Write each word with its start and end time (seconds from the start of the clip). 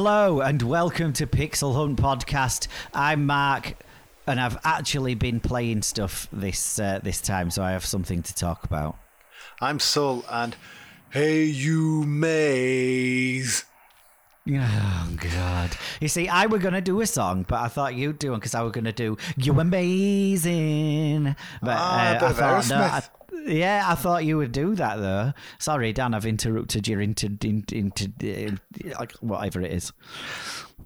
Hello 0.00 0.40
and 0.42 0.62
welcome 0.62 1.12
to 1.14 1.26
Pixel 1.26 1.74
Hunt 1.74 2.00
Podcast. 2.00 2.68
I'm 2.94 3.26
Mark, 3.26 3.74
and 4.28 4.40
I've 4.40 4.56
actually 4.62 5.16
been 5.16 5.40
playing 5.40 5.82
stuff 5.82 6.28
this 6.32 6.78
uh, 6.78 7.00
this 7.02 7.20
time, 7.20 7.50
so 7.50 7.64
I 7.64 7.72
have 7.72 7.84
something 7.84 8.22
to 8.22 8.32
talk 8.32 8.62
about. 8.62 8.96
I'm 9.60 9.80
Sul, 9.80 10.24
and 10.30 10.54
hey, 11.10 11.42
you 11.42 12.04
Maze. 12.04 13.64
Oh 14.48 15.16
God! 15.16 15.76
You 16.00 16.06
see, 16.06 16.28
I 16.28 16.46
were 16.46 16.58
gonna 16.58 16.80
do 16.80 17.00
a 17.00 17.06
song, 17.06 17.44
but 17.48 17.58
I 17.60 17.66
thought 17.66 17.96
you'd 17.96 18.20
do 18.20 18.30
one 18.30 18.38
because 18.38 18.54
I 18.54 18.62
were 18.62 18.70
gonna 18.70 18.92
do 18.92 19.16
"You 19.36 19.58
Amazing." 19.58 21.34
But 21.60 21.76
Ah, 21.76 22.18
bit 22.20 22.22
I 22.22 22.32
thought, 22.34 22.68
no, 22.68 22.76
I, 22.76 23.00
Aerosmith. 23.00 23.08
Yeah, 23.46 23.84
I 23.86 23.94
thought 23.94 24.24
you 24.24 24.36
would 24.36 24.52
do 24.52 24.74
that 24.74 24.96
though. 24.96 25.32
Sorry, 25.58 25.92
Dan, 25.92 26.14
I've 26.14 26.26
interrupted 26.26 26.86
your 26.88 27.00
into 27.00 27.26
into, 27.42 27.76
into 27.76 28.12
uh, 28.22 28.56
like 28.98 29.12
whatever 29.14 29.60
it 29.60 29.72
is. 29.72 29.92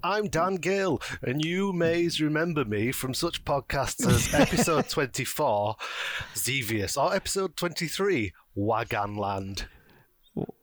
I'm 0.03 0.27
Dan 0.27 0.55
Gill, 0.55 1.01
and 1.21 1.43
you 1.43 1.71
may 1.71 2.09
remember 2.19 2.65
me 2.65 2.91
from 2.91 3.13
such 3.13 3.45
podcasts 3.45 4.05
as 4.05 4.33
episode 4.39 4.89
24, 4.89 5.77
Xevious, 6.35 6.97
or 6.97 7.15
episode 7.15 7.55
23, 7.55 8.33
Wagyan 8.57 9.17
Land. 9.17 9.65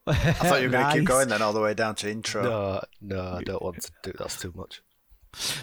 I 0.06 0.12
thought 0.14 0.60
you 0.60 0.66
were 0.66 0.72
going 0.72 0.90
to 0.90 0.98
keep 0.98 1.08
going 1.08 1.28
then 1.28 1.40
all 1.40 1.54
the 1.54 1.60
way 1.60 1.72
down 1.72 1.94
to 1.96 2.10
intro. 2.10 2.42
No, 2.42 2.80
no, 3.00 3.36
I 3.38 3.42
don't 3.42 3.62
want 3.62 3.80
to 3.80 3.90
do 4.02 4.12
That's 4.18 4.38
too 4.38 4.52
much. 4.54 4.82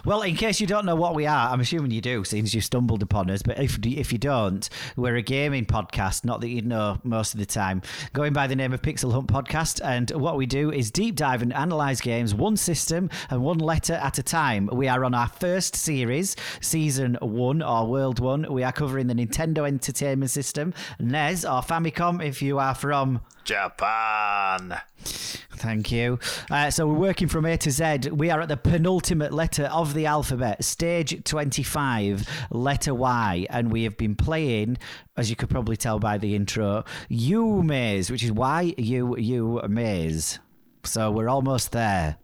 Well, 0.05 0.21
in 0.21 0.35
case 0.35 0.61
you 0.61 0.67
don't 0.67 0.85
know 0.85 0.95
what 0.95 1.15
we 1.15 1.25
are, 1.25 1.49
I'm 1.49 1.59
assuming 1.59 1.91
you 1.91 2.01
do, 2.01 2.23
since 2.23 2.53
you 2.53 2.61
stumbled 2.61 3.03
upon 3.03 3.29
us. 3.29 3.41
But 3.41 3.59
if 3.59 3.77
if 3.83 4.11
you 4.11 4.17
don't, 4.17 4.67
we're 4.95 5.17
a 5.17 5.21
gaming 5.21 5.65
podcast. 5.65 6.23
Not 6.23 6.41
that 6.41 6.49
you 6.49 6.61
know 6.61 6.99
most 7.03 7.33
of 7.33 7.39
the 7.39 7.45
time. 7.45 7.81
Going 8.13 8.33
by 8.33 8.47
the 8.47 8.55
name 8.55 8.73
of 8.73 8.81
Pixel 8.81 9.11
Hunt 9.11 9.27
Podcast, 9.27 9.81
and 9.83 10.09
what 10.11 10.37
we 10.37 10.45
do 10.45 10.71
is 10.71 10.89
deep 10.89 11.15
dive 11.15 11.41
and 11.41 11.53
analyze 11.53 11.99
games 11.99 12.33
one 12.33 12.55
system 12.55 13.09
and 13.29 13.43
one 13.43 13.59
letter 13.59 13.95
at 13.95 14.17
a 14.17 14.23
time. 14.23 14.69
We 14.71 14.87
are 14.87 15.03
on 15.03 15.13
our 15.13 15.27
first 15.27 15.75
series, 15.75 16.35
season 16.61 17.17
one 17.21 17.61
or 17.61 17.87
world 17.87 18.19
one. 18.19 18.51
We 18.51 18.63
are 18.63 18.71
covering 18.71 19.07
the 19.07 19.15
Nintendo 19.15 19.67
Entertainment 19.67 20.31
System, 20.31 20.73
NES 20.99 21.43
or 21.43 21.61
Famicom. 21.61 22.25
If 22.25 22.41
you 22.41 22.59
are 22.59 22.75
from 22.75 23.21
Japan. 23.47 24.77
Thank 25.05 25.89
you. 25.89 26.19
Uh, 26.51 26.69
so 26.69 26.85
we're 26.85 26.99
working 26.99 27.29
from 27.29 27.45
A 27.45 27.57
to 27.59 27.71
Z. 27.71 28.09
We 28.11 28.29
are 28.29 28.41
at 28.41 28.49
the 28.49 28.57
penultimate 28.57 29.31
letter 29.31 29.67
of 29.67 29.93
the 29.93 30.05
alphabet, 30.05 30.65
stage 30.65 31.23
25, 31.23 32.27
letter 32.51 32.93
Y. 32.93 33.47
And 33.49 33.71
we 33.71 33.83
have 33.83 33.95
been 33.95 34.15
playing, 34.15 34.77
as 35.15 35.29
you 35.29 35.37
could 35.37 35.49
probably 35.49 35.77
tell 35.77 35.97
by 35.97 36.17
the 36.17 36.35
intro, 36.35 36.83
Yuu 37.09 37.63
Maze, 37.63 38.11
which 38.11 38.21
is 38.21 38.33
Y 38.33 38.73
U 38.77 39.15
U 39.17 39.61
Maze. 39.69 40.39
So 40.83 41.09
we're 41.09 41.29
almost 41.29 41.71
there. 41.71 42.17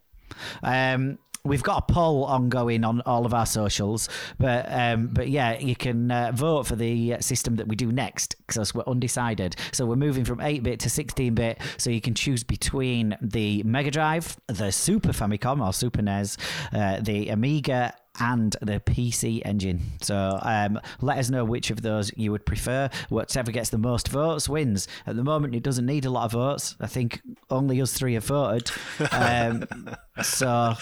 Um, 0.61 1.19
We've 1.45 1.61
got 1.61 1.89
a 1.89 1.93
poll 1.93 2.23
ongoing 2.23 2.85
on 2.85 3.01
all 3.01 3.25
of 3.25 3.33
our 3.33 3.45
socials, 3.45 4.07
but 4.39 4.65
um, 4.69 5.07
but 5.07 5.27
yeah, 5.27 5.59
you 5.59 5.75
can 5.75 6.09
uh, 6.09 6.31
vote 6.33 6.67
for 6.67 6.77
the 6.77 7.15
uh, 7.15 7.19
system 7.19 7.57
that 7.57 7.67
we 7.67 7.75
do 7.75 7.91
next 7.91 8.37
because 8.47 8.73
we're 8.73 8.85
undecided. 8.87 9.57
So 9.73 9.85
we're 9.85 9.97
moving 9.97 10.23
from 10.23 10.37
8-bit 10.37 10.79
to 10.79 10.87
16-bit, 10.87 11.59
so 11.75 11.89
you 11.89 11.99
can 11.99 12.15
choose 12.15 12.45
between 12.45 13.17
the 13.21 13.61
Mega 13.63 13.91
Drive, 13.91 14.37
the 14.47 14.71
Super 14.71 15.09
Famicom 15.09 15.61
or 15.61 15.73
Super 15.73 16.01
NES, 16.01 16.37
uh, 16.71 17.01
the 17.01 17.27
Amiga, 17.27 17.93
and 18.19 18.55
the 18.61 18.79
PC 18.79 19.41
engine. 19.45 19.81
So 20.01 20.39
um, 20.41 20.79
let 21.01 21.17
us 21.17 21.29
know 21.29 21.43
which 21.45 21.71
of 21.71 21.81
those 21.81 22.11
you 22.15 22.31
would 22.31 22.45
prefer. 22.45 22.89
Whatever 23.09 23.51
gets 23.51 23.69
the 23.69 23.77
most 23.77 24.07
votes 24.07 24.47
wins. 24.47 24.87
At 25.05 25.15
the 25.15 25.23
moment, 25.23 25.55
it 25.55 25.63
doesn't 25.63 25.85
need 25.85 26.05
a 26.05 26.09
lot 26.09 26.25
of 26.25 26.31
votes. 26.33 26.75
I 26.79 26.87
think 26.87 27.21
only 27.49 27.81
us 27.81 27.93
three 27.93 28.13
have 28.13 28.25
voted. 28.25 28.71
Um, 29.11 29.67
so 30.23 30.75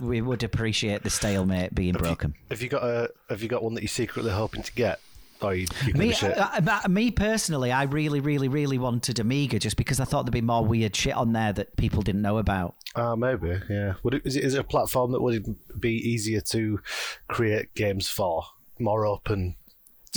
we 0.00 0.20
would 0.20 0.42
appreciate 0.42 1.02
the 1.02 1.10
stalemate 1.10 1.74
being 1.74 1.94
broken. 1.94 2.34
Have 2.50 2.62
you 2.62 2.68
got 2.68 2.82
a? 2.82 3.10
Have 3.28 3.42
you 3.42 3.48
got 3.48 3.62
one 3.62 3.74
that 3.74 3.82
you're 3.82 3.88
secretly 3.88 4.30
hoping 4.30 4.62
to 4.62 4.72
get? 4.72 5.00
Or 5.40 5.54
you, 5.54 5.66
you 5.84 5.92
give 5.92 5.96
Me, 5.96 6.12
uh, 6.12 6.60
uh, 6.66 6.88
me 6.88 7.10
personally, 7.10 7.70
I 7.70 7.84
really, 7.84 8.20
really, 8.20 8.48
really 8.48 8.78
wanted 8.78 9.18
Amiga 9.18 9.58
just 9.58 9.76
because 9.76 10.00
I 10.00 10.04
thought 10.04 10.24
there'd 10.24 10.32
be 10.32 10.40
more 10.40 10.64
weird 10.64 10.96
shit 10.96 11.14
on 11.14 11.32
there 11.32 11.52
that 11.52 11.76
people 11.76 12.02
didn't 12.02 12.22
know 12.22 12.38
about. 12.38 12.74
Ah, 12.96 13.14
maybe. 13.14 13.60
Yeah. 13.70 13.94
Would 14.02 14.14
it, 14.14 14.22
is 14.24 14.36
it 14.36 14.44
is 14.44 14.54
it 14.54 14.60
a 14.60 14.64
platform 14.64 15.12
that 15.12 15.22
would 15.22 15.56
be 15.78 15.92
easier 15.92 16.40
to 16.40 16.80
create 17.28 17.74
games 17.74 18.08
for? 18.08 18.44
More 18.78 19.06
open. 19.06 19.56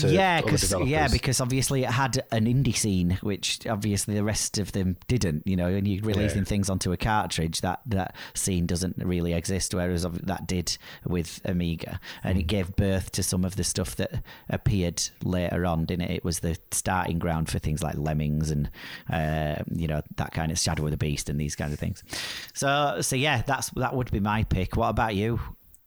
To 0.01 0.09
yeah, 0.13 0.41
because 0.41 0.73
yeah, 0.85 1.07
because 1.07 1.41
obviously 1.41 1.83
it 1.83 1.89
had 1.89 2.23
an 2.31 2.45
indie 2.45 2.75
scene, 2.75 3.17
which 3.21 3.65
obviously 3.67 4.13
the 4.15 4.23
rest 4.23 4.57
of 4.57 4.71
them 4.71 4.97
didn't. 5.07 5.43
You 5.45 5.55
know, 5.55 5.67
and 5.67 5.87
you're 5.87 6.03
releasing 6.03 6.39
Yeah. 6.39 6.43
things 6.45 6.69
onto 6.69 6.91
a 6.91 6.97
cartridge, 6.97 7.61
that 7.61 7.81
that 7.87 8.15
scene 8.33 8.65
doesn't 8.65 8.97
really 8.97 9.33
exist. 9.33 9.73
Whereas 9.73 10.03
that 10.03 10.47
did 10.47 10.77
with 11.05 11.41
Amiga, 11.45 11.99
and 12.23 12.33
Hmm. 12.35 12.39
it 12.41 12.47
gave 12.47 12.75
birth 12.75 13.11
to 13.13 13.23
some 13.23 13.43
of 13.45 13.55
the 13.55 13.63
stuff 13.63 13.95
that 13.97 14.23
appeared 14.49 15.01
later 15.23 15.65
on. 15.65 15.85
Didn't 15.85 16.09
it? 16.09 16.11
It 16.17 16.23
was 16.23 16.39
the 16.39 16.57
starting 16.71 17.19
ground 17.19 17.49
for 17.49 17.59
things 17.59 17.81
like 17.83 17.95
Lemmings 17.97 18.51
and 18.51 18.69
uh, 19.11 19.63
you 19.73 19.87
know 19.87 20.01
that 20.17 20.31
kind 20.33 20.51
of 20.51 20.59
Shadow 20.59 20.85
of 20.85 20.91
the 20.91 20.97
Beast 20.97 21.29
and 21.29 21.39
these 21.39 21.55
kind 21.55 21.73
of 21.73 21.79
things. 21.79 22.03
So 22.53 22.99
so 23.01 23.15
yeah, 23.15 23.41
that's 23.41 23.69
that 23.71 23.95
would 23.95 24.11
be 24.11 24.19
my 24.19 24.43
pick. 24.43 24.75
What 24.75 24.89
about 24.89 25.15
you? 25.15 25.39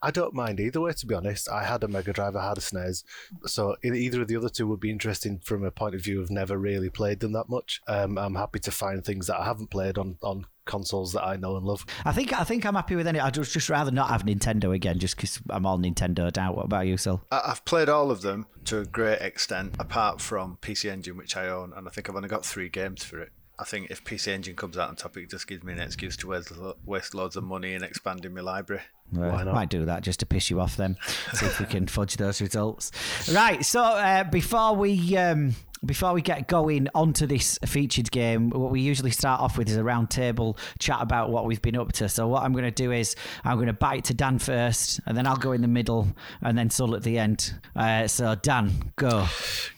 I 0.05 0.11
don't 0.11 0.35
mind 0.35 0.61
either 0.61 0.83
way, 0.83 0.93
to 0.93 1.07
be 1.07 1.15
honest. 1.15 1.49
I 1.49 1.65
had 1.65 1.83
a 1.83 1.89
Mega 1.89 2.13
Drive, 2.13 2.37
I 2.37 2.47
had 2.47 2.59
a 2.59 2.61
SNES, 2.61 3.05
so 3.47 3.77
either 3.83 4.21
of 4.21 4.29
the 4.29 4.37
other 4.37 4.51
two 4.51 4.67
would 4.67 4.81
be 4.81 4.91
interesting 4.91 5.39
from 5.39 5.65
a 5.65 5.71
point 5.71 5.95
of 5.95 6.03
view 6.03 6.21
of 6.21 6.31
never 6.31 6.59
really 6.59 6.91
played 6.91 7.21
them 7.21 7.33
that 7.33 7.49
much. 7.49 7.81
Um, 7.89 8.19
I'm 8.19 8.35
happy 8.35 8.59
to 8.61 8.71
find 8.71 9.03
things 9.03 9.29
that 9.29 9.41
I 9.41 9.45
haven't 9.47 9.71
played 9.71 9.97
on, 9.97 10.19
on 10.23 10.45
consoles 10.67 11.15
that 11.15 11.25
I 11.25 11.37
know 11.37 11.57
and 11.57 11.65
love. 11.65 11.87
I 12.05 12.13
think 12.13 12.33
I 12.33 12.45
think 12.45 12.67
I'm 12.67 12.75
happy 12.75 12.97
with 12.97 13.07
any. 13.07 13.19
I'd 13.19 13.33
just, 13.33 13.53
just 13.53 13.71
rather 13.71 13.91
not 13.91 14.11
have 14.11 14.25
Nintendo 14.25 14.75
again, 14.75 14.99
just 14.99 15.17
because 15.17 15.41
I'm 15.49 15.65
all 15.65 15.79
Nintendoed 15.79 16.37
out. 16.37 16.55
What 16.55 16.67
about 16.67 16.87
you, 16.87 16.99
Sil? 17.01 17.25
I've 17.31 17.65
played 17.65 17.89
all 17.89 18.11
of 18.11 18.21
them 18.21 18.47
to 18.67 18.81
a 18.81 18.85
great 18.85 19.23
extent, 19.23 19.75
apart 19.79 20.21
from 20.21 20.59
PC 20.61 20.91
Engine, 20.91 21.17
which 21.17 21.35
I 21.35 21.49
own, 21.49 21.73
and 21.75 21.89
I 21.89 21.91
think 21.91 22.11
I've 22.11 22.17
only 22.17 22.29
got 22.29 22.45
three 22.45 22.69
games 22.69 23.05
for 23.05 23.21
it. 23.21 23.33
I 23.59 23.65
think 23.65 23.91
if 23.91 24.03
PC 24.05 24.29
Engine 24.29 24.57
comes 24.57 24.77
out 24.77 24.89
on 24.89 24.97
top, 24.97 25.17
it 25.17 25.31
just 25.31 25.47
gives 25.47 25.63
me 25.63 25.73
an 25.73 25.79
excuse 25.79 26.17
to 26.19 26.29
waste, 26.29 26.57
lo- 26.57 26.77
waste 26.85 27.15
loads 27.15 27.37
of 27.37 27.45
money 27.45 27.75
in 27.75 27.85
expanding 27.85 28.35
my 28.35 28.41
library. 28.41 28.83
Why 29.11 29.45
not? 29.45 29.55
Might 29.55 29.69
do 29.69 29.85
that 29.85 30.03
just 30.03 30.21
to 30.21 30.27
piss 30.27 30.51
you 30.51 30.61
off 30.61 30.77
then. 30.77 30.97
See 31.35 31.47
if 31.47 31.61
we 31.61 31.67
can 31.67 31.87
fudge 31.89 32.17
those 32.17 32.41
results. 32.41 32.91
Right. 33.33 33.65
So 33.65 33.83
uh, 33.83 34.25
before 34.25 34.75
we 34.75 35.17
um, 35.17 35.55
before 35.87 36.13
we 36.13 36.23
get 36.23 36.49
going 36.49 36.89
onto 36.95 37.27
this 37.27 37.59
featured 37.67 38.11
game, 38.11 38.51
what 38.51 38.71
we 38.71 38.81
usually 38.81 39.11
start 39.11 39.41
off 39.41 39.59
with 39.59 39.69
is 39.69 39.77
a 39.77 39.85
round 39.85 40.11
table 40.11 40.57
chat 40.79 40.99
about 41.01 41.31
what 41.31 41.47
we've 41.47 41.63
been 41.63 41.77
up 41.77 41.93
to. 41.93 42.09
So 42.09 42.27
what 42.29 42.43
I'm 42.43 42.53
going 42.53 42.65
to 42.65 42.71
do 42.71 42.93
is 42.93 43.17
I'm 43.45 43.57
going 43.57 43.67
to 43.67 43.73
bite 43.73 44.05
to 44.05 44.15
Dan 44.15 44.39
first, 44.39 45.01
and 45.07 45.17
then 45.17 45.27
I'll 45.27 45.37
go 45.37 45.53
in 45.53 45.61
the 45.61 45.69
middle, 45.69 46.09
and 46.43 46.57
then 46.57 46.71
Sul 46.71 46.95
at 46.95 47.03
the 47.03 47.19
end. 47.19 47.55
Uh, 47.77 48.07
so 48.07 48.35
Dan, 48.35 48.93
go. 48.97 49.27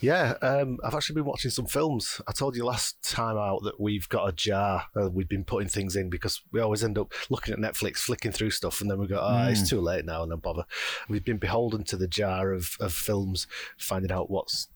Yeah, 0.00 0.34
um, 0.42 0.78
I've 0.84 0.94
actually 0.94 1.14
been 1.14 1.24
watching 1.24 1.50
some 1.50 1.66
films. 1.66 2.20
I 2.26 2.32
told 2.32 2.56
you 2.56 2.64
last 2.64 3.02
time 3.02 3.36
out 3.36 3.62
that 3.64 3.80
we've 3.80 4.08
got 4.08 4.28
a 4.28 4.32
jar. 4.32 4.84
Uh, 4.94 5.08
we've 5.10 5.28
been 5.28 5.44
putting 5.44 5.68
things 5.68 5.96
in 5.96 6.10
because 6.10 6.42
we 6.52 6.60
always 6.60 6.84
end 6.84 6.98
up 6.98 7.12
looking 7.30 7.54
at 7.54 7.60
Netflix, 7.60 7.98
flicking 7.98 8.32
through 8.32 8.50
stuff, 8.50 8.80
and 8.80 8.90
then 8.90 8.98
we 8.98 9.06
go, 9.06 9.20
oh, 9.20 9.48
it's 9.48 9.68
too 9.68 9.80
late 9.80 10.04
now, 10.04 10.24
no 10.24 10.36
bother. 10.36 10.64
We've 11.08 11.24
been 11.24 11.38
beholden 11.38 11.84
to 11.84 11.96
the 11.96 12.08
jar 12.08 12.52
of, 12.52 12.76
of 12.80 12.92
films, 12.92 13.46
finding 13.78 14.12
out 14.12 14.30
what's, 14.30 14.68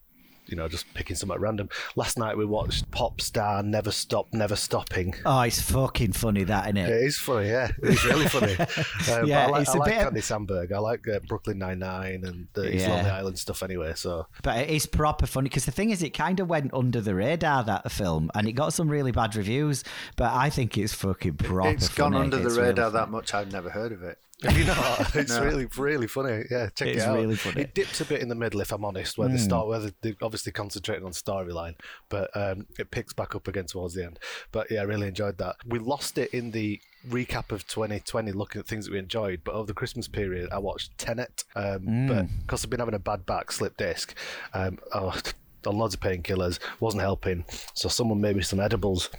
you 0.50 0.56
know, 0.56 0.68
just 0.68 0.92
picking 0.94 1.16
some 1.16 1.30
at 1.30 1.40
random. 1.40 1.68
Last 1.96 2.18
night 2.18 2.36
we 2.36 2.44
watched 2.44 2.90
Pop 2.90 3.20
Star 3.20 3.62
Never 3.62 3.90
Stop, 3.90 4.32
Never 4.32 4.56
Stopping. 4.56 5.14
Oh, 5.24 5.40
it's 5.42 5.60
fucking 5.60 6.12
funny 6.12 6.44
that, 6.44 6.64
isn't 6.66 6.76
It 6.76 6.90
it? 6.90 7.02
is 7.04 7.18
funny, 7.18 7.48
yeah. 7.48 7.70
It's 7.82 8.04
really 8.04 8.26
funny. 8.26 8.56
Um, 9.10 9.26
Yeah, 9.26 9.46
I 9.46 9.50
like, 9.50 9.62
it's 9.62 9.70
I 9.70 9.74
a 9.74 9.78
like 9.78 9.90
bit- 9.92 10.06
Andy 10.06 10.20
Samberg. 10.20 10.72
I 10.72 10.78
like 10.78 11.06
uh, 11.08 11.20
Brooklyn 11.26 11.58
Nine 11.58 11.78
Nine 11.78 12.22
and 12.24 12.48
the 12.52 12.74
East 12.74 12.86
Yeah. 12.86 12.94
Lonely 12.96 13.10
Island 13.10 13.38
stuff 13.38 13.62
anyway. 13.62 13.92
So 13.96 14.26
But 14.42 14.58
it 14.58 14.70
is 14.70 14.86
proper 14.86 15.26
funny 15.26 15.48
because 15.48 15.64
the 15.66 15.72
thing 15.72 15.90
is, 15.90 16.02
it 16.02 16.10
kind 16.10 16.40
of 16.40 16.48
went 16.48 16.72
under 16.74 17.00
the 17.00 17.14
radar 17.14 17.64
that 17.64 17.90
film, 17.90 18.30
and 18.34 18.46
it 18.48 18.52
got 18.52 18.72
some 18.72 18.88
really 18.88 19.12
bad 19.12 19.34
reviews. 19.36 19.84
But 20.16 20.32
I 20.32 20.50
think 20.50 20.76
it's 20.78 20.92
fucking 20.94 21.34
proper. 21.34 21.70
it's 21.70 21.88
gone 21.88 22.14
under 22.14 22.36
the 22.38 22.46
It's 22.46 22.56
really 22.56 22.68
radar 22.68 22.90
funny. 22.90 23.00
that 23.04 23.10
much, 23.10 23.34
I've 23.34 23.52
never 23.52 23.70
heard 23.70 23.92
of 23.92 24.02
it. 24.02 24.18
Have 24.42 24.56
you 24.58 24.64
not? 24.64 25.14
It's 25.16 25.32
No. 25.32 25.44
really, 25.44 25.66
really 25.76 26.06
funny. 26.06 26.44
Yeah, 26.50 26.68
check 26.70 26.88
It's 26.88 27.02
it 27.02 27.08
out. 27.08 27.16
really 27.16 27.36
funny. 27.36 27.62
It 27.62 27.74
dips 27.74 28.00
a 28.00 28.04
bit 28.04 28.22
in 28.22 28.28
the 28.28 28.34
middle, 28.34 28.60
if 28.60 28.72
I'm 28.72 28.84
honest, 28.84 29.18
where 29.18 29.28
the 29.28 29.38
start, 29.38 29.66
where 29.66 29.78
they- 29.80 29.92
they're 30.00 30.14
obviously 30.22 30.52
concentrating 30.52 31.04
on 31.04 31.12
storyline, 31.12 31.74
but 32.08 32.30
um, 32.34 32.66
it 32.78 32.90
picks 32.90 33.12
back 33.12 33.34
up 33.34 33.48
again 33.48 33.66
towards 33.66 33.94
the 33.94 34.04
end. 34.04 34.18
But 34.50 34.70
yeah, 34.70 34.80
I 34.80 34.84
really 34.84 35.08
enjoyed 35.08 35.36
that. 35.38 35.56
We 35.66 35.78
lost 35.78 36.16
it 36.16 36.32
in 36.32 36.52
the 36.52 36.80
recap 37.08 37.52
of 37.52 37.66
2020, 37.66 38.32
looking 38.32 38.60
at 38.60 38.66
things 38.66 38.86
that 38.86 38.92
we 38.92 38.98
enjoyed. 38.98 39.40
But 39.44 39.54
over 39.54 39.66
the 39.66 39.74
Christmas 39.74 40.08
period, 40.08 40.48
I 40.52 40.58
watched 40.58 40.96
Tenet, 40.96 41.44
um, 41.54 42.06
but 42.08 42.26
because 42.42 42.64
I've 42.64 42.70
been 42.70 42.80
having 42.80 42.94
a 42.94 42.98
bad 42.98 43.26
back, 43.26 43.52
slip 43.52 43.76
disc. 43.76 44.14
Um, 44.54 44.78
oh, 44.94 45.18
on 45.66 45.76
loads 45.76 45.92
of 45.94 46.00
painkillers, 46.00 46.58
wasn't 46.80 47.02
helping. 47.02 47.44
So 47.74 47.88
someone 47.90 48.20
made 48.22 48.36
me 48.36 48.42
some 48.42 48.60
edibles 48.60 49.10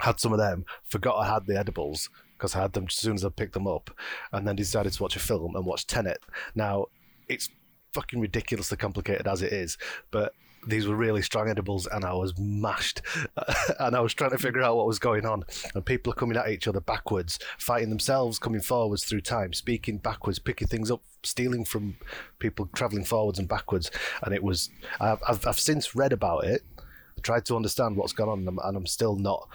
had 0.00 0.20
some 0.20 0.30
of 0.32 0.38
them, 0.38 0.66
forgot 0.84 1.16
I 1.16 1.32
had 1.32 1.46
the 1.46 1.58
edibles 1.58 2.10
because 2.36 2.54
I 2.54 2.62
had 2.62 2.72
them 2.72 2.86
as 2.88 2.94
soon 2.94 3.14
as 3.14 3.24
I 3.24 3.28
picked 3.30 3.54
them 3.54 3.66
up, 3.66 3.90
and 4.32 4.46
then 4.46 4.56
decided 4.56 4.92
to 4.92 5.02
watch 5.02 5.16
a 5.16 5.20
film 5.20 5.56
and 5.56 5.64
watch 5.64 5.86
Tenet. 5.86 6.18
Now, 6.54 6.86
it's 7.28 7.50
fucking 7.92 8.20
ridiculously 8.20 8.76
complicated 8.76 9.26
as 9.26 9.42
it 9.42 9.52
is, 9.52 9.78
but 10.10 10.32
these 10.66 10.86
were 10.86 10.96
really 10.96 11.22
strong 11.22 11.48
edibles 11.48 11.86
and 11.86 12.04
I 12.04 12.12
was 12.12 12.36
mashed 12.38 13.00
and 13.78 13.94
I 13.94 14.00
was 14.00 14.14
trying 14.14 14.30
to 14.30 14.38
figure 14.38 14.62
out 14.62 14.76
what 14.76 14.86
was 14.86 14.98
going 14.98 15.24
on 15.24 15.44
and 15.74 15.84
people 15.84 16.12
are 16.12 16.16
coming 16.16 16.36
at 16.36 16.48
each 16.48 16.66
other 16.66 16.80
backwards 16.80 17.38
fighting 17.58 17.88
themselves 17.88 18.38
coming 18.38 18.60
forwards 18.60 19.04
through 19.04 19.20
time 19.20 19.52
speaking 19.52 19.98
backwards 19.98 20.38
picking 20.38 20.66
things 20.66 20.90
up 20.90 21.02
stealing 21.22 21.64
from 21.64 21.96
people 22.38 22.68
traveling 22.74 23.04
forwards 23.04 23.38
and 23.38 23.48
backwards 23.48 23.90
and 24.22 24.34
it 24.34 24.42
was 24.42 24.70
I've, 25.00 25.22
I've, 25.28 25.46
I've 25.46 25.60
since 25.60 25.94
read 25.94 26.12
about 26.12 26.44
it 26.44 26.62
tried 27.22 27.44
to 27.46 27.56
understand 27.56 27.96
what's 27.96 28.12
gone 28.12 28.28
on 28.28 28.40
and 28.40 28.48
I'm, 28.48 28.58
and 28.62 28.76
I'm 28.76 28.86
still 28.86 29.16
not 29.16 29.48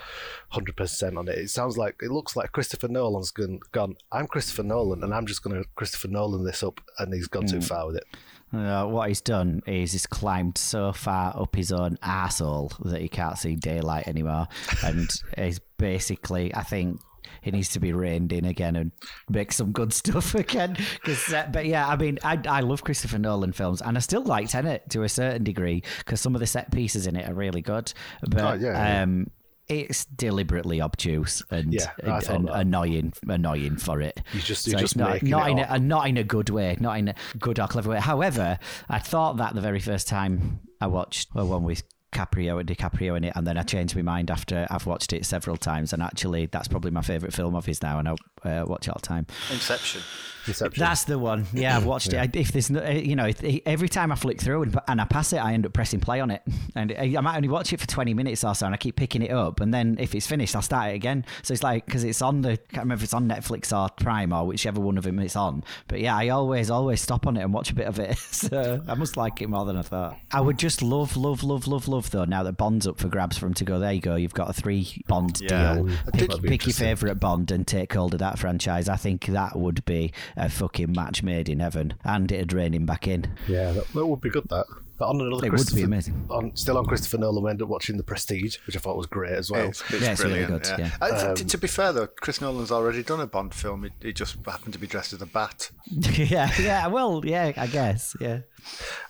100% 0.54 1.18
on 1.18 1.28
it. 1.28 1.38
It 1.38 1.50
sounds 1.50 1.78
like, 1.78 1.96
it 2.02 2.12
looks 2.12 2.36
like 2.36 2.52
Christopher 2.52 2.88
Nolan's 2.88 3.32
gone, 3.32 3.60
gone 3.72 3.96
I'm 4.12 4.28
Christopher 4.28 4.64
Nolan 4.64 5.04
and 5.04 5.14
I'm 5.14 5.26
just 5.26 5.44
going 5.44 5.62
to 5.62 5.68
Christopher 5.76 6.08
Nolan 6.08 6.44
this 6.44 6.64
up 6.64 6.82
and 7.00 7.14
he's 7.14 7.28
gone 7.28 7.48
too 7.48 7.62
far 7.62 7.88
with 7.88 7.98
it. 7.98 8.06
Uh, 8.54 8.86
what 8.86 9.08
he's 9.08 9.22
done 9.22 9.62
is 9.66 9.94
he's 9.94 10.06
climbed 10.06 10.58
so 10.58 10.92
far 10.92 11.34
up 11.40 11.56
his 11.56 11.72
own 11.72 11.98
asshole 12.02 12.72
that 12.84 13.00
he 13.00 13.08
can't 13.08 13.38
see 13.38 13.56
daylight 13.56 14.08
anymore. 14.08 14.48
And 14.84 15.10
he's 15.38 15.60
basically, 15.78 16.54
I 16.54 16.64
think, 16.64 17.00
he 17.42 17.52
needs 17.52 17.70
to 17.70 17.80
be 17.80 17.92
reined 17.94 18.32
in 18.32 18.46
again 18.46 18.76
and 18.76 18.92
make 19.30 19.52
some 19.52 19.72
good 19.72 19.94
stuff 19.94 20.36
again. 20.44 20.78
'Cause, 21.04 21.34
uh, 21.34 21.48
but 21.52 21.66
yeah, 21.66 21.88
I 21.88 21.96
mean, 21.96 22.20
I, 22.24 22.40
I 22.48 22.60
love 22.62 22.84
Christopher 22.84 23.18
Nolan 23.20 23.52
films, 23.52 23.82
and 23.82 23.98
I 23.98 24.00
still 24.00 24.24
like 24.24 24.50
Tenet 24.50 24.90
to 24.92 25.04
a 25.04 25.10
certain 25.10 25.44
degree 25.44 25.84
because 26.00 26.22
some 26.22 26.36
of 26.36 26.40
the 26.42 26.48
set 26.48 26.72
pieces 26.72 27.08
in 27.08 27.16
it 27.16 27.28
are 27.30 27.34
really 27.34 27.62
good. 27.62 27.92
But 28.22 28.42
Oh, 28.42 28.54
yeah, 28.54 28.72
yeah. 28.98 29.02
um, 29.04 29.28
it's 29.68 30.04
deliberately 30.06 30.82
obtuse 30.82 31.42
and, 31.50 31.74
Yeah, 31.74 31.92
and, 32.04 32.24
and 32.28 32.50
annoying, 32.50 33.14
annoying 33.28 33.78
for 33.78 34.02
it. 34.02 34.20
You 34.34 34.42
just- 34.42 34.66
so 34.70 34.78
just 34.78 34.98
not 34.98 35.24
not 35.24 35.48
it 35.48 35.52
in 35.52 35.60
a, 35.60 35.80
not 35.80 36.08
in 36.08 36.18
a 36.18 36.24
good 36.24 36.50
way, 36.50 36.76
not 36.80 36.98
in 37.00 37.08
a 37.10 37.16
good 37.40 37.58
or 37.60 37.68
clever 37.68 37.92
way. 37.92 38.00
However, 38.00 38.60
I 38.90 39.00
thought 39.00 39.38
that 39.38 39.56
the 39.56 39.62
very 39.62 39.80
first 39.80 40.08
time 40.08 40.60
I 40.82 40.88
watched 40.88 41.30
a 41.36 41.46
one 41.46 41.64
with 41.64 41.84
Caprio 42.12 42.60
and 42.60 42.68
DiCaprio 42.68 43.16
in 43.16 43.24
it, 43.24 43.34
and 43.36 43.48
then 43.48 43.58
I 43.58 43.64
changed 43.64 43.96
my 43.96 44.02
mind 44.02 44.30
after 44.30 44.68
I've 44.70 44.86
watched 44.86 45.14
it 45.14 45.26
several 45.26 45.58
times. 45.58 45.94
And 45.94 46.04
actually, 46.04 46.48
that's 46.48 46.68
probably 46.68 46.92
my 46.92 47.02
favourite 47.02 47.34
film 47.34 47.56
of 47.56 47.66
his 47.66 47.82
now, 47.82 48.00
and 48.00 48.10
I 48.10 48.16
uh, 48.44 48.64
watch 48.68 48.88
it 48.88 48.92
all 48.92 49.00
the 49.02 49.08
time. 49.08 49.26
Inception. 49.52 50.02
Deception. 50.44 50.80
That's 50.84 51.04
the 51.04 51.20
one. 51.20 51.46
Yeah, 51.54 51.78
I've 51.78 51.86
watched 51.86 52.14
it. 52.14 52.18
I- 52.18 52.28
If 52.34 52.52
there's, 52.52 52.72
no, 52.72 52.84
uh, 52.84 52.90
you 52.90 53.16
know, 53.16 53.28
if, 53.28 53.44
every 53.68 53.88
time 53.88 54.12
I 54.12 54.16
flick 54.16 54.42
through 54.42 54.64
and, 54.64 54.80
and 54.88 55.00
I 55.00 55.06
pass 55.06 55.34
it, 55.34 55.38
I 55.38 55.54
end 55.54 55.68
up 55.68 55.74
pressing 55.74 56.00
play 56.00 56.20
on 56.20 56.32
it, 56.32 56.42
and 56.76 56.92
I 56.94 57.14
I 57.16 57.22
might 57.22 57.36
only 57.36 57.48
watch 57.48 57.72
it 57.74 57.80
for 57.80 57.86
twenty 57.86 58.16
minutes 58.16 58.44
or 58.44 58.56
so, 58.56 58.66
and 58.66 58.74
I 58.74 58.78
keep 58.80 58.96
picking 58.96 59.22
it 59.22 59.30
up, 59.30 59.60
and 59.62 59.72
then 59.72 59.98
if 60.00 60.16
it's 60.16 60.26
finished, 60.26 60.56
I'll 60.56 60.64
start 60.64 60.90
it 60.94 60.96
again. 60.96 61.26
So 61.44 61.54
it's 61.54 61.62
like 61.62 61.86
because 61.86 62.04
it's 62.04 62.24
on 62.24 62.42
the, 62.42 62.54
I 62.54 62.56
can't 62.56 62.72
remember 62.78 62.96
if 62.96 63.04
it's 63.04 63.14
on 63.14 63.28
Netflix 63.30 63.72
or 63.72 63.88
Prime 64.04 64.34
or 64.34 64.48
whichever 64.48 64.82
one 64.82 64.98
of 64.98 65.04
them 65.04 65.20
it's 65.20 65.36
on. 65.36 65.64
But 65.88 66.00
yeah, 66.00 66.18
I 66.18 66.30
always, 66.30 66.72
always 66.72 67.02
stop 67.02 67.28
on 67.28 67.38
it 67.38 67.44
and 67.44 67.54
watch 67.54 67.70
a 67.70 67.76
bit 67.76 67.86
of 67.86 68.00
it. 68.00 68.18
so 68.32 68.82
I 68.88 68.96
must 68.96 69.18
like 69.18 69.44
it 69.44 69.48
more 69.48 69.66
than 69.66 69.78
I 69.78 69.84
thought. 69.84 70.18
I 70.32 70.42
would 70.42 70.58
just 70.58 70.82
love, 70.82 71.16
love, 71.18 71.44
love, 71.44 71.68
love, 71.68 71.88
love 71.88 72.10
though. 72.10 72.26
Now 72.26 72.42
that 72.42 72.54
Bond's 72.58 72.88
up 72.88 72.98
for 72.98 73.10
grabs 73.10 73.38
for 73.38 73.46
him 73.46 73.54
to 73.54 73.64
go, 73.64 73.78
there 73.78 73.94
you 73.94 74.02
go. 74.02 74.16
You've 74.16 74.34
got 74.34 74.50
a 74.50 74.54
three 74.54 75.04
Bond 75.08 75.40
Yeah. 75.40 75.76
deal. 75.76 75.90
Pick, 76.14 76.32
pick 76.42 76.66
your 76.66 76.74
favourite 76.74 77.20
Bond 77.20 77.52
and 77.52 77.68
take 77.68 77.94
hold 77.94 78.14
of 78.16 78.22
that 78.22 78.31
franchise. 78.40 78.90
I 78.90 78.96
think 78.96 79.26
that 79.28 79.56
would 79.56 79.84
be 79.86 80.12
a 80.38 80.50
fucking 80.50 80.92
match 80.92 81.24
made 81.24 81.50
in 81.50 81.60
heaven, 81.60 81.94
and 82.04 82.32
it'd 82.32 82.54
rein 82.54 82.74
him 82.74 82.86
back 82.86 83.08
in. 83.08 83.36
Yeah, 83.48 83.72
that, 83.72 83.88
that 83.94 84.06
would 84.06 84.22
be 84.22 84.30
good. 84.30 84.48
That 84.50 84.66
but 85.02 85.08
on 85.08 85.20
another, 85.20 85.48
It 85.48 85.52
would 85.52 85.74
be 85.74 85.82
amazing. 85.82 86.28
On 86.30 86.56
still 86.56 86.78
on 86.78 86.86
Christopher 86.86 87.18
Nolan, 87.18 87.44
we 87.44 87.50
ended 87.50 87.64
up 87.64 87.70
watching 87.70 87.98
The 87.98 88.04
Prestige, 88.04 88.58
which 88.68 88.76
I 88.76 88.80
thought 88.80 88.98
was 88.98 89.08
great 89.08 89.32
as 89.34 89.50
well. 89.50 89.70
It's, 89.70 89.82
it's 89.90 90.00
Yeah, 90.04 90.12
it's 90.12 90.24
really 90.24 90.46
brilliant. 90.46 90.64
good, 90.64 90.80
yeah. 90.80 90.92
yeah. 91.02 91.08
Uh, 91.08 91.34
t- 91.34 91.44
to 91.44 91.58
be 91.58 91.68
fair 91.68 91.92
though, 91.92 92.06
Chris 92.06 92.40
Nolan's 92.40 92.72
already 92.72 93.02
done 93.02 93.20
a 93.20 93.26
Bond 93.26 93.56
film. 93.56 93.82
He, 93.82 93.90
he 94.10 94.14
just 94.14 94.38
happened 94.46 94.74
to 94.74 94.80
be 94.80 94.86
dressed 94.86 95.12
as 95.14 95.20
a 95.24 95.26
bat. 95.26 95.72
yeah, 95.88 96.52
yeah. 96.62 96.86
Well, 96.86 97.24
yeah, 97.26 97.52
I 97.58 97.66
guess. 97.66 98.16
Yeah. 98.22 98.42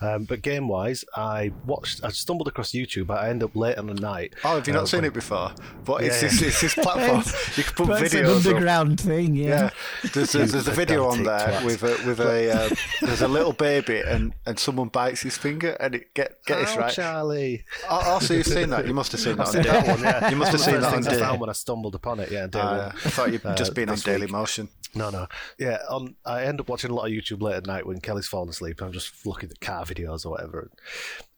Um, 0.02 0.24
but 0.26 0.42
game 0.42 0.68
wise, 0.68 1.04
I 1.16 1.52
watched. 1.66 2.04
I 2.04 2.10
stumbled 2.10 2.48
across 2.48 2.72
YouTube, 2.72 3.08
but 3.08 3.20
I 3.20 3.30
ended 3.30 3.50
up 3.50 3.56
late 3.56 3.78
on 3.78 3.88
the 3.88 3.94
night. 3.94 4.34
Oh, 4.44 4.56
have 4.56 4.68
you 4.68 4.74
not 4.74 4.84
Uh, 4.84 4.88
seen 4.88 5.04
it 5.04 5.14
before? 5.14 5.52
But 5.86 6.02
Yeah, 6.04 6.10
is 6.10 6.22
this? 6.22 6.42
It's 6.42 6.62
this 6.62 6.74
platform. 6.86 7.24
you 7.58 7.64
can 7.64 7.74
put 7.76 7.88
But 7.88 8.02
it's 8.04 8.14
an 8.14 8.24
videos. 8.26 8.40
up. 8.40 8.46
underground 8.48 9.00
thing. 9.02 9.36
Yeah. 9.36 9.48
Yeah, 9.52 9.70
there's, 10.14 10.32
there's, 10.32 10.52
there's 10.52 10.68
a 10.68 10.72
video 10.72 11.08
on 11.08 11.24
there 11.24 11.62
with 11.66 11.84
a 11.84 11.98
with 12.08 12.20
a 12.20 12.52
uh, 12.52 12.76
there's 13.02 13.22
a 13.22 13.28
little 13.28 13.54
baby 13.54 14.00
and, 14.00 14.34
and 14.46 14.58
someone 14.60 14.88
bites 14.90 15.22
his 15.22 15.38
finger 15.38 15.72
and 15.80 15.96
it 15.96 16.14
get 16.14 16.44
get 16.46 16.60
this 16.60 16.76
Oh, 16.76 16.80
right. 16.82 16.94
Charlie. 16.94 17.64
Oh, 17.90 18.02
oh, 18.06 18.20
so 18.20 18.34
you've 18.34 18.46
seen 18.48 18.70
that? 18.70 18.88
You 18.88 18.94
must 18.94 19.12
have 19.12 19.22
seen 19.22 19.36
that. 19.38 19.48
On 19.56 19.62
that 19.62 19.88
one, 19.88 20.00
yeah. 20.02 20.30
You 20.30 20.36
must 20.36 20.52
have 20.52 20.62
seen 20.62 20.80
that 20.80 20.94
on 20.94 21.08
I 21.08 21.18
found 21.18 21.40
when 21.42 21.50
I 21.50 21.54
stumbled 21.54 21.96
upon 21.96 22.20
it. 22.20 22.32
Yeah, 22.32 22.48
Daily 22.48 22.64
Uh, 22.66 22.88
I 22.90 23.10
thought 23.10 23.32
you'd 23.32 23.46
Uh, 23.46 23.56
just 23.56 23.74
been 23.74 23.90
on 23.90 23.98
Daily. 23.98 24.28
Motion. 24.28 24.70
No, 24.94 25.10
no. 25.10 25.28
Yeah, 25.58 25.78
on 25.90 26.16
I 26.26 26.44
end 26.44 26.60
up 26.60 26.68
watching 26.70 26.92
a 26.92 26.94
lot 26.94 27.06
of 27.06 27.12
YouTube 27.12 27.42
late 27.42 27.56
at 27.56 27.66
night 27.66 27.86
when 27.86 28.00
Kelly's 28.02 28.28
fallen 28.28 28.50
asleep. 28.50 28.82
I'm 28.82 28.92
just 28.92 29.26
looking 29.26 29.41
at 29.44 29.60
car 29.62 29.86
videos 29.86 30.26
or 30.26 30.32
whatever, 30.32 30.70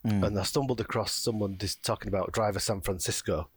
hmm. 0.03 0.23
and 0.23 0.37
I 0.37 0.43
stumbled 0.43 0.81
across 0.81 1.13
someone 1.13 1.57
just 1.57 1.83
talking 1.83 2.09
about 2.09 2.31
Driver 2.31 2.59
San 2.59 2.81
Francisco, 2.81 3.49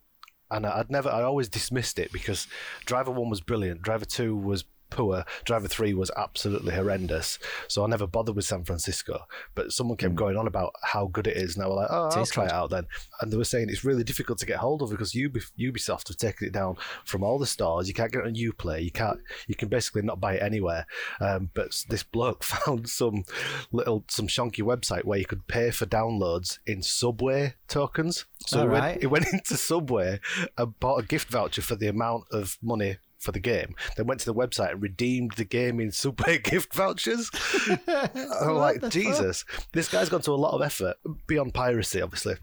and 0.50 0.66
I'd 0.66 0.90
never, 0.90 1.08
I 1.08 1.22
always 1.22 1.48
dismissed 1.48 1.98
it 1.98 2.12
because 2.12 2.46
Driver 2.84 3.10
One 3.10 3.30
was 3.30 3.40
brilliant, 3.40 3.82
Driver 3.82 4.04
Two 4.04 4.36
was 4.36 4.64
poor, 4.90 5.24
Driver 5.44 5.68
Three 5.68 5.94
was 5.94 6.10
absolutely 6.16 6.74
horrendous. 6.74 7.38
So 7.68 7.84
I 7.84 7.88
never 7.88 8.06
bothered 8.06 8.36
with 8.36 8.44
San 8.44 8.64
Francisco. 8.64 9.26
But 9.54 9.72
someone 9.72 9.96
kept 9.96 10.14
going 10.14 10.36
on 10.36 10.46
about 10.46 10.72
how 10.82 11.06
good 11.06 11.26
it 11.26 11.36
is, 11.36 11.56
and 11.56 11.64
I 11.64 11.68
was 11.68 11.76
like, 11.76 11.88
oh, 11.90 12.10
I'll 12.12 12.26
try 12.26 12.44
good. 12.44 12.50
it 12.50 12.54
out 12.54 12.70
then. 12.70 12.86
And 13.20 13.32
they 13.32 13.36
were 13.36 13.44
saying 13.44 13.68
it's 13.68 13.84
really 13.84 14.04
difficult 14.04 14.38
to 14.38 14.46
get 14.46 14.58
hold 14.58 14.82
of 14.82 14.90
because 14.90 15.14
Ubi- 15.14 15.40
Ubisoft 15.58 16.08
have 16.08 16.16
taken 16.16 16.46
it 16.48 16.52
down 16.52 16.76
from 17.04 17.22
all 17.22 17.38
the 17.38 17.46
stores. 17.46 17.88
You 17.88 17.94
can't 17.94 18.12
get 18.12 18.20
it 18.20 18.26
on 18.26 18.34
UPlay. 18.34 18.82
You 18.84 18.90
can't. 18.90 19.20
You 19.46 19.54
can 19.54 19.68
basically 19.68 20.02
not 20.02 20.20
buy 20.20 20.34
it 20.34 20.42
anywhere. 20.42 20.86
Um, 21.20 21.50
but 21.54 21.84
this 21.88 22.02
bloke 22.02 22.42
found 22.44 22.88
some 22.88 23.24
little 23.72 24.04
some 24.08 24.26
shonky 24.26 24.62
website 24.62 25.04
where 25.04 25.18
you 25.18 25.26
could 25.26 25.46
pay 25.46 25.70
for 25.70 25.86
downloads 25.86 26.58
in 26.66 26.82
Subway 26.82 27.54
tokens. 27.68 28.26
So 28.46 28.58
he, 28.58 28.62
All 28.62 28.68
went, 28.72 28.84
right. 28.84 29.00
he 29.00 29.06
went 29.06 29.26
into 29.32 29.56
Subway 29.56 30.20
and 30.56 30.78
bought 30.80 31.02
a 31.02 31.06
gift 31.06 31.28
voucher 31.30 31.62
for 31.62 31.76
the 31.76 31.88
amount 31.88 32.24
of 32.30 32.58
money. 32.62 32.98
For 33.26 33.32
the 33.32 33.40
game, 33.40 33.74
then 33.96 34.06
went 34.06 34.20
to 34.20 34.26
the 34.26 34.34
website 34.34 34.70
and 34.70 34.80
redeemed 34.80 35.32
the 35.32 35.44
game 35.44 35.80
in 35.80 35.90
Subway 36.02 36.38
gift 36.38 36.72
vouchers. 36.72 37.28
I'm 37.88 38.54
like, 38.54 38.88
Jesus, 38.88 39.44
this 39.72 39.88
guy's 39.88 40.08
gone 40.08 40.20
to 40.22 40.30
a 40.30 40.34
lot 40.36 40.54
of 40.54 40.62
effort 40.62 40.94
beyond 41.26 41.52
piracy, 41.52 42.00
obviously, 42.00 42.36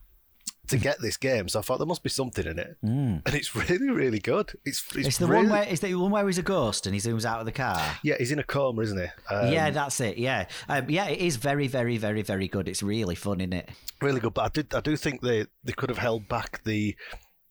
to 0.68 0.78
get 0.78 1.00
this 1.00 1.16
game. 1.16 1.48
So 1.48 1.60
I 1.60 1.62
thought 1.62 1.78
there 1.78 1.88
must 1.88 2.04
be 2.04 2.10
something 2.10 2.46
in 2.46 2.60
it, 2.60 2.76
and 2.82 3.22
it's 3.28 3.56
really, 3.70 3.90
really 3.90 4.20
good. 4.20 4.52
It's 4.66 4.84
it's, 4.94 5.08
It's 5.08 5.18
the 5.20 5.28
really, 5.28 5.44
one 5.48 5.54
where 5.54 5.64
is 5.70 5.80
the 5.80 5.96
one 5.96 6.12
where 6.12 6.28
he's 6.28 6.38
a 6.38 6.42
ghost 6.44 6.86
and 6.86 6.94
he 6.94 7.00
zooms 7.00 7.24
out 7.24 7.40
of 7.40 7.46
the 7.46 7.54
car. 7.54 7.80
yeah, 8.04 8.16
he's 8.20 8.34
in 8.34 8.40
a 8.40 8.44
coma, 8.44 8.82
isn't 8.82 9.00
he? 9.00 9.34
Um, 9.34 9.54
yeah, 9.54 9.70
that's 9.72 10.02
it. 10.02 10.18
Yeah, 10.18 10.48
um, 10.68 10.90
yeah, 10.90 11.08
it 11.08 11.20
is 11.20 11.38
very, 11.38 11.68
very, 11.68 11.98
very, 11.98 12.24
very 12.24 12.50
good. 12.50 12.68
It's 12.68 12.84
really 12.84 13.16
fun, 13.16 13.40
isn't 13.40 13.54
it? 13.54 13.70
really 14.02 14.20
good. 14.20 14.34
But 14.34 14.42
I 14.42 14.50
did, 14.50 14.74
I 14.74 14.82
do 14.82 14.98
think 14.98 15.22
they 15.22 15.46
they 15.64 15.72
could 15.72 15.90
have 15.90 16.00
held 16.00 16.28
back 16.28 16.62
the 16.66 16.94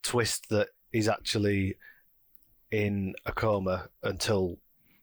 twist 0.03 0.51
that 0.51 0.69
he's 0.91 1.09
actually 1.09 1.77
in 2.73 3.15
a 3.25 3.33
coma 3.33 3.89
until 4.03 4.59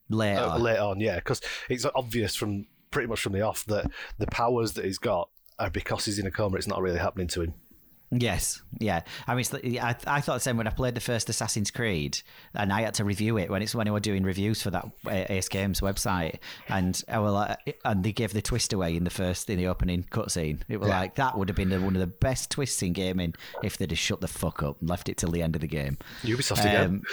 Later, 0.10 0.42
uh, 0.42 0.58
later 0.58 0.82
on. 0.82 1.00
Yeah, 1.00 1.16
because 1.16 1.40
it's 1.70 1.86
obvious 1.96 2.36
from 2.36 2.66
pretty 2.92 3.08
much 3.08 3.22
from 3.22 3.34
the 3.34 3.42
off 3.42 3.64
that 3.66 3.90
the 4.18 4.26
powers 4.28 4.74
that 4.74 4.86
he's 4.86 4.98
got 4.98 5.30
are 5.60 5.70
because 5.70 6.06
he's 6.06 6.18
in 6.18 6.26
a 6.26 6.32
coma. 6.32 6.58
It's 6.58 6.68
not 6.68 6.82
really 6.82 6.98
happening 6.98 7.28
to 7.30 7.44
him. 7.44 7.54
Yes, 8.12 8.62
yeah. 8.80 9.02
I 9.28 9.34
mean, 9.36 9.42
it's, 9.42 9.54
I, 9.54 9.96
I 10.08 10.22
thought 10.22 10.34
the 10.36 10.40
same 10.40 10.58
when 10.58 10.66
I 10.66 10.72
played 10.72 10.96
the 10.96 11.00
first 11.02 11.30
Assassin's 11.30 11.70
Creed, 11.70 12.20
and 12.56 12.74
I 12.74 12.82
had 12.82 12.96
to 12.96 13.04
review 13.04 13.38
it 13.38 13.52
when 13.52 13.62
it's 13.62 13.76
when 13.76 13.88
I 13.88 13.92
were 13.92 14.00
doing 14.00 14.24
reviews 14.24 14.64
for 14.64 14.72
that 14.72 14.86
uh, 15.06 15.26
Ace 15.30 15.48
Games 15.48 15.80
website, 15.82 16.40
and 16.68 17.00
I 17.08 17.20
was 17.20 17.34
like, 17.34 17.80
and 17.86 18.04
they 18.04 18.12
gave 18.12 18.34
the 18.34 18.42
twist 18.42 18.74
away 18.74 18.96
in 18.96 19.04
the 19.04 19.12
first 19.12 19.48
in 19.50 19.58
the 19.60 19.68
opening 19.68 20.04
cutscene. 20.10 20.62
It 20.68 20.78
was 20.80 20.90
Yeah. 20.90 21.00
like 21.02 21.16
that 21.16 21.38
would 21.38 21.50
have 21.50 21.56
been 21.56 21.70
the, 21.70 21.80
one 21.80 21.96
of 21.96 22.00
the 22.00 22.08
best 22.08 22.50
twists 22.50 22.82
in 22.82 22.94
gaming 22.94 23.36
if 23.64 23.78
they'd 23.78 23.92
have 23.92 24.00
shut 24.00 24.22
the 24.22 24.28
fuck 24.28 24.64
up 24.64 24.80
and 24.80 24.90
left 24.90 25.08
it 25.08 25.18
till 25.18 25.30
the 25.30 25.44
end 25.44 25.56
of 25.56 25.62
the 25.62 25.68
game. 25.68 25.98
Ubisoft 26.24 26.62
again. 26.62 26.86
Um, 26.86 27.04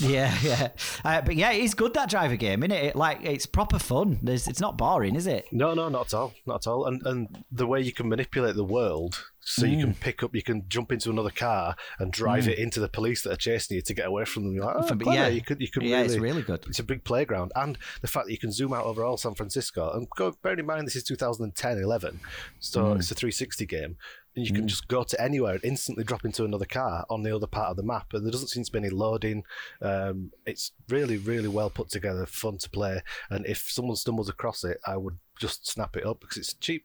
yeah, 0.00 0.36
yeah, 0.42 0.68
uh, 1.06 1.22
but 1.22 1.36
yeah, 1.36 1.52
it's 1.52 1.72
good 1.72 1.94
that 1.94 2.10
driver 2.10 2.36
game, 2.36 2.62
isn't 2.62 2.70
it? 2.72 2.84
it 2.84 2.96
like 2.96 3.20
it's 3.24 3.46
proper 3.46 3.78
fun. 3.78 4.18
There's, 4.22 4.46
it's 4.46 4.60
not 4.60 4.76
boring, 4.76 5.14
is 5.16 5.26
it? 5.26 5.46
No, 5.52 5.72
no, 5.72 5.88
not 5.88 6.08
at 6.08 6.14
all, 6.14 6.34
not 6.44 6.66
at 6.66 6.70
all. 6.70 6.84
And 6.84 7.00
and 7.06 7.44
the 7.50 7.66
way 7.66 7.80
you 7.80 7.92
can 7.92 8.10
manipulate 8.10 8.56
the 8.56 8.64
world 8.64 9.24
So 9.46 9.66
you 9.66 9.78
can 9.84 9.94
pick 9.94 10.22
up, 10.22 10.34
you 10.34 10.42
can 10.42 10.64
jump 10.68 10.90
into 10.90 11.10
another 11.10 11.30
car 11.30 11.76
and 11.98 12.10
drive 12.12 12.44
Mm. 12.44 12.48
it 12.52 12.58
into 12.58 12.80
the 12.80 12.88
police 12.88 13.22
that 13.22 13.32
are 13.32 13.36
chasing 13.36 13.74
you 13.76 13.82
to 13.82 13.92
get 13.94 14.06
away 14.06 14.24
from 14.24 14.44
them. 14.44 14.54
You're 14.54 14.64
like, 14.64 14.76
oh, 14.90 15.12
yeah. 15.12 15.28
you 15.28 15.42
could, 15.42 15.60
you 15.60 15.68
could 15.68 15.82
Yeah, 15.82 15.96
really, 15.98 16.06
it's 16.06 16.16
really 16.16 16.42
good. 16.42 16.64
It's 16.66 16.78
a 16.78 16.82
big 16.84 17.04
playground, 17.04 17.52
and 17.54 17.76
the 18.00 18.08
fact 18.08 18.26
that 18.26 18.32
you 18.32 18.38
can 18.38 18.52
zoom 18.52 18.72
out 18.72 18.86
over 18.86 19.04
all 19.04 19.16
San 19.18 19.34
Francisco 19.34 19.92
and 19.92 20.08
go. 20.16 20.34
Bearing 20.42 20.60
in 20.60 20.66
mind, 20.66 20.86
this 20.86 20.96
is 20.96 21.04
2010, 21.04 21.78
11, 21.78 22.20
so 22.58 22.84
Mm. 22.84 22.98
it's 22.98 23.10
a 23.10 23.14
360 23.14 23.66
game. 23.66 23.96
And 24.36 24.44
you 24.44 24.52
can 24.52 24.66
just 24.66 24.88
go 24.88 25.04
to 25.04 25.20
anywhere 25.22 25.54
and 25.54 25.64
instantly 25.64 26.02
drop 26.02 26.24
into 26.24 26.44
another 26.44 26.64
car 26.64 27.06
on 27.08 27.22
the 27.22 27.32
other 27.32 27.46
part 27.46 27.68
of 27.70 27.76
the 27.76 27.84
map. 27.84 28.12
And 28.14 28.24
there 28.24 28.32
doesn't 28.32 28.48
seem 28.48 28.64
to 28.64 28.72
be 28.72 28.78
any 28.78 28.90
loading. 28.90 29.44
Um, 29.80 30.32
it's 30.44 30.72
really, 30.88 31.18
really 31.18 31.46
well 31.46 31.70
put 31.70 31.88
together, 31.88 32.26
fun 32.26 32.58
to 32.58 32.68
play. 32.68 33.00
And 33.30 33.46
if 33.46 33.70
someone 33.70 33.94
stumbles 33.94 34.28
across 34.28 34.64
it, 34.64 34.80
I 34.84 34.96
would 34.96 35.18
just 35.38 35.68
snap 35.70 35.96
it 35.96 36.04
up 36.04 36.18
because 36.20 36.36
it's 36.38 36.54
cheap. 36.54 36.84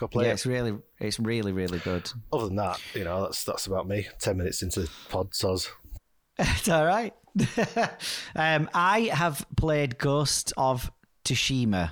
Go 0.00 0.08
play 0.08 0.24
yeah, 0.24 0.30
it. 0.30 0.34
it's 0.34 0.46
really, 0.46 0.78
it's 0.98 1.20
really, 1.20 1.52
really 1.52 1.78
good. 1.80 2.10
Other 2.32 2.46
than 2.46 2.56
that, 2.56 2.80
you 2.94 3.04
know, 3.04 3.20
that's 3.20 3.44
that's 3.44 3.66
about 3.66 3.86
me. 3.86 4.08
Ten 4.18 4.38
minutes 4.38 4.62
into 4.62 4.80
the 4.80 4.90
pod, 5.10 5.32
soz. 5.32 5.68
It's 6.38 6.70
all 6.70 6.86
right. 6.86 7.12
um, 8.34 8.70
I 8.72 9.10
have 9.12 9.44
played 9.58 9.98
Ghost 9.98 10.54
of 10.56 10.90
Tsushima. 11.26 11.90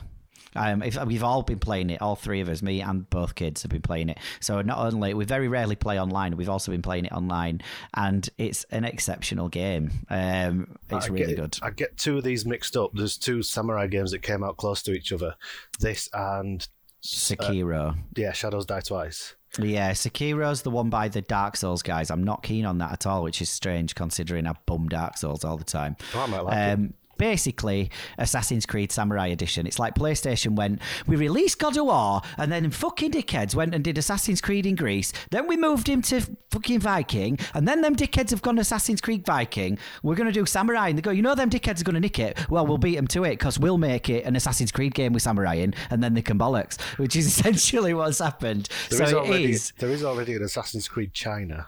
Um, 0.57 0.83
if, 0.83 0.97
we've 1.05 1.23
all 1.23 1.43
been 1.43 1.59
playing 1.59 1.91
it, 1.91 2.00
all 2.00 2.17
three 2.17 2.41
of 2.41 2.49
us, 2.49 2.62
me 2.62 2.81
and 2.81 3.09
both 3.11 3.35
kids 3.35 3.61
have 3.61 3.71
been 3.71 3.83
playing 3.83 4.09
it. 4.09 4.19
So 4.41 4.62
not 4.62 4.79
only 4.79 5.12
we 5.12 5.27
very 5.27 5.49
rarely 5.49 5.77
play 5.77 6.00
online, 6.00 6.35
we've 6.38 6.49
also 6.49 6.73
been 6.73 6.81
playing 6.81 7.05
it 7.05 7.12
online, 7.12 7.61
and 7.93 8.27
it's 8.38 8.65
an 8.71 8.85
exceptional 8.85 9.50
game. 9.50 9.91
Um, 10.09 10.79
it's 10.88 11.07
I 11.07 11.09
really 11.11 11.35
get, 11.35 11.37
good. 11.37 11.59
I 11.61 11.71
get 11.73 11.99
two 11.99 12.17
of 12.17 12.25
these 12.25 12.47
mixed 12.47 12.75
up. 12.75 12.93
There's 12.95 13.19
two 13.19 13.43
samurai 13.43 13.87
games 13.87 14.12
that 14.12 14.23
came 14.23 14.43
out 14.43 14.57
close 14.57 14.83
to 14.85 14.93
each 14.93 15.12
other. 15.12 15.35
This 15.79 16.09
and 16.15 16.67
Uh, 17.00 17.07
Sekiro. 17.07 17.97
yeah, 18.17 18.33
Shadows 18.33 18.67
Die 18.67 18.81
Twice. 18.81 19.35
Yeah, 19.59 19.93
Sekiro's 19.93 20.62
the 20.62 20.71
one 20.71 20.90
by 20.90 21.09
the 21.09 21.23
Dark 21.23 21.57
Souls 21.57 21.83
guys. 21.83 22.11
I'm 22.11 22.23
not 22.23 22.43
keen 22.43 22.67
on 22.67 22.78
that 22.78 22.93
at 22.93 23.07
all, 23.07 23.23
which 23.23 23.40
is 23.40 23.49
strange 23.49 23.95
considering 23.95 24.47
I 24.47 24.55
bum 24.67 24.88
Dark 24.88 25.17
Souls 25.17 25.45
all 25.45 25.57
the 25.57 25.64
time. 25.64 25.97
Oh, 26.14 26.21
I 26.21 26.26
might 26.26 26.40
like 26.40 26.55
it. 26.57 26.73
Um, 26.73 26.95
Basically, 27.19 27.91
Assassin's 28.17 28.65
Creed 28.65 28.91
Samurai 28.91 29.27
Edition. 29.27 29.67
It's 29.67 29.79
like 29.79 29.95
PlayStation 29.95 30.57
went, 30.57 30.81
we 31.07 31.17
released 31.17 31.59
God 31.59 31.77
of 31.77 31.87
War, 31.87 32.23
and 32.37 32.51
then 32.51 32.71
fucking 32.71 33.13
dickheads 33.13 33.55
went 33.55 33.75
and 33.75 33.85
did 33.85 33.99
Assassin's 33.99 34.41
Creed 34.41 34.67
in 34.67 34.77
Greece. 34.77 35.13
Then 35.31 35.47
we 35.47 35.57
moved 35.57 35.89
him 35.89 36.01
to 36.03 36.23
fucking 36.51 36.81
Viking, 36.81 37.39
and 37.55 37.69
then 37.69 37.83
them 37.83 37.97
dickheads 37.97 38.31
have 38.31 38.43
gone 38.43 38.59
Assassin's 38.59 39.01
Creed 39.01 39.27
Viking. 39.27 39.79
We're 40.03 40.15
going 40.15 40.29
to 40.29 40.33
do 40.33 40.47
Samurai. 40.47 40.89
And 40.89 40.99
they 40.99 41.03
go, 41.03 41.11
you 41.11 41.23
know, 41.23 41.35
them 41.35 41.51
dickheads 41.51 41.81
are 41.81 41.85
going 41.85 41.95
to 41.95 42.01
nick 42.01 42.19
it. 42.19 42.39
Well, 42.49 42.67
we'll 42.67 42.79
beat 42.79 42.97
them 42.97 43.09
to 43.09 43.25
it 43.25 43.33
because 43.33 43.59
we'll 43.59 43.79
make 43.79 44.09
it 44.09 44.25
an 44.25 44.37
Assassin's 44.37 44.73
Creed 44.73 44.95
game 44.95 45.13
with 45.13 45.23
Samurai 45.23 45.55
in, 45.55 45.75
and 45.91 46.03
then 46.03 46.15
they 46.15 46.23
can 46.23 46.39
bollocks, 46.39 46.81
which 46.99 47.17
is 47.17 47.27
essentially 47.39 47.95
what's 47.95 48.21
happened. 48.21 48.69
There 48.91 48.99
so 48.99 49.05
is 49.05 49.13
already, 49.15 49.53
is. 49.53 49.73
There 49.79 49.91
is 49.91 50.05
already 50.05 50.35
an 50.35 50.43
Assassin's 50.43 50.89
Creed 50.89 51.13
China. 51.13 51.67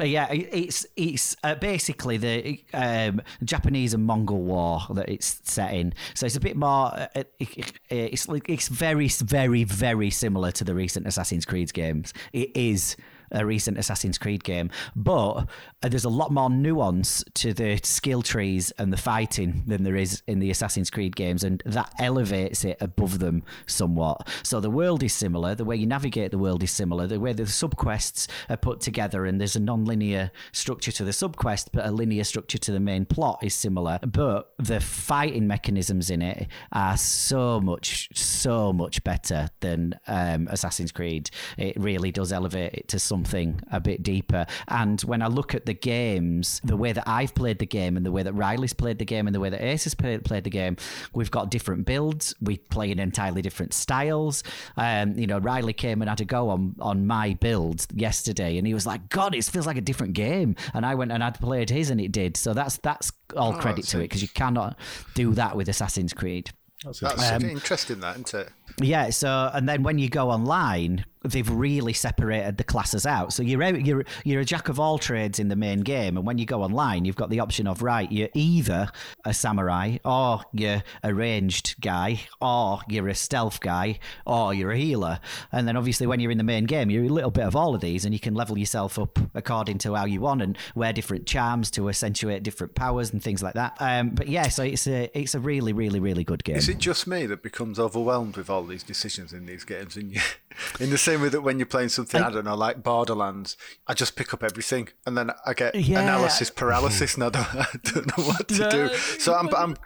Uh, 0.00 0.04
Yeah, 0.04 0.26
it's 0.32 0.86
it's 0.96 1.36
uh, 1.44 1.54
basically 1.54 2.16
the 2.16 2.60
um, 2.72 3.20
Japanese 3.44 3.94
and 3.94 4.04
Mongol 4.04 4.42
War 4.42 4.80
that 4.90 5.08
it's 5.08 5.40
set 5.44 5.72
in. 5.72 5.94
So 6.14 6.26
it's 6.26 6.36
a 6.36 6.40
bit 6.40 6.56
more. 6.56 6.86
Uh, 6.94 7.06
it, 7.14 7.32
it- 7.38 7.72
it's 7.90 8.28
like 8.28 8.48
it's 8.48 8.68
very 8.68 9.08
very 9.08 9.62
very 9.64 10.10
similar 10.10 10.50
to 10.52 10.64
the 10.64 10.74
recent 10.74 11.06
Assassin's 11.06 11.44
Creed 11.44 11.72
games. 11.72 12.12
It 12.32 12.50
is 12.56 12.96
a 13.32 13.44
recent 13.44 13.78
Assassin's 13.78 14.18
Creed 14.18 14.44
game, 14.44 14.70
but 14.94 15.46
uh, 15.82 15.88
there's 15.88 16.04
a 16.04 16.10
lot 16.10 16.30
more 16.30 16.50
nuance 16.50 17.24
to 17.34 17.52
the 17.52 17.80
skill 17.82 18.22
trees 18.22 18.70
and 18.78 18.92
the 18.92 18.96
fighting 18.96 19.64
than 19.66 19.82
there 19.82 19.96
is 19.96 20.22
in 20.26 20.38
the 20.38 20.50
Assassin's 20.50 20.90
Creed 20.90 21.16
games, 21.16 21.42
and 21.42 21.62
that 21.66 21.92
elevates 21.98 22.64
it 22.64 22.76
above 22.80 23.18
them 23.18 23.42
somewhat. 23.66 24.28
So 24.42 24.60
the 24.60 24.70
world 24.70 25.02
is 25.02 25.12
similar, 25.12 25.54
the 25.54 25.64
way 25.64 25.76
you 25.76 25.86
navigate 25.86 26.30
the 26.30 26.38
world 26.38 26.62
is 26.62 26.70
similar, 26.70 27.06
the 27.06 27.18
way 27.18 27.32
the 27.32 27.44
subquests 27.44 28.28
are 28.48 28.56
put 28.56 28.80
together, 28.80 29.26
and 29.26 29.40
there's 29.40 29.56
a 29.56 29.60
non-linear 29.60 30.30
structure 30.52 30.92
to 30.92 31.04
the 31.04 31.10
subquest, 31.12 31.70
but 31.72 31.86
a 31.86 31.90
linear 31.90 32.24
structure 32.24 32.58
to 32.58 32.72
the 32.72 32.80
main 32.80 33.04
plot 33.04 33.40
is 33.42 33.54
similar. 33.54 33.98
But 34.06 34.52
the 34.58 34.80
fighting 34.80 35.46
mechanisms 35.46 36.10
in 36.10 36.22
it 36.22 36.46
are 36.72 36.96
so 36.96 37.60
much, 37.60 38.08
so 38.14 38.72
much 38.72 39.02
better 39.02 39.48
than 39.60 39.98
um, 40.06 40.46
Assassin's 40.50 40.92
Creed. 40.92 41.30
It 41.58 41.76
really 41.80 42.12
does 42.12 42.32
elevate 42.32 42.74
it 42.74 42.88
to 42.88 42.98
something 42.98 43.23
a 43.70 43.80
bit 43.80 44.02
deeper. 44.02 44.46
And 44.68 45.00
when 45.02 45.22
I 45.22 45.26
look 45.26 45.54
at 45.54 45.66
the 45.66 45.74
games, 45.74 46.60
the 46.64 46.76
way 46.76 46.92
that 46.92 47.04
I've 47.06 47.34
played 47.34 47.58
the 47.58 47.66
game, 47.66 47.96
and 47.96 48.04
the 48.04 48.12
way 48.12 48.22
that 48.22 48.32
Riley's 48.32 48.72
played 48.72 48.98
the 48.98 49.04
game, 49.04 49.26
and 49.26 49.34
the 49.34 49.40
way 49.40 49.50
that 49.50 49.62
Ace 49.62 49.84
has 49.84 49.94
played, 49.94 50.24
played 50.24 50.44
the 50.44 50.50
game, 50.50 50.76
we've 51.14 51.30
got 51.30 51.50
different 51.50 51.86
builds. 51.86 52.34
We 52.40 52.58
play 52.58 52.90
in 52.90 52.98
entirely 52.98 53.42
different 53.42 53.74
styles. 53.74 54.42
Um, 54.76 55.16
you 55.18 55.26
know, 55.26 55.38
Riley 55.38 55.72
came 55.72 56.02
and 56.02 56.08
had 56.08 56.20
a 56.20 56.24
go 56.24 56.50
on 56.50 56.74
on 56.80 57.06
my 57.06 57.34
build 57.40 57.86
yesterday, 57.94 58.58
and 58.58 58.66
he 58.66 58.74
was 58.74 58.86
like, 58.86 59.08
"God, 59.08 59.34
it 59.34 59.44
feels 59.44 59.66
like 59.66 59.76
a 59.76 59.80
different 59.80 60.14
game." 60.14 60.56
And 60.72 60.84
I 60.84 60.94
went 60.94 61.12
and 61.12 61.22
I'd 61.22 61.40
played 61.40 61.70
his, 61.70 61.90
and 61.90 62.00
it 62.00 62.12
did. 62.12 62.36
So 62.36 62.54
that's 62.54 62.78
that's 62.78 63.12
all 63.36 63.54
Oh, 63.54 63.58
credit 63.58 63.82
that's 63.82 63.90
to 63.92 63.98
it 63.98 64.04
because 64.04 64.22
you 64.22 64.28
cannot 64.28 64.78
do 65.14 65.32
that 65.34 65.56
with 65.56 65.68
Assassin's 65.68 66.12
Creed. 66.12 66.50
That's 66.84 67.00
That's 67.00 67.30
Um, 67.30 67.44
interesting, 67.44 68.00
that 68.00 68.16
isn't 68.16 68.34
it? 68.34 68.48
Yeah, 68.80 69.10
so 69.10 69.50
and 69.52 69.68
then 69.68 69.82
when 69.82 69.98
you 69.98 70.08
go 70.08 70.30
online, 70.30 71.04
they've 71.24 71.48
really 71.48 71.92
separated 71.92 72.58
the 72.58 72.64
classes 72.64 73.06
out. 73.06 73.32
So 73.32 73.42
you're 73.42 73.62
you're 73.76 74.04
you're 74.24 74.40
a 74.40 74.44
jack 74.44 74.68
of 74.68 74.78
all 74.78 74.98
trades 74.98 75.38
in 75.38 75.48
the 75.48 75.56
main 75.56 75.80
game, 75.80 76.16
and 76.16 76.26
when 76.26 76.38
you 76.38 76.46
go 76.46 76.62
online, 76.62 77.04
you've 77.04 77.16
got 77.16 77.30
the 77.30 77.40
option 77.40 77.66
of 77.66 77.82
right, 77.82 78.10
you're 78.10 78.28
either 78.34 78.88
a 79.24 79.32
samurai, 79.32 79.98
or 80.04 80.42
you're 80.52 80.82
a 81.02 81.14
ranged 81.14 81.80
guy, 81.80 82.20
or 82.40 82.80
you're 82.88 83.08
a 83.08 83.14
stealth 83.14 83.60
guy, 83.60 83.98
or 84.26 84.52
you're 84.52 84.72
a 84.72 84.76
healer. 84.76 85.20
And 85.52 85.66
then 85.66 85.76
obviously 85.76 86.06
when 86.06 86.20
you're 86.20 86.32
in 86.32 86.38
the 86.38 86.44
main 86.44 86.64
game, 86.64 86.90
you're 86.90 87.04
a 87.04 87.08
little 87.08 87.30
bit 87.30 87.44
of 87.44 87.56
all 87.56 87.74
of 87.74 87.80
these, 87.80 88.04
and 88.04 88.12
you 88.12 88.20
can 88.20 88.34
level 88.34 88.58
yourself 88.58 88.98
up 88.98 89.18
according 89.34 89.78
to 89.78 89.94
how 89.94 90.04
you 90.04 90.20
want, 90.20 90.42
and 90.42 90.58
wear 90.74 90.92
different 90.92 91.26
charms 91.26 91.70
to 91.72 91.88
accentuate 91.88 92.42
different 92.42 92.74
powers 92.74 93.12
and 93.12 93.22
things 93.22 93.42
like 93.42 93.54
that. 93.54 93.76
Um, 93.80 94.10
but 94.10 94.28
yeah, 94.28 94.48
so 94.48 94.62
it's 94.62 94.86
a 94.86 95.10
it's 95.18 95.34
a 95.34 95.40
really 95.40 95.72
really 95.72 96.00
really 96.00 96.24
good 96.24 96.44
game. 96.44 96.56
Is 96.56 96.68
it 96.68 96.78
just 96.78 97.06
me 97.06 97.26
that 97.26 97.42
becomes 97.42 97.78
overwhelmed 97.78 98.36
with 98.36 98.50
all 98.54 98.64
these 98.64 98.82
decisions 98.82 99.32
in 99.32 99.46
these 99.46 99.64
games? 99.64 99.96
And 99.96 100.12
you, 100.12 100.20
in 100.80 100.90
the 100.90 100.98
same 100.98 101.20
way 101.22 101.28
that 101.28 101.42
when 101.42 101.58
you're 101.58 101.66
playing 101.66 101.90
something, 101.90 102.22
I, 102.22 102.30
don't 102.30 102.44
know, 102.44 102.54
like 102.54 102.82
Borderlands, 102.82 103.56
I 103.86 103.94
just 103.94 104.16
pick 104.16 104.32
up 104.32 104.42
everything 104.42 104.88
and 105.06 105.16
then 105.16 105.30
I 105.44 105.54
get 105.54 105.74
Yeah. 105.74 106.00
analysis 106.02 106.50
paralysis, 106.50 107.14
and 107.14 107.24
I 107.24 107.28
don't, 107.30 107.54
I 107.54 107.66
don't 107.84 108.18
know 108.18 108.24
what 108.24 108.48
to 108.48 108.70
do. 108.70 108.94
So 109.18 109.34
I'm, 109.34 109.54
I'm 109.54 109.76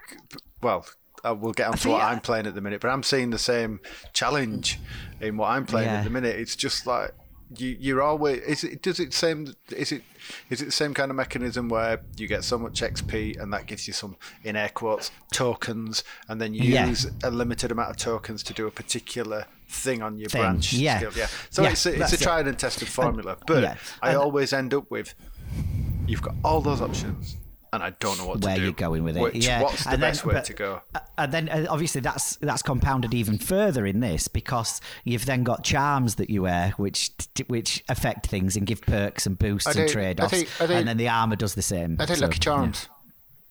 well. 0.62 0.87
We'll 1.25 1.52
get 1.52 1.66
on 1.66 1.76
to 1.78 1.88
what 1.90 2.00
I- 2.02 2.12
I'm 2.12 2.20
playing 2.20 2.46
at 2.46 2.54
the 2.54 2.60
minute, 2.60 2.80
but 2.80 2.88
I'm 2.88 3.02
seeing 3.02 3.30
the 3.30 3.38
same 3.40 3.80
challenge 4.12 4.78
in 5.20 5.37
what 5.37 5.48
I'm 5.50 5.66
playing 5.66 5.88
Yeah. 5.88 5.98
at 5.98 6.04
the 6.04 6.10
minute. 6.10 6.37
It's 6.37 6.54
just 6.54 6.87
like 6.87 7.12
you, 7.56 7.76
you're 7.80 8.02
always. 8.02 8.40
Is 8.42 8.64
it? 8.64 8.82
Does 8.82 9.00
it 9.00 9.14
same? 9.14 9.54
Is 9.70 9.92
it? 9.92 10.02
Is 10.50 10.60
it 10.60 10.66
the 10.66 10.70
same 10.72 10.92
kind 10.94 11.10
of 11.10 11.16
mechanism 11.16 11.68
where 11.68 12.00
you 12.16 12.26
get 12.28 12.44
so 12.44 12.58
much 12.58 12.82
XP 12.82 13.40
and 13.40 13.52
that 13.52 13.66
gives 13.66 13.86
you 13.86 13.92
some, 13.94 14.16
in 14.44 14.56
air 14.56 14.68
quotes, 14.68 15.10
tokens, 15.32 16.04
and 16.28 16.40
then 16.40 16.52
you 16.54 16.62
Yeah. 16.64 16.86
use 16.86 17.06
a 17.22 17.30
limited 17.30 17.72
amount 17.72 17.90
of 17.90 17.96
tokens 17.96 18.42
to 18.44 18.52
do 18.52 18.66
a 18.66 18.70
particular 18.70 19.46
thing 19.68 20.02
on 20.02 20.18
your 20.18 20.28
Thing, 20.28 20.42
branch 20.42 20.72
yeah. 20.74 20.98
skill. 20.98 21.12
Yeah. 21.16 21.28
So 21.50 21.62
Yeah, 21.62 21.70
it's 21.70 21.86
a, 21.86 22.00
it's 22.02 22.12
a 22.12 22.16
it. 22.16 22.20
tried 22.20 22.46
and 22.46 22.58
tested 22.58 22.88
formula, 22.88 23.36
but 23.46 23.62
yeah, 23.62 23.76
I 24.02 24.10
and- 24.10 24.18
always 24.18 24.52
end 24.52 24.74
up 24.74 24.90
with 24.90 25.14
you've 26.06 26.22
got 26.22 26.34
all 26.44 26.60
those 26.60 26.80
options, 26.80 27.36
and 27.72 27.82
I 27.82 27.90
don't 27.90 28.18
know 28.18 28.26
what 28.26 28.40
where 28.42 28.54
to 28.54 28.60
do. 28.60 28.64
you're 28.66 28.75
going 28.75 29.04
with 29.04 29.16
it. 29.16 29.22
Which, 29.22 29.46
yeah, 29.46 29.62
What's 29.62 29.84
the 29.84 29.90
And 29.90 30.02
then- 30.02 30.10
best 30.10 30.25
way 30.25 30.34
but- 30.34 30.44
to 30.44 30.52
go? 30.54 30.82
And 31.16 31.32
then 31.32 31.48
uh, 31.48 31.66
obviously 31.68 32.00
that's 32.00 32.37
that's 32.37 32.62
compounded 32.62 33.12
even 33.14 33.38
further 33.38 33.84
in 33.87 34.00
this 34.00 34.28
because 34.28 34.80
you've 35.04 35.26
then 35.26 35.42
got 35.42 35.64
charms 35.64 36.14
that 36.16 36.30
you 36.30 36.42
wear, 36.42 36.72
which 36.76 37.10
which 37.48 37.82
affect 37.88 38.26
things 38.26 38.56
and 38.56 38.66
give 38.66 38.80
perks 38.82 39.26
and 39.26 39.38
boosts 39.38 39.76
I 39.76 39.80
and 39.80 39.90
trade 39.90 40.20
I 40.20 40.25
offs, 40.26 40.40
do- 40.42 40.46
I 40.60 40.66
do- 40.66 40.72
and 40.75 40.88
then 40.88 40.96
the 40.96 41.08
armor 41.08 41.37
does 41.37 41.54
the 41.54 41.62
same. 41.62 41.96
I 41.98 42.06
think 42.06 42.18
So, 42.18 42.26
Lucky 42.26 42.38
Charms. 42.38 42.88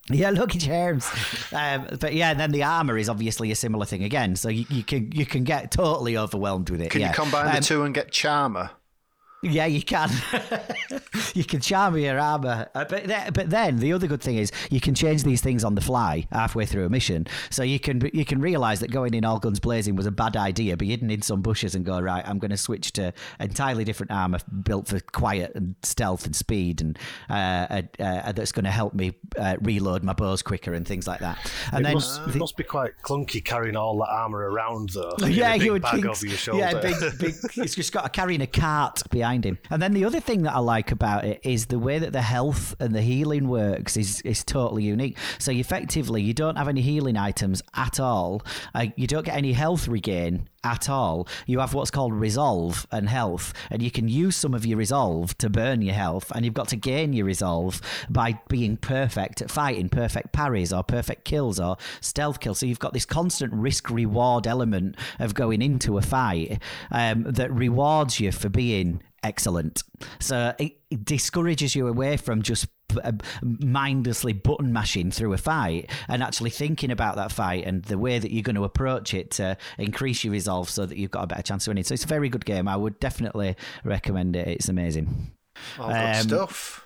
Yeah, 0.10 0.30
lucky 0.30 0.58
charms. 0.58 1.06
um, 1.52 1.86
but 2.00 2.14
yeah, 2.14 2.34
then 2.34 2.52
the 2.54 2.64
armor 2.64 2.98
is 2.98 3.10
obviously 3.10 3.52
a 3.52 3.56
similar 3.56 3.86
thing 3.86 4.06
again. 4.06 4.38
So 4.38 4.48
you, 4.48 4.66
you 4.70 4.82
can 4.82 5.12
you 5.12 5.26
can 5.26 5.44
get 5.44 5.70
totally 5.72 6.16
overwhelmed 6.18 6.70
with 6.70 6.80
it. 6.80 6.92
Can 6.92 7.02
yeah. 7.02 7.10
you 7.10 7.14
combine 7.14 7.48
Um, 7.48 7.56
the 7.56 7.60
two 7.62 7.84
and 7.84 7.94
get 7.94 8.10
Charmer? 8.12 8.70
Yeah, 9.50 9.66
you 9.66 9.82
can. 9.82 10.10
you 11.34 11.44
can 11.44 11.62
charm 11.62 11.98
your 11.98 12.20
armor, 12.20 12.68
uh, 12.74 12.86
but 12.86 13.06
th- 13.06 13.34
but 13.34 13.50
then 13.50 13.78
the 13.78 13.94
other 13.94 14.08
good 14.08 14.22
thing 14.22 14.38
is 14.38 14.52
you 14.70 14.82
can 14.82 14.96
change 14.96 15.24
these 15.24 15.42
things 15.42 15.64
on 15.64 15.76
the 15.76 15.82
fly 15.82 16.28
halfway 16.32 16.66
through 16.66 16.86
a 16.86 16.90
mission. 16.90 17.28
So 17.50 17.64
you 17.64 17.80
can 17.80 18.10
you 18.14 18.26
can 18.26 18.42
realize 18.42 18.80
that 18.80 18.92
going 18.92 19.14
in 19.14 19.26
all 19.26 19.40
guns 19.40 19.60
blazing 19.60 19.96
was 19.96 20.06
a 20.06 20.12
bad 20.12 20.36
idea, 20.36 20.78
but 20.78 20.88
hidden 20.88 21.10
in 21.12 21.22
some 21.22 21.42
bushes 21.42 21.76
and 21.76 21.86
go 21.86 22.00
right. 22.00 22.28
I'm 22.28 22.40
going 22.40 22.52
to 22.52 22.58
switch 22.58 22.94
to 22.94 23.14
entirely 23.40 23.84
different 23.84 24.12
armor 24.12 24.40
built 24.64 24.88
for 24.88 25.00
quiet 25.00 25.54
and 25.56 25.76
stealth 25.84 26.26
and 26.26 26.36
speed, 26.36 26.82
and 26.82 26.98
uh, 27.30 27.82
uh, 28.00 28.32
that's 28.32 28.52
going 28.52 28.66
to 28.66 28.72
help 28.72 28.94
me 28.94 29.14
uh, 29.38 29.58
reload 29.62 30.04
my 30.04 30.14
bows 30.14 30.42
quicker 30.42 30.74
and 30.74 30.88
things 30.88 31.08
like 31.08 31.20
that. 31.20 31.38
And 31.72 31.82
it, 31.82 31.84
then 31.84 31.94
must, 31.94 32.22
it 32.28 32.36
must 32.36 32.58
be 32.58 32.64
quite 32.64 32.92
clunky 33.04 33.44
carrying 33.44 33.76
all 33.76 33.98
that 34.00 34.10
armor 34.10 34.50
around, 34.50 34.90
though. 34.90 35.16
yeah, 35.28 35.54
you 35.54 35.74
would 35.74 35.82
bag 35.82 35.96
think. 35.96 36.06
over 36.06 36.26
your 36.26 36.38
shoulder. 36.38 36.60
Yeah, 36.60 36.80
big, 36.80 36.96
big. 37.20 37.36
It's 37.58 37.76
just 37.76 37.92
got 37.92 38.06
a 38.06 38.10
carrying 38.10 38.42
a 38.42 38.48
cart 38.48 39.02
behind 39.10 39.37
And 39.70 39.82
then 39.82 39.94
the 39.94 40.06
other 40.06 40.20
thing 40.20 40.44
that 40.44 40.54
I 40.54 40.60
like 40.60 40.92
about 40.92 41.26
it 41.26 41.40
is 41.44 41.68
the 41.68 41.80
way 41.80 42.00
that 42.00 42.14
the 42.14 42.22
health 42.22 42.76
and 42.80 42.94
the 42.94 43.02
healing 43.02 43.48
works 43.48 43.98
is 43.98 44.22
is 44.22 44.44
totally 44.44 44.84
unique. 44.84 45.18
So 45.40 45.52
effectively, 45.52 46.22
you 46.22 46.34
don't 46.34 46.56
have 46.56 46.68
any 46.68 46.82
healing 46.82 47.18
items 47.18 47.62
at 47.76 48.00
all. 48.00 48.42
Uh, 48.74 48.88
you 48.96 49.08
don't 49.08 49.26
get 49.26 49.36
any 49.36 49.54
health 49.54 49.88
regain 49.88 50.48
at 50.64 50.90
all. 50.90 51.28
You 51.46 51.60
have 51.60 51.74
what's 51.74 51.92
called 51.92 52.14
resolve 52.14 52.86
and 52.92 53.08
health, 53.08 53.54
and 53.70 53.82
you 53.82 53.92
can 53.92 54.08
use 54.08 54.36
some 54.36 54.54
of 54.54 54.66
your 54.66 54.78
resolve 54.78 55.38
to 55.40 55.50
burn 55.50 55.82
your 55.82 55.94
health, 55.96 56.32
and 56.36 56.44
you've 56.44 56.54
got 56.54 56.68
to 56.70 56.76
gain 56.76 57.14
your 57.14 57.26
resolve 57.26 57.82
by 58.10 58.40
being 58.50 58.78
perfect 58.78 59.42
at 59.42 59.52
fighting, 59.52 59.90
perfect 59.90 60.34
parries 60.34 60.74
or 60.74 60.84
perfect 60.84 61.24
kills 61.24 61.60
or 61.60 61.78
stealth 62.02 62.40
kills. 62.40 62.60
So 62.60 62.66
you've 62.66 62.80
got 62.80 62.94
this 62.94 63.06
constant 63.06 63.54
risk 63.54 63.90
reward 63.90 64.46
element 64.48 64.96
of 65.20 65.34
going 65.34 65.62
into 65.62 65.98
a 65.98 66.02
fight 66.02 66.62
um, 66.92 67.24
that 67.24 67.52
rewards 67.52 68.20
you 68.20 68.32
for 68.32 68.50
being 68.50 69.02
excellent. 69.28 69.84
So 70.20 70.54
it, 70.58 70.78
it 70.90 71.06
discourages 71.06 71.76
you 71.76 71.88
away 71.88 72.18
from 72.18 72.42
just 72.42 72.68
uh, 73.04 73.12
mindlessly 73.42 74.34
button 74.34 74.72
mashing 74.74 75.12
through 75.12 75.34
a 75.34 75.38
fight 75.38 75.90
and 76.08 76.24
actually 76.24 76.50
thinking 76.50 76.92
about 76.92 77.16
that 77.18 77.32
fight 77.32 77.66
and 77.66 77.84
the 77.84 77.98
way 77.98 78.18
that 78.20 78.32
you're 78.32 78.44
going 78.44 78.56
to 78.56 78.64
approach 78.64 79.14
it 79.14 79.32
to 79.32 79.58
increase 79.78 80.24
your 80.24 80.32
resolve 80.32 80.70
so 80.70 80.86
that 80.86 80.98
you've 80.98 81.12
got 81.12 81.24
a 81.24 81.28
better 81.28 81.42
chance 81.44 81.68
of 81.68 81.72
winning. 81.72 81.84
So 81.84 81.94
it's 81.94 82.06
a 82.06 82.08
very 82.08 82.30
good 82.30 82.46
game. 82.46 82.68
I 82.68 82.76
would 82.78 83.00
definitely 83.00 83.56
recommend 83.84 84.36
it. 84.36 84.48
It's 84.48 84.70
amazing. 84.70 85.32
All 85.80 85.88
good 85.90 85.96
Um, 86.16 86.24
stuff. 86.24 86.84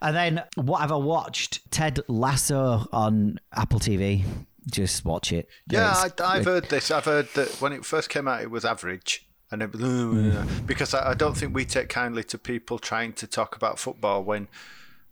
And 0.00 0.16
then 0.16 0.42
what 0.56 0.80
have 0.80 0.92
I 0.92 0.96
watched? 0.96 1.70
Ted 1.70 2.00
Lasso 2.08 2.86
on 2.92 3.38
Apple 3.54 3.80
TV. 3.80 4.24
Just 4.70 5.04
watch 5.04 5.32
it. 5.32 5.48
Yeah, 5.70 5.90
It's- 6.04 6.20
I, 6.20 6.36
I've 6.36 6.44
heard 6.44 6.68
this. 6.68 6.90
I've 6.90 7.04
heard 7.06 7.28
that 7.34 7.48
when 7.60 7.72
it 7.72 7.84
first 7.84 8.08
came 8.10 8.28
out, 8.28 8.42
it 8.42 8.50
was 8.50 8.64
average. 8.64 9.27
And 9.50 9.62
it, 9.62 9.72
mm. 9.72 10.66
because 10.66 10.92
I, 10.92 11.10
I 11.10 11.14
don't 11.14 11.36
think 11.36 11.54
we 11.54 11.64
take 11.64 11.88
kindly 11.88 12.22
to 12.24 12.38
people 12.38 12.78
trying 12.78 13.14
to 13.14 13.26
talk 13.26 13.56
about 13.56 13.78
football 13.78 14.22
when 14.22 14.48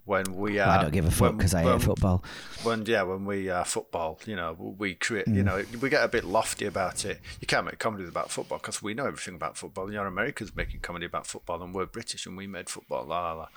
when 0.07 0.37
we 0.37 0.59
are. 0.61 0.69
I 0.69 0.83
don't 0.83 0.93
give 0.93 1.05
a 1.05 1.11
fuck 1.11 1.37
because 1.37 1.55
I 1.55 1.63
hate 1.63 1.83
football. 1.83 2.23
When 2.63 2.87
yeah, 2.87 3.03
when 3.03 3.25
we 3.25 3.51
are 3.51 3.65
football, 3.65 4.21
you 4.25 4.37
know, 4.37 4.57
we 4.79 4.95
create. 4.95 5.27
Mm. 5.27 5.35
You 5.35 5.43
know, 5.43 5.65
we 5.81 5.91
get 5.91 6.05
a 6.05 6.09
bit 6.09 6.25
lofty 6.25 6.65
about 6.65 7.05
it. 7.05 7.21
You 7.41 7.47
can't 7.47 7.67
make 7.67 7.79
comedies 7.79 8.09
about 8.09 8.31
football 8.31 8.59
because 8.59 8.81
we 8.81 8.95
know 8.95 9.07
everything 9.07 9.35
about 9.35 9.59
football. 9.59 9.93
You're 9.93 10.07
Americans 10.07 10.55
making 10.55 10.81
comedy 10.81 11.07
about 11.07 11.27
football, 11.27 11.63
and 11.63 11.75
we're 11.75 11.87
British 11.87 12.25
and 12.27 12.37
we 12.37 12.47
made 12.47 12.69
football. 12.69 13.05
La 13.05 13.21
la 13.21 13.33
la. 13.33 13.49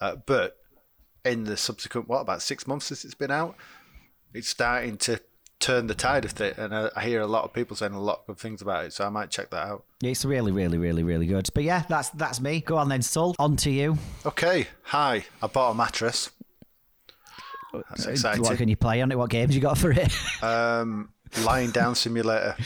Uh, 0.00 0.16
but 0.16 0.56
in 1.24 1.44
the 1.44 1.56
subsequent 1.56 2.08
what 2.08 2.20
about 2.20 2.40
six 2.40 2.66
months 2.66 2.86
since 2.86 3.04
it's 3.04 3.14
been 3.14 3.30
out, 3.30 3.54
it's 4.32 4.48
starting 4.48 4.96
to 4.96 5.20
turn 5.60 5.86
the 5.86 5.94
tide 5.94 6.24
of 6.24 6.40
it, 6.40 6.56
and 6.58 6.74
I, 6.74 6.90
I 6.94 7.04
hear 7.04 7.20
a 7.20 7.26
lot 7.26 7.44
of 7.44 7.52
people 7.52 7.76
saying 7.76 7.92
a 7.92 8.00
lot 8.00 8.20
of 8.20 8.26
good 8.26 8.38
things 8.38 8.62
about 8.62 8.84
it. 8.86 8.92
So 8.92 9.04
I 9.04 9.08
might 9.08 9.30
check 9.30 9.50
that 9.50 9.66
out. 9.66 9.84
Yeah, 10.00 10.10
it's 10.10 10.24
really, 10.24 10.52
really, 10.52 10.78
really, 10.78 11.02
really 11.02 11.26
good. 11.26 11.48
But 11.54 11.64
yeah, 11.64 11.84
that's 11.88 12.10
that's 12.10 12.40
me. 12.40 12.60
Go 12.60 12.76
on 12.76 12.88
then, 12.88 13.02
Sul. 13.02 13.34
On 13.38 13.56
to 13.56 13.70
you. 13.70 13.98
Okay, 14.24 14.68
hi. 14.82 15.24
I 15.42 15.46
bought 15.46 15.72
a 15.72 15.74
mattress. 15.74 16.30
That's 17.72 18.06
exciting. 18.06 18.42
What 18.42 18.56
can 18.56 18.68
you 18.68 18.76
play 18.76 19.02
on 19.02 19.12
it? 19.12 19.18
What 19.18 19.30
games 19.30 19.54
you 19.54 19.60
got 19.60 19.78
for 19.78 19.90
it? 19.90 20.12
Um, 20.42 21.10
lying 21.44 21.72
down 21.72 21.96
simulator, 21.96 22.56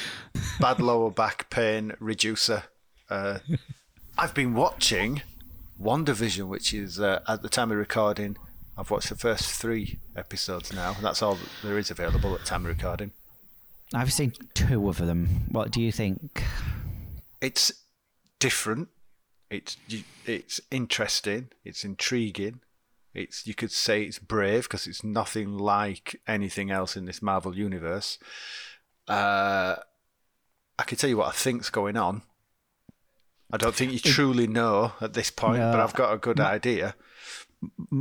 bad 0.60 0.78
lower 0.78 1.10
back 1.10 1.48
pain 1.48 1.94
reducer. 1.98 2.64
Uh, 3.08 3.38
I've 4.18 4.34
been 4.34 4.52
watching 4.54 5.22
WandaVision, 5.80 6.46
which 6.48 6.74
is 6.74 7.00
uh, 7.00 7.20
at 7.26 7.42
the 7.42 7.48
time 7.48 7.70
of 7.70 7.78
recording. 7.78 8.36
I've 8.76 8.90
watched 8.90 9.10
the 9.10 9.16
first 9.16 9.50
three 9.50 9.98
episodes 10.16 10.72
now. 10.72 10.96
That's 11.00 11.22
all 11.22 11.34
that 11.34 11.48
there 11.62 11.78
is 11.78 11.90
available 11.90 12.34
at 12.34 12.44
time 12.44 12.64
of 12.64 12.76
recording. 12.76 13.12
I've 13.94 14.12
seen 14.12 14.32
two 14.54 14.88
of 14.88 14.98
them. 14.98 15.46
What 15.50 15.70
do 15.70 15.82
you 15.82 15.92
think? 15.92 16.42
It's 17.40 17.72
different. 18.38 18.88
It's 19.50 19.76
it's 20.24 20.60
interesting. 20.70 21.50
It's 21.64 21.84
intriguing. 21.84 22.60
It's 23.12 23.46
you 23.46 23.54
could 23.54 23.70
say 23.70 24.02
it's 24.04 24.18
brave 24.18 24.62
because 24.62 24.86
it's 24.86 25.04
nothing 25.04 25.58
like 25.58 26.20
anything 26.26 26.70
else 26.70 26.96
in 26.96 27.04
this 27.04 27.20
Marvel 27.20 27.54
universe. 27.54 28.18
Uh, 29.06 29.76
I 30.78 30.82
can 30.84 30.96
tell 30.96 31.10
you 31.10 31.18
what 31.18 31.28
I 31.28 31.32
think's 31.32 31.68
going 31.68 31.98
on. 31.98 32.22
I 33.52 33.58
don't 33.58 33.74
think 33.74 33.92
you 33.92 33.98
truly 33.98 34.46
know 34.46 34.92
at 35.02 35.12
this 35.12 35.30
point, 35.30 35.58
but 35.60 35.78
I've 35.78 35.92
got 35.92 36.14
a 36.14 36.16
good 36.16 36.40
idea. 36.40 36.94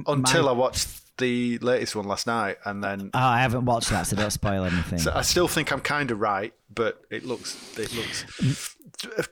Until 0.07 0.49
I 0.49 0.53
watched 0.53 1.17
the 1.17 1.57
latest 1.59 1.95
one 1.95 2.05
last 2.05 2.25
night, 2.27 2.57
and 2.65 2.83
then 2.83 3.11
Oh, 3.13 3.19
I 3.19 3.41
haven't 3.41 3.65
watched 3.65 3.89
that, 3.89 4.07
so 4.07 4.15
don't 4.15 4.31
spoil 4.31 4.63
anything. 4.65 4.99
so 4.99 5.11
I 5.13 5.21
still 5.21 5.47
think 5.47 5.71
I'm 5.71 5.81
kind 5.81 6.09
of 6.11 6.19
right, 6.19 6.53
but 6.73 7.01
it 7.09 7.25
looks 7.25 7.57
it 7.77 7.93
looks. 7.93 8.75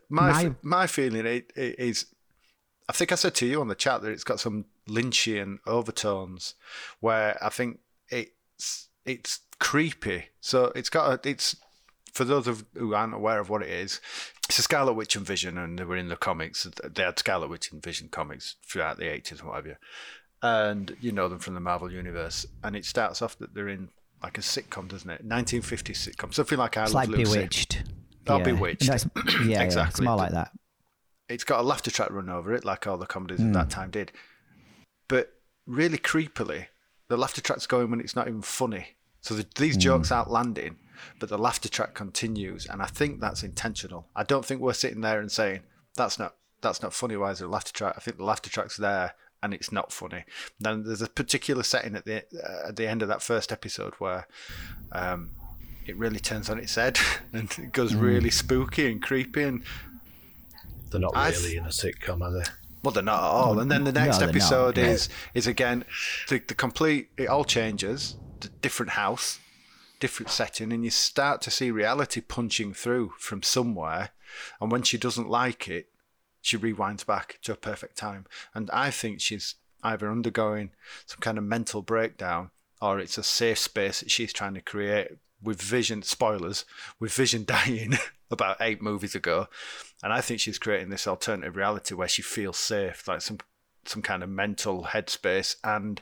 My 0.10 0.32
My- 0.32 0.56
my 0.62 0.88
feeling 0.88 1.26
it, 1.26 1.52
it 1.56 1.80
is, 1.80 2.08
I 2.88 2.94
think 2.94 3.12
I 3.12 3.16
said 3.16 3.36
to 3.36 3.46
you 3.46 3.62
on 3.62 3.68
the 3.68 3.76
chat 3.76 4.02
that 4.02 4.12
it's 4.12 4.24
got 4.24 4.40
some 4.40 4.66
Lynchian 4.88 5.60
overtones, 5.66 6.56
where 7.00 7.38
I 7.44 7.50
think 7.50 7.80
it's 8.10 8.90
it's 9.06 9.40
creepy. 9.60 10.26
So 10.42 10.72
it's 10.76 10.90
got 10.90 11.26
a, 11.26 11.30
it's 11.30 11.56
for 12.14 12.24
those 12.26 12.48
of 12.48 12.66
who 12.76 12.94
aren't 12.94 13.14
aware 13.14 13.40
of 13.40 13.50
what 13.50 13.62
it 13.62 13.70
is. 13.70 14.02
It's 14.48 14.58
a 14.58 14.64
Scarlet 14.64 14.94
Witch 14.94 15.16
and 15.16 15.26
Vision, 15.26 15.58
and 15.60 15.78
they 15.78 15.84
were 15.84 15.96
in 15.96 16.10
the 16.10 16.16
comics. 16.16 16.68
They 16.84 17.04
had 17.04 17.20
Scarlet 17.20 17.50
Witch 17.50 17.72
and 17.72 17.84
Vision 17.84 18.10
comics 18.10 18.56
throughout 18.68 18.98
the 18.98 19.08
eighties 19.12 19.40
and 19.40 19.48
whatever 19.50 19.78
and 20.42 20.96
you 21.02 21.12
know 21.12 21.28
them 21.30 21.40
from 21.40 21.54
the 21.54 21.60
Marvel 21.60 21.92
universe. 21.92 22.46
And 22.64 22.76
it 22.76 22.86
starts 22.86 23.22
off 23.22 23.38
that 23.40 23.54
they're 23.54 23.70
in 23.70 23.90
like 24.24 24.38
a 24.38 24.42
sitcom, 24.42 24.88
doesn't 24.88 25.10
it? 25.10 25.28
1950s 25.28 26.10
sitcom, 26.10 26.34
something 26.34 26.58
like 26.58 26.78
I 26.78 26.84
it's 26.84 26.94
Love 26.94 27.10
like 27.10 27.18
Lucy. 27.18 27.34
Bewitched. 27.40 27.84
Oh, 28.28 28.38
Yeah. 28.38 28.44
Bewitched. 28.44 28.88
No, 28.90 28.96
yeah, 29.26 29.34
yeah, 29.40 29.62
it's 29.62 29.64
Exactly. 29.64 30.06
more 30.06 30.16
like 30.18 30.32
that. 30.32 30.52
It's 31.30 31.44
got 31.44 31.60
a 31.60 31.64
laughter 31.64 31.92
track 31.92 32.12
run 32.12 32.30
over 32.30 32.54
it, 32.54 32.66
like 32.66 32.88
all 32.88 32.98
the 32.98 33.06
comedies 33.06 33.40
Hmm. 33.40 33.48
of 33.48 33.54
that 33.54 33.70
time 33.70 33.92
did. 33.92 34.12
But 35.08 35.34
really 35.66 35.98
creepily, 35.98 36.68
the 37.08 37.18
laughter 37.18 37.42
track's 37.42 37.68
going 37.68 37.90
when 37.92 38.00
it's 38.00 38.16
not 38.16 38.28
even 38.28 38.42
funny. 38.42 38.96
So 39.22 39.34
the, 39.36 39.46
these 39.56 39.76
Hmm. 39.76 39.82
jokes 39.82 40.12
aren't 40.12 40.32
landing, 40.32 40.78
but 41.20 41.30
the 41.30 41.38
laughter 41.38 41.70
track 41.70 41.94
continues, 41.94 42.66
and 42.66 42.82
I 42.82 42.86
think 42.88 43.20
that's 43.20 43.44
intentional. 43.44 44.08
I 44.16 44.24
don't 44.24 44.46
think 44.46 44.62
we're 44.62 44.74
sitting 44.74 45.02
there 45.02 45.20
and 45.20 45.32
saying 45.32 45.62
that's 45.96 46.18
not 46.20 46.36
that's 46.62 46.82
not 46.82 46.94
funny. 46.94 47.16
Why 47.16 47.32
is 47.32 47.40
there 47.40 47.48
a 47.48 47.52
laughter 47.52 47.72
track? 47.74 47.94
I 47.96 48.02
think 48.02 48.18
the 48.18 48.26
laughter 48.26 48.50
track's 48.50 48.76
there, 48.78 49.14
and 49.42 49.54
it's 49.54 49.72
not 49.72 49.92
funny. 49.92 50.24
Then 50.60 50.84
there's 50.84 51.02
a 51.02 51.08
particular 51.08 51.64
setting 51.64 51.96
at 51.96 52.06
the 52.06 52.24
uh, 52.44 52.70
at 52.70 52.76
the 52.76 52.88
end 52.88 53.02
of 53.02 53.08
that 53.08 53.22
first 53.22 53.52
episode 53.52 53.94
where 53.96 54.28
um, 54.92 55.32
it 55.86 55.96
really 55.98 56.20
turns 56.20 56.50
on 56.50 56.60
its 56.60 56.76
head 56.76 56.98
and 57.34 57.50
it 57.58 57.72
goes 57.72 57.94
Hmm. 57.94 58.00
really 58.00 58.30
spooky 58.32 58.92
and 58.92 59.02
creepy 59.02 59.44
and 59.44 59.64
They're 60.92 61.00
not 61.02 61.16
I've- 61.16 61.38
really 61.38 61.58
in 61.58 61.66
a 61.66 61.70
sitcom, 61.70 62.22
are 62.22 62.32
they? 62.32 62.44
well, 62.84 62.92
they're 62.94 63.04
not 63.04 63.20
at 63.20 63.26
all. 63.30 63.60
And 63.60 63.70
then 63.70 63.84
the 63.84 63.92
next 63.92 64.20
not, 64.22 64.30
episode 64.30 64.78
no. 64.78 64.84
is 64.84 65.10
is 65.34 65.48
again 65.48 65.84
the, 66.30 66.40
the 66.40 66.54
complete. 66.56 67.10
It 67.18 67.28
all 67.28 67.44
changes. 67.46 68.16
Different 68.62 68.92
house, 68.94 69.40
different 70.00 70.30
setting, 70.32 70.72
and 70.72 70.84
you 70.86 70.90
start 70.90 71.42
to 71.42 71.52
see 71.52 71.72
reality 71.72 72.22
punching 72.22 72.74
through 72.74 73.12
from 73.20 73.44
somewhere. 73.44 74.12
And 74.62 74.72
when 74.72 74.84
she 74.84 74.98
doesn't 74.98 75.28
like 75.30 75.68
it, 75.68 75.90
she 76.42 76.58
rewinds 76.58 77.06
back 77.06 77.40
to 77.44 77.54
a 77.54 77.58
perfect 77.58 77.98
time. 77.98 78.26
And 78.54 78.70
I 78.72 78.92
think 78.92 79.22
she's 79.22 79.56
either 79.84 80.12
undergoing 80.12 80.72
some 81.06 81.20
kind 81.20 81.38
of 81.38 81.44
mental 81.44 81.82
breakdown, 81.82 82.52
or 82.82 83.00
it's 83.00 83.18
a 83.18 83.24
safe 83.24 83.58
space 83.58 84.00
that 84.00 84.12
she's 84.12 84.34
trying 84.34 84.54
to 84.54 84.62
create 84.62 85.18
with 85.42 85.62
Vision. 85.62 86.02
Spoilers 86.02 86.66
with 87.00 87.14
Vision 87.14 87.46
dying 87.48 87.94
about 88.32 88.58
eight 88.60 88.82
movies 88.82 89.16
ago, 89.16 89.48
and 90.04 90.14
I 90.14 90.22
think 90.22 90.40
she's 90.40 90.60
creating 90.60 90.90
this 90.90 91.08
alternative 91.08 91.56
reality 91.56 91.96
where 91.96 92.08
she 92.08 92.22
feels 92.22 92.58
safe, 92.58 93.08
like 93.08 93.22
some 93.22 93.40
some 93.86 94.02
kind 94.02 94.22
of 94.22 94.30
mental 94.30 94.84
headspace, 94.84 95.56
and 95.64 96.02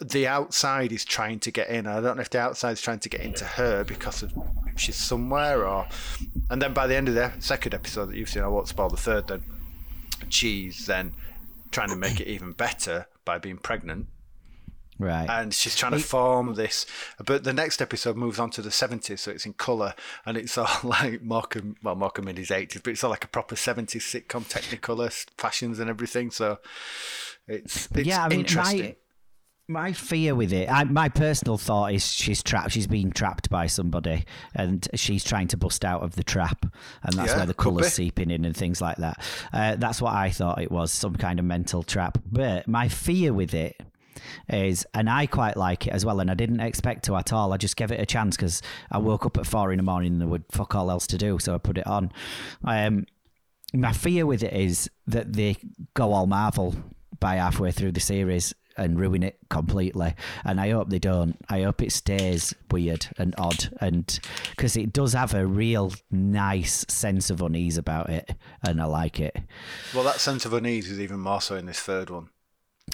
the 0.00 0.26
outside 0.26 0.92
is 0.92 1.04
trying 1.04 1.38
to 1.40 1.50
get 1.50 1.68
in. 1.68 1.86
I 1.86 2.00
don't 2.00 2.16
know 2.16 2.22
if 2.22 2.30
the 2.30 2.40
outside 2.40 2.72
is 2.72 2.82
trying 2.82 2.98
to 3.00 3.08
get 3.08 3.20
into 3.20 3.44
her 3.44 3.84
because 3.84 4.22
of 4.22 4.32
she's 4.76 4.96
somewhere, 4.96 5.66
or 5.66 5.86
and 6.50 6.60
then 6.60 6.72
by 6.72 6.86
the 6.86 6.96
end 6.96 7.08
of 7.08 7.14
the 7.14 7.32
second 7.38 7.74
episode 7.74 8.06
that 8.06 8.16
you've 8.16 8.30
seen, 8.30 8.42
I 8.42 8.48
won't 8.48 8.68
spoil 8.68 8.88
the 8.88 8.96
third. 8.96 9.28
Then 9.28 9.42
she's 10.28 10.86
then 10.86 11.14
trying 11.70 11.88
to 11.90 11.96
make 11.96 12.20
it 12.20 12.26
even 12.26 12.52
better 12.52 13.06
by 13.24 13.38
being 13.38 13.58
pregnant 13.58 14.06
Right. 15.00 15.28
and 15.30 15.54
she's 15.54 15.76
trying 15.76 15.92
to 15.92 16.00
form 16.00 16.54
this. 16.54 16.84
But 17.24 17.44
the 17.44 17.52
next 17.52 17.80
episode 17.80 18.16
moves 18.16 18.40
on 18.40 18.50
to 18.50 18.62
the 18.62 18.70
70s, 18.70 19.20
so 19.20 19.30
it's 19.30 19.46
in 19.46 19.52
colour, 19.52 19.94
and 20.26 20.36
it's 20.36 20.58
all 20.58 20.68
like 20.82 21.22
Morecambe, 21.22 21.76
well, 21.84 21.94
Morecambe 21.94 22.28
in 22.28 22.36
his 22.36 22.48
80s, 22.50 22.82
but 22.82 22.90
it's 22.90 23.04
all 23.04 23.10
like 23.10 23.22
a 23.24 23.28
proper 23.28 23.54
70s 23.54 23.86
sitcom, 24.02 24.44
Technicolor 24.48 25.12
fashions 25.38 25.78
and 25.78 25.88
everything. 25.88 26.32
So 26.32 26.58
it's, 27.46 27.88
it's 27.94 28.08
yeah, 28.08 28.24
I 28.24 28.28
mean, 28.28 28.40
interesting. 28.40 28.80
my 28.80 28.96
my 29.68 29.92
fear 29.92 30.34
with 30.34 30.50
it, 30.52 30.70
I, 30.70 30.84
my 30.84 31.10
personal 31.10 31.58
thought 31.58 31.92
is 31.92 32.10
she's 32.10 32.42
trapped. 32.42 32.72
She's 32.72 32.86
being 32.86 33.12
trapped 33.12 33.50
by 33.50 33.66
somebody, 33.66 34.24
and 34.54 34.88
she's 34.94 35.22
trying 35.22 35.48
to 35.48 35.58
bust 35.58 35.84
out 35.84 36.02
of 36.02 36.16
the 36.16 36.24
trap, 36.24 36.64
and 37.02 37.14
that's 37.14 37.32
Yeah, 37.32 37.36
where 37.36 37.46
the 37.46 37.54
colours 37.54 37.92
seeping 37.92 38.30
in 38.30 38.46
and 38.46 38.56
things 38.56 38.80
like 38.80 38.96
that. 38.96 39.22
Uh, 39.52 39.76
that's 39.76 40.00
what 40.00 40.14
I 40.14 40.30
thought 40.30 40.60
it 40.62 40.72
was, 40.72 40.90
some 40.90 41.16
kind 41.16 41.38
of 41.38 41.44
mental 41.44 41.82
trap. 41.82 42.16
But 42.24 42.66
my 42.66 42.88
fear 42.88 43.34
with 43.34 43.52
it 43.52 43.78
is, 44.48 44.86
and 44.94 45.10
I 45.10 45.26
quite 45.26 45.58
like 45.58 45.86
it 45.86 45.92
as 45.92 46.02
well, 46.04 46.20
and 46.20 46.30
I 46.30 46.34
didn't 46.34 46.60
expect 46.60 47.04
to 47.04 47.16
at 47.16 47.32
all. 47.34 47.52
I 47.52 47.58
just 47.58 47.76
gave 47.76 47.92
it 47.92 48.00
a 48.00 48.06
chance 48.06 48.36
because 48.36 48.62
I 48.90 48.96
woke 48.96 49.26
up 49.26 49.36
at 49.36 49.46
four 49.46 49.70
in 49.70 49.76
the 49.76 49.82
morning 49.82 50.12
and 50.12 50.20
there 50.22 50.28
would 50.28 50.44
fuck 50.50 50.74
all 50.74 50.90
else 50.90 51.06
to 51.08 51.18
do, 51.18 51.38
so 51.38 51.54
I 51.54 51.58
put 51.58 51.76
it 51.76 51.86
on. 51.86 52.10
Um, 52.64 53.04
my 53.74 53.92
fear 53.92 54.24
with 54.24 54.42
it 54.42 54.54
is 54.54 54.90
that 55.06 55.34
they 55.34 55.56
go 55.92 56.14
all 56.14 56.26
Marvel 56.26 56.74
by 57.20 57.34
halfway 57.36 57.70
through 57.70 57.92
the 57.92 58.00
series 58.00 58.54
and 58.78 58.98
ruin 58.98 59.22
it 59.22 59.38
completely. 59.50 60.14
And 60.44 60.60
I 60.60 60.70
hope 60.70 60.88
they 60.88 60.98
don't. 60.98 61.36
I 61.48 61.62
hope 61.62 61.82
it 61.82 61.92
stays 61.92 62.54
weird 62.70 63.08
and 63.18 63.34
odd, 63.36 63.76
and 63.80 64.18
because 64.50 64.76
it 64.76 64.92
does 64.92 65.12
have 65.12 65.34
a 65.34 65.46
real 65.46 65.92
nice 66.10 66.86
sense 66.88 67.30
of 67.30 67.42
unease 67.42 67.76
about 67.76 68.10
it, 68.10 68.34
and 68.62 68.80
I 68.80 68.84
like 68.86 69.20
it. 69.20 69.36
Well, 69.94 70.04
that 70.04 70.20
sense 70.20 70.44
of 70.46 70.52
unease 70.52 70.90
is 70.90 71.00
even 71.00 71.20
more 71.20 71.40
so 71.40 71.56
in 71.56 71.66
this 71.66 71.80
third 71.80 72.10
one. 72.10 72.28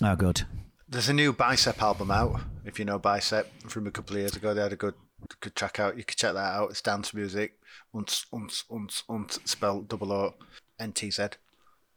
Oh, 0.02 0.16
good. 0.16 0.42
There's 0.88 1.08
a 1.08 1.14
new 1.14 1.32
Bicep 1.32 1.80
album 1.82 2.10
out. 2.10 2.40
If 2.64 2.78
you 2.78 2.84
know 2.84 2.98
Bicep 2.98 3.68
from 3.68 3.86
a 3.86 3.90
couple 3.90 4.16
of 4.16 4.20
years 4.20 4.36
ago, 4.36 4.54
they 4.54 4.62
had 4.62 4.72
a 4.72 4.76
good 4.76 4.94
good 5.40 5.54
track 5.54 5.80
out. 5.80 5.96
You 5.96 6.04
could 6.04 6.16
check 6.16 6.34
that 6.34 6.54
out. 6.54 6.70
It's 6.70 6.82
dance 6.82 7.14
music. 7.14 7.58
Unts, 7.94 8.26
unts, 8.32 8.64
unts, 8.70 9.04
unts, 9.08 9.48
spelled 9.48 9.88
double 9.88 10.12
O 10.12 10.34
N 10.78 10.92
T 10.92 11.10
Z. 11.10 11.22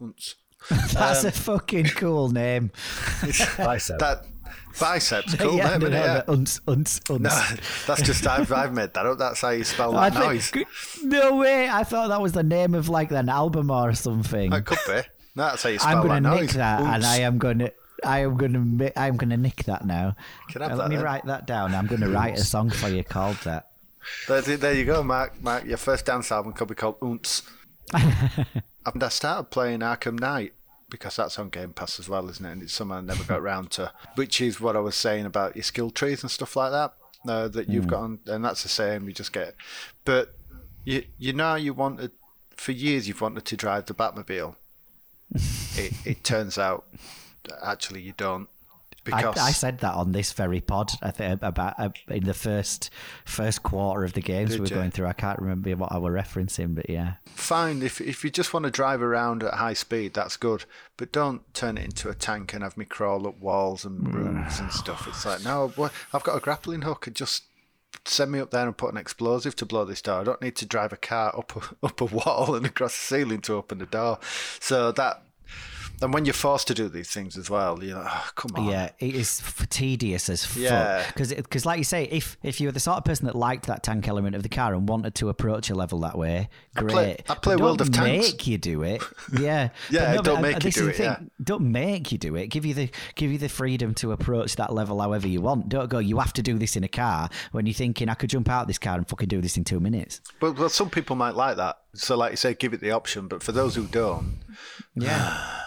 Unts. 0.02 0.36
That's 0.94 1.24
a 1.24 1.32
fucking 1.32 1.86
cool 1.96 2.30
name. 2.30 2.72
Bicep. 3.58 4.00
That 4.00 4.26
bicep's 4.80 5.36
cool 5.36 5.56
yeah, 5.56 5.78
name, 5.78 5.80
no, 5.82 5.88
isn't 5.88 5.92
no, 5.92 5.98
it? 5.98 6.06
Yeah. 6.06 6.24
no, 6.28 6.34
unts, 6.36 6.62
unts, 6.62 7.00
unts. 7.04 7.20
No, 7.22 7.58
that's 7.88 8.02
just 8.02 8.28
I've, 8.28 8.52
I've 8.52 8.74
made 8.74 8.94
that 8.94 9.06
up. 9.06 9.18
That's 9.18 9.42
how 9.42 9.50
you 9.50 9.64
spell 9.64 9.96
I 9.96 10.10
that 10.10 10.20
noise. 10.20 10.50
think, 10.50 10.68
no 11.04 11.38
way! 11.38 11.68
I 11.70 11.84
thought 11.84 12.10
that 12.10 12.22
was 12.22 12.34
the 12.34 12.44
name 12.44 12.76
of 12.76 12.90
like 12.90 13.12
an 13.12 13.30
album 13.30 13.72
or 13.72 13.94
something. 13.94 14.52
It 14.54 14.66
could 14.66 14.78
be. 14.88 15.02
No, 15.36 15.44
that's 15.50 15.64
how 15.64 15.70
you 15.70 15.80
spell 15.80 15.98
I'm 15.98 16.08
going 16.08 16.24
to 16.24 16.30
noise. 16.30 16.42
nick 16.42 16.50
that, 16.52 16.82
and 16.82 17.06
I 17.06 17.18
am 17.20 17.38
going 17.38 17.60
to. 17.60 17.74
I 18.04 18.20
am 18.20 18.38
going 18.38 18.78
to. 18.80 19.00
I'm 19.00 19.18
going 19.18 19.30
to 19.32 19.38
nick 19.38 19.64
that 19.66 19.86
now. 19.86 20.16
Can 20.50 20.62
I 20.62 20.66
have 20.66 20.74
Uh, 20.74 20.76
that 20.76 20.82
let 20.84 20.90
me 20.90 20.96
then? 20.98 21.06
write 21.06 21.26
that 21.26 21.48
down. 21.48 21.74
I'm 21.74 21.88
going 21.88 22.02
to 22.02 22.10
write 22.10 22.38
a 22.38 22.44
song 22.44 22.70
for 22.70 22.90
you 22.90 23.04
called 23.04 23.38
that. 23.46 23.70
There, 24.28 24.42
there 24.42 24.74
you 24.74 24.86
go, 24.86 25.02
Mark. 25.04 25.42
Mark, 25.42 25.66
your 25.66 25.78
first 25.78 26.06
dance 26.06 26.32
album 26.32 26.54
could 26.54 26.68
be 26.68 26.76
called 26.76 27.00
Unts. 27.00 27.42
And 27.94 29.04
I 29.04 29.10
started 29.10 29.46
playing 29.46 29.80
Arkham 29.80 30.20
Knight 30.20 30.54
because 30.90 31.16
that's 31.18 31.38
on 31.38 31.50
Game 31.50 31.74
Pass 31.74 32.00
as 32.00 32.08
well, 32.08 32.30
isn't 32.30 32.46
it? 32.46 32.52
And 32.52 32.64
it's 32.64 32.74
something 32.74 32.98
I 32.98 33.02
never 33.02 33.24
got 33.24 33.40
around 33.40 33.72
to, 33.72 33.92
which 34.16 34.40
is 34.42 34.62
what 34.62 34.76
I 34.76 34.80
was 34.80 34.96
saying 34.96 35.26
about 35.26 35.56
your 35.56 35.64
skill 35.64 35.90
trees 35.90 36.22
and 36.22 36.32
stuff 36.32 36.56
like 36.56 36.72
that 36.72 36.94
uh, 37.28 37.48
that 37.50 37.70
you've 37.70 37.88
got 37.88 38.02
on, 38.02 38.20
and 38.28 38.44
that's 38.44 38.64
the 38.64 38.70
same. 38.70 39.08
You 39.08 39.14
just 39.14 39.34
get, 39.34 39.56
but 40.06 40.36
you 40.86 41.04
you 41.18 41.34
know 41.34 41.56
you 41.56 41.74
wanted 41.74 42.12
for 42.56 42.72
years 42.72 43.08
you've 43.08 43.22
wanted 43.22 43.46
to 43.46 43.58
drive 43.58 43.86
the 43.86 43.94
Batmobile. 43.94 44.56
it 45.76 45.94
it 46.06 46.24
turns 46.24 46.58
out 46.58 46.86
actually 47.62 48.02
you 48.02 48.14
don't 48.16 48.50
because 49.16 49.38
I 49.38 49.52
said 49.52 49.80
that 49.80 49.94
on 49.94 50.12
this 50.12 50.34
very 50.34 50.62
pod. 50.62 50.92
I 51.02 51.12
think 51.12 51.42
about 51.42 51.80
uh, 51.80 51.90
in 52.10 52.24
the 52.24 52.34
first 52.34 52.90
first 53.26 53.64
quarter 53.64 54.04
of 54.04 54.14
the 54.14 54.22
games 54.22 54.52
we 54.52 54.60
were 54.60 54.68
you? 54.68 54.76
going 54.76 54.92
through. 54.92 55.08
I 55.08 55.14
can't 55.14 55.40
remember 55.40 55.76
what 55.76 55.92
I 55.92 55.98
were 55.98 56.12
referencing, 56.12 56.76
but 56.76 56.90
yeah. 56.90 57.14
fine 57.26 57.82
if 57.82 58.02
if 58.02 58.24
you 58.24 58.30
just 58.30 58.54
want 58.54 58.66
to 58.66 58.72
drive 58.72 59.02
around 59.02 59.44
at 59.44 59.56
high 59.56 59.74
speed, 59.74 60.14
that's 60.14 60.38
good. 60.38 60.66
But 60.98 61.12
don't 61.12 61.42
turn 61.54 61.78
it 61.78 61.86
into 61.86 62.10
a 62.10 62.16
tank 62.16 62.54
and 62.54 62.64
have 62.64 62.78
me 62.78 62.86
crawl 62.86 63.28
up 63.28 63.40
walls 63.40 63.86
and 63.86 64.14
rooms 64.14 64.60
and 64.60 64.72
stuff. 64.72 65.08
It's 65.08 65.26
like 65.26 65.44
no, 65.44 65.74
I've 66.14 66.24
got 66.24 66.36
a 66.36 66.40
grappling 66.40 66.82
hook 66.82 67.08
and 67.08 67.16
just 67.16 67.44
send 68.06 68.32
me 68.32 68.40
up 68.40 68.52
there 68.52 68.66
and 68.66 68.78
put 68.78 68.92
an 68.92 68.98
explosive 68.98 69.56
to 69.58 69.66
blow 69.66 69.86
this 69.86 70.02
door. 70.02 70.22
I 70.22 70.24
don't 70.24 70.42
need 70.42 70.56
to 70.58 70.66
drive 70.66 70.94
a 70.94 70.98
car 70.98 71.38
up 71.38 71.56
a, 71.56 71.76
up 71.86 72.02
a 72.02 72.06
wall 72.06 72.56
and 72.56 72.66
across 72.66 72.94
the 72.94 73.16
ceiling 73.16 73.42
to 73.42 73.54
open 73.54 73.80
the 73.80 73.86
door. 73.86 74.20
So 74.60 74.92
that. 74.94 75.24
And 76.02 76.14
when 76.14 76.26
you're 76.26 76.34
forced 76.34 76.68
to 76.68 76.76
do 76.76 76.90
these 76.90 77.10
things 77.10 77.38
as 77.38 77.50
well, 77.50 77.84
you 77.84 77.92
know, 77.92 78.02
like, 78.02 78.12
oh, 78.14 78.30
come 78.36 78.52
on. 78.56 78.70
Yeah, 78.72 78.92
it 79.00 79.16
is 79.16 79.42
f- 79.44 79.68
tedious 79.68 80.30
as 80.30 80.46
fuck. 80.46 80.58
Yeah. 80.62 81.12
Because, 81.16 81.66
like 81.66 81.80
you 81.80 81.84
say, 81.84 82.04
if 82.06 82.38
if 82.44 82.62
you 82.62 82.68
were 82.68 82.72
the 82.72 82.80
sort 82.80 82.98
of 82.98 83.06
person 83.06 83.26
that 83.26 83.36
liked 83.36 83.66
that 83.66 83.82
tank 83.82 84.08
element 84.08 84.36
of 84.36 84.44
the 84.44 84.50
car 84.50 84.76
and 84.76 84.88
wanted 84.88 85.16
to 85.16 85.30
approach 85.30 85.72
a 85.72 85.76
level 85.76 86.00
that 86.02 86.16
way, 86.16 86.50
great. 86.76 86.92
I 86.92 86.94
play- 86.94 87.18
I 87.30 87.34
play 87.36 87.56
don't 87.56 87.64
World 87.64 87.82
of 87.82 87.92
Tanks. 87.92 88.28
Make 88.34 88.46
you 88.48 88.58
do 88.60 88.84
it. 88.84 89.02
Yeah. 89.40 89.70
Yeah, 89.90 90.16
But 90.16 90.26
don't 90.26 90.36
but, 90.36 90.42
make 90.42 90.56
uh, 90.58 90.60
you 90.68 90.72
do 90.72 90.88
it, 90.88 90.96
thing. 90.96 91.32
Don't 91.44 91.72
make 91.72 92.12
you 92.12 92.18
do 92.18 92.36
it. 92.36 92.48
Give 92.48 92.66
you 92.66 92.74
the 92.74 92.90
give 93.16 93.32
you 93.32 93.38
the 93.38 93.50
freedom 93.50 93.94
to 93.96 94.12
approach 94.12 94.56
that 94.56 94.72
level 94.74 95.02
however 95.02 95.28
you 95.28 95.42
want. 95.42 95.68
Don't 95.70 95.90
go. 95.90 96.00
You 96.00 96.20
have 96.20 96.34
to 96.34 96.42
do 96.42 96.58
this 96.58 96.76
in 96.76 96.84
a 96.84 96.88
car 96.88 97.30
when 97.52 97.66
you're 97.66 97.74
thinking 97.74 98.08
I 98.08 98.14
could 98.14 98.30
jump 98.30 98.50
out 98.50 98.62
of 98.62 98.68
this 98.68 98.78
car 98.78 98.98
and 98.98 99.08
fucking 99.08 99.28
do 99.28 99.42
this 99.42 99.58
in 99.58 99.64
two 99.64 99.80
minutes. 99.80 100.22
But, 100.40 100.54
but 100.56 100.72
some 100.72 100.90
people 100.90 101.16
might 101.16 101.36
like 101.36 101.58
that. 101.58 101.80
So, 101.94 102.16
like 102.16 102.32
you 102.32 102.38
say, 102.38 102.54
give 102.54 102.74
it 102.74 102.82
the 102.82 102.92
option. 102.92 103.28
But 103.28 103.42
for 103.44 103.52
those 103.52 103.76
who 103.76 103.86
don't, 103.88 104.40
Yeah. 104.96 105.54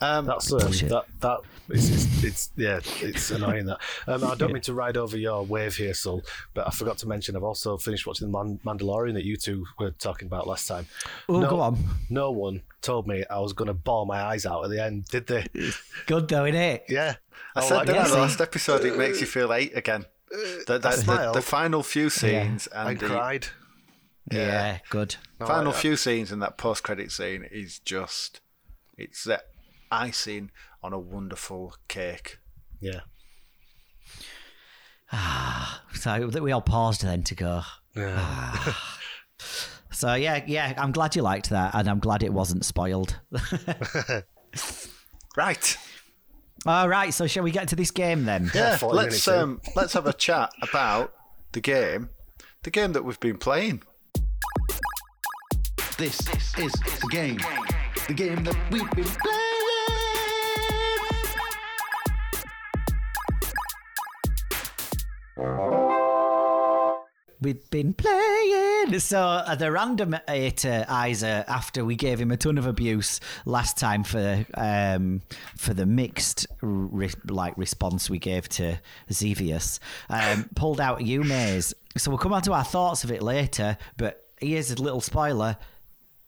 um, 0.00 0.26
That's 0.26 0.52
um, 0.52 0.58
Bullshit. 0.58 0.88
that 0.88 1.04
that 1.20 1.40
it's, 1.68 1.88
it's, 1.90 2.24
it's 2.24 2.50
yeah 2.56 2.80
it's 3.00 3.30
annoying 3.30 3.66
that 3.66 3.78
um, 4.06 4.24
I 4.24 4.34
don't 4.34 4.52
mean 4.52 4.62
to 4.62 4.74
ride 4.74 4.96
over 4.96 5.16
your 5.16 5.44
wave 5.44 5.76
here, 5.76 5.94
Sul, 5.94 6.22
but 6.54 6.66
I 6.66 6.70
forgot 6.70 6.98
to 6.98 7.08
mention 7.08 7.36
I've 7.36 7.42
also 7.42 7.76
finished 7.76 8.06
watching 8.06 8.30
the 8.30 8.36
Man- 8.36 8.58
Mandalorian 8.64 9.14
that 9.14 9.24
you 9.24 9.36
two 9.36 9.66
were 9.78 9.90
talking 9.92 10.26
about 10.26 10.46
last 10.46 10.66
time. 10.66 10.86
Oh, 11.28 11.40
no, 11.40 11.50
go 11.50 11.60
on. 11.60 11.78
No 12.08 12.30
one 12.30 12.62
told 12.82 13.06
me 13.06 13.24
I 13.30 13.38
was 13.38 13.52
going 13.52 13.68
to 13.68 13.74
bawl 13.74 14.06
my 14.06 14.22
eyes 14.22 14.46
out 14.46 14.64
at 14.64 14.70
the 14.70 14.82
end, 14.82 15.04
did 15.06 15.26
they? 15.26 15.46
Good 16.06 16.28
though, 16.28 16.44
innit? 16.44 16.82
Yeah, 16.88 17.16
I 17.54 17.60
was 17.60 17.68
said 17.68 17.74
like, 17.76 17.86
that 17.86 17.96
in 17.96 18.02
yeah, 18.02 18.08
the 18.08 18.18
last 18.18 18.40
episode. 18.40 18.84
It 18.84 18.96
makes 18.96 19.20
you 19.20 19.26
feel 19.26 19.52
eight 19.52 19.76
again. 19.76 20.06
The, 20.30 20.78
the, 20.78 20.78
the, 20.78 21.32
the 21.34 21.42
final 21.42 21.82
few 21.82 22.08
scenes 22.08 22.68
I 22.74 22.92
and 22.92 23.02
I 23.02 23.06
cried. 23.06 23.46
Yeah. 24.30 24.78
Good. 24.88 25.16
final 25.40 25.72
I- 25.72 25.76
few 25.76 25.96
scenes 25.96 26.30
and 26.30 26.40
that 26.40 26.56
post-credit 26.56 27.10
scene 27.10 27.46
is 27.50 27.80
just 27.80 28.40
it's 28.96 29.24
the 29.24 29.42
icing 29.90 30.50
on 30.82 30.92
a 30.92 30.98
wonderful 30.98 31.74
cake. 31.88 32.38
Yeah, 32.80 33.00
So 35.94 36.28
that 36.28 36.42
we 36.42 36.52
all 36.52 36.62
paused 36.62 37.02
then 37.02 37.22
to 37.24 37.34
go. 37.34 37.62
yeah. 37.96 38.74
So 39.92 40.14
yeah, 40.14 40.42
yeah, 40.46 40.72
I'm 40.78 40.92
glad 40.92 41.14
you 41.16 41.22
liked 41.22 41.50
that, 41.50 41.74
and 41.74 41.88
I'm 41.88 41.98
glad 41.98 42.22
it 42.22 42.32
wasn't 42.32 42.64
spoiled. 42.64 43.18
Right. 45.36 45.76
All 46.66 46.88
right, 46.88 47.14
so 47.14 47.26
shall 47.28 47.44
we 47.44 47.50
get 47.52 47.68
to 47.68 47.76
this 47.76 47.90
game 47.92 48.24
then? 48.24 48.50
Yeah. 48.54 48.76
40 48.76 48.96
Let's 48.96 49.28
um 49.28 49.60
let's 49.76 49.92
have 49.92 50.06
a 50.06 50.12
chat 50.12 50.50
about 50.60 51.12
the 51.52 51.60
game, 51.60 52.10
the 52.64 52.70
game 52.70 52.92
that 52.92 53.04
we've 53.04 53.20
been 53.20 53.38
playing. 53.38 53.82
This 55.98 56.18
is 56.58 56.72
the 56.72 57.08
game. 57.10 57.38
The 58.08 58.14
game 58.14 58.42
that 58.44 58.56
we've 58.70 58.90
been 58.90 59.04
playing. 59.04 59.49
We've 67.42 67.70
been 67.70 67.94
playing. 67.94 68.98
So 68.98 69.42
the 69.58 69.72
random 69.72 70.14
ate 70.28 70.66
Isa 70.66 71.44
after 71.48 71.84
we 71.86 71.96
gave 71.96 72.20
him 72.20 72.30
a 72.30 72.36
ton 72.36 72.58
of 72.58 72.66
abuse 72.66 73.18
last 73.46 73.78
time 73.78 74.04
for 74.04 74.44
um, 74.54 75.22
for 75.56 75.72
the 75.72 75.86
mixed 75.86 76.46
re- 76.60 77.08
like 77.28 77.56
response 77.56 78.10
we 78.10 78.18
gave 78.18 78.48
to 78.50 78.78
Xevious, 79.10 79.80
um, 80.10 80.50
pulled 80.54 80.80
out 80.80 81.00
Yume's. 81.00 81.72
So 81.96 82.10
we'll 82.10 82.18
come 82.18 82.34
on 82.34 82.42
to 82.42 82.52
our 82.52 82.64
thoughts 82.64 83.04
of 83.04 83.10
it 83.10 83.22
later. 83.22 83.78
But 83.96 84.26
here's 84.38 84.70
a 84.70 84.82
little 84.82 85.00
spoiler. 85.00 85.56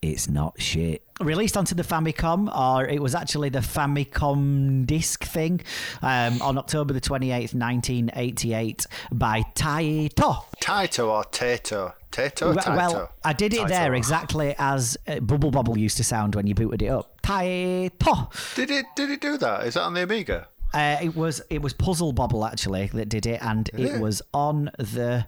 It's 0.02 0.28
not 0.28 0.60
shit. 0.60 1.02
Released 1.20 1.56
onto 1.56 1.76
the 1.76 1.84
Famicom, 1.84 2.52
or 2.52 2.84
it 2.88 3.00
was 3.00 3.14
actually 3.14 3.50
the 3.50 3.60
Famicom 3.60 4.84
disc 4.84 5.22
thing, 5.24 5.60
um, 6.02 6.42
on 6.42 6.58
October 6.58 6.92
the 6.92 7.00
28th, 7.00 7.54
1988, 7.54 8.86
by 9.12 9.42
Taito. 9.54 10.44
Taito 10.60 11.08
or 11.08 11.22
Tato? 11.24 11.94
Tato 12.10 12.46
or 12.50 12.54
Well, 12.54 12.64
Taito? 12.64 12.76
well, 12.76 13.12
I 13.24 13.32
did 13.32 13.54
it 13.54 13.68
there 13.68 13.94
exactly 13.94 14.56
as 14.58 14.96
uh, 15.06 15.20
Bubble 15.20 15.52
Bobble 15.52 15.78
used 15.78 15.96
to 15.98 16.04
sound 16.04 16.34
when 16.34 16.48
you 16.48 16.54
booted 16.56 16.82
it 16.82 16.88
up. 16.88 17.22
Taito. 17.22 18.54
did 18.56 18.70
it 18.72 18.86
did 18.96 19.10
it 19.10 19.20
do 19.20 19.38
that? 19.38 19.66
Is 19.66 19.74
that 19.74 19.82
on 19.82 19.94
the 19.94 20.02
Amiga? 20.02 20.48
Uh, 20.74 20.96
it 21.00 21.14
was 21.14 21.40
it 21.48 21.62
was 21.62 21.72
Puzzle 21.74 22.12
Bobble 22.12 22.44
actually 22.44 22.86
that 22.88 23.08
did 23.08 23.26
it, 23.26 23.40
and 23.42 23.68
it, 23.74 23.80
it? 23.94 24.00
was 24.00 24.20
on 24.34 24.70
the 24.78 25.26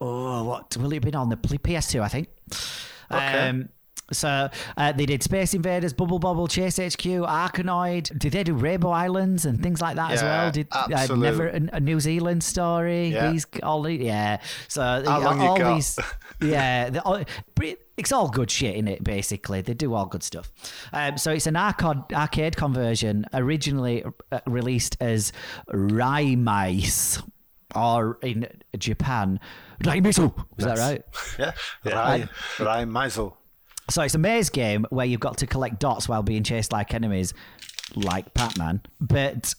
oh 0.00 0.44
what 0.44 0.76
will 0.78 0.90
it 0.92 0.94
have 0.94 1.02
been 1.02 1.14
on 1.14 1.28
the 1.28 1.36
P- 1.36 1.58
PS2 1.58 2.00
I 2.00 2.08
think. 2.08 2.28
Okay. 3.12 3.48
Um, 3.48 3.68
so 4.12 4.48
uh, 4.76 4.92
they 4.92 5.06
did 5.06 5.22
Space 5.22 5.54
Invaders, 5.54 5.92
Bubble 5.92 6.18
Bobble, 6.18 6.46
Chase 6.46 6.76
HQ, 6.76 7.04
Arkanoid. 7.24 8.16
Did 8.18 8.32
they 8.32 8.44
do 8.44 8.54
Rainbow 8.54 8.90
Islands 8.90 9.46
and 9.46 9.62
things 9.62 9.80
like 9.80 9.96
that 9.96 10.12
as 10.12 10.22
well? 10.22 10.50
Did 10.50 10.68
uh, 10.72 11.06
never 11.16 11.48
a, 11.48 11.60
a 11.72 11.80
New 11.80 12.00
Zealand 12.00 12.44
story? 12.44 13.08
Yeah. 13.08 13.30
These 13.32 13.46
all 13.62 13.82
the- 13.82 13.94
yeah. 13.94 14.40
So 14.68 14.82
How 14.82 15.22
all 15.38 15.56
got? 15.56 15.74
these 15.74 15.98
yeah. 16.42 16.90
the- 16.90 17.02
all- 17.02 17.24
it's 17.96 18.10
all 18.10 18.28
good 18.28 18.50
shit 18.50 18.74
in 18.74 18.88
it. 18.88 19.04
Basically, 19.04 19.60
they 19.60 19.72
do 19.74 19.94
all 19.94 20.06
good 20.06 20.22
stuff. 20.24 20.50
Um, 20.92 21.16
so 21.16 21.30
it's 21.30 21.46
an 21.46 21.56
arcade 21.56 21.98
arcade 22.12 22.56
conversion, 22.56 23.24
originally 23.32 24.04
uh, 24.32 24.40
released 24.46 24.96
as 25.00 25.32
Raimais, 25.72 27.22
or 27.74 28.18
in 28.22 28.46
Japan, 28.78 29.40
Raimisu. 29.82 30.32
Is 30.58 30.64
that 30.64 30.78
right? 30.78 31.02
Yeah. 31.38 31.52
Rai 31.84 32.28
Rai 32.60 32.84
Maisel. 32.84 33.34
So 33.90 34.02
it's 34.02 34.14
a 34.14 34.18
maze 34.18 34.50
game 34.50 34.86
where 34.90 35.06
you've 35.06 35.20
got 35.20 35.38
to 35.38 35.46
collect 35.46 35.80
dots 35.80 36.08
while 36.08 36.22
being 36.22 36.42
chased 36.42 36.72
like 36.72 36.94
enemies, 36.94 37.34
like 37.94 38.32
Pac-Man, 38.34 38.80
but 39.00 39.54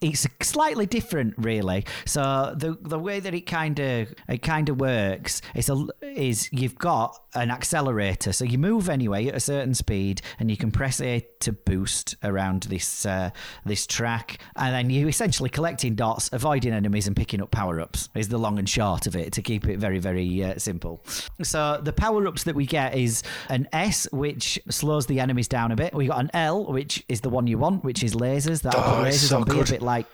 it's 0.00 0.26
slightly 0.42 0.86
different, 0.86 1.34
really. 1.36 1.84
So 2.04 2.54
the 2.56 2.76
the 2.80 2.98
way 2.98 3.20
that 3.20 3.34
it 3.34 3.46
kind 3.46 3.78
of 3.78 4.14
it 4.28 4.38
kind 4.38 4.68
of 4.68 4.80
works 4.80 5.42
is 5.54 5.68
a 5.68 5.86
is 6.02 6.50
you've 6.52 6.76
got 6.76 7.18
an 7.36 7.50
accelerator. 7.50 8.32
So 8.32 8.44
you 8.44 8.58
move 8.58 8.88
anyway 8.88 9.28
at 9.28 9.34
a 9.34 9.40
certain 9.40 9.74
speed, 9.74 10.22
and 10.38 10.50
you 10.50 10.56
can 10.56 10.70
press 10.70 11.00
A 11.00 11.26
to 11.40 11.52
boost 11.52 12.16
around 12.24 12.64
this 12.64 13.06
uh, 13.06 13.30
this 13.64 13.86
track, 13.86 14.38
and 14.56 14.74
then 14.74 14.90
you 14.90 15.06
essentially 15.08 15.50
collecting 15.50 15.94
dots, 15.94 16.30
avoiding 16.32 16.72
enemies, 16.72 17.06
and 17.06 17.14
picking 17.14 17.42
up 17.42 17.50
power 17.50 17.80
ups. 17.80 18.08
Is 18.14 18.28
the 18.28 18.38
long 18.38 18.58
and 18.58 18.68
short 18.68 19.06
of 19.06 19.14
it 19.14 19.32
to 19.34 19.42
keep 19.42 19.66
it 19.68 19.78
very 19.78 19.98
very 19.98 20.42
uh, 20.42 20.58
simple. 20.58 21.04
So 21.42 21.80
the 21.82 21.92
power 21.92 22.26
ups 22.26 22.44
that 22.44 22.54
we 22.54 22.66
get 22.66 22.96
is 22.96 23.22
an 23.48 23.68
S, 23.72 24.08
which 24.12 24.58
slows 24.70 25.06
the 25.06 25.20
enemies 25.20 25.48
down 25.48 25.72
a 25.72 25.76
bit. 25.76 25.94
We 25.94 26.06
got 26.06 26.20
an 26.20 26.30
L, 26.32 26.64
which 26.64 27.04
is 27.08 27.20
the 27.20 27.30
one 27.30 27.46
you 27.46 27.58
want, 27.58 27.84
which 27.84 28.02
is 28.02 28.14
lasers. 28.14 28.62
That 28.62 28.74
Oh, 28.76 29.02
lasers 29.04 29.08
it's 29.08 29.28
so 29.28 29.36
on 29.38 29.44
be 29.44 29.60
a 29.60 29.64
bit 29.64 29.82
like 29.82 30.06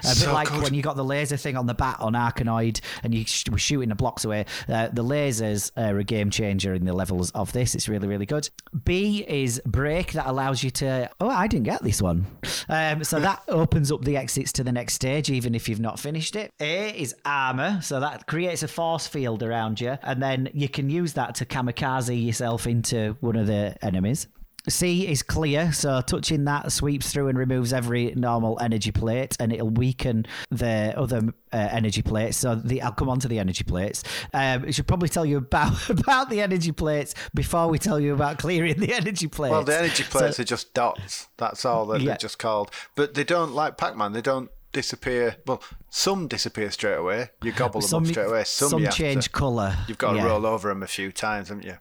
a 0.00 0.08
bit 0.08 0.16
So 0.16 0.32
like 0.32 0.48
good. 0.50 0.62
when 0.62 0.74
you 0.74 0.82
got 0.82 0.96
the 0.96 1.04
laser 1.04 1.36
thing 1.36 1.56
on 1.56 1.66
the 1.66 1.74
bat 1.74 1.96
on 2.00 2.14
Arkanoid 2.14 2.80
and 3.02 3.14
you 3.14 3.24
sh- 3.24 3.44
were 3.50 3.58
shooting 3.58 3.88
the 3.88 3.94
blocks 3.94 4.24
away. 4.24 4.46
Uh, 4.68 4.88
the 4.88 5.04
lasers 5.04 5.70
are 5.76 5.98
a 5.98 6.04
game 6.04 6.30
changer 6.30 6.74
in 6.74 6.84
the 6.84 6.92
levels 6.92 7.30
of 7.32 7.52
this. 7.52 7.74
It's 7.74 7.88
really, 7.88 8.08
really 8.08 8.26
good. 8.26 8.48
B 8.84 9.24
is 9.26 9.60
break 9.66 10.12
that 10.12 10.26
allows 10.26 10.62
you 10.62 10.70
to. 10.70 11.10
Oh, 11.20 11.28
I 11.28 11.46
didn't 11.46 11.64
get 11.64 11.82
this 11.82 12.00
one. 12.02 12.26
Um, 12.68 13.04
so 13.04 13.20
that 13.20 13.42
opens 13.48 13.90
up 13.92 14.02
the 14.02 14.16
exits 14.16 14.52
to 14.52 14.64
the 14.64 14.72
next 14.72 14.94
stage, 14.94 15.30
even 15.30 15.54
if 15.54 15.68
you've 15.68 15.80
not 15.80 15.98
finished 15.98 16.36
it. 16.36 16.52
A 16.60 16.90
is 16.90 17.14
armor. 17.24 17.80
So 17.82 18.00
that 18.00 18.26
creates 18.26 18.62
a 18.62 18.68
force 18.68 19.06
field 19.06 19.42
around 19.42 19.80
you. 19.80 19.96
And 20.02 20.22
then 20.22 20.48
you 20.54 20.68
can 20.68 20.90
use 20.90 21.14
that 21.14 21.34
to 21.36 21.44
kamikaze 21.46 22.24
yourself 22.24 22.66
into 22.66 23.16
one 23.20 23.36
of 23.36 23.46
the 23.46 23.76
enemies. 23.82 24.26
C 24.68 25.06
is 25.06 25.22
clear, 25.22 25.72
so 25.72 26.00
touching 26.00 26.44
that 26.44 26.72
sweeps 26.72 27.12
through 27.12 27.28
and 27.28 27.38
removes 27.38 27.72
every 27.72 28.12
normal 28.14 28.58
energy 28.60 28.90
plate, 28.92 29.36
and 29.38 29.52
it'll 29.52 29.70
weaken 29.70 30.26
the 30.50 30.94
other 30.96 31.32
uh, 31.52 31.68
energy 31.70 32.02
plates. 32.02 32.36
So 32.38 32.56
the, 32.56 32.82
I'll 32.82 32.92
come 32.92 33.08
on 33.08 33.20
to 33.20 33.28
the 33.28 33.38
energy 33.38 33.64
plates. 33.64 34.02
Um, 34.34 34.64
I 34.66 34.70
should 34.70 34.86
probably 34.86 35.08
tell 35.08 35.24
you 35.24 35.38
about 35.38 35.88
about 35.90 36.30
the 36.30 36.40
energy 36.40 36.72
plates 36.72 37.14
before 37.34 37.68
we 37.68 37.78
tell 37.78 38.00
you 38.00 38.12
about 38.14 38.38
clearing 38.38 38.78
the 38.80 38.92
energy 38.92 39.28
plates. 39.28 39.52
Well, 39.52 39.64
the 39.64 39.78
energy 39.78 40.02
So- 40.02 40.18
plates 40.18 40.40
are 40.40 40.44
just 40.44 40.74
dots. 40.74 41.28
That's 41.36 41.64
all 41.64 41.86
that 41.86 42.00
Yeah. 42.00 42.08
they're 42.08 42.16
just 42.16 42.38
called. 42.38 42.70
But 42.94 43.14
they 43.14 43.24
don't 43.24 43.52
like 43.52 43.76
Pac-Man. 43.76 44.12
They 44.12 44.22
don't 44.22 44.50
disappear. 44.72 45.36
Well, 45.46 45.62
some 45.90 46.28
disappear 46.28 46.70
straight 46.70 46.96
away. 46.96 47.30
You 47.42 47.52
gobble 47.52 47.80
them 47.80 47.88
some 47.88 48.02
up 48.02 48.08
straight 48.08 48.28
away. 48.28 48.44
Some, 48.44 48.68
some 48.68 48.86
change 48.88 49.24
to, 49.24 49.30
colour. 49.30 49.76
You've 49.88 49.98
got 49.98 50.12
to 50.12 50.18
yeah. 50.18 50.26
roll 50.26 50.44
over 50.46 50.68
them 50.68 50.82
a 50.82 50.86
few 50.86 51.10
times, 51.12 51.48
haven't 51.48 51.64
you? 51.64 51.76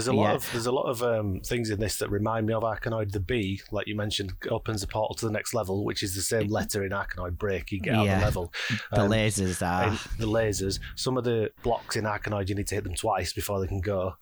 There's 0.00 0.08
a 0.08 0.12
lot 0.14 0.28
Yeah. 0.30 0.34
of 0.36 0.52
there's 0.52 0.66
a 0.66 0.72
lot 0.72 0.84
of 0.84 1.02
um, 1.02 1.40
things 1.40 1.68
in 1.68 1.78
this 1.78 1.98
that 1.98 2.08
remind 2.10 2.46
me 2.46 2.54
of 2.54 2.62
Arkanoid. 2.62 3.12
The 3.12 3.20
B, 3.20 3.60
like 3.70 3.86
you 3.86 3.94
mentioned, 3.94 4.32
opens 4.50 4.82
a 4.82 4.86
portal 4.86 5.14
to 5.16 5.26
the 5.26 5.32
next 5.32 5.52
level, 5.52 5.84
which 5.84 6.02
is 6.02 6.14
the 6.14 6.22
same 6.22 6.48
letter 6.48 6.84
in 6.84 6.92
Arkanoid 6.92 7.36
break. 7.36 7.70
You 7.70 7.80
get 7.80 7.94
out 7.94 8.06
Yeah. 8.06 8.18
the 8.20 8.24
level. 8.24 8.52
The 8.92 9.02
Um, 9.02 9.10
lasers 9.10 9.60
are. 9.66 9.90
the 10.18 10.26
lasers. 10.26 10.78
Some 10.96 11.18
of 11.18 11.24
the 11.24 11.52
blocks 11.62 11.96
in 11.96 12.04
Arkanoid, 12.04 12.48
you 12.48 12.54
need 12.54 12.66
to 12.68 12.74
hit 12.76 12.84
them 12.84 12.94
twice 12.94 13.32
before 13.34 13.60
they 13.60 13.66
can 13.66 13.80
go. 13.82 14.14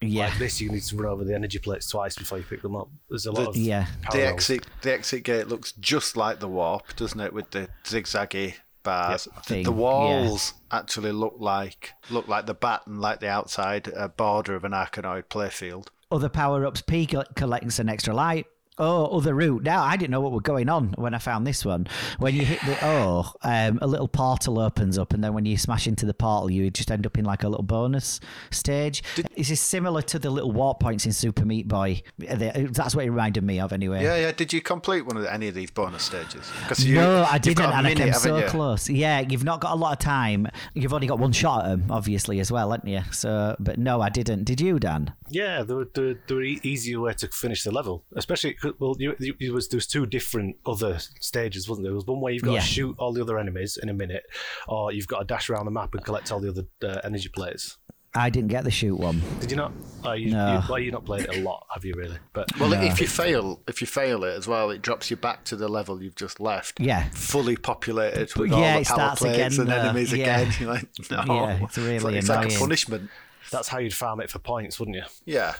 Yeah. 0.00 0.26
Like 0.30 0.38
this, 0.38 0.60
you 0.60 0.70
need 0.70 0.82
to 0.82 0.96
run 0.96 1.12
over 1.12 1.24
the 1.24 1.34
energy 1.34 1.58
plates 1.60 1.88
twice 1.88 2.16
before 2.16 2.38
you 2.38 2.44
pick 2.44 2.62
them 2.62 2.74
up. 2.74 2.88
There's 3.08 3.26
a 3.26 3.32
lot 3.32 3.48
of 3.48 3.56
yeah. 3.56 3.86
The 4.10 4.26
exit, 4.26 4.66
the 4.82 4.92
exit 4.94 5.22
gate 5.22 5.46
looks 5.48 5.72
just 5.72 6.16
like 6.16 6.40
the 6.40 6.48
warp, 6.48 6.96
doesn't 6.96 7.20
it? 7.20 7.32
With 7.32 7.50
the 7.50 7.68
zigzaggy 7.84 8.54
bars. 8.82 9.28
Yep. 9.34 9.44
The, 9.46 9.54
the 9.64 9.70
yeah. 9.70 9.76
walls 9.76 10.54
actually 10.70 11.12
look 11.12 11.36
like 11.38 11.92
look 12.10 12.28
like 12.28 12.46
the 12.46 12.54
bat 12.54 12.82
and 12.86 13.00
like 13.00 13.20
the 13.20 13.28
outside 13.28 13.92
uh, 13.94 14.08
border 14.08 14.54
of 14.54 14.64
an 14.64 14.72
Arkanoid 14.72 15.24
playfield. 15.24 15.88
other 16.10 16.28
power 16.28 16.66
ups. 16.66 16.80
P 16.82 17.06
co- 17.06 17.24
collects 17.36 17.78
an 17.78 17.88
extra 17.88 18.14
light. 18.14 18.46
Oh, 18.80 19.18
other 19.18 19.34
route. 19.34 19.62
Now 19.62 19.82
I 19.82 19.96
didn't 19.96 20.10
know 20.10 20.20
what 20.22 20.32
was 20.32 20.40
going 20.42 20.68
on 20.70 20.94
when 20.96 21.12
I 21.14 21.18
found 21.18 21.46
this 21.46 21.64
one. 21.66 21.86
When 22.18 22.34
you 22.34 22.44
hit 22.44 22.60
the 22.62 22.78
O, 22.84 23.30
um, 23.42 23.78
a 23.82 23.86
little 23.86 24.08
portal 24.08 24.58
opens 24.58 24.98
up, 24.98 25.12
and 25.12 25.22
then 25.22 25.34
when 25.34 25.44
you 25.44 25.56
smash 25.58 25.86
into 25.86 26.06
the 26.06 26.14
portal, 26.14 26.50
you 26.50 26.70
just 26.70 26.90
end 26.90 27.04
up 27.06 27.18
in 27.18 27.24
like 27.26 27.42
a 27.44 27.48
little 27.48 27.62
bonus 27.62 28.20
stage. 28.50 29.02
this 29.36 29.50
is 29.50 29.60
similar 29.60 30.00
to 30.02 30.18
the 30.18 30.30
little 30.30 30.50
warp 30.52 30.80
points 30.80 31.04
in 31.06 31.12
Super 31.12 31.44
Meat 31.44 31.68
Boy. 31.68 32.02
That's 32.18 32.94
what 32.94 33.04
it 33.04 33.10
reminded 33.10 33.44
me 33.44 33.60
of, 33.60 33.72
anyway. 33.72 34.02
Yeah, 34.02 34.16
yeah. 34.16 34.32
Did 34.32 34.52
you 34.52 34.60
complete 34.62 35.02
one 35.04 35.16
of 35.16 35.22
the, 35.24 35.32
any 35.32 35.48
of 35.48 35.54
these 35.54 35.70
bonus 35.70 36.02
stages? 36.04 36.50
Because 36.62 36.86
no, 36.86 37.24
I 37.30 37.36
didn't, 37.38 37.58
got 37.58 37.74
a 37.74 37.76
and 37.76 37.86
I 37.86 37.90
minute, 37.90 38.04
came 38.04 38.12
so 38.14 38.38
you? 38.38 38.46
close. 38.46 38.88
Yeah, 38.88 39.20
you've 39.20 39.44
not 39.44 39.60
got 39.60 39.72
a 39.72 39.76
lot 39.76 39.92
of 39.92 39.98
time. 39.98 40.48
You've 40.74 40.94
only 40.94 41.06
got 41.06 41.18
one 41.18 41.32
shot 41.32 41.64
at 41.66 41.68
them, 41.68 41.84
obviously, 41.90 42.40
as 42.40 42.50
well, 42.50 42.70
haven't 42.70 42.88
you? 42.88 43.02
So, 43.12 43.56
but 43.60 43.78
no, 43.78 44.00
I 44.00 44.08
didn't. 44.08 44.44
Did 44.44 44.60
you, 44.60 44.78
Dan? 44.78 45.12
Yeah, 45.28 45.62
there 45.62 45.76
were, 45.76 45.88
there, 45.94 46.04
were- 46.04 46.18
there 46.26 46.36
were 46.38 46.42
easier 46.42 47.00
way 47.00 47.12
to 47.12 47.28
finish 47.28 47.62
the 47.62 47.70
level, 47.70 48.04
especially 48.16 48.54
'cause- 48.54 48.69
well, 48.78 48.94
you, 48.98 49.14
you, 49.18 49.34
it 49.40 49.52
was 49.52 49.68
there 49.68 49.76
was 49.78 49.86
two 49.86 50.06
different 50.06 50.56
other 50.66 50.98
stages, 51.20 51.68
wasn't 51.68 51.84
there? 51.84 51.90
There 51.92 51.96
was 51.96 52.06
one 52.06 52.20
where 52.20 52.32
you've 52.32 52.42
got 52.42 52.52
Yeah. 52.54 52.60
to 52.60 52.66
shoot 52.66 52.96
all 52.98 53.12
the 53.12 53.22
other 53.22 53.38
enemies 53.38 53.78
in 53.82 53.88
a 53.88 53.94
minute, 53.94 54.24
or 54.68 54.92
you've 54.92 55.06
got 55.08 55.18
to 55.20 55.24
dash 55.24 55.50
around 55.50 55.64
the 55.66 55.70
map 55.70 55.94
and 55.94 56.04
collect 56.04 56.30
all 56.32 56.40
the 56.40 56.48
other 56.50 56.64
uh, 56.82 57.00
energy 57.04 57.28
plates. 57.28 57.76
I 58.12 58.28
didn't 58.28 58.48
get 58.48 58.64
the 58.64 58.72
shoot 58.72 58.96
one. 58.96 59.22
Did 59.38 59.52
you 59.52 59.56
not? 59.56 59.70
Oh, 60.04 60.12
you, 60.14 60.32
No. 60.32 60.54
you, 60.54 60.62
well, 60.68 60.78
you 60.80 60.90
not 60.90 61.04
played 61.04 61.26
it 61.26 61.36
a 61.36 61.40
lot, 61.42 61.64
have 61.72 61.84
you? 61.84 61.94
Really? 61.94 62.18
But 62.32 62.58
Well, 62.58 62.72
if 62.72 63.00
you 63.00 63.06
fail, 63.06 63.62
if 63.68 63.80
you 63.80 63.86
fail 63.86 64.24
it 64.24 64.34
as 64.36 64.48
well, 64.48 64.70
it 64.70 64.82
drops 64.82 65.12
you 65.12 65.16
back 65.16 65.44
to 65.44 65.54
the 65.54 65.68
level 65.68 66.02
you've 66.02 66.16
just 66.16 66.40
left. 66.40 66.80
Yeah. 66.80 67.08
fully 67.12 67.56
populated 67.56 68.34
with 68.34 68.50
yeah, 68.50 68.56
all 68.56 68.62
it 68.80 68.84
the 68.84 68.88
power 68.88 68.96
starts 68.96 69.20
plates 69.20 69.58
again, 69.58 69.68
and 69.68 69.70
uh, 69.72 69.82
enemies 69.84 70.12
yeah. 70.12 70.40
again. 70.40 70.54
You're 70.60 70.70
like, 70.70 70.88
no, 71.08 71.22
Yeah, 71.34 71.58
it's 71.64 71.78
really 71.78 72.18
it's 72.18 72.28
like 72.28 72.38
a 72.38 72.42
annoying. 72.46 72.58
punishment. 72.58 73.10
that's 73.52 73.68
how 73.68 73.78
you'd 73.78 73.94
farm 73.94 74.20
it 74.20 74.28
for 74.28 74.40
points, 74.40 74.80
wouldn't 74.80 74.96
you? 74.96 75.04
Yeah. 75.24 75.54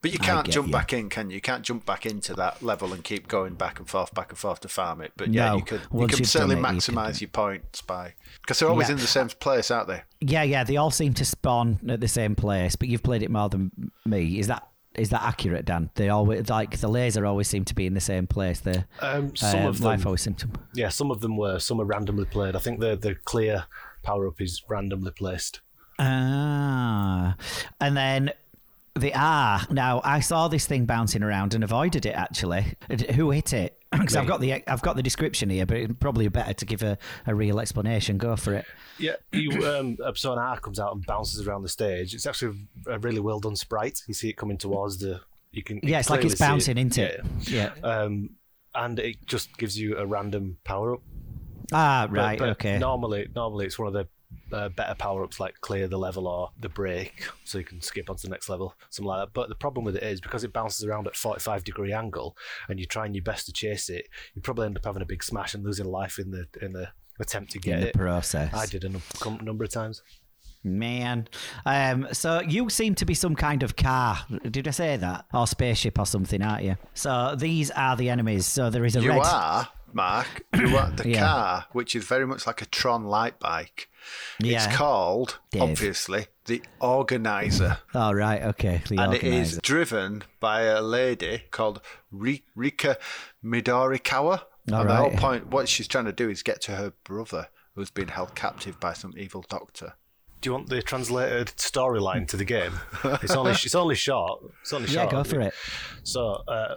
But 0.00 0.12
you 0.12 0.20
can't 0.20 0.48
jump 0.48 0.68
you. 0.68 0.72
back 0.72 0.92
in, 0.92 1.08
can 1.08 1.28
you? 1.28 1.34
You 1.34 1.40
can't 1.40 1.64
jump 1.64 1.84
back 1.84 2.06
into 2.06 2.32
that 2.34 2.62
level 2.62 2.92
and 2.92 3.02
keep 3.02 3.26
going 3.26 3.54
back 3.54 3.80
and 3.80 3.88
forth, 3.88 4.14
back 4.14 4.30
and 4.30 4.38
forth 4.38 4.60
to 4.60 4.68
farm 4.68 5.00
it. 5.00 5.10
But 5.16 5.32
yeah, 5.32 5.50
No, 5.50 5.56
you 5.56 5.62
could. 5.64 5.80
You 5.80 5.86
once 5.90 6.10
can 6.12 6.18
you've 6.20 6.28
certainly 6.28 6.54
it, 6.56 6.60
maximise 6.62 7.18
do 7.18 7.24
your 7.24 7.30
points 7.30 7.82
by 7.82 8.14
because 8.40 8.60
they're 8.60 8.68
always 8.68 8.88
Yeah. 8.88 8.94
in 8.94 9.00
the 9.00 9.06
same 9.08 9.28
place, 9.28 9.72
aren't 9.72 9.88
they? 9.88 10.02
Yeah, 10.20 10.44
yeah, 10.44 10.62
they 10.62 10.76
all 10.76 10.92
seem 10.92 11.14
to 11.14 11.24
spawn 11.24 11.80
at 11.88 12.00
the 12.00 12.06
same 12.06 12.36
place, 12.36 12.76
but 12.76 12.88
you've 12.88 13.02
played 13.02 13.24
it 13.24 13.30
more 13.30 13.48
than 13.48 13.72
me. 14.06 14.38
Is 14.38 14.46
that 14.46 14.68
is 14.94 15.10
that 15.10 15.22
accurate, 15.22 15.64
Dan? 15.64 15.90
They 15.94 16.08
always 16.08 16.48
like 16.48 16.78
the 16.78 16.88
laser 16.88 17.24
always 17.26 17.48
seem 17.48 17.64
to 17.66 17.74
be 17.74 17.86
in 17.86 17.94
the 17.94 18.00
same 18.00 18.26
place. 18.28 18.60
The 18.60 18.84
Um, 19.00 19.34
some 19.36 19.64
uh, 19.64 19.68
of 19.68 19.80
life 19.80 20.00
them, 20.00 20.06
always 20.08 20.22
seem 20.22 20.34
to. 20.34 20.48
yeah, 20.74 20.88
some 20.90 21.10
of 21.10 21.20
them 21.20 21.36
were. 21.36 21.58
Some 21.58 21.80
are 21.80 21.84
randomly 21.84 22.24
played. 22.24 22.54
I 22.54 22.60
think 22.60 22.78
the 22.78 22.94
the 22.96 23.16
clear 23.16 23.64
power 24.04 24.28
up 24.28 24.40
is 24.40 24.62
randomly 24.68 25.10
placed. 25.10 25.60
Ah, 25.98 27.36
and 27.80 27.96
then 27.96 28.30
the 29.00 29.14
R. 29.14 29.60
Now 29.70 30.00
I 30.04 30.20
saw 30.20 30.48
this 30.48 30.66
thing 30.66 30.84
bouncing 30.86 31.22
around 31.22 31.54
and 31.54 31.62
avoided 31.64 32.04
it. 32.06 32.14
Actually, 32.14 32.74
who 33.14 33.30
hit 33.30 33.52
it? 33.52 33.74
Because 33.90 34.16
I've 34.16 34.26
got 34.26 34.40
the 34.42 34.52
I've 34.68 34.82
got 34.82 34.96
the 34.96 35.02
description 35.02 35.48
here, 35.48 35.64
but 35.64 35.78
it's 35.78 35.94
probably 35.98 36.28
better 36.28 36.52
to 36.52 36.64
give 36.66 36.82
a, 36.82 36.98
a 37.26 37.34
real 37.34 37.58
explanation. 37.58 38.18
Go 38.18 38.36
for 38.36 38.52
it. 38.52 38.66
Yeah, 38.98 39.14
you, 39.32 39.66
um, 39.66 39.96
so 40.14 40.34
an 40.34 40.38
R 40.38 40.60
comes 40.60 40.78
out 40.78 40.94
and 40.94 41.06
bounces 41.06 41.46
around 41.48 41.62
the 41.62 41.70
stage. 41.70 42.12
It's 42.14 42.26
actually 42.26 42.68
a 42.86 42.98
really 42.98 43.20
well 43.20 43.40
done 43.40 43.56
sprite. 43.56 44.02
You 44.06 44.12
see 44.12 44.28
it 44.28 44.36
coming 44.36 44.58
towards 44.58 44.98
the. 44.98 45.22
You 45.52 45.62
can. 45.62 45.80
Yeah, 45.82 46.00
it's 46.00 46.10
like 46.10 46.22
it's 46.22 46.36
see 46.36 46.44
it. 46.44 46.46
bouncing 46.46 46.76
into 46.76 47.00
Yeah, 47.00 47.06
it. 47.06 47.24
Yeah. 47.48 47.72
yeah. 47.82 47.88
Um, 48.02 48.30
and 48.74 48.98
it 48.98 49.24
just 49.26 49.56
gives 49.56 49.78
you 49.80 49.96
a 49.96 50.04
random 50.04 50.58
power 50.64 50.92
up. 50.94 51.00
Ah, 51.72 52.06
But- 52.10 52.16
right. 52.18 52.38
but 52.38 52.48
okay. 52.50 52.78
Normally, 52.78 53.28
normally 53.34 53.64
it's 53.64 53.78
one 53.78 53.88
of 53.88 53.94
the 53.94 54.06
uh, 54.52 54.68
better 54.70 54.94
power 54.94 55.24
ups 55.24 55.38
like 55.40 55.60
clear 55.60 55.86
the 55.88 55.98
level 55.98 56.26
or 56.26 56.50
the 56.58 56.68
break, 56.68 57.24
so 57.44 57.58
you 57.58 57.64
can 57.64 57.80
skip 57.80 58.08
on 58.10 58.16
to 58.16 58.22
the 58.22 58.30
next 58.30 58.48
level, 58.48 58.74
something 58.90 59.08
like 59.08 59.26
that. 59.26 59.32
But 59.34 59.48
the 59.48 59.54
problem 59.54 59.84
with 59.84 59.96
it 59.96 60.02
is 60.02 60.20
because 60.20 60.44
it 60.44 60.52
bounces 60.52 60.84
around 60.84 61.06
at 61.06 61.16
45 61.16 61.64
degree 61.64 61.92
angle, 61.92 62.36
and 62.68 62.78
you're 62.78 62.86
trying 62.86 63.14
your 63.14 63.22
best 63.24 63.46
to 63.46 63.52
chase 63.52 63.88
it, 63.88 64.06
you 64.34 64.42
probably 64.42 64.66
end 64.66 64.76
up 64.76 64.84
having 64.84 65.02
a 65.02 65.06
big 65.06 65.22
smash 65.22 65.54
and 65.54 65.64
losing 65.64 65.86
life 65.86 66.18
in 66.18 66.30
the 66.30 66.46
in 66.62 66.72
the 66.72 66.88
attempt 67.20 67.50
to 67.52 67.58
in 67.58 67.62
get 67.62 67.80
the 67.80 67.88
it. 67.88 67.94
process. 67.94 68.52
I 68.54 68.66
did 68.66 68.84
a 68.84 68.88
num- 68.90 69.40
number 69.42 69.64
of 69.64 69.70
times. 69.70 70.02
Man. 70.64 71.28
Um, 71.64 72.08
so 72.12 72.40
you 72.40 72.68
seem 72.68 72.94
to 72.96 73.04
be 73.06 73.14
some 73.14 73.36
kind 73.36 73.62
of 73.62 73.76
car. 73.76 74.18
Did 74.50 74.66
I 74.66 74.72
say 74.72 74.96
that? 74.96 75.26
Or 75.32 75.46
spaceship 75.46 75.98
or 75.98 76.06
something, 76.06 76.42
aren't 76.42 76.64
you? 76.64 76.76
So 76.94 77.34
these 77.38 77.70
are 77.70 77.96
the 77.96 78.10
enemies. 78.10 78.46
So 78.46 78.68
there 78.68 78.84
is 78.84 78.96
a 78.96 79.00
You 79.00 79.10
red. 79.10 79.22
are, 79.24 79.68
Mark. 79.92 80.42
You 80.54 80.76
are 80.76 80.90
the 80.90 81.08
Yeah. 81.10 81.20
car, 81.20 81.66
which 81.72 81.94
is 81.94 82.04
very 82.04 82.26
much 82.26 82.46
like 82.46 82.60
a 82.60 82.66
Tron 82.66 83.04
light 83.04 83.38
bike. 83.38 83.88
Yeah. 84.40 84.64
It's 84.64 84.76
called, 84.76 85.38
Dave. 85.50 85.62
obviously, 85.62 86.26
the 86.46 86.62
Organizer. 86.80 87.78
Oh, 87.94 88.12
right. 88.12 88.42
Okay. 88.42 88.82
The 88.88 88.98
and 88.98 89.14
it 89.14 89.22
is 89.24 89.58
driven 89.62 90.22
by 90.40 90.62
a 90.62 90.80
lady 90.82 91.42
called 91.50 91.80
Rika 92.10 92.96
Midorikawa. 93.44 94.42
All 94.72 94.80
and 94.82 94.90
the 94.90 94.96
whole 94.96 95.10
point, 95.10 95.48
what 95.48 95.68
she's 95.68 95.88
trying 95.88 96.04
to 96.04 96.12
do 96.12 96.28
is 96.28 96.42
get 96.42 96.60
to 96.62 96.72
her 96.72 96.92
brother, 97.04 97.48
who's 97.74 97.90
been 97.90 98.08
held 98.08 98.34
captive 98.34 98.78
by 98.80 98.92
some 98.92 99.14
evil 99.16 99.44
doctor. 99.48 99.94
Do 100.40 100.50
you 100.50 100.54
want 100.54 100.68
the 100.68 100.82
translated 100.82 101.48
storyline 101.56 102.28
to 102.28 102.36
the 102.36 102.44
game? 102.44 102.72
It's 103.22 103.34
only 103.34 103.52
it's 103.52 103.74
only 103.74 103.96
short. 103.96 104.44
It's 104.62 104.72
only 104.72 104.88
Yeah, 104.88 105.02
short. 105.02 105.10
go 105.10 105.24
for 105.24 105.40
it. 105.40 105.54
So 106.04 106.42
uh, 106.46 106.74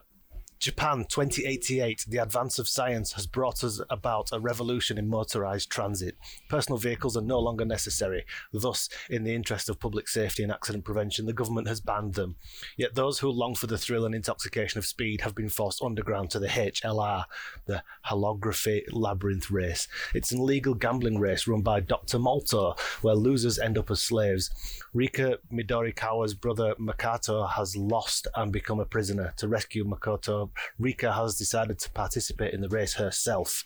Japan 0.62 1.06
2088, 1.10 2.06
the 2.08 2.20
advance 2.20 2.60
of 2.60 2.68
science 2.68 3.14
has 3.14 3.26
brought 3.26 3.64
us 3.64 3.82
about 3.90 4.30
a 4.32 4.40
revolution 4.40 5.00
in 5.00 5.10
motorized 5.10 5.72
transit. 5.72 6.16
Personal 6.50 6.78
vehicles 6.78 7.18
are 7.18 7.24
no 7.24 7.40
longer 7.40 7.66
necessary. 7.66 8.28
Thus, 8.54 8.88
in 9.10 9.24
the 9.24 9.34
interest 9.34 9.70
of 9.70 9.80
public 9.80 10.08
safety 10.08 10.44
and 10.44 10.52
accident 10.52 10.86
prevention, 10.86 11.26
the 11.26 11.34
government 11.34 11.68
has 11.68 11.82
banned 11.82 12.14
them. 12.14 12.36
Yet 12.78 12.94
those 12.94 13.18
who 13.18 13.32
long 13.32 13.56
for 13.56 13.66
the 13.66 13.80
thrill 13.80 14.06
and 14.06 14.14
intoxication 14.14 14.78
of 14.78 14.86
speed 14.86 15.22
have 15.22 15.34
been 15.34 15.50
forced 15.50 15.82
underground 15.82 16.30
to 16.30 16.40
the 16.40 16.48
HLR, 16.48 17.24
the 17.66 17.82
Holography 18.06 18.84
Labyrinth 18.92 19.50
Race. 19.50 19.88
It's 20.14 20.32
an 20.32 20.42
illegal 20.42 20.76
gambling 20.76 21.18
race 21.18 21.48
run 21.48 21.62
by 21.62 21.80
Dr. 21.80 22.20
Malto, 22.20 22.76
where 23.02 23.16
losers 23.16 23.58
end 23.58 23.80
up 23.80 23.90
as 23.90 24.00
slaves. 24.04 24.52
Rika 24.94 25.40
Midorikawa's 25.52 26.36
brother 26.36 26.76
Makoto 26.80 27.50
has 27.50 27.76
lost 27.76 28.28
and 28.36 28.54
become 28.54 28.80
a 28.80 28.86
prisoner. 28.86 29.34
To 29.38 29.48
rescue 29.48 29.86
Makoto, 29.86 30.51
Rika 30.80 31.14
has 31.14 31.36
decided 31.38 31.80
to 31.80 31.92
participate 31.92 32.54
in 32.54 32.62
the 32.62 32.70
race 32.70 32.94
herself. 32.96 33.64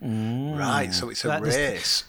Right, 0.00 0.92
so 0.92 1.08
it's 1.10 1.24
a 1.24 1.28
That 1.28 1.46
is- 1.46 1.56
race. 1.56 2.04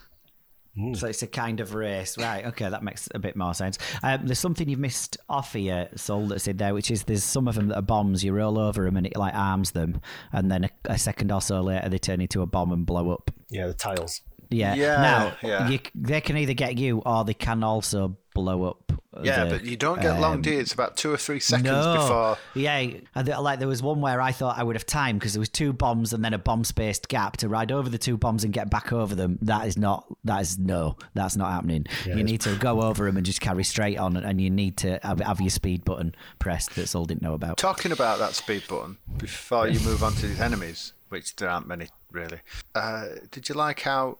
So 0.93 1.07
it's 1.07 1.23
a 1.23 1.27
kind 1.27 1.59
of 1.59 1.73
race, 1.73 2.19
right? 2.19 2.45
Okay, 2.45 2.69
that 2.69 2.83
makes 2.83 3.09
a 3.15 3.17
bit 3.17 3.35
more 3.35 3.55
sense. 3.55 3.79
Um, 4.03 4.27
there's 4.27 4.37
something 4.37 4.69
you've 4.69 4.77
missed 4.77 5.17
off 5.27 5.53
here, 5.53 5.89
Sol, 5.95 6.27
that's 6.27 6.47
in 6.47 6.57
there, 6.57 6.75
which 6.75 6.91
is 6.91 7.03
there's 7.05 7.23
some 7.23 7.47
of 7.47 7.55
them 7.55 7.69
that 7.69 7.77
are 7.77 7.81
bombs. 7.81 8.23
You 8.23 8.33
roll 8.33 8.59
over 8.59 8.83
them 8.83 8.95
and 8.95 9.07
it 9.07 9.17
like 9.17 9.33
arms 9.33 9.71
them, 9.71 10.01
and 10.31 10.51
then 10.51 10.65
a, 10.65 10.69
a 10.85 10.99
second 10.99 11.31
or 11.31 11.41
so 11.41 11.61
later 11.61 11.89
they 11.89 11.97
turn 11.97 12.21
into 12.21 12.43
a 12.43 12.45
bomb 12.45 12.71
and 12.71 12.85
blow 12.85 13.09
up. 13.09 13.31
Yeah, 13.49 13.65
the 13.65 13.73
tiles. 13.73 14.21
Yeah. 14.49 14.75
Yeah, 14.75 15.01
Now 15.01 15.37
yeah. 15.41 15.69
You, 15.69 15.79
they 15.95 16.21
can 16.21 16.37
either 16.37 16.53
get 16.53 16.77
you 16.77 16.99
or 17.05 17.23
they 17.25 17.33
can 17.33 17.63
also 17.63 18.17
blow 18.33 18.63
up. 18.63 18.91
Yeah, 19.23 19.45
the- 19.45 19.49
but 19.49 19.63
you 19.65 19.75
don't 19.77 19.99
get 19.99 20.19
long, 20.19 20.35
um, 20.35 20.41
do 20.43 20.51
you? 20.51 20.59
It's 20.59 20.73
about 20.73 20.95
two 20.95 21.11
or 21.11 21.17
three 21.17 21.39
seconds 21.39 21.65
no. 21.69 21.93
before. 21.95 22.37
Yeah, 22.53 22.87
and 23.15 23.27
there- 23.27 23.39
like 23.39 23.57
there 23.57 23.67
was 23.67 23.81
one 23.81 23.99
where 23.99 24.21
I 24.21 24.31
thought 24.31 24.59
I 24.59 24.63
would 24.63 24.75
have 24.75 24.85
time 24.85 25.17
because 25.17 25.33
there 25.33 25.39
was 25.39 25.49
two 25.49 25.73
bombs 25.73 26.13
and 26.13 26.23
then 26.23 26.33
a 26.33 26.37
bomb 26.37 26.63
spaced 26.63 27.07
gap 27.07 27.37
to 27.37 27.49
ride 27.49 27.71
over 27.71 27.89
the 27.89 27.97
two 27.97 28.15
bombs 28.15 28.43
and 28.43 28.53
get 28.53 28.69
back 28.69 28.93
over 28.93 29.15
them. 29.15 29.39
That 29.41 29.65
is 29.65 29.75
not. 29.75 30.05
That 30.23 30.41
is 30.41 30.59
no. 30.59 30.97
That's 31.15 31.35
not 31.35 31.51
happening. 31.51 31.87
you 32.05 32.23
need 32.23 32.41
to 32.41 32.55
go 32.57 32.81
over 32.83 33.05
them 33.05 33.17
and 33.17 33.25
just 33.25 33.41
carry 33.41 33.63
straight 33.63 33.97
on, 33.97 34.17
and 34.17 34.39
you 34.39 34.51
need 34.51 34.77
to 34.77 34.99
have, 35.01 35.19
have 35.19 35.41
your 35.41 35.49
speed 35.49 35.83
button 35.83 36.13
pressed 36.37 36.75
that 36.75 36.87
Sol 36.87 37.05
didn't 37.05 37.23
know 37.23 37.33
about. 37.33 37.57
Talking 37.57 37.91
about 37.91 38.19
that 38.19 38.35
speed 38.35 38.63
button 38.69 38.97
before 39.17 39.67
you 39.67 39.79
move 39.79 40.03
on 40.03 40.13
to 40.13 40.27
these 40.27 40.39
enemies, 40.39 40.93
which 41.09 41.35
there 41.37 41.49
aren't 41.49 41.67
many 41.67 41.87
really. 42.11 42.39
Uh, 42.75 43.05
did 43.31 43.49
you 43.49 43.55
like 43.55 43.81
how 43.81 44.09
it 44.09 44.17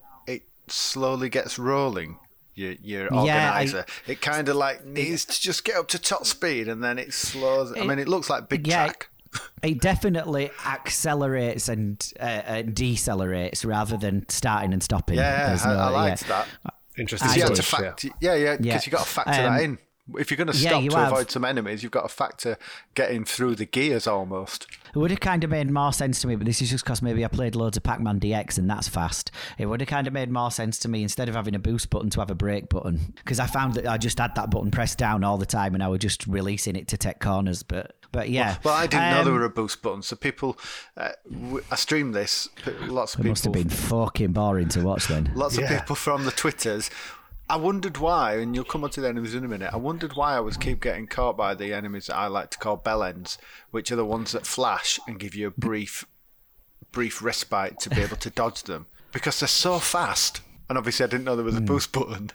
slowly 0.72 1.30
gets 1.30 1.58
rolling? 1.60 2.20
Your, 2.56 2.72
your 2.82 3.04
Yeah, 3.14 3.52
I- 3.54 3.62
organizer. 3.62 3.86
it 4.08 4.20
kind 4.22 4.50
of 4.50 4.56
like 4.56 4.84
needs 4.84 5.26
to 5.26 5.40
just 5.40 5.64
get 5.64 5.76
up 5.76 5.88
to 5.90 6.00
top 6.00 6.26
speed 6.26 6.68
and 6.68 6.84
then 6.84 6.98
it 6.98 7.14
slows. 7.14 7.72
I 7.78 7.84
mean, 7.84 8.00
it 8.00 8.08
looks 8.08 8.30
like 8.30 8.50
big 8.50 8.68
yeah, 8.68 8.86
track. 8.86 9.10
It 9.62 9.80
definitely 9.80 10.50
accelerates 10.66 11.70
and 11.70 12.04
uh, 12.20 12.24
uh, 12.24 12.62
decelerates 12.64 13.64
rather 13.66 13.98
than 13.98 14.28
starting 14.30 14.74
and 14.74 14.82
stopping. 14.82 15.18
Yeah, 15.18 15.48
There's 15.50 15.66
I, 15.66 15.74
no- 15.74 15.80
I 15.80 15.90
liked 15.90 16.24
yeah. 16.28 16.46
that. 16.64 16.74
Interesting. 16.98 17.30
You 17.36 17.42
had 17.44 17.50
to 17.50 17.54
did, 17.56 17.64
switch, 17.64 17.80
yeah. 17.84 17.90
factor, 17.90 18.08
yeah, 18.22 18.34
yeah, 18.36 18.58
because 18.58 18.66
Yeah. 18.66 18.82
you 18.86 18.92
got 18.92 19.04
to 19.06 19.10
factor 19.10 19.32
Um, 19.34 19.54
that 19.56 19.62
in. 19.64 19.78
If 20.18 20.32
you're 20.32 20.38
going 20.38 20.48
to 20.48 20.54
stop 20.54 20.82
you 20.82 20.90
to 20.92 20.98
have. 20.98 21.12
avoid 21.12 21.30
some 21.30 21.44
enemies, 21.46 21.84
you've 21.84 21.92
got 21.92 22.04
to 22.04 22.08
factor 22.08 22.58
getting 22.96 23.26
through 23.26 23.56
the 23.56 23.66
gears 23.66 24.08
almost. 24.08 24.66
It 24.94 24.98
would 25.00 25.12
have 25.12 25.20
kind 25.20 25.44
of 25.44 25.50
made 25.50 25.70
more 25.70 25.94
sense 25.94 26.22
to 26.22 26.28
me, 26.28 26.36
but 26.36 26.46
this 26.46 26.62
is 26.62 26.70
just 26.70 26.84
because 26.84 27.02
maybe 27.02 27.24
I 27.24 27.28
played 27.28 27.56
loads 27.56 27.78
of 27.78 27.84
Pac 27.84 28.00
Man 28.00 28.20
DX 28.20 28.58
and 28.58 28.70
that's 28.70 28.88
fast. 28.88 29.32
It 29.58 29.66
would 29.68 29.82
have 29.82 29.90
kind 29.90 30.08
of 30.08 30.14
made 30.14 30.30
more 30.32 30.52
sense 30.52 30.80
to 30.80 30.88
me 30.88 31.04
instead 31.04 31.30
of 31.30 31.36
having 31.36 31.56
a 31.56 31.60
boost 31.60 31.90
button 31.90 32.10
to 32.12 32.20
have 32.20 32.32
a 32.32 32.36
brake 32.36 32.70
button. 32.70 33.14
Because 33.18 33.40
I 33.40 33.46
found 33.48 33.74
that 33.76 33.88
I 33.88 33.98
just 33.98 34.18
had 34.20 34.36
that 34.36 34.50
button 34.50 34.72
pressed 34.72 34.98
down 34.98 35.24
all 35.24 35.38
the 35.38 35.46
time 35.46 35.74
and 35.74 35.84
I 35.84 35.88
was 35.88 36.00
just 36.00 36.26
releasing 36.28 36.76
it 36.76 36.88
to 36.90 36.98
take 36.98 37.20
corners. 37.20 37.64
But 37.64 37.94
but 38.12 38.30
yeah. 38.30 38.58
Well, 38.64 38.74
I 38.74 38.88
didn't 38.88 39.12
know 39.12 39.24
there 39.26 39.34
Um, 39.34 39.40
were 39.40 39.46
a 39.46 39.50
boost 39.50 39.82
button, 39.82 40.02
so 40.02 40.16
people. 40.16 40.58
Uh, 40.96 41.10
w- 41.30 41.64
I 41.70 41.76
streamed 41.76 42.16
this. 42.16 42.48
Lots 42.88 43.14
of 43.16 43.20
It 43.20 43.24
people. 43.24 43.32
must 43.32 43.44
have 43.44 43.54
been 43.54 43.70
fucking 43.70 44.32
boring 44.32 44.70
to 44.70 44.82
watch 44.82 45.08
then. 45.08 45.32
Lots 45.36 45.58
of 45.58 45.68
people 45.68 45.96
from 45.96 46.24
the 46.26 46.32
Twitters. 46.32 46.90
I 47.50 47.56
wondered 47.56 47.98
why, 47.98 48.36
and 48.36 48.54
you'll 48.54 48.66
come 48.66 48.84
on 48.84 48.90
to 48.92 49.02
the 49.02 49.08
enemies 49.08 49.34
in 49.34 49.46
a 49.46 49.48
minute. 49.48 49.74
I 49.74 49.78
wondered 49.78 50.16
why 50.16 50.36
I 50.36 50.42
was 50.42 50.58
keep 50.58 50.82
getting 50.82 51.08
caught 51.08 51.38
by 51.38 51.56
the 51.56 51.74
enemies 51.74 52.08
that 52.08 52.18
I 52.18 52.28
like 52.28 52.52
to 52.52 52.58
call 52.58 52.78
bellends, 52.78 53.38
which 53.72 53.90
are 53.90 53.96
the 53.96 54.06
ones 54.06 54.34
that 54.34 54.46
flash 54.46 55.00
and 55.08 55.20
give 55.20 55.34
you 55.34 55.48
a 55.48 55.52
brief, 55.52 56.06
brief 56.92 57.22
respite 57.22 57.80
to 57.80 57.90
be 57.90 58.02
able 58.02 58.18
to 58.18 58.30
dodge 58.30 58.64
them 58.64 58.88
because 59.14 59.40
they're 59.40 59.48
so 59.48 59.80
fast. 59.80 60.42
And 60.68 60.78
obviously, 60.78 61.06
I 61.06 61.08
didn't 61.08 61.24
know 61.24 61.38
there 61.38 61.46
was 61.46 61.56
a 61.56 61.60
hmm. 61.60 61.66
boost 61.66 61.94
button, 61.94 62.32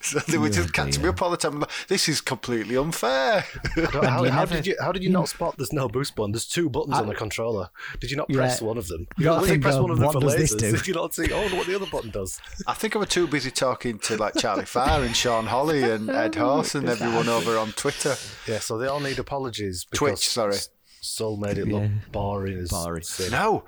so 0.00 0.18
they 0.20 0.38
were 0.38 0.48
just 0.48 0.72
catching 0.72 1.02
me 1.02 1.08
up 1.08 1.20
all 1.22 1.30
the 1.30 1.36
time. 1.36 1.54
I'm 1.54 1.60
like, 1.60 1.70
this 1.88 2.08
is 2.08 2.20
completely 2.20 2.76
unfair. 2.76 3.44
How, 3.92 4.02
how 4.02 4.22
never- 4.22 4.54
did 4.56 4.66
you 4.66 4.76
how 4.80 4.92
did 4.92 5.02
you 5.02 5.10
not 5.10 5.28
spot 5.28 5.56
there's 5.56 5.72
no 5.72 5.88
boost 5.88 6.14
button? 6.16 6.32
There's 6.32 6.46
two 6.46 6.68
buttons 6.70 6.96
on 6.96 7.06
the 7.06 7.14
controller. 7.14 7.70
Did 8.00 8.10
you 8.10 8.16
not 8.16 8.28
press 8.28 8.60
Yeah. 8.60 8.66
one 8.66 8.78
of 8.78 8.88
them? 8.88 9.06
You 9.16 9.24
You 9.26 9.30
only 9.30 9.48
think, 9.48 9.62
press 9.62 9.76
one 9.78 9.90
of 9.90 9.98
them 9.98 10.06
what 10.06 10.12
for 10.14 10.20
does 10.20 10.36
this 10.36 10.54
lasers. 10.54 10.58
do? 10.58 10.72
Did 10.76 10.86
you 10.86 10.94
not 10.94 11.14
see? 11.14 11.32
Oh, 11.32 11.48
what 11.56 11.66
the 11.66 11.74
other 11.76 11.86
button 11.86 12.10
does? 12.10 12.40
I 12.66 12.74
think 12.74 12.94
I 12.96 12.98
was 13.00 13.08
too 13.08 13.26
busy 13.26 13.50
talking 13.50 13.98
to 14.00 14.16
like 14.16 14.34
Charlie 14.36 14.64
Farr 14.64 15.02
and 15.02 15.14
Sean 15.16 15.46
Holly 15.46 15.82
and 15.82 16.08
Ed 16.10 16.34
Horse 16.36 16.74
and 16.74 16.88
everyone 16.88 17.28
over 17.28 17.58
on 17.58 17.72
Twitter. 17.72 18.14
Yeah, 18.46 18.58
so 18.60 18.78
they 18.78 18.86
all 18.86 19.00
need 19.00 19.18
apologies. 19.18 19.86
Twitch, 19.94 20.28
sorry. 20.28 20.56
Soul 21.00 21.36
made 21.36 21.58
it 21.58 21.68
look 21.68 21.82
Yeah. 21.82 21.88
boring. 22.12 22.58
As 22.58 22.70
Boring. 22.70 23.02
sin. 23.04 23.30
No, 23.30 23.64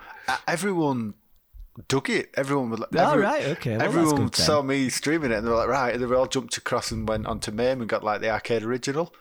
everyone 0.48 1.14
dug 1.88 2.11
it. 2.11 2.30
Everyone 2.37 2.70
was 2.70 2.80
like, 2.80 2.88
Oh, 2.96 3.11
every- 3.12 3.22
right, 3.22 3.44
okay, 3.48 3.76
well, 3.76 3.83
everyone 3.87 4.16
good 4.26 4.37
saw 4.37 4.62
me 4.62 4.88
streaming 4.88 5.30
it, 5.33 5.38
and 5.38 5.46
they 5.46 5.50
were 5.50 5.56
like, 5.56 5.68
right. 5.68 5.94
And 5.94 6.02
they 6.04 6.14
all 6.14 6.26
jumped 6.26 6.56
across 6.56 6.90
and 6.90 7.09
went 7.09 7.26
onto 7.26 7.50
MAME 7.50 7.80
and 7.80 7.88
got 7.88 8.02
like 8.04 8.20
the 8.20 8.30
arcade 8.30 8.62
original. 8.62 9.14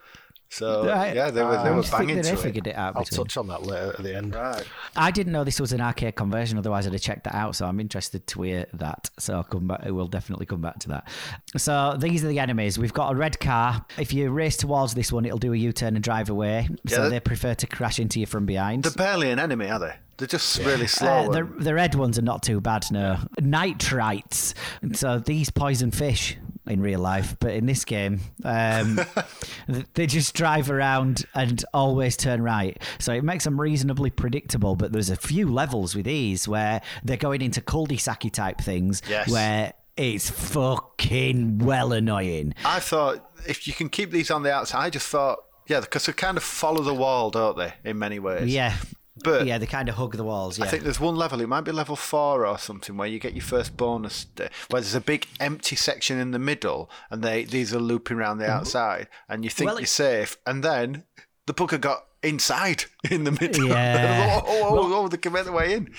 So 0.52 0.88
Right. 0.88 1.16
yeah, 1.16 1.30
they 1.30 1.44
were 1.44 1.62
they 1.64 1.70
were 1.70 1.84
banging 1.84 2.16
they 2.16 2.22
to 2.24 2.34
it. 2.34 2.40
figured 2.40 2.66
it 2.66 2.76
out. 2.76 2.96
I'll 2.96 3.04
between- 3.04 3.20
touch 3.28 3.38
on 3.38 3.48
that 3.50 3.62
later 3.62 3.94
at 3.96 4.04
the 4.04 4.18
end. 4.18 4.34
Right. 4.34 4.64
I 4.96 5.12
didn't 5.12 5.32
know 5.32 5.44
this 5.44 5.60
was 5.60 5.74
an 5.74 5.80
arcade 5.80 6.16
conversion, 6.16 6.58
otherwise 6.58 6.88
I'd 6.88 6.94
have 6.94 7.02
checked 7.04 7.26
that 7.26 7.36
out. 7.36 7.56
So 7.56 7.68
I'm 7.68 7.80
interested 7.80 8.26
to 8.26 8.42
hear 8.42 8.66
that. 8.74 9.12
So 9.20 9.36
I'll 9.36 9.44
come 9.44 9.68
back. 9.68 9.82
We'll 9.86 10.08
definitely 10.08 10.48
come 10.48 10.62
back 10.62 10.80
to 10.80 10.88
that. 10.90 11.08
So 11.56 11.96
these 12.00 12.24
are 12.24 12.30
the 12.30 12.40
enemies. 12.40 12.80
We've 12.80 12.92
got 12.94 13.14
a 13.14 13.16
red 13.16 13.40
car. 13.40 13.86
If 14.00 14.12
you 14.12 14.32
race 14.32 14.58
towards 14.58 14.96
this 14.96 15.12
one, 15.12 15.24
it'll 15.24 15.38
do 15.38 15.54
a 15.54 15.56
U-turn 15.56 15.94
and 15.94 16.04
drive 16.04 16.32
away. 16.32 16.68
So 16.88 17.04
Yeah. 17.04 17.10
they 17.10 17.20
prefer 17.20 17.54
to 17.54 17.68
crash 17.68 18.00
into 18.00 18.20
you 18.20 18.26
from 18.26 18.48
behind. 18.48 18.86
They're 18.86 18.92
barely 18.94 19.30
an 19.30 19.38
enemy, 19.38 19.70
are 19.70 19.78
they? 19.78 19.94
They're 20.20 20.28
just 20.28 20.60
really 20.60 20.84
Uh, 20.84 20.88
slow. 20.88 21.32
the, 21.32 21.44
the 21.64 21.74
red 21.74 21.96
ones 21.96 22.20
are 22.20 22.24
not 22.24 22.44
too 22.44 22.62
bad, 22.62 22.86
no. 22.92 23.18
Nitrites. 23.42 24.54
So 24.96 25.20
these 25.20 25.50
poison 25.50 25.92
fish 25.92 26.38
in 26.68 26.82
real 26.82 27.00
life, 27.00 27.36
but 27.40 27.52
in 27.54 27.66
this 27.66 27.84
game, 27.86 28.20
um, 28.44 29.00
they 29.96 30.06
just 30.06 30.36
drive 30.36 30.70
around 30.70 31.26
and 31.34 31.64
always 31.74 32.16
turn 32.16 32.42
right. 32.44 32.80
So 33.00 33.12
it 33.14 33.24
makes 33.24 33.46
them 33.46 33.60
reasonably 33.60 34.12
predictable, 34.12 34.76
but 34.76 34.92
there's 34.92 35.10
a 35.10 35.16
few 35.16 35.48
levels 35.52 35.96
with 35.96 36.06
these 36.06 36.48
where 36.48 36.82
they're 37.04 37.18
going 37.18 37.42
into 37.42 37.62
cul-de-sac 37.62 38.24
type 38.32 38.60
things 38.62 39.02
Yes. 39.10 39.30
where 39.32 39.74
it's 39.98 40.30
fucking 40.30 41.60
well 41.60 41.92
annoying. 41.94 42.54
I 42.66 42.80
thought 42.80 43.32
if 43.48 43.68
you 43.68 43.74
can 43.74 43.90
keep 43.90 44.12
these 44.12 44.30
on 44.30 44.44
the 44.44 44.54
outside, 44.54 44.84
I 44.86 44.90
just 44.90 45.08
thought 45.08 45.40
yeah, 45.68 45.80
because 45.82 46.06
they 46.08 46.14
kind 46.14 46.36
of 46.36 46.44
follow 46.44 46.82
the 46.82 46.94
wall, 46.96 47.30
don't 47.30 47.56
they? 47.58 47.74
In 47.84 48.00
many 48.00 48.18
ways. 48.20 48.48
Yeah. 48.54 48.76
But 49.24 49.46
yeah, 49.46 49.58
they 49.58 49.66
kind 49.66 49.90
of 49.90 49.96
hug 49.96 50.16
the 50.16 50.24
walls. 50.24 50.58
Yeah. 50.58 50.66
I 50.66 50.68
think 50.68 50.84
there's 50.84 51.00
one 51.00 51.16
level, 51.16 51.42
it 51.42 51.48
might 51.48 51.62
be 51.62 51.72
level 51.72 51.96
four 51.96 52.46
or 52.46 52.58
something, 52.58 52.98
where 52.98 53.08
you 53.08 53.20
get 53.20 53.34
your 53.34 53.44
first 53.44 53.78
bonus, 53.78 54.26
day, 54.26 54.50
where 54.70 54.82
there's 54.82 54.96
a 54.96 55.02
big 55.02 55.28
empty 55.40 55.76
section 55.76 56.20
in 56.20 56.32
the 56.32 56.40
middle, 56.40 56.90
and 57.10 57.24
they 57.24 57.44
these 57.44 57.74
are 57.74 57.80
looping 57.80 58.18
around 58.18 58.38
the 58.38 58.46
mm-hmm. 58.46 58.60
outside, 58.60 59.08
and 59.28 59.44
you 59.44 59.50
think 59.50 59.70
Well, 59.70 59.80
you're 59.80 59.88
safe, 59.88 60.38
and 60.46 60.64
then 60.64 61.04
the 61.46 61.54
bugger 61.54 61.80
got 61.80 62.06
inside 62.24 62.86
in 63.10 63.24
the 63.24 63.32
middle. 63.32 63.68
Yeah. 63.68 64.42
oh, 64.46 64.48
oh, 64.48 64.78
oh, 64.78 65.04
oh, 65.04 65.08
they 65.08 65.18
can 65.18 65.34
make 65.34 65.44
their 65.44 65.54
way 65.54 65.74
in. 65.74 65.94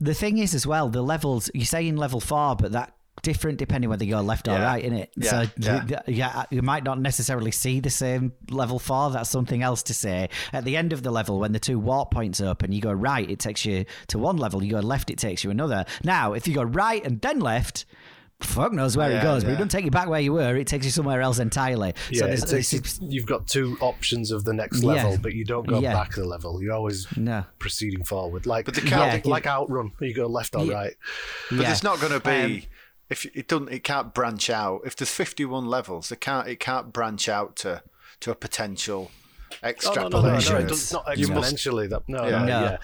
The 0.00 0.14
thing 0.14 0.38
is, 0.38 0.54
as 0.54 0.66
well, 0.66 0.88
the 0.88 1.02
levels 1.02 1.50
you 1.54 1.64
say 1.64 1.86
in 1.86 1.96
level 1.96 2.20
four, 2.20 2.54
but 2.54 2.72
that 2.72 2.94
different 3.22 3.58
depending 3.58 3.90
whether 3.90 4.04
you're 4.04 4.22
left 4.22 4.48
or 4.48 4.52
right 4.58 4.82
in 4.82 4.92
it. 4.92 5.10
Yeah, 5.16 5.30
So 5.30 5.40
yeah. 5.58 5.80
th- 5.84 5.86
th- 6.04 6.16
yeah, 6.18 6.44
you 6.50 6.62
might 6.62 6.84
not 6.84 7.00
necessarily 7.00 7.50
see 7.50 7.80
the 7.80 7.90
same 7.90 8.32
level 8.50 8.78
four. 8.78 9.10
That's 9.10 9.30
something 9.30 9.62
else 9.62 9.82
to 9.84 9.94
say. 9.94 10.28
At 10.52 10.64
the 10.64 10.76
end 10.76 10.92
of 10.92 11.02
the 11.02 11.10
level, 11.10 11.38
when 11.40 11.52
the 11.52 11.60
two 11.60 11.78
warp 11.78 12.10
points 12.10 12.40
open, 12.40 12.72
you 12.72 12.80
go 12.80 12.92
right, 12.92 13.28
it 13.28 13.38
takes 13.38 13.64
you 13.64 13.84
to 14.08 14.18
one 14.18 14.36
level. 14.36 14.62
You 14.62 14.72
go 14.72 14.80
left, 14.80 15.10
it 15.10 15.18
takes 15.18 15.44
you 15.44 15.50
another. 15.50 15.84
Now, 16.04 16.32
if 16.32 16.46
you 16.48 16.54
go 16.54 16.62
right 16.62 17.04
and 17.04 17.20
then 17.20 17.40
left. 17.40 17.84
Fuck 18.40 18.72
knows 18.72 18.96
where 18.96 19.10
Yeah, 19.10 19.18
it 19.18 19.22
goes, 19.24 19.42
but 19.42 19.50
it 19.50 19.54
doesn't 19.54 19.70
take 19.70 19.84
you 19.84 19.90
back 19.90 20.08
where 20.08 20.20
you 20.20 20.32
were. 20.32 20.54
It 20.56 20.68
takes 20.68 20.84
you 20.84 20.92
somewhere 20.92 21.20
else 21.22 21.40
entirely. 21.40 21.92
Yeah, 22.08 22.20
so 22.20 22.26
it 22.28 22.46
takes- 22.46 22.72
it's- 22.72 23.00
you've 23.02 23.26
got 23.26 23.48
two 23.48 23.76
options 23.80 24.30
of 24.30 24.44
the 24.44 24.52
next 24.52 24.80
Yeah. 24.80 24.90
level, 24.92 25.18
but 25.20 25.34
you 25.34 25.44
don't 25.44 25.66
go 25.66 25.80
Yeah. 25.80 25.92
back 25.92 26.14
the 26.14 26.24
level. 26.24 26.62
You're 26.62 26.74
always 26.74 27.08
No. 27.16 27.42
proceeding 27.58 28.04
forward. 28.04 28.46
Like, 28.46 28.66
But 28.66 28.74
the 28.76 28.86
Yeah, 28.88 29.20
like, 29.24 29.48
Outrun, 29.48 29.90
you 30.00 30.14
go 30.14 30.28
left 30.28 30.54
or 30.54 30.64
Yeah. 30.64 30.72
right. 30.74 30.94
But 31.50 31.56
yeah. 31.58 31.62
there's 31.64 31.82
not 31.82 31.98
going 32.00 32.12
to 32.12 32.20
be. 32.20 32.30
Um, 32.30 32.62
if 33.10 33.24
it 33.34 33.48
doesn't, 33.48 33.70
it 33.70 33.84
can't 33.84 34.12
branch 34.14 34.50
out. 34.50 34.80
If 34.84 34.96
there's 34.96 35.10
51 35.12 35.66
levels, 35.66 36.10
it 36.12 36.20
can't. 36.20 36.46
It 36.48 36.60
can't 36.60 36.92
branch 36.92 37.28
out 37.28 37.56
to 37.56 37.82
to 38.20 38.30
a 38.30 38.34
potential 38.34 39.10
Oh, 39.62 39.66
extrapolation. 39.68 40.52
no, 40.54 40.58
no, 40.60 40.66
no, 40.66 40.66
no, 40.66 40.74
it 40.74 40.92
not 40.92 41.06
exponentially. 41.06 41.88
that, 41.88 42.02
no, 42.06 42.24
Yeah. 42.24 42.30
no, 42.30 42.44
No. 42.44 42.60
yeah. 42.64 42.76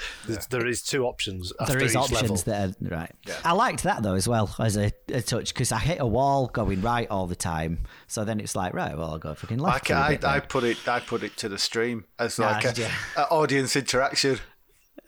There's, 0.49 0.81
two 0.83 1.05
options. 1.05 1.53
There 1.69 1.83
is 1.83 1.95
options 1.95 2.23
level. 2.23 2.37
there, 2.37 2.73
right? 2.91 3.13
Yeah. 3.27 3.35
I 3.45 3.53
liked 3.53 3.83
that 3.83 4.03
though 4.03 4.15
as 4.15 4.27
well 4.27 4.49
as 4.59 4.77
a, 4.79 4.91
a 5.09 5.21
touch 5.21 5.53
because 5.53 5.73
I 5.73 5.79
hit 5.79 6.01
a 6.01 6.07
wall 6.07 6.47
going 6.47 6.81
right 6.81 7.07
all 7.11 7.27
the 7.27 7.37
time. 7.37 7.81
So 8.07 8.25
then 8.25 8.41
it's 8.41 8.57
like, 8.57 8.73
right, 8.73 8.97
well, 8.97 9.11
I'll 9.11 9.19
go 9.19 9.35
fucking 9.35 9.59
left. 9.59 9.85
ca- 9.87 9.95
for 9.95 10.01
a 10.01 10.05
I, 10.05 10.09
bit 10.17 10.25
I 10.25 10.41
put 10.41 10.65
it 10.65 10.89
I 10.89 11.01
put 11.01 11.23
it 11.23 11.37
to 11.39 11.51
the 11.51 11.59
stream 11.59 12.07
as 12.19 12.39
like 12.39 12.63
did 12.63 12.79
you? 12.79 12.87
a, 13.17 13.21
a 13.21 13.25
audience 13.25 13.77
interaction. 13.77 14.39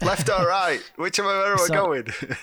Left 0.02 0.28
or 0.28 0.46
right? 0.46 0.80
Which 0.96 1.18
way 1.18 1.24
are 1.26 1.52
we 1.54 1.58
So- 1.66 1.74
going? 1.74 2.06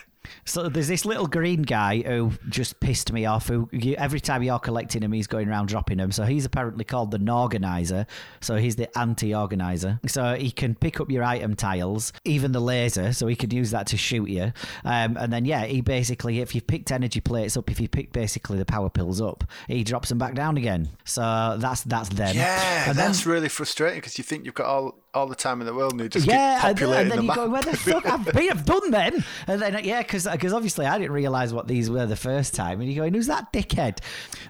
So 0.46 0.70
there's 0.70 0.88
this 0.88 1.06
little 1.06 1.28
green 1.28 1.62
guy 1.62 2.02
who 2.02 2.34
just 2.50 2.80
pissed 2.80 3.12
me 3.12 3.26
off. 3.26 3.48
Who 3.48 3.70
you, 3.72 3.96
every 3.96 4.20
time 4.20 4.44
you're 4.44 4.60
collecting 4.60 5.02
him, 5.02 5.12
he's 5.12 5.28
going 5.28 5.50
around 5.50 5.68
dropping 5.68 5.98
them. 5.98 6.12
So 6.12 6.24
he's 6.24 6.46
apparently 6.46 6.86
called 6.86 7.12
the 7.12 7.20
Norganizer. 7.20 8.08
So 8.42 8.56
he's 8.56 8.76
the 8.76 8.96
anti-organizer. 8.98 10.00
So 10.08 10.36
he 10.36 10.52
can 10.52 10.76
pick 10.76 11.00
up 11.00 11.10
your 11.10 11.24
item 11.24 11.56
tiles, 11.56 12.14
even 12.26 12.52
the 12.52 12.60
laser. 12.60 13.14
So 13.14 13.28
he 13.28 13.36
could 13.36 13.54
use 13.54 13.72
that 13.72 13.88
to 13.88 13.98
shoot 13.98 14.30
you. 14.30 14.54
Um, 14.84 15.18
and 15.18 15.32
then 15.32 15.46
yeah, 15.46 15.66
he 15.66 15.82
basically, 15.82 16.40
if 16.40 16.56
you've 16.56 16.68
picked 16.68 16.92
energy 16.92 17.22
plates 17.22 17.58
up, 17.58 17.70
if 17.70 17.80
you 17.80 17.88
pick 17.88 18.12
basically 18.12 18.58
the 18.58 18.66
power 18.66 18.90
pills 18.90 19.22
up, 19.22 19.44
he 19.68 19.84
drops 19.84 20.10
them 20.10 20.18
back 20.18 20.36
down 20.36 20.58
again. 20.58 20.90
So 21.06 21.56
that's 21.58 21.84
that's 21.84 22.10
them. 22.10 22.36
yeah, 22.36 22.90
and 22.90 22.98
then 22.98 23.08
that's 23.08 23.26
really 23.26 23.50
frustrating 23.50 24.00
because 24.00 24.18
you 24.18 24.24
think 24.24 24.46
you've 24.46 24.54
got 24.54 24.68
all 24.68 25.03
all 25.14 25.28
the 25.28 25.36
time 25.36 25.62
in 25.62 25.68
the 25.68 25.74
world 25.74 25.92
and 25.92 26.02
you 26.02 26.10
just 26.10 26.26
yeah, 26.26 26.56
keep 26.56 26.78
populating 26.78 27.02
and 27.02 27.12
then 27.12 27.18
the 27.18 27.24
you 27.24 27.28
map. 27.28 27.36
go, 27.36 27.50
where 27.50 27.62
the 27.62 27.78
fuck 27.78 28.04
have 28.06 28.26
been? 28.26 28.50
I've 28.50 28.66
done 28.66 28.92
then. 28.92 29.24
And 29.48 29.62
then, 29.62 29.84
yeah, 29.84 30.02
because 30.02 30.26
obviously 30.28 30.86
I 30.86 30.98
didn't 30.98 31.12
realise 31.12 31.52
what 31.52 31.68
these 31.68 31.90
were 31.90 32.06
the 32.06 32.16
first 32.16 32.56
time. 32.56 32.82
And 32.82 32.92
you're 32.92 33.04
going, 33.04 33.14
who's 33.14 33.28
that 33.28 33.54
dickhead? 33.54 34.00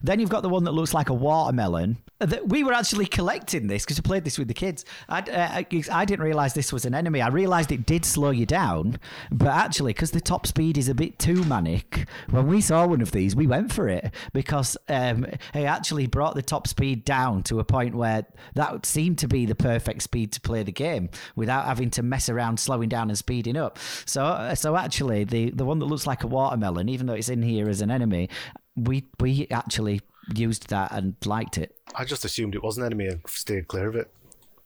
Then 0.01 0.20
you've 0.20 0.30
got 0.30 0.41
the 0.41 0.49
one 0.49 0.64
that 0.64 0.72
looks 0.72 0.93
like 0.93 1.09
a 1.09 1.14
watermelon. 1.14 1.97
That 2.20 2.47
we 2.47 2.64
were 2.64 2.72
actually 2.72 3.05
collecting 3.05 3.68
this 3.68 3.84
because 3.84 3.97
we 3.97 4.03
played 4.03 4.24
this 4.24 4.38
with 4.38 4.47
the 4.47 4.53
kids. 4.53 4.86
I, 5.09 5.20
uh, 5.20 5.64
I 5.91 6.05
didn't 6.05 6.24
realise 6.24 6.53
this 6.53 6.72
was 6.72 6.86
an 6.86 6.95
enemy. 6.95 7.22
I 7.22 7.28
realised 7.28 7.72
it 7.74 7.86
did 7.86 8.05
slow 8.05 8.30
you 8.30 8.45
down, 8.45 8.97
but 9.30 9.49
actually, 9.49 9.91
because 9.91 10.11
the 10.11 10.22
top 10.22 10.47
speed 10.47 10.78
is 10.78 10.88
a 10.88 10.95
bit 10.95 11.20
too 11.20 11.43
manic, 11.43 12.07
when 12.30 12.47
we 12.47 12.61
saw 12.61 12.88
one 12.88 13.01
of 13.01 13.11
these, 13.11 13.36
we 13.36 13.45
went 13.45 13.74
for 13.74 13.89
it 13.89 14.14
because 14.32 14.78
um, 14.88 15.26
it 15.26 15.66
actually 15.66 16.07
brought 16.07 16.36
the 16.36 16.41
top 16.41 16.68
speed 16.68 17.03
down 17.03 17.43
to 17.43 17.59
a 17.59 17.66
point 17.66 17.93
where 17.93 18.26
that 18.53 18.86
seemed 18.86 19.18
to 19.18 19.28
be 19.28 19.45
the 19.45 19.55
perfect 19.55 20.03
speed 20.03 20.32
to 20.32 20.39
play 20.39 20.52
the 20.61 20.71
game 20.71 21.09
without 21.35 21.65
having 21.65 21.89
to 21.91 22.03
mess 22.03 22.29
around 22.29 22.59
slowing 22.59 22.89
down 22.89 23.09
and 23.09 23.17
speeding 23.17 23.57
up. 23.57 23.79
So, 24.05 24.23
uh, 24.23 24.53
so 24.53 24.75
actually, 24.75 25.23
the 25.23 25.49
the 25.49 25.65
one 25.65 25.79
that 25.79 25.85
looks 25.85 26.05
like 26.05 26.23
a 26.23 26.27
watermelon, 26.27 26.89
even 26.89 27.07
though 27.07 27.13
it's 27.13 27.29
in 27.29 27.41
here 27.41 27.67
as 27.69 27.81
an 27.81 27.89
enemy, 27.89 28.29
we 28.75 29.05
we 29.19 29.47
actually 29.49 30.01
used 30.35 30.69
that 30.69 30.91
and 30.91 31.15
liked 31.25 31.57
it. 31.57 31.75
I 31.95 32.05
just 32.05 32.23
assumed 32.25 32.53
it 32.55 32.61
was 32.63 32.77
an 32.77 32.85
enemy 32.85 33.07
and 33.07 33.21
stayed 33.27 33.67
clear 33.67 33.87
of 33.87 33.95
it. 33.95 34.11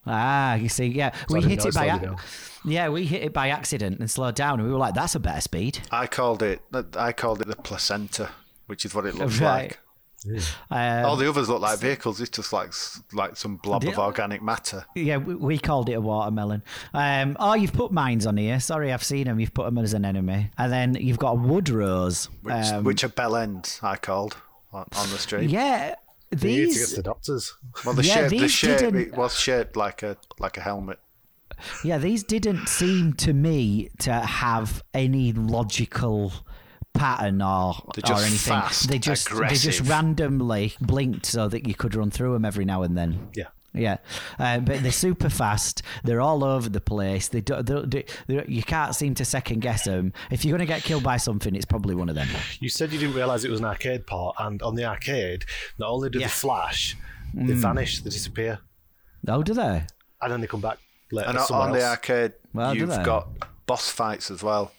Ah, 0.09 0.55
you 0.55 0.69
see, 0.69 0.85
yeah, 0.85 1.11
So 1.27 1.35
we 1.35 1.41
hit 1.41 1.65
it 1.65 1.73
by 1.73 1.88
ac- 1.88 1.89
slowed 1.89 2.01
you 2.01 2.07
down. 2.07 2.17
yeah, 2.63 2.88
we 2.89 3.05
hit 3.05 3.23
it 3.23 3.33
by 3.33 3.49
accident 3.49 3.99
and 3.99 4.09
slowed 4.09 4.35
down, 4.35 4.59
and 4.59 4.67
we 4.67 4.71
were 4.73 4.79
like, 4.79 4.93
"That's 4.93 5.15
a 5.15 5.19
better 5.19 5.41
speed." 5.41 5.79
I 5.91 6.07
called 6.07 6.41
it 6.41 6.61
I 6.95 7.11
called 7.11 7.41
it 7.41 7.47
the 7.47 7.55
placenta, 7.57 8.29
which 8.67 8.85
is 8.85 8.95
what 8.95 9.05
it 9.05 9.15
looks 9.15 9.39
Right. 9.41 9.63
like. 9.71 9.79
Um, 10.72 11.05
All 11.05 11.15
the 11.15 11.30
others 11.30 11.47
look 11.47 11.61
like 11.61 11.80
vehicles. 11.80 12.20
It's 12.20 12.30
just 12.32 12.51
like 12.51 12.74
like 13.13 13.38
some 13.38 13.57
blob 13.57 13.84
of 13.86 13.97
organic 13.99 14.41
matter. 14.41 14.86
Yeah, 14.95 15.18
we, 15.18 15.36
we 15.36 15.57
called 15.57 15.89
it 15.89 15.93
a 15.93 16.01
watermelon. 16.01 16.63
Um, 16.93 17.38
oh, 17.39 17.53
you've 17.53 17.74
put 17.74 17.91
mines 17.91 18.26
on 18.26 18.36
here. 18.38 18.59
Sorry, 18.59 18.91
I've 18.91 19.03
seen 19.03 19.26
them. 19.26 19.39
You've 19.39 19.53
put 19.53 19.65
them 19.65 19.78
as 19.78 19.93
an 19.93 20.05
enemy, 20.05 20.49
and 20.57 20.72
then 20.72 20.95
you've 20.95 21.20
got 21.20 21.32
a 21.32 21.36
wood 21.36 21.70
rose. 21.70 22.26
Which, 22.41 22.53
um, 22.55 22.84
which 22.84 23.03
are 23.03 23.09
bell 23.09 23.36
ends, 23.36 23.80
I 23.84 23.95
called 23.95 24.36
on, 24.74 24.86
on 24.97 25.09
the 25.11 25.18
street. 25.20 25.49
yeah, 25.49 25.95
You 26.32 26.38
need 26.49 26.74
to 26.74 26.80
get 26.80 26.89
the 26.95 27.03
doctors. 27.03 27.53
Well, 27.86 27.93
the 27.93 28.03
Yeah, 28.03 28.13
shape, 28.15 28.30
the 28.32 28.39
these 28.39 28.51
shape, 28.51 28.80
didn't- 28.80 28.99
it 29.01 29.15
was 29.15 29.39
shaped 29.39 29.76
like 29.78 30.01
a 30.03 30.18
like 30.39 30.57
a 30.57 30.61
helmet. 30.61 30.99
Yeah, 31.84 31.97
these 31.99 32.24
didn't 32.24 32.68
seem 32.68 33.13
to 33.13 33.34
me 33.34 33.89
to 33.99 34.13
have 34.13 34.84
any 34.93 35.32
logical 35.34 36.32
pattern 36.98 37.41
or 37.41 37.76
They're 37.95 38.16
or 38.16 38.20
anything. 38.20 38.38
fast, 38.54 38.89
they 38.89 39.00
just 39.00 39.30
they 39.30 39.56
just 39.56 39.82
randomly 39.82 40.74
blinked 40.82 41.26
so 41.26 41.48
that 41.48 41.68
you 41.68 41.76
could 41.76 41.95
run 41.95 42.12
through 42.12 42.34
them 42.34 42.45
every 42.45 42.66
now 42.66 42.84
and 42.84 42.98
then. 42.98 43.30
Yeah. 43.36 43.45
Yeah, 43.74 43.98
um, 44.39 44.66
but 44.66 44.82
they're 44.82 44.91
super 44.91 45.30
fast. 45.30 45.84
They're 46.04 46.22
all 46.22 46.43
over 46.43 46.68
the 46.68 46.82
place. 46.82 47.28
They 47.28 47.41
do, 47.41 47.62
they, 47.62 47.82
they, 47.86 48.06
they, 48.26 48.45
you 48.48 48.64
can't 48.64 48.95
seem 48.95 49.14
to 49.16 49.26
second 49.26 49.60
guess 49.60 49.84
them. 49.84 50.14
If 50.32 50.43
you're 50.43 50.58
going 50.58 50.68
to 50.68 50.74
get 50.74 50.82
killed 50.84 51.04
by 51.04 51.18
something, 51.18 51.54
it's 51.54 51.66
probably 51.66 51.93
one 51.93 52.10
of 52.10 52.16
them. 52.16 52.28
You 52.60 52.70
said 52.70 52.91
you 52.91 52.98
didn't 52.98 53.14
realise 53.14 53.43
it 53.43 53.52
was 53.52 53.60
an 53.60 53.66
arcade 53.68 54.08
part, 54.08 54.36
and 54.39 54.64
on 54.64 54.74
the 54.74 54.86
arcade, 54.86 55.45
not 55.78 55.89
only 55.89 56.10
do 56.10 56.18
Yeah. 56.18 56.26
they 56.26 56.32
flash, 56.32 56.98
they 57.36 57.54
vanish, 57.54 58.00
they 58.02 58.10
disappear, 58.10 58.60
Oh, 59.28 59.43
do 59.43 59.54
they? 59.54 59.84
and 60.24 60.32
then 60.32 60.41
they 60.41 60.48
come 60.48 60.62
back 60.62 60.80
later. 61.12 61.30
And 61.30 61.38
on- 61.38 61.45
somewhere 61.45 61.68
on 61.68 61.74
the 61.74 61.84
arcade, 61.86 62.34
Well, 62.56 62.76
you've 62.76 62.89
got 63.04 63.28
boss 63.68 63.91
fights 63.91 64.32
as 64.32 64.41
well. 64.41 64.72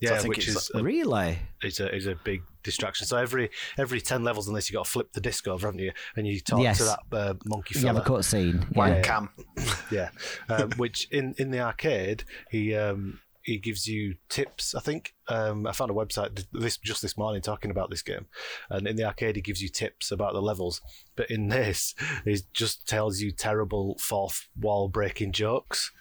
yeah, 0.00 0.14
I 0.14 0.18
think 0.18 0.36
which 0.36 0.48
it's 0.48 0.56
is 0.56 0.70
a, 0.74 0.82
Really? 0.82 1.40
Is 1.62 1.80
a 1.80 1.94
is 1.94 2.06
a 2.06 2.14
big 2.14 2.42
distraction. 2.62 3.06
So 3.06 3.16
every 3.16 3.50
every 3.78 4.00
ten 4.00 4.24
levels 4.24 4.48
unless 4.48 4.64
this, 4.64 4.70
you 4.70 4.76
got 4.78 4.84
to 4.84 4.90
flip 4.90 5.12
the 5.12 5.20
disc 5.20 5.46
over, 5.48 5.66
haven't 5.66 5.80
you? 5.80 5.92
And 6.16 6.26
you 6.26 6.40
talk 6.40 6.60
Yes. 6.62 6.78
to 6.78 6.84
that 6.84 7.00
uh, 7.12 7.34
monkey 7.44 7.78
You 7.78 7.86
have 7.86 7.96
a 7.96 8.00
cutscene. 8.00 8.74
One 8.74 8.90
Yeah. 8.90 9.02
cam. 9.02 9.28
yeah, 9.90 10.10
um, 10.48 10.70
which 10.76 11.08
in 11.10 11.34
in 11.38 11.50
the 11.50 11.60
arcade 11.60 12.24
he 12.50 12.74
um, 12.74 13.20
he 13.42 13.58
gives 13.58 13.86
you 13.86 14.16
tips. 14.28 14.74
I 14.74 14.80
think 14.80 15.14
um, 15.28 15.66
I 15.66 15.72
found 15.72 15.90
a 15.90 15.94
website 15.94 16.44
this 16.52 16.76
just 16.76 17.02
this 17.02 17.16
morning 17.16 17.42
talking 17.42 17.70
about 17.70 17.90
this 17.90 18.02
game, 18.02 18.26
and 18.68 18.86
in 18.86 18.96
the 18.96 19.04
arcade 19.04 19.36
he 19.36 19.42
gives 19.42 19.62
you 19.62 19.68
tips 19.68 20.10
about 20.10 20.32
the 20.32 20.42
levels. 20.42 20.80
But 21.16 21.30
in 21.30 21.48
this, 21.48 21.94
he 22.24 22.38
just 22.52 22.86
tells 22.86 23.20
you 23.20 23.32
terrible 23.32 23.96
fourth 23.98 24.48
wall 24.58 24.88
breaking 24.88 25.32
jokes. 25.32 25.90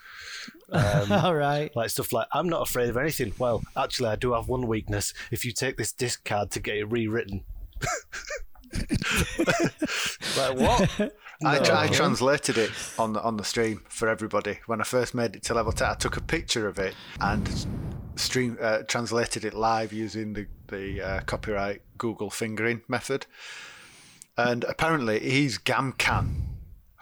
Um, 0.71 1.11
All 1.11 1.33
right. 1.33 1.75
like 1.75 1.89
stuff 1.89 2.13
like 2.13 2.27
I'm 2.31 2.47
not 2.47 2.67
afraid 2.67 2.89
of 2.89 2.97
anything. 2.97 3.33
Well, 3.39 3.63
actually, 3.75 4.09
I 4.09 4.15
do 4.15 4.33
have 4.33 4.47
one 4.47 4.67
weakness. 4.67 5.15
If 5.31 5.43
you 5.43 5.51
take 5.51 5.77
this 5.77 5.91
disc 5.91 6.23
card 6.23 6.51
to 6.51 6.59
get 6.59 6.77
it 6.77 6.85
rewritten, 6.91 7.43
like 10.37 10.57
what? 10.57 11.13
I, 11.43 11.59
No. 11.59 11.73
I 11.73 11.87
translated 11.87 12.57
it 12.57 12.71
on 12.97 13.13
the 13.13 13.21
on 13.21 13.37
the 13.37 13.43
stream 13.45 13.81
for 13.87 14.07
everybody 14.09 14.59
when 14.65 14.81
I 14.81 14.83
first 14.83 15.13
made 15.13 15.35
it 15.35 15.43
to 15.43 15.53
level 15.53 15.71
ten. 15.71 15.89
I 15.89 15.93
took 15.95 16.17
a 16.17 16.21
picture 16.21 16.67
of 16.67 16.79
it 16.79 16.95
and 17.21 17.49
stream 18.15 18.57
uh, 18.61 18.79
translated 18.87 19.45
it 19.45 19.53
live 19.53 19.93
using 19.93 20.33
the 20.33 20.47
the 20.67 21.01
uh, 21.01 21.19
copyright 21.21 21.81
Google 21.97 22.29
fingering 22.29 22.81
method. 22.87 23.25
And 24.37 24.63
apparently, 24.65 25.19
he's 25.19 25.57
Gamkan, 25.57 26.41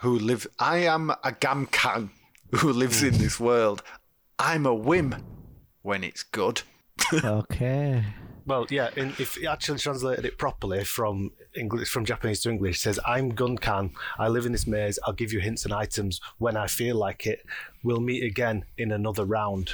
who 0.00 0.18
lives. 0.18 0.46
I 0.58 0.78
am 0.78 1.10
a 1.10 1.32
Gamkan 1.32 2.10
who 2.56 2.72
lives 2.72 3.02
in 3.02 3.18
this 3.18 3.38
world. 3.38 3.82
I'm 4.38 4.66
a 4.66 4.74
whim 4.74 5.14
when 5.82 6.04
it's 6.04 6.22
good. 6.22 6.62
Okay. 7.24 8.04
Well, 8.48 8.66
yeah. 8.70 8.88
In, 8.96 9.10
if 9.18 9.36
you 9.36 9.48
actually 9.48 9.78
translated 9.78 10.24
it 10.24 10.38
properly 10.38 10.82
from 10.82 11.32
English, 11.54 11.90
from 11.90 12.04
Japanese 12.04 12.40
to 12.40 12.50
English, 12.50 12.76
it 12.78 12.80
says, 12.80 12.98
"I'm 13.06 13.32
Gunkan. 13.32 13.92
I 14.18 14.28
live 14.28 14.46
in 14.46 14.52
this 14.52 14.66
maze. 14.66 14.98
I'll 15.04 15.12
give 15.12 15.32
you 15.32 15.40
hints 15.40 15.64
and 15.66 15.74
items 15.74 16.20
when 16.38 16.56
I 16.56 16.66
feel 16.66 16.96
like 16.96 17.26
it. 17.26 17.44
We'll 17.84 18.00
meet 18.00 18.24
again 18.24 18.64
in 18.78 18.90
another 18.90 19.24
round." 19.24 19.72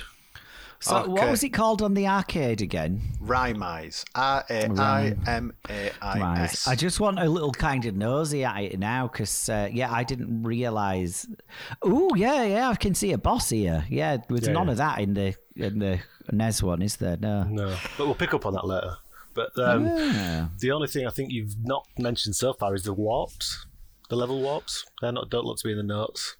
So 0.80 1.08
what 1.08 1.30
was 1.30 1.42
it 1.42 1.48
called 1.50 1.80
on 1.80 1.94
the 1.94 2.06
arcade 2.06 2.60
again? 2.60 3.00
Raimais. 3.22 4.04
R 4.14 4.44
A 4.50 4.68
I 4.78 5.14
M 5.26 5.54
A 5.70 5.90
I 6.02 6.20
Right. 6.20 6.78
Just 6.78 7.00
want 7.00 7.18
a 7.18 7.26
little 7.26 7.52
kind 7.52 7.86
of 7.86 7.96
nosy 7.96 8.44
at 8.44 8.60
it 8.64 8.78
now 8.78 9.08
because, 9.08 9.48
uh, 9.48 9.70
yeah, 9.72 9.90
I 9.90 10.04
didn't 10.04 10.42
realise. 10.42 11.26
Oh, 11.80 12.14
yeah, 12.16 12.44
yeah, 12.44 12.68
I 12.68 12.74
can 12.74 12.94
see 12.94 13.12
a 13.12 13.18
boss 13.18 13.48
here. 13.48 13.86
Yeah, 13.88 14.18
there's 14.28 14.46
Yeah, 14.46 14.52
none 14.52 14.66
yeah. 14.66 14.72
of 14.72 14.76
that 14.78 14.98
in 15.00 15.14
the 15.14 15.34
in 15.56 15.78
the 15.78 16.00
NES 16.32 16.62
one, 16.62 16.82
is 16.82 16.96
there? 16.96 17.16
No. 17.16 17.44
No, 17.44 17.76
but 17.96 18.06
we'll 18.06 18.14
pick 18.14 18.34
up 18.34 18.46
on 18.46 18.54
that 18.54 18.66
later. 18.66 18.96
But 19.34 19.50
um, 19.58 19.88
Ah. 19.90 20.50
the 20.60 20.70
only 20.70 20.86
thing 20.88 21.06
I 21.06 21.10
think 21.10 21.32
you've 21.32 21.54
not 21.64 21.86
mentioned 21.98 22.36
so 22.36 22.52
far 22.52 22.74
is 22.74 22.84
the 22.84 22.92
warps, 22.92 23.66
the 24.08 24.16
level 24.16 24.40
warps. 24.40 24.84
They're 25.00 25.12
not 25.12 25.28
don't 25.30 25.44
look 25.44 25.58
to 25.58 25.64
be 25.66 25.72
in 25.72 25.76
the 25.78 25.82
notes. 25.82 26.36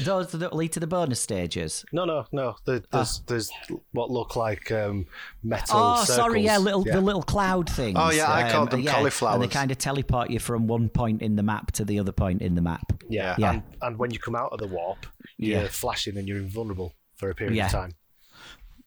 Those 0.00 0.30
that 0.32 0.54
lead 0.54 0.72
to 0.72 0.80
the 0.80 0.86
bonus 0.86 1.18
stages. 1.20 1.84
No, 1.92 2.04
no, 2.04 2.26
no. 2.30 2.56
There, 2.66 2.82
there's 2.90 3.20
there's 3.26 3.50
what 3.92 4.10
look 4.10 4.36
like 4.36 4.70
um, 4.70 5.06
metal. 5.42 5.76
Oh, 5.78 6.04
sorry, 6.04 6.42
yeah, 6.42 6.58
circles. 6.58 6.64
little 6.64 6.84
the 6.84 7.00
little 7.00 7.22
cloud 7.22 7.70
things. 7.70 7.96
Oh, 7.98 8.10
yeah, 8.10 8.30
I 8.30 8.50
called 8.50 8.70
them 8.70 8.86
And 8.86 9.42
they 9.42 9.48
kind 9.48 9.70
of 9.70 9.78
teleport 9.78 10.30
you 10.30 10.40
from 10.40 10.66
one 10.66 10.88
point 10.90 11.22
in 11.22 11.36
the 11.36 11.42
map 11.42 11.72
to 11.72 11.84
the 11.86 11.98
other 12.00 12.12
point 12.12 12.42
in 12.42 12.54
the 12.54 12.60
map. 12.60 12.92
Yeah, 13.08 13.34
Yeah. 13.38 13.52
And, 13.52 13.62
and 13.80 13.98
when 13.98 14.10
you 14.10 14.18
come 14.18 14.34
out 14.36 14.52
of 14.52 14.58
the 14.58 14.66
warp, 14.66 15.06
you're 15.38 15.62
Yeah. 15.62 15.68
flashing 15.68 16.18
and 16.18 16.28
you're 16.28 16.38
invulnerable 16.38 16.92
for 17.14 17.30
a 17.30 17.34
period 17.34 17.56
Yeah. 17.56 17.66
of 17.66 17.72
time. 17.72 17.92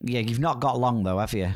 Yeah, 0.08 0.20
you've 0.20 0.38
not 0.40 0.60
got 0.60 0.78
long 0.78 1.02
though, 1.02 1.18
have 1.18 1.32
you? 1.34 1.50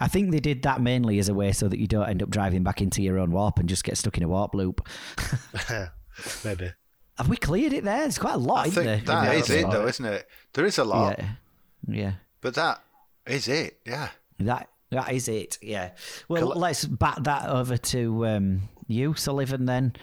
I 0.00 0.08
think 0.08 0.30
they 0.30 0.40
did 0.40 0.62
that 0.62 0.80
mainly 0.80 1.18
as 1.18 1.28
a 1.28 1.34
way 1.34 1.52
so 1.52 1.68
that 1.68 1.78
you 1.78 1.86
don't 1.86 2.08
end 2.08 2.22
up 2.22 2.30
driving 2.30 2.62
back 2.62 2.80
into 2.80 3.02
your 3.02 3.18
own 3.18 3.30
warp 3.32 3.58
and 3.58 3.68
just 3.68 3.84
get 3.84 3.96
stuck 3.96 4.16
in 4.16 4.22
a 4.22 4.28
warp 4.28 4.54
loop. 4.54 4.86
Maybe. 6.44 6.70
Have 7.16 7.28
we 7.28 7.36
cleared 7.36 7.72
it 7.72 7.84
there? 7.84 7.98
There's 7.98 8.18
quite 8.18 8.34
a 8.34 8.38
lot 8.38 8.60
I 8.60 8.64
in 8.66 8.70
think 8.70 8.84
there. 8.86 8.98
in 8.98 9.04
that 9.06 9.24
there. 9.24 9.34
is 9.38 9.50
it, 9.50 9.70
though, 9.70 9.86
isn't 9.86 10.04
it? 10.04 10.28
There 10.54 10.64
is 10.64 10.78
a 10.78 10.84
lot, 10.84 11.18
Yeah, 11.18 11.28
yeah. 11.88 12.12
but 12.40 12.54
that 12.54 12.80
is 13.26 13.48
it. 13.48 13.78
Yeah. 13.84 14.08
That 14.38 14.68
that 14.90 15.12
is 15.12 15.28
it. 15.28 15.58
Yeah. 15.60 15.90
Well, 16.28 16.52
Coll- 16.52 16.60
let's 16.60 16.84
back 16.84 17.22
that 17.24 17.48
over 17.48 17.76
to 17.76 18.26
um, 18.26 18.62
you, 18.86 19.14
Sullivan, 19.14 19.66
then, 19.66 19.94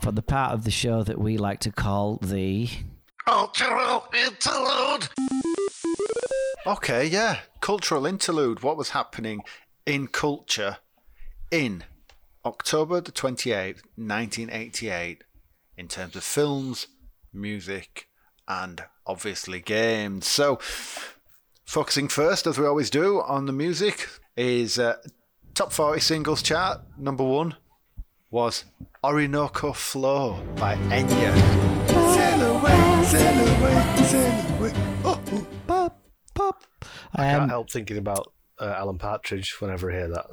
for 0.00 0.12
the 0.12 0.22
part 0.22 0.52
of 0.52 0.64
the 0.64 0.70
show 0.70 1.02
that 1.02 1.18
we 1.18 1.36
like 1.38 1.58
to 1.60 1.72
call 1.72 2.18
the. 2.22 2.68
Cultural 3.26 4.04
interlude. 4.14 5.08
Okay, 6.66 7.04
yeah. 7.06 7.40
Cultural 7.60 8.06
interlude. 8.06 8.62
What 8.62 8.78
was 8.78 8.90
happening 8.90 9.42
in 9.84 10.06
culture 10.06 10.78
in 11.50 11.84
October 12.42 13.02
the 13.02 13.12
28th, 13.12 13.82
1988, 13.96 15.24
in 15.76 15.88
terms 15.88 16.16
of 16.16 16.24
films, 16.24 16.86
music, 17.34 18.08
and 18.48 18.82
obviously 19.06 19.60
games. 19.60 20.26
So, 20.26 20.58
focusing 21.66 22.08
first, 22.08 22.46
as 22.46 22.58
we 22.58 22.66
always 22.66 22.88
do, 22.88 23.20
on 23.20 23.44
the 23.44 23.52
music, 23.52 24.08
is 24.34 24.78
uh, 24.78 24.96
top 25.52 25.70
40 25.70 26.00
singles 26.00 26.42
chart. 26.42 26.80
Number 26.96 27.24
one 27.24 27.56
was 28.30 28.64
Orinoco 29.04 29.74
Flow 29.74 30.42
by 30.56 30.76
Enya. 30.88 31.34
Sail 32.14 32.56
away, 32.56 33.04
sail 33.04 33.48
away, 33.58 34.04
sail 34.06 34.56
away. 34.56 34.72
Oh, 35.04 35.46
Pop, 37.14 37.22
pop. 37.22 37.30
Can't 37.30 37.42
Um, 37.44 37.48
help 37.48 37.70
thinking 37.70 37.98
about 37.98 38.32
uh, 38.58 38.74
Alan 38.76 38.98
Partridge 38.98 39.56
whenever 39.60 39.90
I 39.90 39.94
hear 39.94 40.08
that. 40.08 40.26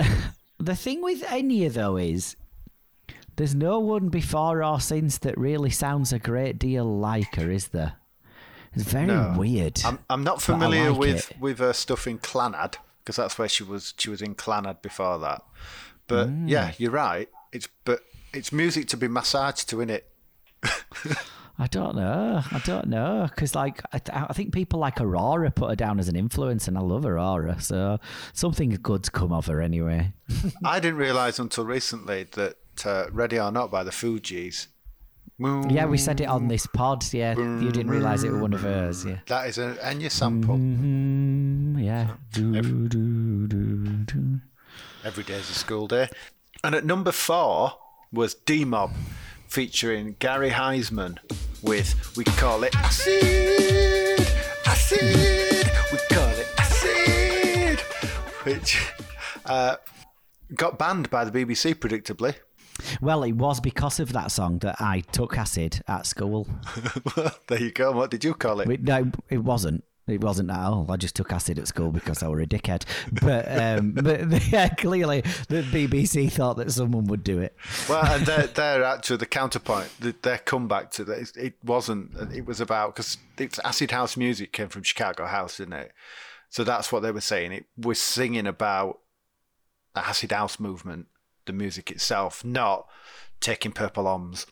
the 0.58 0.76
thing 0.76 1.02
with 1.02 1.22
Enya 1.22 1.72
though 1.72 1.96
is 1.96 2.36
there's 3.36 3.54
no 3.54 3.78
one 3.80 4.08
before 4.08 4.62
or 4.64 4.80
since 4.80 5.18
that 5.18 5.36
really 5.36 5.70
sounds 5.70 6.12
a 6.12 6.18
great 6.18 6.58
deal 6.58 6.84
like 6.98 7.34
her, 7.36 7.50
is 7.50 7.68
there? 7.68 7.94
It's 8.74 8.84
very 8.84 9.06
No. 9.06 9.34
weird. 9.36 9.80
I'm, 9.84 9.98
I'm 10.10 10.22
not 10.24 10.40
familiar 10.42 10.90
like 10.90 10.98
with, 11.00 11.30
it. 11.30 11.40
with 11.40 11.58
her 11.58 11.72
stuff 11.72 12.06
in 12.06 12.18
Clannad 12.18 12.76
because 13.02 13.16
that's 13.16 13.38
where 13.38 13.48
she 13.48 13.62
was. 13.64 13.94
She 13.98 14.10
was 14.10 14.20
in 14.22 14.34
Clannad 14.34 14.82
before 14.82 15.18
that. 15.20 15.42
But 16.06 16.28
Mm. 16.28 16.48
yeah, 16.48 16.72
you're 16.78 16.90
right. 16.90 17.28
It's 17.52 17.68
but 17.84 18.00
it's 18.34 18.52
music 18.52 18.88
to 18.88 18.96
be 18.96 19.08
massaged 19.08 19.68
to, 19.70 19.76
innit? 19.76 20.02
I 21.58 21.66
don't 21.68 21.96
know. 21.96 22.42
I 22.50 22.58
don't 22.64 22.88
know 22.88 23.26
because 23.30 23.54
like 23.54 23.82
I, 23.92 24.26
I 24.28 24.32
think 24.34 24.52
people 24.52 24.78
like 24.78 25.00
Aurora 25.00 25.50
put 25.50 25.70
her 25.70 25.76
down 25.76 25.98
as 25.98 26.08
an 26.08 26.16
influence, 26.16 26.68
and 26.68 26.76
I 26.76 26.82
love 26.82 27.06
Aurora, 27.06 27.60
so 27.60 27.98
something 28.34 28.70
good's 28.82 29.08
come 29.08 29.32
of 29.32 29.46
her 29.46 29.62
anyway. 29.62 30.12
I 30.64 30.80
didn't 30.80 30.98
realise 30.98 31.38
until 31.38 31.64
recently 31.64 32.24
that 32.32 32.56
uh, 32.84 33.06
"Ready 33.10 33.38
or 33.38 33.50
Not" 33.50 33.70
by 33.70 33.84
the 33.84 33.90
Fugees. 33.90 34.66
Yeah, 35.38 35.84
we 35.84 35.98
said 35.98 36.22
it 36.22 36.28
on 36.28 36.48
this 36.48 36.66
pod. 36.66 37.04
Yeah, 37.12 37.36
you 37.36 37.70
didn't 37.70 37.90
realise 37.90 38.22
it 38.22 38.30
was 38.30 38.40
one 38.40 38.54
of 38.54 38.62
hers. 38.62 39.04
Yeah. 39.04 39.18
That 39.26 39.48
is 39.48 39.58
an 39.58 39.74
Enya 39.76 40.10
sample. 40.10 40.56
Mm, 40.56 41.84
yeah. 41.84 42.12
Do, 42.32 42.60
do, 42.62 42.88
do, 43.46 43.86
do. 44.04 44.40
Every 45.04 45.24
day's 45.24 45.50
a 45.50 45.54
school 45.54 45.88
day. 45.88 46.08
And 46.64 46.74
at 46.74 46.86
number 46.86 47.12
four 47.12 47.72
was 48.10 48.34
D 48.34 48.64
Mob 48.64 48.92
featuring 49.46 50.16
Gary 50.18 50.50
Haisman 50.50 51.18
with 51.66 52.16
We 52.16 52.24
Call 52.24 52.62
It 52.62 52.74
Acid, 52.76 54.20
Acid, 54.66 55.70
We 55.92 55.98
Call 56.14 56.30
It 56.30 56.48
Acid, 56.58 57.80
which 58.44 58.92
uh, 59.46 59.76
got 60.54 60.78
banned 60.78 61.10
by 61.10 61.24
the 61.24 61.32
BBC, 61.32 61.74
predictably. 61.74 62.36
Well, 63.00 63.24
it 63.24 63.32
was 63.32 63.60
because 63.60 63.98
of 64.00 64.12
that 64.12 64.30
song 64.30 64.58
that 64.58 64.76
I 64.80 65.00
took 65.00 65.36
acid 65.36 65.80
at 65.88 66.06
school. 66.06 66.46
there 67.48 67.60
you 67.60 67.72
go. 67.72 67.92
What 67.92 68.10
did 68.10 68.22
you 68.22 68.34
call 68.34 68.60
it? 68.60 68.68
Wait, 68.68 68.82
no, 68.82 69.10
it 69.28 69.38
wasn't. 69.38 69.82
It 70.06 70.22
wasn't 70.22 70.50
at 70.50 70.58
all. 70.58 70.86
I 70.88 70.96
just 70.96 71.16
took 71.16 71.32
acid 71.32 71.58
at 71.58 71.66
school 71.66 71.90
because 71.90 72.22
I 72.22 72.28
were 72.28 72.40
a 72.40 72.46
dickhead. 72.46 72.84
But 73.22 73.46
um, 73.50 73.90
but 73.92 74.46
yeah, 74.48 74.68
clearly 74.68 75.22
the 75.48 75.62
BBC 75.62 76.30
thought 76.30 76.56
that 76.58 76.70
someone 76.70 77.06
would 77.06 77.24
do 77.24 77.40
it. 77.40 77.56
Well, 77.88 78.04
and 78.04 78.24
they're, 78.54 78.84
actually 78.84 79.16
the 79.16 79.26
counterpoint, 79.26 79.90
their 80.22 80.38
comeback 80.38 80.92
to 80.92 81.04
that. 81.04 81.32
It 81.36 81.54
wasn't, 81.64 82.14
it 82.32 82.46
was 82.46 82.60
about, 82.60 82.94
because 82.94 83.18
it's 83.36 83.58
acid 83.60 83.90
house 83.90 84.16
music 84.16 84.52
came 84.52 84.68
from 84.68 84.84
Chicago 84.84 85.26
House, 85.26 85.56
didn't 85.56 85.74
it? 85.74 85.92
So 86.50 86.62
that's 86.62 86.92
what 86.92 87.00
they 87.00 87.10
were 87.10 87.20
saying. 87.20 87.50
It 87.52 87.66
was 87.76 88.00
singing 88.00 88.46
about 88.46 89.00
the 89.94 90.06
acid 90.06 90.30
house 90.30 90.60
movement, 90.60 91.06
the 91.46 91.52
music 91.52 91.90
itself, 91.90 92.44
not 92.44 92.86
taking 93.40 93.72
purple 93.72 94.04
oms. 94.04 94.46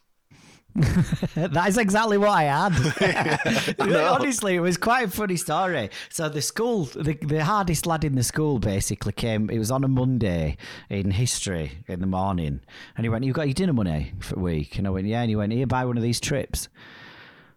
that 1.36 1.68
is 1.68 1.78
exactly 1.78 2.18
what 2.18 2.30
I 2.30 2.44
had. 2.44 3.76
Honestly, 3.78 4.56
it 4.56 4.60
was 4.60 4.76
quite 4.76 5.06
a 5.06 5.10
funny 5.10 5.36
story. 5.36 5.88
So 6.08 6.28
the 6.28 6.42
school, 6.42 6.86
the, 6.86 7.16
the 7.22 7.44
hardest 7.44 7.86
lad 7.86 8.02
in 8.02 8.16
the 8.16 8.24
school 8.24 8.58
basically 8.58 9.12
came. 9.12 9.50
It 9.50 9.58
was 9.58 9.70
on 9.70 9.84
a 9.84 9.88
Monday 9.88 10.56
in 10.90 11.12
history 11.12 11.70
in 11.86 12.00
the 12.00 12.08
morning, 12.08 12.60
and 12.96 13.04
he 13.04 13.08
went, 13.08 13.24
"You 13.24 13.32
got 13.32 13.46
your 13.46 13.54
dinner 13.54 13.72
money 13.72 14.14
for 14.18 14.36
a 14.36 14.42
week?" 14.42 14.76
And 14.76 14.88
I 14.88 14.90
went, 14.90 15.06
"Yeah." 15.06 15.20
And 15.20 15.30
he 15.30 15.36
went, 15.36 15.52
"Here, 15.52 15.66
buy 15.66 15.84
one 15.84 15.96
of 15.96 16.02
these 16.02 16.20
trips." 16.20 16.68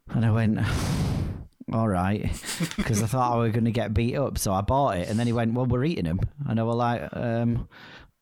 And 0.09 0.23
I 0.23 0.31
went. 0.31 0.59
All 1.73 1.89
right, 1.89 2.31
because 2.77 3.03
I 3.03 3.07
thought 3.07 3.33
I 3.33 3.37
were 3.39 3.49
going 3.49 3.65
to 3.65 3.71
get 3.71 3.93
beat 3.93 4.15
up, 4.15 4.37
so 4.37 4.53
I 4.53 4.61
bought 4.61 4.99
it. 4.99 5.09
And 5.09 5.19
then 5.19 5.27
he 5.27 5.33
went, 5.33 5.53
"Well, 5.53 5.65
we're 5.65 5.83
eating 5.83 6.05
them," 6.05 6.21
and 6.47 6.61
I 6.61 6.63
was 6.63 6.77
like, 6.77 7.09
um, 7.11 7.67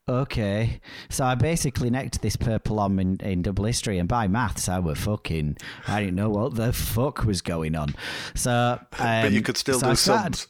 Okay, 0.07 0.81
so 1.09 1.25
I 1.25 1.33
basically 1.33 1.89
necked 1.89 2.21
this 2.21 2.35
purple 2.35 2.79
om 2.79 2.99
in, 2.99 3.17
in 3.21 3.41
double 3.41 3.65
history, 3.65 3.97
and 3.97 4.07
by 4.07 4.27
maths, 4.27 4.69
I 4.69 4.77
were 4.77 4.93
fucking. 4.93 5.57
I 5.87 5.99
didn't 5.99 6.15
know 6.15 6.29
what 6.29 6.53
the 6.53 6.71
fuck 6.73 7.25
was 7.25 7.41
going 7.41 7.75
on. 7.75 7.95
So, 8.35 8.79
um, 8.99 9.21
but 9.23 9.31
you 9.31 9.41
could 9.41 9.57
still 9.57 9.79
so 9.79 9.89
do 9.89 9.95
sums. 9.95 10.47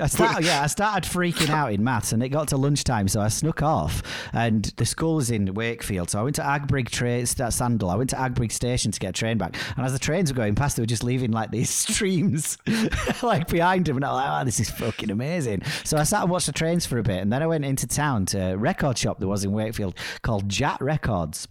I 0.00 0.06
started, 0.08 0.44
yeah, 0.46 0.62
I 0.62 0.66
started 0.66 1.08
freaking 1.10 1.50
out 1.50 1.72
in 1.72 1.82
maths, 1.82 2.12
and 2.12 2.22
it 2.22 2.28
got 2.30 2.48
to 2.48 2.56
lunchtime, 2.56 3.08
so 3.08 3.20
I 3.20 3.28
snuck 3.28 3.62
off. 3.62 4.02
And 4.32 4.64
the 4.76 4.86
school 4.86 5.16
was 5.16 5.30
in 5.30 5.52
Wakefield, 5.54 6.10
so 6.10 6.20
I 6.20 6.22
went 6.22 6.36
to 6.36 6.46
Agbrigg 6.46 6.90
train, 6.90 7.26
Sandal. 7.26 7.90
I 7.90 7.96
went 7.96 8.10
to 8.10 8.20
Agbrigg 8.20 8.52
station 8.52 8.92
to 8.92 9.00
get 9.00 9.10
a 9.10 9.12
train 9.12 9.38
back, 9.38 9.56
and 9.76 9.84
as 9.84 9.92
the 9.92 9.98
trains 9.98 10.30
were 10.32 10.36
going 10.36 10.54
past, 10.54 10.76
they 10.76 10.82
were 10.82 10.86
just 10.86 11.04
leaving 11.04 11.30
like 11.32 11.50
these 11.50 11.70
streams, 11.92 12.58
like 13.22 13.48
behind 13.48 13.86
them, 13.86 13.96
and 13.96 14.04
I 14.04 14.12
was 14.12 14.16
like, 14.16 14.40
"Oh, 14.40 14.44
this 14.44 14.60
is 14.60 14.70
fucking 14.70 15.10
amazing." 15.10 15.62
So 15.84 15.96
I 15.96 16.04
sat 16.04 16.22
and 16.22 16.30
watched 16.30 16.46
the 16.46 16.52
trains 16.52 16.86
for 16.86 16.98
a 16.98 17.02
bit, 17.02 17.20
and 17.20 17.32
then 17.32 17.42
I 17.42 17.46
went 17.46 17.64
into 17.64 17.86
town 17.86 18.26
to 18.26 18.52
a 18.52 18.56
record 18.56 18.98
shop 18.98 19.18
that 19.20 19.28
was 19.28 19.44
in 19.44 19.52
Wakefield 19.52 19.96
called 20.22 20.48
Jat 20.48 20.80
Records. 20.80 21.48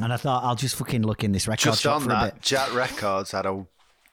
And 0.00 0.12
I 0.12 0.18
thought 0.18 0.44
I'll 0.44 0.56
just 0.56 0.76
fucking 0.76 1.02
look 1.02 1.24
in 1.24 1.32
this 1.32 1.48
record 1.48 1.64
Just 1.70 1.80
shop 1.80 1.96
on 1.96 2.02
for 2.02 2.10
a 2.10 2.24
bit. 2.26 2.34
that, 2.34 2.42
Jet 2.42 2.70
Records 2.72 3.30
had 3.30 3.46
a 3.46 3.64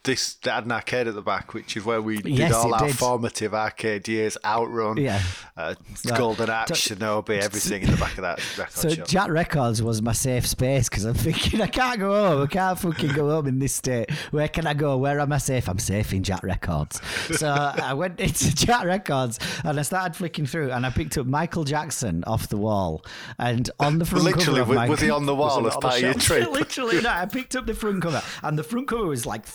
this 0.04 0.34
they 0.36 0.52
had 0.52 0.66
an 0.66 0.72
arcade 0.72 1.08
at 1.08 1.16
the 1.16 1.22
back, 1.22 1.54
which 1.54 1.78
is 1.78 1.86
where 1.86 2.02
we 2.02 2.18
did 2.22 2.34
Yes, 2.38 2.54
all 2.54 2.74
our 2.74 2.88
did. 2.88 2.98
formative 2.98 3.54
arcade 3.54 4.08
years. 4.08 4.38
Outrun, 4.44 4.98
Yeah. 4.98 5.22
uh, 5.56 5.76
Like, 6.06 6.18
Golden 6.18 6.50
Axe, 6.50 6.72
Shinobi, 6.72 7.42
everything 7.42 7.84
in 7.84 7.92
the 7.92 7.98
back 7.98 8.18
of 8.18 8.24
that 8.24 8.40
record 8.58 8.74
So 8.74 8.90
shop. 8.90 9.08
Jack 9.08 9.30
Records 9.30 9.82
was 9.82 10.02
my 10.02 10.12
safe 10.12 10.46
space 10.48 10.90
because 10.90 11.06
I'm 11.06 11.14
thinking 11.14 11.62
I 11.62 11.68
can't 11.68 12.00
go 12.00 12.12
home. 12.14 12.44
I 12.44 12.48
can't 12.48 12.78
fucking 12.78 13.14
go 13.14 13.30
home 13.30 13.48
in 13.48 13.60
this 13.60 13.74
state. 13.74 14.12
Where 14.32 14.48
can 14.48 14.68
I 14.68 14.74
go? 14.74 14.98
Where 14.98 15.20
am 15.20 15.32
I 15.32 15.38
safe? 15.38 15.70
I'm 15.70 15.80
safe 15.80 16.12
in 16.14 16.24
Jack 16.24 16.44
Records. 16.44 17.02
So 17.38 17.50
I 17.50 17.94
went 17.94 18.20
into 18.20 18.54
Jack 18.54 18.84
Records 18.86 19.40
and 19.64 19.80
I 19.80 19.84
started 19.84 20.16
flicking 20.16 20.46
through 20.46 20.72
and 20.72 20.86
I 20.86 20.90
picked 20.90 21.18
up 21.18 21.26
Michael 21.28 21.64
Jackson 21.64 22.24
off 22.26 22.50
the 22.50 22.58
wall 22.58 23.06
and 23.40 23.70
on 23.80 24.00
the 24.00 24.06
front 24.06 24.26
Literally, 24.26 24.46
cover 24.60 24.62
of 24.62 24.68
was, 24.70 24.76
my 24.76 24.90
was 24.90 25.00
he 25.00 25.10
on 25.10 25.26
the 25.26 25.36
wall 25.44 25.66
as 25.68 25.76
part 25.78 25.96
of 25.96 26.02
your 26.02 26.14
trip? 26.16 26.52
Literally, 26.52 27.02
no. 27.02 27.10
I 27.10 27.26
picked 27.26 27.56
up 27.56 27.66
the 27.66 27.74
front 27.74 28.02
cover, 28.02 28.22
and 28.42 28.58
the 28.60 28.64
front 28.64 28.88
cover 28.88 29.06
was 29.06 29.26
like 29.26 29.46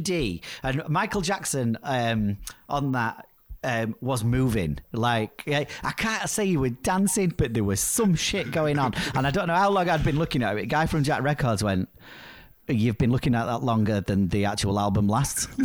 3D, 0.00 0.42
and 0.62 0.88
Michael 0.88 1.20
Jackson 1.20 1.78
um, 1.82 2.38
on 2.68 2.92
that. 2.92 3.24
Um, 3.64 3.96
was 4.00 4.22
moving 4.22 4.78
like 4.92 5.42
I 5.48 5.66
I 5.82 5.90
can't 5.90 6.30
say 6.30 6.46
he 6.46 6.56
was 6.56 6.70
dancing, 6.84 7.34
but 7.36 7.54
there 7.54 7.64
was 7.64 7.80
some 7.80 8.14
shit 8.14 8.52
going 8.52 8.78
on, 8.78 8.94
and 9.16 9.26
I 9.26 9.32
don't 9.32 9.48
know 9.48 9.56
how 9.56 9.68
long 9.68 9.88
I'd 9.88 10.04
been 10.04 10.16
looking 10.16 10.44
at 10.44 10.56
it. 10.56 10.66
Guy 10.66 10.86
from 10.86 11.02
Jack 11.02 11.22
Records 11.22 11.64
went, 11.64 11.88
"You've 12.68 12.98
been 12.98 13.10
looking 13.10 13.34
at 13.34 13.46
that 13.46 13.62
longer 13.62 14.00
than 14.00 14.28
the 14.28 14.44
actual 14.44 14.78
album 14.78 15.08
lasts. 15.08 15.48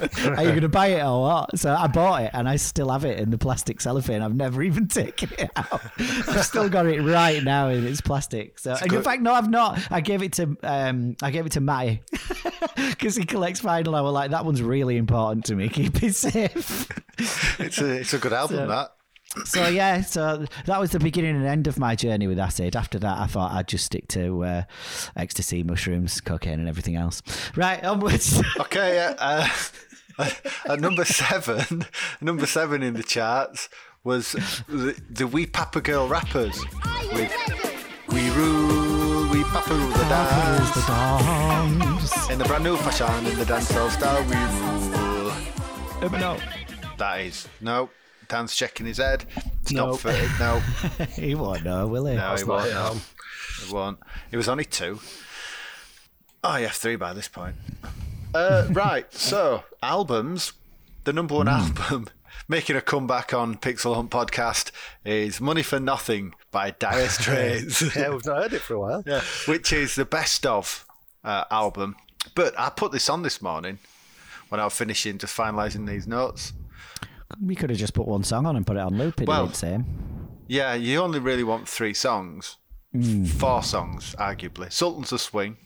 Are 0.00 0.42
you 0.42 0.48
going 0.50 0.60
to 0.62 0.68
buy 0.68 0.88
it 0.88 1.02
or 1.04 1.20
what?" 1.22 1.58
So 1.58 1.74
I 1.74 1.86
bought 1.86 2.22
it, 2.22 2.30
and 2.34 2.48
I 2.48 2.56
still 2.56 2.90
have 2.90 3.04
it 3.04 3.18
in 3.18 3.30
the 3.30 3.38
plastic 3.38 3.80
cellophane. 3.80 4.22
I've 4.22 4.34
never 4.34 4.62
even 4.62 4.88
taken 4.88 5.30
it 5.38 5.50
out. 5.56 5.80
I've 5.98 6.44
still 6.44 6.68
got 6.68 6.86
it 6.86 7.00
right 7.02 7.42
now 7.42 7.68
in 7.68 7.86
its 7.86 8.00
plastic. 8.00 8.58
So 8.58 8.74
in 8.74 8.88
good- 8.88 9.04
fact, 9.04 9.22
no, 9.22 9.32
I've 9.34 9.50
not. 9.50 9.78
I 9.90 10.00
gave 10.00 10.22
it 10.22 10.32
to 10.34 10.56
um, 10.62 11.16
I 11.22 11.30
gave 11.30 11.46
it 11.46 11.52
to 11.52 11.60
Matty 11.60 12.02
because 12.90 13.16
he 13.16 13.24
collects 13.24 13.60
vinyl. 13.60 13.94
I 13.96 14.00
was 14.00 14.12
like, 14.12 14.30
that 14.30 14.44
one's 14.44 14.62
really 14.62 14.96
important 14.96 15.44
to 15.46 15.54
me. 15.54 15.68
Keep 15.68 16.02
it 16.02 16.14
safe. 16.14 16.88
it's 17.58 17.80
a 17.80 17.90
it's 18.00 18.14
a 18.14 18.18
good 18.18 18.32
album 18.32 18.56
So- 18.58 18.66
that. 18.68 18.92
So 19.44 19.68
yeah, 19.68 20.00
so 20.02 20.44
that 20.66 20.80
was 20.80 20.90
the 20.92 20.98
beginning 21.00 21.36
and 21.36 21.46
end 21.46 21.66
of 21.66 21.78
my 21.78 21.94
journey 21.94 22.26
with 22.26 22.38
acid. 22.38 22.76
After 22.76 22.98
that, 22.98 23.18
I 23.18 23.26
thought 23.26 23.52
I'd 23.52 23.68
just 23.68 23.84
stick 23.84 24.08
to 24.08 24.44
uh, 24.44 24.62
ecstasy, 25.16 25.62
mushrooms, 25.62 26.20
cocaine, 26.20 26.60
and 26.60 26.68
everything 26.68 26.96
else. 26.96 27.22
Right, 27.56 27.82
onwards. 27.84 28.40
Okay, 28.60 28.94
yeah. 28.94 29.14
Uh, 29.18 29.48
at 30.68 30.80
number 30.80 31.04
seven, 31.04 31.86
number 32.20 32.44
seven 32.46 32.82
in 32.82 32.94
the 32.94 33.02
charts 33.02 33.68
was 34.04 34.32
the, 34.68 35.00
the 35.10 35.26
Wee 35.26 35.46
Papa 35.46 35.80
Girl 35.80 36.08
rappers 36.08 36.58
with 37.12 37.32
We 38.08 38.28
Rule, 38.30 39.28
We 39.30 39.42
Papa 39.44 39.72
Rule 39.74 39.88
the 39.90 40.04
Dance. 40.04 40.70
the 40.74 40.80
dogs. 40.86 42.30
In 42.30 42.38
the 42.38 42.44
brand 42.44 42.64
new 42.64 42.76
fashion, 42.78 43.26
in 43.26 43.38
the 43.38 43.44
dancehall 43.44 43.90
style, 43.90 44.22
we 44.24 44.34
rule. 46.00 46.10
No, 46.18 46.38
That 46.96 47.20
is 47.20 47.48
no. 47.60 47.90
Dan's 48.28 48.54
checking 48.54 48.86
his 48.86 48.98
head. 48.98 49.24
It's 49.62 49.72
No. 49.72 49.90
not 49.90 50.00
fitted. 50.00 50.30
No, 50.38 50.60
he 51.14 51.34
won't 51.34 51.64
know, 51.64 51.86
will 51.86 52.06
he? 52.06 52.14
no, 52.16 52.34
he 52.36 52.44
won't. 52.44 52.64
hit 52.64 52.74
No. 52.74 52.96
He 53.66 53.72
won't. 53.72 53.98
It 54.30 54.36
was 54.36 54.48
only 54.48 54.64
two. 54.64 55.00
Oh, 56.44 56.56
yeah, 56.56 56.68
three 56.70 56.96
by 56.96 57.12
this 57.12 57.28
point. 57.28 57.56
Uh, 58.34 58.66
right, 58.70 59.12
so 59.12 59.64
albums. 59.82 60.52
The 61.04 61.12
number 61.12 61.34
one 61.36 61.48
album 61.48 62.08
making 62.48 62.76
a 62.76 62.80
comeback 62.82 63.32
on 63.32 63.56
Pixel 63.56 63.94
Hunt 63.94 64.10
podcast 64.10 64.70
is 65.04 65.40
Money 65.40 65.62
for 65.62 65.80
Nothing 65.80 66.34
by 66.50 66.70
Dire 66.72 67.08
Straits. 67.08 67.96
Yeah, 67.96 68.10
we've 68.10 68.24
not 68.26 68.42
heard 68.42 68.52
it 68.52 68.60
for 68.60 68.74
a 68.74 68.80
while. 68.80 69.02
yeah, 69.06 69.22
which 69.46 69.72
is 69.72 69.94
the 69.94 70.04
best 70.04 70.44
of 70.46 70.86
uh, 71.24 71.44
album. 71.50 71.96
But 72.34 72.58
I 72.58 72.68
put 72.68 72.92
this 72.92 73.08
on 73.08 73.22
this 73.22 73.40
morning 73.40 73.78
when 74.50 74.60
I 74.60 74.64
was 74.64 74.74
finishing, 74.74 75.16
just 75.18 75.36
finalising 75.36 75.86
these 75.88 76.06
notes. 76.06 76.52
We 77.40 77.54
could 77.54 77.70
have 77.70 77.78
just 77.78 77.94
put 77.94 78.06
one 78.06 78.24
song 78.24 78.46
on 78.46 78.56
and 78.56 78.66
put 78.66 78.76
it 78.76 78.80
on 78.80 78.96
loop. 78.96 79.20
It 79.20 79.28
Well- 79.28 79.44
ain't 79.46 79.56
same. 79.56 79.86
Yeah, 80.46 80.72
you 80.74 80.98
only 81.00 81.18
really 81.18 81.44
want 81.44 81.68
three 81.68 81.92
songs. 81.92 82.56
Hmm. 82.92 83.24
Four 83.24 83.62
songs, 83.62 84.14
arguably. 84.18 84.72
Sultans 84.72 85.12
of 85.12 85.20
Swing, 85.20 85.58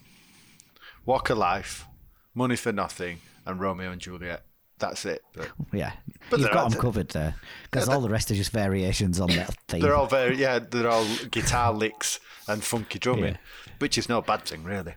Walk 1.07 1.31
of 1.31 1.39
Life, 1.39 1.87
Money 2.35 2.57
for 2.57 2.73
Nothing, 2.73 3.21
and 3.47 3.61
Romeo 3.61 3.93
and 3.93 4.01
Juliet. 4.01 4.43
That's 4.81 5.05
it. 5.05 5.23
But 5.35 5.51
Yeah, 5.73 5.93
But 6.31 6.41
you've 6.41 6.51
got 6.51 6.71
them 6.73 6.81
covered 6.81 7.11
there 7.11 7.37
because 7.71 7.89
all 7.89 8.01
the 8.01 8.09
rest 8.09 8.33
are 8.33 8.35
just 8.35 8.51
variations 8.51 9.21
on 9.21 9.31
that 9.31 9.55
theme. 9.69 9.81
they're 9.81 9.95
all 9.95 10.09
very, 10.09 10.37
yeah, 10.37 10.59
they're 10.59 10.89
all 10.91 11.07
guitar 11.31 11.73
licks 11.73 12.19
and 12.49 12.65
funky 12.65 12.99
drumming, 12.99 13.35
Yeah. 13.35 13.41
which 13.79 13.97
is 13.97 14.09
no 14.09 14.21
bad 14.21 14.45
thing, 14.45 14.65
really. 14.65 14.97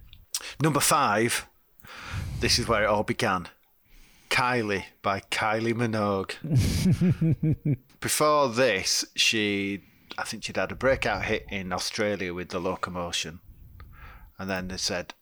Number 0.60 0.80
five, 0.80 1.46
this 2.40 2.58
is 2.58 2.68
where 2.68 2.84
it 2.84 2.88
all 2.88 3.04
began. 3.04 3.48
Kylie 4.36 4.84
by 5.02 5.22
Kylie 5.32 5.74
Minogue. 5.74 6.36
Before 8.02 8.50
this, 8.50 9.06
she, 9.16 9.84
I 10.18 10.24
think 10.24 10.44
she'd 10.44 10.58
had 10.58 10.74
a 10.74 10.76
breakout 10.76 11.24
hit 11.24 11.46
in 11.50 11.72
Australia 11.72 12.34
with 12.34 12.50
The 12.50 12.60
Locomotion. 12.60 13.40
And 14.38 14.50
then 14.50 14.68
they 14.68 14.76
said, 14.76 15.14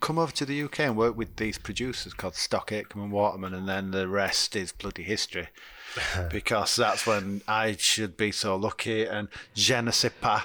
come 0.00 0.18
over 0.18 0.32
to 0.32 0.44
the 0.44 0.60
UK 0.64 0.80
and 0.80 0.96
work 0.96 1.16
with 1.16 1.36
these 1.36 1.58
producers 1.58 2.12
called 2.12 2.34
Stock 2.34 2.72
Aitken 2.72 3.00
and 3.00 3.12
Waterman, 3.12 3.54
and 3.54 3.68
then 3.68 3.92
the 3.92 4.08
rest 4.08 4.56
is 4.56 4.72
bloody 4.72 5.04
history. 5.04 5.50
because 6.28 6.74
that's 6.74 7.06
when 7.06 7.40
I 7.46 7.76
should 7.76 8.16
be 8.16 8.32
so 8.32 8.56
lucky 8.56 9.04
and 9.06 9.28
je 9.54 9.80
ne 9.80 9.92
sais 9.92 10.10
pas 10.20 10.42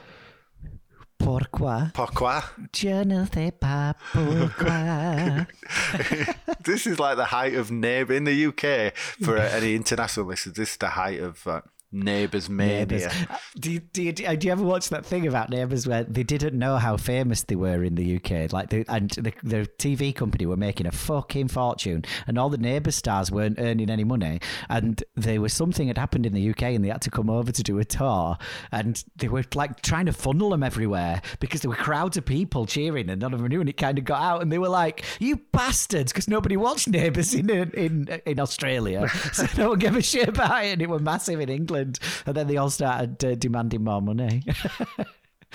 Pourquoi? 1.20 1.92
pourquoi. 1.94 2.44
Je 2.74 3.04
ne 3.04 3.26
sais 3.26 3.52
pas 3.52 3.94
pourquoi. 4.14 5.46
this 6.64 6.88
is 6.88 6.98
like 7.00 7.18
the 7.18 7.26
height 7.26 7.54
of 7.56 7.70
neighbour 7.70 8.14
in 8.14 8.24
the 8.24 8.46
UK 8.48 8.96
for 9.24 9.38
any 9.38 9.76
international 9.76 10.26
listeners. 10.26 10.56
This 10.56 10.72
is 10.72 10.78
the 10.78 10.90
height 10.90 11.20
of 11.20 11.46
uh, 11.46 11.62
neighbours 11.92 12.50
Neighbours. 12.50 13.06
Uh, 13.06 13.38
do 13.60 13.72
you, 13.72 13.80
do, 13.80 14.04
you, 14.04 14.12
do 14.12 14.48
you 14.48 14.52
ever 14.52 14.64
watch 14.64 14.90
that 14.90 15.06
thing 15.06 15.28
about 15.28 15.50
neighbours 15.50 15.88
where 15.88 16.04
they 16.04 16.24
didn't 16.24 16.58
know 16.58 16.78
how 16.78 16.98
famous 16.98 17.44
they 17.44 17.56
were 17.56 17.84
in 17.84 17.96
the 17.96 18.18
UK? 18.18 18.52
Like, 18.52 18.70
they, 18.70 18.86
and 18.88 19.10
the, 19.12 19.34
the 19.44 19.70
TV 19.78 20.14
company 20.16 20.46
were 20.46 20.58
making 20.58 20.86
a 20.86 20.92
fucking 20.92 21.48
fortune, 21.48 22.06
and 22.28 22.38
all 22.38 22.50
the 22.50 22.58
neighbour 22.58 22.92
stars 22.92 23.32
weren't 23.32 23.60
earning 23.60 23.90
any 23.90 24.04
money. 24.04 24.40
And 24.70 25.04
there 25.16 25.42
was 25.42 25.54
something 25.54 25.88
had 25.88 25.98
happened 25.98 26.26
in 26.26 26.34
the 26.34 26.50
UK, 26.50 26.64
and 26.64 26.84
they 26.84 26.90
had 26.90 27.02
to 27.04 27.12
come 27.12 27.30
over 27.30 27.52
to 27.52 27.64
do 27.64 27.80
a 27.80 27.86
tour, 27.86 28.38
and 28.72 29.04
they 29.16 29.28
were 29.28 29.44
like 29.56 29.82
trying 29.82 30.06
to 30.06 30.14
funnel 30.14 30.50
them 30.52 30.64
everywhere 30.64 31.22
because 31.40 31.62
there 31.62 31.70
were 31.70 31.76
crowds 31.76 32.18
of 32.18 32.26
people 32.26 32.66
cheering, 32.66 33.10
and 33.10 33.22
none 33.22 33.34
of 33.34 33.40
them 33.40 33.50
knew. 33.50 33.62
And 33.62 33.70
it 33.70 33.78
kind 33.78 33.98
of 33.98 34.06
got 34.06 34.22
out, 34.22 34.42
and 34.42 34.52
they 34.52 34.60
were 34.60 34.70
like, 34.70 35.04
"You 35.20 35.38
bastards!" 35.52 36.12
Because 36.12 36.28
nobody 36.28 36.58
watched 36.58 36.88
Neighbours 36.88 37.34
in 37.34 37.50
in 37.50 38.22
in 38.26 38.40
Australia, 38.40 39.08
so 39.34 39.48
no 39.58 39.70
one 39.70 39.80
gave 39.80 39.96
a 39.96 40.02
shit 40.02 40.28
about 40.28 40.64
it, 40.64 40.74
and 40.74 40.82
it 40.82 40.90
were 40.90 41.00
massive 41.00 41.40
in 41.40 41.50
England. 41.50 41.79
And 42.26 42.36
then 42.36 42.48
they 42.48 42.58
all 42.58 42.70
started 42.70 43.24
uh, 43.24 43.36
demanding 43.36 43.84
more 43.84 44.02
money. 44.02 44.44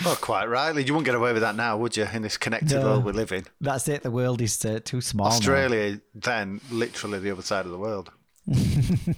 Oh, 0.05 0.19
quite 0.21 0.47
rightly. 0.49 0.83
You 0.83 0.93
wouldn't 0.93 1.07
get 1.07 1.15
away 1.15 1.33
with 1.33 1.43
that 1.43 1.55
now, 1.55 1.77
would 1.77 1.97
you, 1.97 2.05
in 2.13 2.23
this 2.23 2.37
connected 2.37 2.81
No. 2.81 2.85
world 2.85 3.05
we 3.05 3.13
live 3.13 3.31
in? 3.31 3.45
That's 3.61 3.87
it. 3.87 4.03
The 4.03 4.11
world 4.11 4.41
is 4.43 4.65
uh, 4.65 4.81
too 4.85 5.01
small. 5.01 5.29
now. 5.29 5.37
Australia, 5.37 6.01
then, 6.17 6.61
literally 6.69 7.21
the 7.21 7.31
other 7.31 7.43
side 7.43 7.65
of 7.65 7.71
the 7.71 7.79
world. 7.79 8.11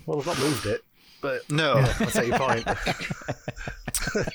Well, 0.05 0.19
we've 0.19 0.27
not 0.27 0.39
moved 0.39 0.67
it, 0.67 0.83
but 1.23 1.49
No. 1.51 1.77
yeah, 1.79 1.95
I 1.99 2.05
take 2.05 2.29
your 2.29 2.39
point. 2.39 2.69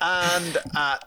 And 0.00 0.56
at 0.74 1.04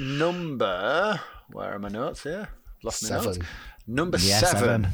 number, 0.00 1.20
where 1.52 1.72
are 1.74 1.78
my 1.78 1.88
notes 1.88 2.22
here? 2.24 2.48
Lost 2.82 3.08
my 3.10 3.16
notes. 3.22 3.38
Number 3.86 4.18
Yeah, 4.18 4.38
seven, 4.40 4.58
seven. 4.60 4.86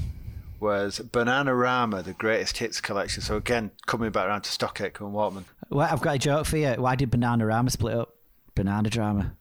Was 0.61 0.99
Bananarama, 1.01 2.03
the 2.05 2.13
greatest 2.15 2.59
hits 2.59 2.81
collection. 2.81 3.23
So 3.23 3.37
again, 3.37 3.71
coming 3.87 4.11
back 4.11 4.27
around 4.27 4.43
to 4.43 4.51
Stock 4.51 4.81
Aitken 4.81 5.07
and 5.07 5.15
Waterman. 5.15 5.45
Well, 5.69 5.89
I've 5.91 6.01
got 6.01 6.15
a 6.17 6.19
joke 6.19 6.47
for 6.47 6.57
you. 6.57 6.71
Why 6.75 6.95
did 6.95 7.11
Bananarama 7.11 7.71
split 7.71 7.95
up? 7.95 8.15
Banana 8.55 8.89
drama. 8.89 9.35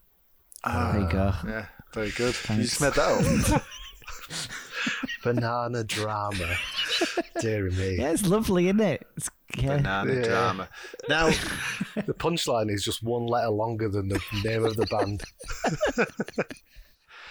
Oh, 0.65 0.91
there 0.91 1.01
you 1.01 1.09
go. 1.09 1.29
Ah, 1.33 1.43
yeah, 1.47 1.65
very 1.93 2.09
good. 2.11 2.35
You 2.49 2.63
just 2.63 2.81
made 2.81 2.93
that 2.93 3.55
up. 3.55 3.63
Banana 5.23 5.83
drama. 5.83 6.55
Dear 7.39 7.69
me. 7.71 7.97
Yeah, 7.99 8.11
it's 8.11 8.25
lovely, 8.25 8.65
isn't 8.67 8.79
it? 8.81 9.07
It's, 9.15 9.29
yeah. 9.57 9.77
Banana 9.77 10.13
Yeah. 10.13 10.21
drama. 10.23 10.69
Now, 11.07 11.27
The 11.95 12.13
punchline 12.13 12.71
is 12.71 12.83
just 12.83 13.03
one 13.03 13.27
letter 13.27 13.49
longer 13.49 13.87
than 13.87 14.09
the 14.09 14.19
name 14.43 14.65
of 14.65 14.75
the 14.75 14.85
band. 14.87 15.23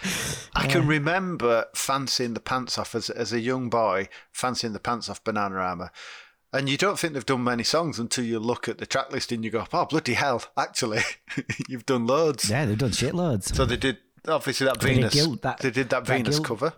I 0.54 0.66
can 0.66 0.86
remember 0.86 1.66
fancying 1.74 2.34
the 2.34 2.40
pants 2.40 2.78
off 2.78 2.94
as, 2.94 3.10
as 3.10 3.32
a 3.32 3.40
young 3.40 3.70
boy, 3.70 4.08
fancying 4.32 4.72
the 4.72 4.78
pants 4.80 5.08
off 5.08 5.22
Banana 5.24 5.54
Bananarama. 5.56 5.90
And 6.54 6.68
you 6.68 6.76
don't 6.76 6.98
think 6.98 7.14
they've 7.14 7.24
done 7.24 7.44
many 7.44 7.62
songs 7.64 7.98
until 7.98 8.24
you 8.24 8.38
look 8.38 8.68
at 8.68 8.76
the 8.78 8.84
track 8.86 9.10
list 9.10 9.32
and 9.32 9.42
you 9.44 9.50
go, 9.50 9.66
oh, 9.72 9.86
bloody 9.86 10.12
hell, 10.14 10.42
actually, 10.56 11.00
you've 11.68 11.86
done 11.86 12.06
loads. 12.06 12.50
Yeah, 12.50 12.66
they've 12.66 12.76
done 12.76 12.90
shitloads. 12.90 13.54
So 13.54 13.64
they 13.64 13.78
did, 13.78 13.98
obviously, 14.28 14.66
that 14.66 14.78
They 14.80 14.88
did 14.90 14.96
Venus. 14.96 15.14
Guilt- 15.14 15.42
that- 15.42 15.58
they 15.60 15.70
did 15.70 15.88
that, 15.90 16.04
that 16.04 16.12
Venus 16.14 16.36
Guilt- 16.36 16.46
cover. 16.46 16.72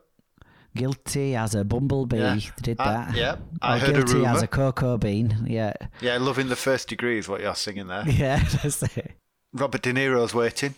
Guilty 0.77 1.37
as 1.37 1.55
a 1.55 1.64
bumblebee. 1.64 2.18
Yeah. 2.18 2.35
They 2.35 2.51
did 2.62 2.81
Uh, 2.81 2.85
that. 2.85 3.14
yeah, 3.16 3.37
I 3.62 3.77
Or 3.77 3.79
heard 3.79 3.91
a 3.91 3.93
guilty 3.95 4.14
rumour. 4.14 4.29
as 4.29 4.43
a 4.43 4.47
cocoa 4.49 4.99
bean. 4.99 5.47
Yeah. 5.49 5.72
Yeah, 6.01 6.18
loving 6.18 6.49
the 6.49 6.57
first 6.57 6.89
degree 6.89 7.18
is 7.18 7.29
what 7.29 7.41
you're 7.41 7.55
singing 7.55 7.87
there. 7.87 8.05
Yeah, 8.09 8.43
that's 8.62 8.83
it. 8.97 9.12
Robert 9.53 9.83
De 9.83 9.93
Niro's 9.93 10.35
waiting. 10.35 10.75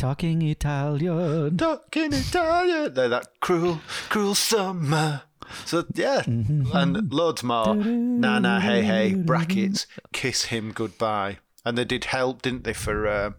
Talking 0.00 0.40
Italian. 0.40 1.58
Talking 1.58 2.14
Italian. 2.14 2.94
They're 2.94 3.10
that 3.10 3.38
cruel, 3.40 3.82
cruel 4.08 4.34
summer. 4.34 5.24
So 5.66 5.84
yeah, 5.92 6.22
and 6.24 7.12
loads 7.12 7.42
more. 7.42 7.74
Na 7.74 8.38
na 8.38 8.60
hey 8.60 8.80
hey 8.80 9.12
brackets. 9.12 9.86
Kiss 10.14 10.44
him 10.44 10.72
goodbye. 10.72 11.36
And 11.66 11.76
they 11.76 11.84
did 11.84 12.04
help, 12.06 12.40
didn't 12.40 12.64
they? 12.64 12.72
For 12.72 13.06
um, 13.08 13.34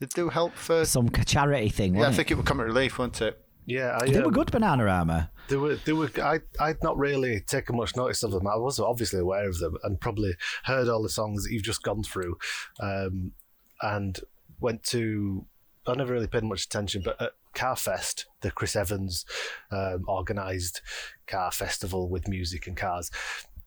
they 0.00 0.06
do 0.06 0.30
help 0.30 0.56
for? 0.56 0.84
Some 0.84 1.08
charity 1.08 1.68
thing, 1.68 1.94
Yeah, 1.94 2.08
I 2.08 2.12
think 2.12 2.32
it 2.32 2.34
would 2.34 2.46
Comic 2.46 2.66
Relief, 2.66 2.98
wouldn't 2.98 3.22
it? 3.22 3.40
Yeah, 3.64 3.96
I, 4.00 4.06
it? 4.06 4.12
They 4.14 4.18
were 4.18 4.26
um, 4.26 4.32
good 4.32 4.48
Bananarama. 4.48 5.30
They 5.50 5.56
were, 5.56 5.76
they 5.76 5.92
were. 5.92 6.10
I, 6.20 6.40
I'd 6.58 6.82
not 6.82 6.98
really 6.98 7.38
taken 7.46 7.76
much 7.76 7.94
notice 7.94 8.24
of 8.24 8.32
them. 8.32 8.48
I 8.48 8.56
was 8.56 8.80
obviously 8.80 9.20
aware 9.20 9.48
of 9.48 9.56
them 9.60 9.76
and 9.84 10.00
probably 10.00 10.34
heard 10.64 10.88
all 10.88 11.04
the 11.04 11.08
songs 11.08 11.44
that 11.44 11.52
you've 11.52 11.62
just 11.62 11.84
gone 11.84 12.02
through, 12.02 12.38
um, 12.80 13.34
and 13.80 14.18
went 14.58 14.82
to. 14.86 15.46
I 15.86 15.94
never 15.94 16.12
really 16.12 16.26
paid 16.26 16.44
much 16.44 16.64
attention, 16.64 17.02
but 17.04 17.20
at 17.20 17.32
Carfest, 17.54 18.26
the 18.40 18.50
Chris 18.50 18.76
Evans 18.76 19.24
um, 19.70 20.04
organised 20.08 20.80
car 21.26 21.50
festival 21.50 22.08
with 22.08 22.28
music 22.28 22.66
and 22.66 22.76
cars, 22.76 23.10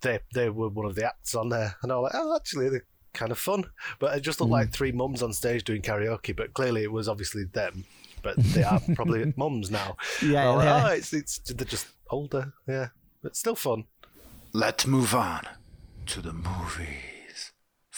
they 0.02 0.20
they 0.34 0.50
were 0.50 0.70
one 0.70 0.86
of 0.86 0.96
the 0.96 1.06
acts 1.06 1.36
on 1.36 1.50
there, 1.50 1.76
and 1.82 1.92
I 1.92 1.96
was 1.98 2.14
like, 2.14 2.22
oh, 2.24 2.36
actually, 2.36 2.70
they're 2.70 2.86
kind 3.14 3.32
of 3.32 3.40
fun. 3.40 3.66
But 4.00 4.16
it 4.16 4.22
just 4.22 4.40
looked 4.40 4.52
like 4.52 4.72
three 4.72 4.92
mums 4.92 5.22
on 5.24 5.34
stage 5.34 5.64
doing 5.64 5.82
karaoke, 5.82 6.36
but 6.36 6.54
clearly 6.54 6.84
it 6.84 6.92
was 6.92 7.08
obviously 7.10 7.46
them. 7.46 7.84
But 8.22 8.38
they 8.38 8.64
are 8.64 8.82
probably 8.96 9.34
mums 9.36 9.72
now. 9.72 9.98
Yeah, 10.22 10.50
like, 10.50 10.66
yeah. 10.66 10.88
oh, 10.88 10.92
it's, 10.94 11.14
it's 11.14 11.40
they're 11.40 11.66
just 11.66 11.88
older, 12.10 12.54
yeah, 12.68 12.90
but 13.22 13.36
still 13.36 13.56
fun. 13.56 13.86
Let's 14.54 14.88
move 14.88 15.14
on 15.14 15.48
to 16.08 16.22
the 16.22 16.34
movies. 16.34 17.15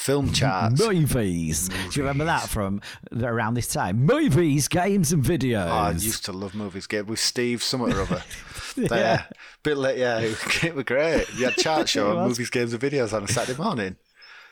Film 0.07 0.31
charts. 0.31 0.79
Movies. 0.79 1.67
Do 1.67 1.75
you 1.91 2.03
remember 2.03 2.23
that 2.23 2.47
from 2.47 2.79
around 3.21 3.55
this 3.55 3.67
time? 3.67 4.05
Movies, 4.05 4.69
games, 4.69 5.11
and 5.11 5.21
videos. 5.21 5.67
Oh, 5.67 5.69
I 5.69 5.91
used 5.91 6.23
to 6.23 6.31
love 6.31 6.55
movies. 6.55 6.87
Get 6.87 7.07
with 7.07 7.19
Steve 7.19 7.61
something 7.61 7.91
or 7.93 8.03
other. 8.03 8.23
yeah. 8.77 9.25
Bit 9.63 9.75
late, 9.75 9.97
yeah. 9.97 10.19
It 10.21 10.73
was 10.73 10.85
great. 10.85 11.27
You 11.35 11.47
had 11.47 11.55
chart 11.57 11.89
show 11.89 12.17
and 12.17 12.25
movies, 12.25 12.49
games, 12.49 12.71
and 12.71 12.81
videos 12.81 13.11
on 13.11 13.25
a 13.25 13.27
Saturday 13.27 13.61
morning. 13.61 13.97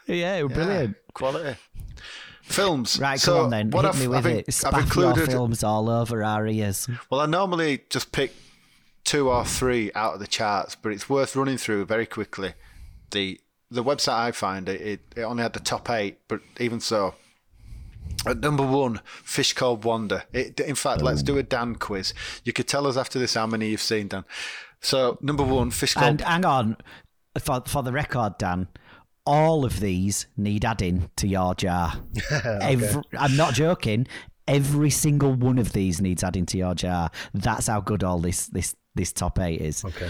yeah, 0.07 0.35
it 0.35 0.43
were 0.43 0.49
brilliant. 0.49 0.97
Quality. 1.13 1.57
Films. 2.43 2.99
Right, 2.99 3.17
so 3.17 3.35
come 3.35 3.43
on 3.45 3.49
then. 3.51 3.69
What 3.69 3.85
Hit 3.85 3.93
I've, 3.93 4.01
me 4.01 4.07
with 4.09 4.17
I've, 4.17 4.25
it. 4.25 4.65
I've 4.65 4.83
included. 4.83 5.31
films 5.31 5.63
all 5.63 5.89
over 5.89 6.21
our 6.21 6.45
ears. 6.47 6.89
Well, 7.09 7.21
I 7.21 7.27
normally 7.27 7.83
just 7.89 8.11
pick 8.11 8.33
two 9.05 9.29
or 9.29 9.45
three 9.45 9.89
out 9.95 10.15
of 10.15 10.19
the 10.19 10.27
charts, 10.27 10.75
but 10.75 10.91
it's 10.91 11.09
worth 11.09 11.33
running 11.33 11.57
through 11.57 11.85
very 11.85 12.05
quickly. 12.05 12.55
The 13.11 13.39
the 13.75 13.83
website 13.83 14.13
I 14.13 14.31
find 14.31 14.67
it, 14.67 14.81
it, 14.81 15.01
it 15.15 15.21
only 15.21 15.43
had 15.43 15.53
the 15.53 15.59
top 15.59 15.89
eight, 15.89 16.19
but 16.27 16.41
even 16.59 16.79
so, 16.79 17.15
at 18.25 18.39
number 18.39 18.65
one, 18.65 19.01
Fish 19.05 19.53
Called 19.53 19.83
Wanda. 19.83 20.23
It, 20.33 20.59
in 20.59 20.75
fact, 20.75 21.01
let's 21.01 21.21
do 21.21 21.37
a 21.37 21.43
Dan 21.43 21.75
quiz. 21.75 22.13
You 22.43 22.53
could 22.53 22.67
tell 22.67 22.87
us 22.87 22.97
after 22.97 23.19
this 23.19 23.35
how 23.35 23.45
many 23.45 23.69
you've 23.69 23.81
seen, 23.81 24.07
Dan. 24.07 24.25
So 24.81 25.17
number 25.21 25.43
one, 25.43 25.71
Fish 25.71 25.93
Called. 25.93 26.05
And 26.05 26.21
hang 26.21 26.45
on, 26.45 26.77
for 27.39 27.61
for 27.67 27.83
the 27.83 27.91
record, 27.91 28.37
Dan, 28.37 28.67
all 29.25 29.65
of 29.65 29.79
these 29.79 30.27
need 30.37 30.65
adding 30.65 31.09
to 31.17 31.27
your 31.27 31.55
jar. 31.55 31.93
Every, 32.31 33.01
I'm 33.17 33.35
not 33.35 33.53
joking. 33.53 34.07
Every 34.47 34.91
single 34.91 35.33
one 35.33 35.57
of 35.57 35.73
these 35.73 36.01
needs 36.01 36.23
adding 36.23 36.45
to 36.47 36.57
your 36.57 36.75
jar. 36.75 37.09
That's 37.33 37.67
how 37.67 37.81
good 37.81 38.03
all 38.03 38.19
this 38.19 38.47
this 38.47 38.75
this 38.93 39.11
top 39.11 39.39
eight 39.39 39.61
is. 39.61 39.83
Okay. 39.83 40.09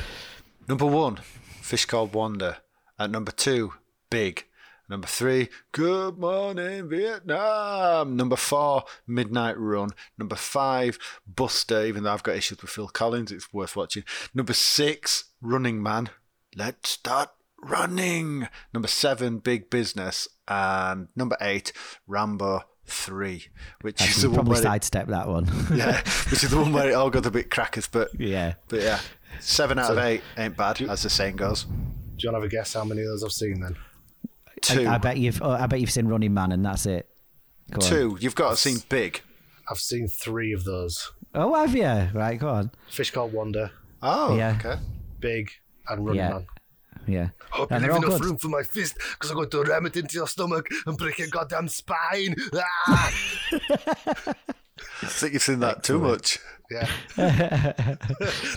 Number 0.68 0.86
one, 0.86 1.18
Fish 1.61 1.86
Called 1.86 2.13
Wanda. 2.13 2.57
At 2.98 3.12
number 3.12 3.32
two, 3.32 3.74
Big. 4.10 4.46
Number 4.88 5.08
three, 5.08 5.50
Good 5.72 6.18
Morning 6.20 6.88
Vietnam. 6.88 8.16
Number 8.16 8.36
four, 8.36 8.84
Midnight 9.08 9.58
Run. 9.58 9.89
Number 10.18 10.36
five, 10.36 11.00
Buster. 11.28 11.86
Even 11.86 12.04
though 12.04 12.14
I've 12.14 12.24
got 12.24 12.36
issues 12.36 12.62
with 12.62 12.70
Phil 12.70 12.88
Collins, 12.88 13.32
it's 13.32 13.52
worth 13.52 13.76
watching. 13.76 14.04
Number 14.34 14.54
six, 14.54 15.26
Running 15.41 15.82
Man. 15.82 16.10
Let's 16.56 16.89
start 16.89 17.32
running. 17.64 18.48
Number 18.74 18.88
seven, 18.88 19.39
Big 19.39 19.72
Business. 19.72 20.28
And 20.48 21.08
number 21.16 21.36
eight, 21.41 21.74
Rambo 22.06 22.62
3, 22.86 23.48
which 23.82 24.00
is 24.02 24.08
the 24.08 24.12
Actually, 24.12 24.28
one 24.28 24.36
probably 24.36 24.52
where 24.52 24.60
it, 24.60 24.64
sidestep 24.64 25.08
that 25.08 25.28
one. 25.28 25.46
yeah, 25.74 26.02
which 26.30 26.43
is 26.43 26.52
the 26.52 26.58
one 26.58 26.72
where 26.72 26.89
it 26.91 26.93
all 26.93 27.10
got 27.10 27.26
a 27.26 27.32
bit 27.32 27.50
crackers. 27.50 27.88
But 27.88 28.10
yeah. 28.20 28.54
but 28.68 28.82
yeah, 28.82 29.00
seven 29.39 29.80
out 29.80 29.91
of 29.91 29.98
eight 29.98 30.22
ain't 30.38 30.56
bad, 30.56 30.80
as 30.82 31.04
the 31.04 31.10
saying 31.10 31.38
goes. 31.38 31.66
Do 32.18 32.28
you 32.28 32.32
want 32.32 32.41
to 32.41 32.41
have 32.41 32.43
a 32.43 32.47
guess 32.47 32.74
how 32.74 32.84
many 32.84 33.01
of 33.01 33.07
those 33.07 33.24
I've 33.24 33.32
seen 33.32 33.59
then? 33.59 33.76
Two, 34.61 34.88
I, 34.88 34.95
I 34.95 34.97
bet 34.97 35.18
you've. 35.18 35.41
Oh, 35.41 35.49
I 35.51 35.68
bet 35.68 35.80
you've 35.82 35.91
seen 35.91 36.07
Running 36.07 36.34
Man, 36.34 36.51
and 36.51 36.66
that's 36.66 36.86
it. 36.86 37.07
Go 37.72 37.76
on. 37.76 37.82
two. 37.89 38.18
You've 38.22 38.36
got 38.36 38.51
to 38.51 38.57
see 38.57 38.78
big. 38.89 39.22
I've 39.70 39.80
seen 39.80 40.07
three 40.07 40.53
of 40.53 40.63
those. 40.63 41.11
Oh, 41.34 41.53
have 41.55 41.76
you? 41.76 42.09
Right, 42.18 42.39
go 42.39 42.49
on. 42.49 42.72
Fish 42.89 43.11
Called 43.11 43.34
Wanda, 43.34 43.72
Oh, 44.01 44.36
Yeah. 44.38 44.55
okay. 44.59 44.80
Big, 45.20 45.49
and 45.89 46.05
Running 46.05 46.20
Yeah. 46.22 46.30
Man. 46.30 46.45
Yeah. 47.07 47.30
Hope 47.51 47.72
And 47.72 47.82
you 47.84 47.88
they're 47.91 47.99
leave 47.99 48.07
enough 48.07 48.20
good. 48.22 48.26
room 48.30 48.38
for 48.38 48.47
my 48.47 48.63
fist 48.63 48.95
because 48.97 49.30
I'm 49.30 49.36
going 49.36 49.49
to 49.49 49.63
ram 49.63 49.86
it 49.86 49.97
into 49.97 50.16
your 50.16 50.28
stomach 50.28 50.68
and 50.88 50.97
break 50.97 51.20
your 51.20 51.28
goddamn 51.28 51.68
spine. 51.68 52.36
Ah! 52.55 53.13
I 55.01 55.07
think 55.07 55.34
you've 55.34 55.41
seen 55.41 55.59
that 55.59 55.84
too 55.84 55.99
much. 55.99 56.39
Yeah. 56.72 56.88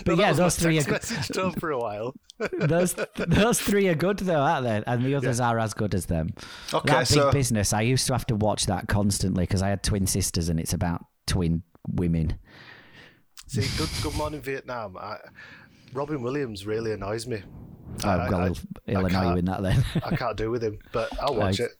But 0.05 0.17
yeah, 0.17 0.33
those 0.33 0.55
three 0.55 0.77
are 0.79 0.83
good. 0.83 0.91
message 0.93 1.27
tone 1.29 1.51
for 1.53 1.71
a 1.71 1.77
while. 1.77 2.15
those 2.59 2.95
those 3.15 3.59
three 3.59 3.87
are 3.89 3.95
good 3.95 4.17
though, 4.19 4.39
aren't 4.41 4.65
they? 4.65 4.83
And 4.87 5.03
the 5.05 5.15
others 5.15 5.39
are 5.39 5.59
as 5.59 5.73
good 5.73 5.93
as 5.93 6.05
them. 6.05 6.29
Okay, 6.73 6.87
that 6.91 6.99
big 6.99 7.07
so- 7.07 7.31
business. 7.31 7.73
I 7.73 7.81
used 7.81 8.07
to 8.07 8.13
have 8.13 8.25
to 8.27 8.35
watch 8.35 8.65
that 8.67 8.87
constantly 8.87 9.43
because 9.43 9.61
I 9.61 9.69
had 9.69 9.83
twin 9.83 10.07
sisters, 10.07 10.49
and 10.49 10.59
it's 10.59 10.73
about 10.73 11.05
twin 11.27 11.63
women. 11.87 12.37
See, 13.47 13.65
Good, 13.77 13.89
good 14.03 14.15
Morning 14.15 14.41
Vietnam. 14.41 14.95
I, 14.97 15.17
Robin 15.93 16.21
Williams 16.21 16.65
really 16.67 16.91
annoys 16.91 17.25
me. 17.27 17.41
Oh, 18.03 18.09
I- 18.09 18.29
well, 18.29 18.41
I- 18.41 18.45
he'll, 18.91 18.99
annoy 19.05 19.07
you 19.07 19.09
can't- 19.09 19.39
in 19.39 19.45
that 19.45 19.61
then. 19.63 19.83
I 20.05 20.15
can't 20.15 20.37
do 20.37 20.51
with 20.51 20.63
him, 20.63 20.77
but 20.91 21.09
I'll 21.19 21.35
watch 21.35 21.59
Right. 21.59 21.69
it. 21.69 21.71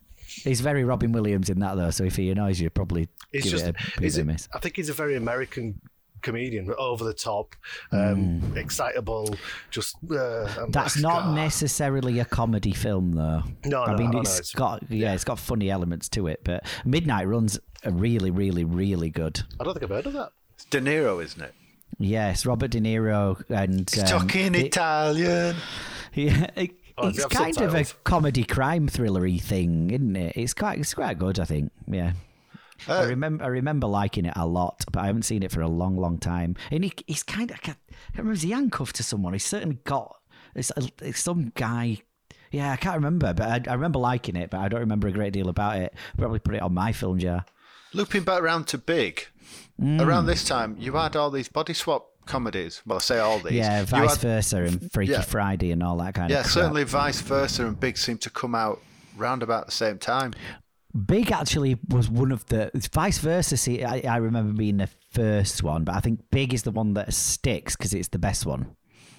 he's 0.43 0.61
very 0.61 0.83
Robin 0.83 1.11
Williams 1.11 1.49
in 1.49 1.59
that 1.59 1.75
though, 1.75 1.91
so 1.91 2.03
if 2.03 2.15
he 2.15 2.29
annoys 2.31 2.59
you, 2.59 2.69
probably 2.69 3.07
He's 3.31 3.43
give 3.43 3.51
just, 3.51 3.65
it 3.67 3.75
a 3.99 4.19
a- 4.19 4.21
a 4.21 4.25
miss. 4.25 4.49
I 4.53 4.59
think 4.59 4.75
he's 4.77 4.89
a 4.89 4.93
very 4.93 5.15
American 5.15 5.79
comedian, 6.21 6.73
over 6.77 7.03
the 7.03 7.13
top, 7.13 7.55
um, 7.91 8.39
Hmm. 8.41 8.57
excitable. 8.57 9.35
Just 9.71 9.95
uh, 10.11 10.65
That's 10.69 10.95
like, 10.97 11.01
not 11.03 11.23
"God." 11.25 11.35
necessarily 11.35 12.19
a 12.19 12.25
comedy 12.25 12.73
film, 12.73 13.13
though. 13.13 13.43
No, 13.65 13.83
I 13.83 13.91
no, 13.93 13.97
mean 13.97 14.07
I 14.07 14.11
know, 14.11 14.19
it's 14.21 14.39
it's- 14.39 14.51
got 14.53 14.83
yeah, 14.89 15.13
it's 15.13 15.23
got 15.23 15.39
funny 15.39 15.69
elements 15.69 16.09
to 16.09 16.27
it, 16.27 16.41
but 16.43 16.65
Midnight 16.85 17.27
Run's 17.27 17.59
a 17.83 17.91
really, 17.91 18.31
really, 18.31 18.63
really 18.65 19.09
good. 19.09 19.41
I 19.59 19.63
don't 19.63 19.73
think 19.73 19.83
I've 19.83 19.89
heard 19.89 20.05
of 20.07 20.13
that. 20.13 20.31
It's 20.55 20.65
De 20.65 20.79
Niro, 20.81 21.23
isn't 21.23 21.41
it? 21.41 21.53
Yes, 21.97 22.45
Robert 22.45 22.71
De 22.71 22.79
Niro 22.79 23.41
and 23.49 23.89
um, 23.99 24.05
Talking 24.05 24.55
it- 24.55 24.65
Italian. 24.67 25.55
Yeah, 26.13 26.47
it- 26.55 26.71
Oh, 27.01 27.07
it's 27.07 27.17
it 27.19 27.21
have 27.21 27.31
kind 27.31 27.61
of 27.61 27.73
a 27.75 27.85
comedy 28.03 28.43
crime 28.43 28.89
thrillery 28.89 29.41
thing, 29.41 29.89
isn't 29.89 30.17
it? 30.17 30.33
It's 30.35 30.53
quite 30.53 30.79
it's 30.79 30.93
quite 30.93 31.17
good, 31.17 31.39
I 31.39 31.45
think. 31.45 31.71
Yeah. 31.87 32.11
I 32.87 33.03
Uh, 33.03 33.07
remember 33.07 33.43
I 33.43 33.47
remember 33.47 33.87
liking 33.87 34.25
it 34.25 34.33
a 34.35 34.47
lot, 34.47 34.83
but 34.91 35.01
I 35.01 35.07
haven't 35.07 35.23
seen 35.23 35.43
it 35.43 35.51
for 35.51 35.61
a 35.61 35.67
long, 35.67 35.97
long 35.97 36.17
time. 36.17 36.55
And 36.71 36.83
he, 36.83 36.93
he's 37.07 37.23
kind 37.23 37.51
of 37.51 37.57
I 37.57 37.59
can't, 37.59 37.77
I 37.91 38.17
remember 38.17 38.33
is 38.33 38.41
he 38.43 38.51
handcuffed 38.51 38.95
to 38.97 39.03
someone? 39.03 39.33
He's 39.33 39.45
certainly 39.45 39.79
got 39.83 40.15
it's, 40.55 40.71
it's 41.01 41.19
some 41.19 41.51
guy. 41.55 41.99
Yeah, 42.51 42.71
I 42.71 42.77
can't 42.77 42.95
remember, 42.95 43.33
but 43.33 43.67
I, 43.67 43.71
I 43.71 43.73
remember 43.75 43.99
liking 43.99 44.35
it, 44.35 44.49
but 44.49 44.59
I 44.59 44.69
don't 44.69 44.79
remember 44.79 45.07
a 45.07 45.11
great 45.11 45.33
deal 45.33 45.49
about 45.49 45.77
it. 45.77 45.93
Probably 46.17 46.39
put 46.39 46.55
it 46.55 46.61
on 46.63 46.73
my 46.73 46.91
film 46.91 47.19
jar. 47.19 47.45
Looping 47.93 48.23
back 48.23 48.41
around 48.41 48.65
to 48.67 48.77
Big, 48.77 49.27
Mm. 49.81 50.01
around 50.05 50.25
this 50.25 50.43
time, 50.43 50.75
you 50.77 50.93
had 50.95 51.15
all 51.15 51.31
these 51.31 51.47
body 51.47 51.73
swap 51.73 52.07
comedies. 52.25 52.81
Well, 52.85 52.97
I 52.97 53.01
say 53.01 53.17
all 53.19 53.39
these. 53.39 53.53
Yeah, 53.53 53.85
vice 53.85 54.11
had- 54.11 54.19
versa 54.21 54.63
and 54.63 54.91
Freaky 54.91 55.13
Yeah. 55.13 55.21
Friday 55.21 55.71
and 55.71 55.81
all 55.81 55.95
that 55.97 56.13
kind 56.15 56.29
Yeah, 56.29 56.39
of 56.41 56.45
Yeah, 56.47 56.51
certainly 56.51 56.83
vice 56.83 57.21
versa 57.21 57.65
and 57.65 57.79
Big 57.79 57.97
seem 57.97 58.17
to 58.19 58.29
come 58.29 58.53
out 58.55 58.81
round 59.15 59.41
about 59.41 59.65
the 59.67 59.71
same 59.71 59.97
time. 59.97 60.33
Big 61.05 61.31
actually 61.31 61.77
was 61.89 62.09
one 62.09 62.31
of 62.31 62.45
the 62.47 62.71
vice 62.91 63.19
versa. 63.19 63.57
See, 63.57 63.83
I, 63.83 63.99
I 63.99 64.17
remember 64.17 64.53
being 64.53 64.77
the 64.77 64.89
first 65.11 65.61
one, 65.61 65.83
but 65.83 65.95
I 65.95 65.99
think 65.99 66.21
Big 66.31 66.53
is 66.53 66.63
the 66.63 66.71
one 66.71 66.93
that 66.95 67.13
sticks 67.13 67.75
because 67.75 67.93
it's 67.93 68.07
the 68.07 68.19
best 68.19 68.45
one. 68.45 68.75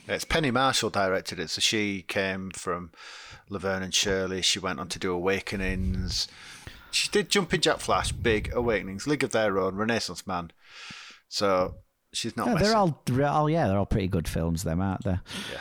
It's 0.09 0.25
Penny 0.25 0.51
Marshall 0.51 0.91
directed 0.91 1.39
it, 1.39 1.51
so 1.51 1.61
she 1.61 2.03
came 2.03 2.51
from 2.51 2.91
Laverne 3.49 3.85
and 3.85 3.95
Shirley. 3.95 4.43
She 4.43 4.59
went 4.59 4.81
on 4.81 4.89
to 4.89 4.99
do 4.99 5.13
Awakenings. 5.13 6.27
She 6.91 7.09
did 7.09 7.31
Jumping 7.31 7.61
Jack 7.61 7.79
Flash, 7.79 8.11
Big, 8.11 8.51
Awakenings, 8.53 9.07
League 9.07 9.23
of 9.23 9.31
Their 9.31 9.57
Own, 9.59 9.77
Renaissance 9.77 10.27
Man. 10.27 10.51
So 11.29 11.77
she's 12.13 12.37
not. 12.37 12.49
Messing. 12.49 12.63
they're 12.63 12.77
all, 12.77 13.03
they're 13.07 13.27
all, 13.27 13.49
yeah, 13.49 13.69
they're 13.69 13.79
all 13.79 13.87
pretty 13.87 14.09
good 14.09 14.27
films, 14.27 14.65
them, 14.65 14.81
aren't 14.81 15.05
they? 15.05 15.19
Yeah. 15.53 15.61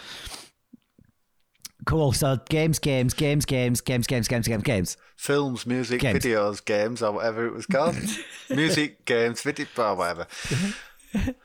Cool. 1.86 2.12
So 2.12 2.38
games, 2.50 2.78
games, 2.80 3.14
games, 3.14 3.46
games, 3.46 3.82
games, 3.82 4.08
games, 4.08 4.28
games, 4.28 4.48
games, 4.48 4.64
games. 4.64 4.98
films, 5.16 5.66
music, 5.66 6.02
Games. 6.02 6.24
videos, 6.24 6.64
games, 6.64 7.02
or 7.02 7.14
whatever 7.14 7.46
it 7.48 7.54
was 7.54 7.66
called. 7.66 7.96
music, 8.50 9.06
games, 9.06 9.42
video, 9.42 9.66
or 9.78 9.96
whatever. 9.96 10.28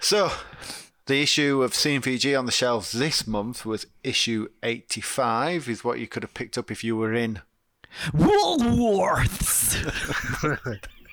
so, 0.00 0.30
the 1.06 1.22
issue 1.22 1.62
of 1.62 1.72
CMVG 1.72 2.38
on 2.38 2.46
the 2.46 2.52
shelves 2.52 2.92
this 2.92 3.26
month 3.26 3.64
was 3.64 3.86
issue 4.02 4.48
85, 4.62 5.68
is 5.68 5.84
what 5.84 5.98
you 6.00 6.06
could 6.06 6.22
have 6.22 6.34
picked 6.34 6.58
up 6.58 6.70
if 6.70 6.82
you 6.82 6.96
were 6.96 7.14
in. 7.14 7.40
Woolworths. 8.12 9.74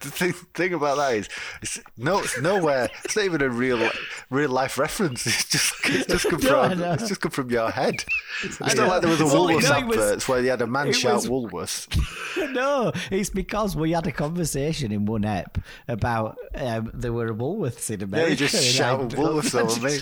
The 0.00 0.10
thing, 0.10 0.32
thing 0.54 0.74
about 0.74 0.96
that 0.96 1.14
is, 1.14 1.28
it's, 1.62 1.78
no, 1.96 2.18
it's 2.18 2.40
nowhere. 2.40 2.88
It's 3.04 3.14
not 3.16 3.24
even 3.24 3.40
a 3.42 3.48
real, 3.48 3.88
real 4.28 4.50
life 4.50 4.78
reference. 4.78 5.26
It's 5.26 5.44
just, 5.48 5.74
it's 5.84 6.06
just 6.06 6.28
come 6.28 6.40
from, 6.40 6.78
know. 6.78 6.92
it's 6.94 7.08
just 7.08 7.20
come 7.20 7.30
from 7.30 7.50
your 7.50 7.70
head. 7.70 8.04
It's 8.42 8.58
know. 8.60 8.66
not 8.86 8.88
like 8.88 9.00
there 9.02 9.10
was 9.10 9.20
a 9.20 9.26
Well, 9.26 9.46
Woolworths 9.48 9.68
know, 9.70 9.78
it 9.78 9.86
was- 9.86 9.96
adverts 9.98 10.28
where 10.28 10.40
you 10.42 10.50
had 10.50 10.62
a 10.62 10.66
man 10.66 10.92
shout 10.92 11.14
was- 11.14 11.28
Woolworths. 11.28 12.52
no, 12.52 12.92
it's 13.10 13.30
because 13.30 13.76
we 13.76 13.92
had 13.92 14.06
a 14.06 14.12
conversation 14.12 14.90
in 14.92 15.06
one 15.06 15.24
ep 15.24 15.58
about 15.88 16.36
um, 16.56 16.90
there 16.94 17.12
were 17.12 17.32
Woolworths 17.32 17.90
in 17.90 18.02
America. 18.02 18.34
just 18.36 18.54
and 18.54 18.64
I- 18.64 18.66
shouted 18.68 19.10
Woolworths 19.18 19.56
I 19.56 19.62
over 19.62 19.80
me. 19.86 19.98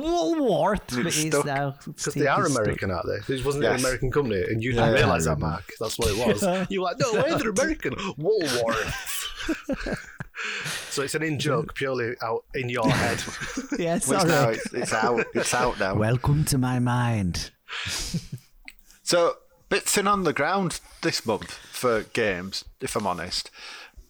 Woolworths, 0.00 0.96
but 0.96 1.06
It's 1.06 1.24
it's 1.24 1.44
now 1.44 1.74
Because 1.84 2.14
they 2.14 2.26
are 2.26 2.42
it's 2.42 2.52
stuck. 2.52 2.62
American, 2.64 2.90
aren't 2.90 3.06
they? 3.06 3.34
It 3.34 3.44
wasn't 3.44 3.64
Yes. 3.64 3.80
an 3.80 3.86
American 3.86 4.10
company, 4.12 4.42
and 4.48 4.62
you 4.62 4.72
didn't 4.72 4.90
yeah. 4.94 5.00
realise 5.00 5.24
that, 5.24 5.38
Mark. 5.38 5.64
That's 5.80 5.98
what 5.98 6.08
it 6.10 6.26
was. 6.42 6.66
you 6.70 6.80
were 6.80 6.84
like, 6.86 6.98
no 6.98 7.12
way, 7.14 7.34
they're 7.38 7.50
American. 7.50 7.94
Woolworths. 7.94 8.83
so 10.90 11.02
it's 11.02 11.14
an 11.14 11.22
in 11.22 11.38
joke 11.38 11.74
purely 11.74 12.14
out 12.22 12.44
in 12.54 12.68
your 12.68 12.88
head. 12.88 13.22
Yeah, 13.78 13.86
Well, 13.86 13.96
it's, 13.96 14.08
now, 14.08 14.18
sorry. 14.26 14.54
it's, 14.56 14.72
it's 14.74 14.92
out. 14.92 15.26
It's 15.34 15.54
out 15.54 15.80
now. 15.80 15.94
Welcome 15.96 16.44
to 16.46 16.58
my 16.58 16.78
mind. 16.78 17.50
So, 19.06 19.34
bits 19.68 19.98
in 19.98 20.06
on 20.08 20.24
the 20.24 20.32
ground 20.32 20.80
this 21.02 21.26
month 21.26 21.50
for 21.52 22.04
games, 22.14 22.64
if 22.80 22.96
I'm 22.96 23.06
honest. 23.06 23.50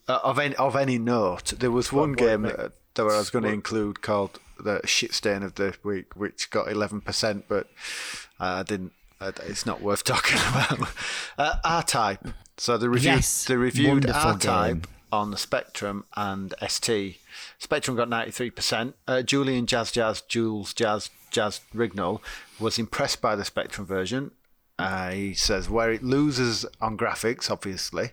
Uh, 0.07 0.21
of 0.23 0.39
any 0.39 0.55
of 0.55 0.77
any 0.77 0.99
note, 0.99 1.55
there 1.59 1.73
was 1.73 1.93
one 1.93 2.11
what 2.11 2.19
game 2.19 2.43
make- 2.43 2.57
that, 2.57 2.73
that 2.95 3.03
I 3.03 3.19
was 3.19 3.29
going 3.31 3.43
to 3.43 3.51
include 3.51 4.03
called 4.03 4.39
the 4.61 4.81
shit 4.87 5.13
stain 5.13 5.43
of 5.43 5.57
the 5.57 5.75
week, 5.83 6.15
which 6.15 6.49
got 6.51 6.69
11%, 6.69 7.43
but 7.49 7.67
I 8.39 8.63
didn't. 8.63 8.93
It's 9.47 9.67
not 9.67 9.81
worth 9.81 10.05
talking 10.05 10.39
about. 10.49 10.89
Uh, 11.39 11.57
R-Type. 11.65 12.27
So 12.57 12.79
they 12.79 12.87
reviewed, 12.89 13.15
Yes, 13.17 13.45
they 13.45 13.57
reviewed 13.57 14.09
R-Type 14.09 14.87
on 15.13 15.31
the 15.31 15.37
Spectrum 15.37 16.05
and 16.17 16.55
ST. 16.67 17.19
Spectrum 17.59 17.97
got 17.97 18.09
93%. 18.09 18.95
Uh, 19.07 19.23
Julian 19.23 19.67
Jaz 19.67 19.93
Jaz, 19.93 20.27
Jules 20.27 20.75
Jaz 20.75 21.11
Jaz 21.31 21.61
Rignall 21.75 22.21
was 22.61 22.79
impressed 22.79 23.21
by 23.21 23.35
the 23.37 23.45
Spectrum 23.45 23.87
version. 23.87 24.31
Uh, 24.79 25.11
he 25.11 25.35
says 25.35 25.71
where 25.71 25.93
it 25.93 26.03
loses 26.03 26.67
on 26.81 26.97
graphics, 26.99 27.51
obviously, 27.51 28.11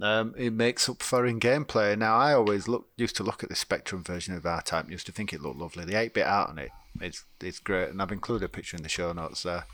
um, 0.00 0.34
it 0.36 0.52
makes 0.52 0.88
up 0.88 1.02
for 1.02 1.26
in 1.26 1.38
gameplay. 1.38 1.96
Now, 1.96 2.16
I 2.16 2.34
always 2.34 2.66
look 2.68 2.88
used 2.96 3.16
to 3.16 3.22
look 3.22 3.42
at 3.42 3.48
the 3.48 3.54
Spectrum 3.54 4.02
version 4.02 4.34
of 4.34 4.44
R-Type 4.44 4.84
and 4.84 4.92
used 4.92 5.06
to 5.06 5.12
think 5.12 5.32
it 5.32 5.40
looked 5.40 5.58
lovely. 5.58 5.84
The 5.84 5.94
8-bit 5.94 6.26
art 6.26 6.50
on 6.50 6.58
it, 6.58 6.70
it's, 7.00 7.24
it's 7.40 7.58
great. 7.58 7.90
And 7.90 8.02
I've 8.02 8.12
included 8.12 8.44
a 8.44 8.48
picture 8.48 8.76
in 8.76 8.82
the 8.82 8.88
show 8.88 9.12
notes 9.12 9.44
there. 9.44 9.66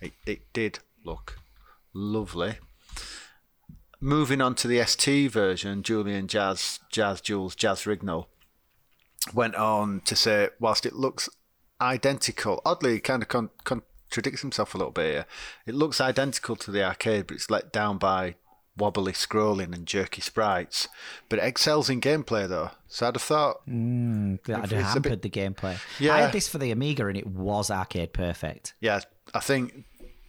It, 0.00 0.12
it 0.26 0.52
did 0.52 0.80
look 1.04 1.38
lovely. 1.94 2.56
Moving 4.00 4.40
on 4.40 4.54
to 4.56 4.68
the 4.68 4.84
ST 4.84 5.30
version, 5.30 5.82
Julian 5.82 6.26
Jaz, 6.26 6.80
Jaz 6.92 7.22
Jules, 7.22 7.54
Jaz 7.54 7.86
Rignall 7.86 8.26
went 9.32 9.54
on 9.54 10.00
to 10.00 10.16
say, 10.16 10.48
whilst 10.58 10.84
it 10.84 10.94
looks 10.94 11.28
identical, 11.80 12.60
oddly, 12.64 13.00
kind 13.00 13.22
of 13.22 13.28
con- 13.28 13.50
contradicts 13.64 14.42
himself 14.42 14.74
a 14.74 14.78
little 14.78 14.92
bit 14.92 15.12
here. 15.12 15.26
It 15.66 15.74
looks 15.74 16.00
identical 16.00 16.56
to 16.56 16.70
the 16.70 16.84
arcade, 16.84 17.28
but 17.28 17.36
it's 17.36 17.50
let 17.50 17.72
down 17.72 17.98
by 17.98 18.34
wobbly 18.76 19.12
scrolling 19.12 19.74
and 19.74 19.86
jerky 19.86 20.20
sprites, 20.22 20.88
but 21.28 21.38
it 21.38 21.44
excels 21.44 21.90
in 21.90 22.00
gameplay 22.00 22.48
though. 22.48 22.70
So 22.88 23.06
I'd 23.08 23.14
have 23.16 23.22
thought, 23.22 23.60
hmm, 23.66 24.36
That 24.46 24.60
had 24.60 24.64
It's 24.64 24.72
a 24.72 24.82
hampered 24.82 25.20
bit- 25.20 25.22
the 25.22 25.30
gameplay. 25.40 25.78
Yeah. 26.00 26.14
I 26.14 26.20
had 26.22 26.32
this 26.32 26.48
for 26.48 26.58
the 26.58 26.70
Amiga 26.70 27.06
and 27.06 27.16
it 27.16 27.26
was 27.26 27.70
arcade 27.70 28.12
perfect. 28.12 28.74
yeah, 28.80 29.00
I 29.34 29.40
think 29.40 29.84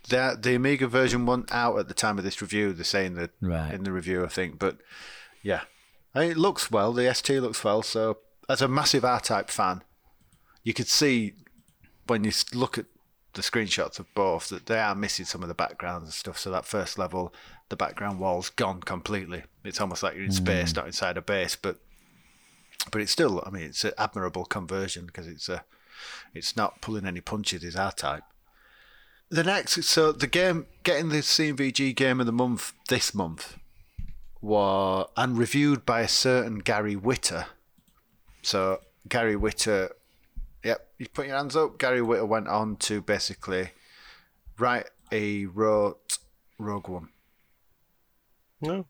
the 0.10 0.38
the 0.40 0.56
Amiga 0.56 0.88
version 0.88 1.26
wasn't 1.26 1.52
out 1.54 1.80
at 1.80 1.88
the 1.88 1.94
time 1.94 2.18
of 2.18 2.24
this 2.26 2.42
review. 2.42 2.74
They're 2.74 2.84
saying 2.84 3.16
that 3.16 3.32
Right. 3.42 3.74
in 3.74 3.84
the 3.86 3.92
review, 3.94 4.26
I 4.26 4.28
think, 4.28 4.60
but 4.60 4.78
yeah, 5.42 5.62
I 6.14 6.20
mean, 6.22 6.32
it 6.32 6.38
looks 6.38 6.70
well. 6.70 6.92
The 6.94 7.08
ST 7.14 7.42
looks 7.42 7.64
well. 7.64 7.82
So 7.82 8.18
as 8.50 8.62
a 8.62 8.68
massive 8.68 9.06
R-Type 9.06 9.50
fan, 9.50 9.82
you 10.64 10.74
could 10.74 10.88
see 10.90 11.34
when 12.08 12.24
you 12.26 12.32
look 12.54 12.78
at 12.78 12.86
the 13.34 13.42
screenshots 13.42 13.98
of 13.98 14.14
both 14.14 14.50
that 14.50 14.66
they 14.68 14.78
are 14.80 14.94
missing 14.94 15.26
some 15.26 15.42
of 15.42 15.48
the 15.48 15.56
backgrounds 15.56 16.04
and 16.04 16.14
stuff. 16.14 16.38
So 16.38 16.52
that 16.52 16.66
first 16.66 17.00
level, 17.00 17.34
the 17.70 17.76
background 17.76 18.20
wall's 18.20 18.50
gone 18.50 18.82
completely. 18.82 19.44
It's 19.64 19.82
almost 19.82 20.04
like 20.04 20.16
you're 20.16 20.26
in 20.26 20.32
space, 20.32 20.76
not 20.76 20.86
inside 20.86 21.18
a 21.18 21.22
base. 21.22 21.56
But 21.56 21.78
but 22.92 23.02
it's 23.02 23.12
still, 23.12 23.44
I 23.46 23.50
mean, 23.50 23.64
it's 23.64 23.84
an 23.84 23.94
admirable 23.98 24.46
conversion 24.46 25.06
because 25.06 25.28
it's 25.28 25.50
a, 25.50 25.64
it's 26.34 26.58
not 26.58 26.82
pulling 26.82 27.06
any 27.06 27.22
punches. 27.22 27.64
It's 27.64 27.76
R-Type. 27.76 28.24
The 29.30 29.44
next, 29.44 29.84
so 29.84 30.12
the 30.12 30.28
game, 30.28 30.68
getting 30.84 31.10
the 31.10 31.18
CMVG 31.18 31.96
game 31.96 32.20
of 32.20 32.26
the 32.26 32.32
month 32.32 32.74
this 32.90 33.16
month, 33.16 33.58
was 34.42 35.10
and 35.16 35.38
reviewed 35.38 35.86
by 35.86 36.02
a 36.02 36.08
certain 36.08 36.60
Gary 36.60 36.96
Whitta. 36.96 37.46
So 38.42 38.82
Gary 39.08 39.36
Whitta, 39.36 39.92
yep, 40.64 40.88
you 40.98 41.08
put 41.08 41.28
your 41.28 41.38
hands 41.38 41.56
up. 41.56 41.80
Gary 41.80 42.02
Whitta 42.02 42.28
went 42.28 42.50
on 42.50 42.76
to 42.78 43.02
basically 43.02 43.70
write 44.60 44.90
a 45.12 45.46
wrote 45.46 46.18
Rogue 46.60 46.90
One. 46.90 47.10
No. 48.64 48.86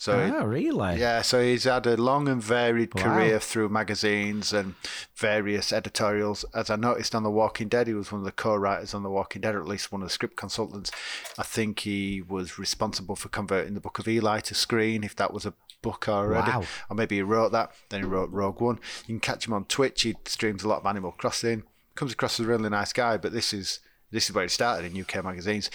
So 0.00 0.12
oh, 0.12 0.44
really? 0.44 1.00
yeah, 1.00 1.22
so 1.22 1.42
he's 1.42 1.64
had 1.64 1.84
a 1.84 1.96
long 1.96 2.28
and 2.28 2.40
varied 2.40 2.94
Wow. 2.94 3.02
career 3.02 3.40
through 3.40 3.68
magazines 3.68 4.52
and 4.52 4.76
various 5.16 5.72
editorials. 5.72 6.44
As 6.54 6.70
I 6.70 6.76
noticed 6.76 7.16
on 7.16 7.24
The 7.24 7.32
Walking 7.32 7.66
Dead, 7.66 7.88
he 7.88 7.94
was 7.94 8.12
one 8.12 8.20
of 8.20 8.24
the 8.24 8.30
co-writers 8.30 8.94
on 8.94 9.02
The 9.02 9.10
Walking 9.10 9.42
Dead, 9.42 9.56
or 9.56 9.60
at 9.60 9.66
least 9.66 9.90
one 9.90 10.00
of 10.00 10.06
the 10.06 10.12
script 10.12 10.36
consultants. 10.36 10.92
I 11.36 11.42
think 11.42 11.80
he 11.80 12.22
was 12.22 12.60
responsible 12.60 13.16
for 13.16 13.28
converting 13.28 13.74
the 13.74 13.80
Book 13.80 13.98
of 13.98 14.06
Eli 14.06 14.38
to 14.38 14.54
screen, 14.54 15.02
if 15.02 15.16
that 15.16 15.34
was 15.34 15.44
a 15.44 15.54
book 15.82 16.08
already. 16.08 16.52
Wow. 16.52 16.62
Or 16.88 16.94
maybe 16.94 17.16
he 17.16 17.22
wrote 17.22 17.50
that, 17.50 17.72
then 17.88 18.00
he 18.02 18.06
wrote 18.06 18.30
Rogue 18.30 18.60
One. 18.60 18.78
You 19.08 19.14
can 19.14 19.20
catch 19.20 19.48
him 19.48 19.52
on 19.52 19.64
Twitch. 19.64 20.02
He 20.02 20.14
streams 20.26 20.62
a 20.62 20.68
lot 20.68 20.78
of 20.78 20.86
Animal 20.86 21.10
Crossing. 21.10 21.64
Comes 21.96 22.12
across 22.12 22.38
as 22.38 22.46
a 22.46 22.48
really 22.48 22.68
nice 22.68 22.92
guy, 22.92 23.16
but 23.16 23.32
this 23.32 23.52
is 23.52 23.80
this 24.12 24.28
is 24.30 24.34
where 24.34 24.44
he 24.44 24.48
started 24.48 24.86
in 24.94 25.00
UK 25.00 25.24
magazines. 25.24 25.72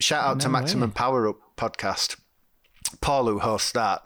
Shout 0.00 0.24
out 0.24 0.40
to 0.40 0.48
No 0.48 0.54
way. 0.54 0.60
Maximum 0.60 0.90
Power 0.90 1.28
Up 1.28 1.36
podcast. 1.58 2.16
Paul, 3.00 3.26
who 3.26 3.38
hosts 3.38 3.72
that, 3.72 4.02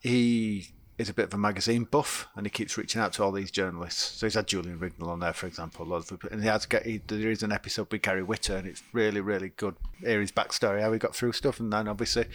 he 0.00 0.68
is 0.98 1.08
a 1.08 1.14
bit 1.14 1.26
of 1.26 1.34
a 1.34 1.38
magazine 1.38 1.84
buff, 1.84 2.28
and 2.36 2.46
he 2.46 2.50
keeps 2.50 2.76
reaching 2.76 3.00
out 3.00 3.12
to 3.14 3.22
all 3.22 3.32
these 3.32 3.50
journalists. 3.50 4.18
So 4.18 4.26
he's 4.26 4.34
had 4.34 4.46
Julian 4.46 4.78
Rignall 4.78 5.08
on 5.08 5.20
there, 5.20 5.32
for 5.32 5.46
example, 5.46 5.86
loads 5.86 6.10
of, 6.10 6.22
and 6.30 6.42
he 6.42 6.48
has 6.48 6.66
get. 6.66 6.84
He, 6.84 7.00
there 7.06 7.30
is 7.30 7.42
an 7.42 7.52
episode 7.52 7.90
with 7.90 8.02
Gary 8.02 8.22
Whitta, 8.22 8.58
and 8.58 8.66
it's 8.66 8.82
really, 8.92 9.20
really 9.20 9.50
good. 9.56 9.76
Hear 10.00 10.20
his 10.20 10.32
backstory, 10.32 10.80
how 10.80 10.92
he 10.92 10.98
got 10.98 11.14
through 11.14 11.32
stuff, 11.32 11.60
and 11.60 11.72
then 11.72 11.88
obviously, 11.88 12.26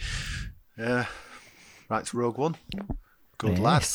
yeah, 0.76 1.06
writes 1.88 2.14
Rogue 2.14 2.38
One. 2.38 2.56
Good 3.38 3.58
lad. 3.58 3.86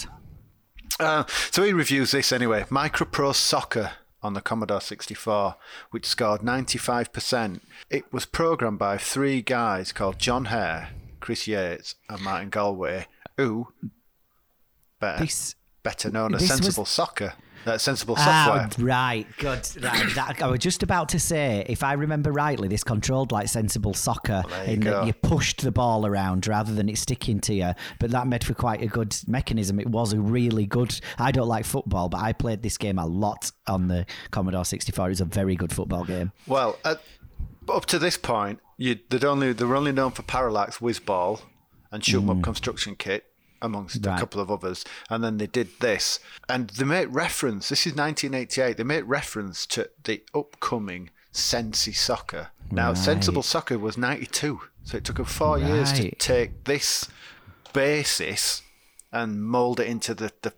Uh, 1.00 1.26
so 1.52 1.64
he 1.64 1.74
reviews 1.74 2.12
this 2.12 2.32
anyway. 2.32 2.64
Microprose 2.70 3.36
Soccer 3.36 3.92
on 4.22 4.34
the 4.34 4.42
Commodore 4.42 4.80
64, 4.80 5.56
which 5.92 6.06
scored 6.06 6.42
95%. 6.42 7.60
It 7.90 8.12
was 8.14 8.26
programmed 8.26 8.80
by 8.80 8.98
three 8.98 9.42
guys 9.42 9.92
called 9.92 10.18
Jon 10.18 10.46
Hare, 10.46 10.90
Chris 11.24 11.48
Yates, 11.48 11.96
and 12.10 12.22
Martin 12.22 12.50
Galway, 12.50 13.08
who 13.38 13.68
better, 15.00 15.24
This 15.24 15.56
better 15.82 16.12
known 16.12 16.36
as 16.36 16.42
this 16.42 16.50
was- 16.50 16.60
Sensible 16.60 16.86
Soccer, 16.86 17.34
uh, 17.66 17.78
Sensible 17.78 18.16
Ah, 18.18 18.46
Software. 18.68 18.86
right, 18.86 19.26
good. 19.38 19.66
Right, 19.82 20.14
that, 20.16 20.42
I 20.42 20.48
was 20.48 20.60
just 20.60 20.84
about 20.84 21.08
to 21.10 21.20
say, 21.20 21.66
if 21.70 21.82
I 21.82 21.94
remember 21.94 22.32
rightly, 22.34 22.68
this 22.68 22.84
controlled 22.84 23.32
like 23.32 23.48
sensible 23.48 23.94
soccer 23.94 24.44
you 24.68 24.74
in 24.74 24.80
go. 24.82 24.92
that 24.92 25.08
you 25.08 25.14
pushed 25.14 25.62
the 25.62 25.72
ball 25.72 26.06
around 26.06 26.46
rather 26.46 26.74
than 26.74 26.90
it 26.90 26.98
sticking 26.98 27.40
to 27.42 27.54
you. 27.54 27.72
But 28.00 28.12
that 28.12 28.28
made 28.28 28.44
for 28.44 28.54
quite 28.54 28.82
a 28.82 28.88
good 28.88 29.16
mechanism. 29.28 29.80
It 29.80 29.88
was 29.88 30.12
a 30.12 30.20
really 30.20 30.66
good. 30.66 31.00
I 31.18 31.32
don't 31.32 31.48
like 31.48 31.64
football, 31.64 32.10
but 32.10 32.20
I 32.20 32.34
played 32.34 32.64
this 32.64 32.78
game 32.78 33.00
a 33.00 33.06
lot 33.06 33.50
on 33.66 33.88
the 33.88 34.06
Commodore 34.32 34.66
64. 34.66 35.06
It 35.06 35.10
was 35.10 35.22
a 35.22 35.26
very 35.26 35.56
good 35.56 35.72
football 35.72 36.04
game. 36.04 36.34
Well, 36.48 36.78
at, 36.84 37.02
up 37.70 37.86
to 37.88 38.00
this 38.00 38.18
point, 38.18 38.60
you, 38.78 39.00
they'd 39.10 39.24
only 39.26 39.54
they 39.54 39.66
were 39.66 39.76
only 39.76 39.92
known 39.92 40.12
for 40.12 40.24
Parallax, 40.24 40.78
Wizball, 40.80 41.42
and 41.92 42.04
Shoot 42.04 42.22
'em 42.24 42.30
Up 42.30 42.42
Construction 42.44 42.96
Kit, 42.96 43.26
amongst 43.62 43.96
a 43.98 44.00
Mm. 44.00 44.20
Couple 44.20 44.42
of 44.42 44.50
others. 44.52 44.84
And 45.10 45.24
then 45.24 45.38
they 45.38 45.48
did 45.48 45.70
this, 45.80 46.20
and 46.50 46.70
they 46.72 46.86
make 46.86 47.08
reference. 47.12 47.70
This 47.70 47.86
is 47.88 47.96
1988. 47.96 48.78
They 48.78 48.84
make 48.84 49.04
reference 49.06 49.66
to 49.68 49.90
the 50.04 50.24
upcoming 50.34 51.12
Sensi 51.32 51.94
Soccer. 51.94 52.50
Now, 52.72 52.90
Right. 52.90 52.98
Sensible 52.98 53.44
Soccer 53.44 53.78
was 53.80 53.98
92, 53.98 54.62
so 54.84 54.98
it 54.98 55.04
took 55.06 55.18
them 55.18 55.26
four 55.26 55.58
years 55.60 55.92
to 55.94 56.12
take 56.16 56.64
this 56.66 57.08
basis 57.74 58.62
and 59.12 59.44
mold 59.44 59.80
it 59.80 59.88
into 59.88 60.14
the. 60.14 60.32
the 60.42 60.54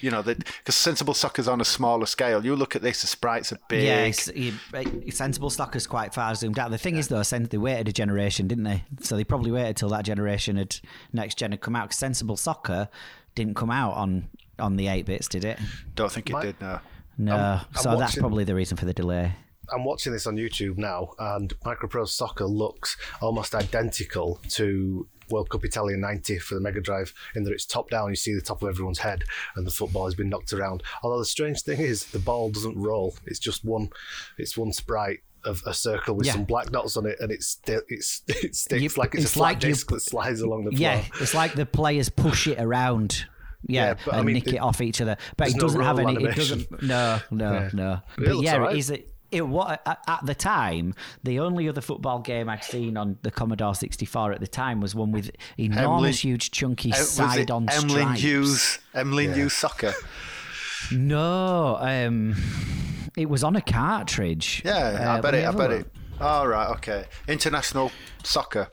you 0.00 0.10
know, 0.10 0.22
because 0.22 0.74
sensible 0.74 1.14
soccer's 1.14 1.48
on 1.48 1.60
a 1.60 1.64
smaller 1.64 2.06
scale. 2.06 2.44
You 2.44 2.56
look 2.56 2.76
at 2.76 2.82
this; 2.82 3.00
the 3.02 3.06
sprites 3.06 3.52
are 3.52 3.58
big. 3.68 3.84
Yeah, 3.84 4.04
it's, 4.04 4.28
you, 4.28 4.54
it- 4.74 5.14
sensible 5.14 5.50
soccer's 5.50 5.86
quite 5.86 6.14
far 6.14 6.34
zoomed 6.34 6.58
out. 6.58 6.70
The 6.70 6.78
thing 6.78 6.96
is, 6.96 7.08
though, 7.08 7.22
sen- 7.22 7.44
they 7.44 7.58
waited 7.58 7.88
a 7.88 7.92
generation, 7.92 8.46
didn't 8.48 8.64
they? 8.64 8.84
So 9.00 9.16
they 9.16 9.24
probably 9.24 9.50
waited 9.50 9.76
till 9.76 9.88
that 9.90 10.04
generation 10.04 10.56
had 10.56 10.76
next 11.12 11.38
gen 11.38 11.50
had 11.52 11.60
come 11.60 11.76
out. 11.76 11.90
'cause 11.90 11.98
sensible 11.98 12.36
soccer 12.36 12.88
didn't 13.34 13.54
come 13.54 13.70
out 13.70 13.94
on 13.94 14.28
on 14.58 14.76
the 14.76 14.88
eight 14.88 15.06
bits, 15.06 15.26
did 15.28 15.44
it? 15.44 15.58
Don't 15.94 16.12
think 16.12 16.28
it 16.30 16.32
My- 16.34 16.42
did. 16.42 16.60
No. 16.60 16.80
No. 17.18 17.34
I'm 17.36 17.60
so 17.74 17.90
that's 17.90 18.00
watching- 18.12 18.20
probably 18.20 18.44
the 18.44 18.54
reason 18.54 18.76
for 18.76 18.84
the 18.86 18.94
delay. 18.94 19.32
I'm 19.72 19.84
watching 19.84 20.12
this 20.12 20.26
on 20.26 20.34
YouTube 20.36 20.78
now, 20.78 21.12
and 21.18 21.54
Microprose 21.60 22.08
Soccer 22.08 22.44
looks 22.46 22.96
almost 23.20 23.54
identical 23.54 24.40
to 24.50 25.06
World 25.30 25.50
Cup 25.50 25.64
Italia 25.64 25.96
90 25.96 26.38
for 26.38 26.54
the 26.54 26.60
Mega 26.60 26.80
Drive, 26.80 27.12
in 27.34 27.44
that 27.44 27.52
it's 27.52 27.66
top 27.66 27.90
down, 27.90 28.10
you 28.10 28.16
see 28.16 28.34
the 28.34 28.40
top 28.40 28.62
of 28.62 28.68
everyone's 28.68 28.98
head, 28.98 29.24
and 29.56 29.66
the 29.66 29.70
football 29.70 30.04
has 30.04 30.14
been 30.14 30.28
knocked 30.28 30.52
around. 30.52 30.82
Although 31.02 31.18
the 31.18 31.24
strange 31.24 31.62
thing 31.62 31.80
is, 31.80 32.06
the 32.06 32.18
ball 32.18 32.50
doesn't 32.50 32.76
roll; 32.78 33.16
it's 33.26 33.38
just 33.38 33.64
one, 33.64 33.90
it's 34.38 34.56
one 34.56 34.72
sprite 34.72 35.20
of 35.44 35.62
a 35.66 35.72
circle 35.72 36.14
with 36.16 36.26
Yeah. 36.26 36.32
some 36.34 36.44
black 36.44 36.70
dots 36.70 36.96
on 36.98 37.06
it, 37.06 37.16
and 37.20 37.32
it's 37.32 37.46
sti- 37.46 37.78
it's 37.88 38.22
it 38.28 38.54
sticks 38.54 38.82
You- 38.82 38.90
like 39.00 39.14
it's, 39.14 39.24
it's 39.24 39.32
a 39.32 39.38
flat 39.38 39.46
like 39.54 39.62
you- 39.62 39.68
disc 39.70 39.88
that 39.90 40.00
slides 40.00 40.40
along 40.42 40.64
the 40.64 40.70
floor. 40.72 40.80
Yeah, 40.80 41.04
it's 41.20 41.34
like 41.34 41.54
the 41.54 41.64
players 41.66 42.08
push 42.08 42.46
it 42.46 42.58
around. 42.60 43.24
Yeah, 43.66 43.88
Yeah, 43.88 43.94
but 44.06 44.14
I 44.14 44.16
and 44.16 44.26
mean, 44.26 44.34
nick 44.36 44.46
it, 44.46 44.54
it- 44.54 44.58
off 44.58 44.80
each 44.80 45.02
other, 45.02 45.18
but 45.36 45.50
it 45.50 45.56
doesn't 45.58 45.82
have 45.82 45.98
roll 45.98 46.08
any. 46.08 46.24
It 46.24 46.34
doesn't. 46.34 46.82
No, 46.82 47.20
no, 47.30 47.52
Yeah. 47.52 47.70
no. 47.74 48.00
But 48.16 48.40
yeah, 48.40 48.54
alright. 48.54 48.74
it 48.74 48.78
is. 48.78 48.88
It, 48.88 49.09
it 49.32 49.46
what 49.46 49.80
at, 49.86 49.98
at 50.08 50.26
the 50.26 50.34
time 50.34 50.94
the 51.22 51.38
only 51.40 51.68
other 51.68 51.80
football 51.80 52.18
game 52.20 52.48
I'd 52.48 52.64
seen 52.64 52.96
on 52.96 53.18
the 53.22 53.30
Commodore 53.30 53.74
64 53.74 54.32
at 54.32 54.40
the 54.40 54.46
time 54.46 54.80
was 54.80 54.94
one 54.94 55.12
with 55.12 55.30
enormous, 55.58 55.86
Emlyn- 55.86 56.12
huge, 56.14 56.50
chunky 56.50 56.92
Uh, 56.92 56.98
was 56.98 57.08
it 57.10 57.12
side-on 57.12 57.68
Emlyn 57.68 57.88
stripes. 58.02 58.20
Hughes, 58.22 58.78
Emlyn 58.94 59.32
Hughes 59.34 59.52
soccer. 59.52 59.94
No, 60.90 61.76
um, 61.80 62.34
it 63.16 63.28
was 63.28 63.44
on 63.44 63.56
a 63.56 63.60
cartridge. 63.60 64.62
Yeah, 64.64 64.76
I 64.76 65.18
Uh, 65.18 65.22
bet 65.22 65.34
it. 65.34 65.38
I 65.38 65.40
have 65.42 65.54
a 65.54 65.58
bet 65.58 65.70
look. 65.70 65.80
it. 65.80 65.92
All 66.20 66.48
right, 66.48 66.68
okay. 66.76 67.04
International 67.28 67.90
soccer. 68.22 68.68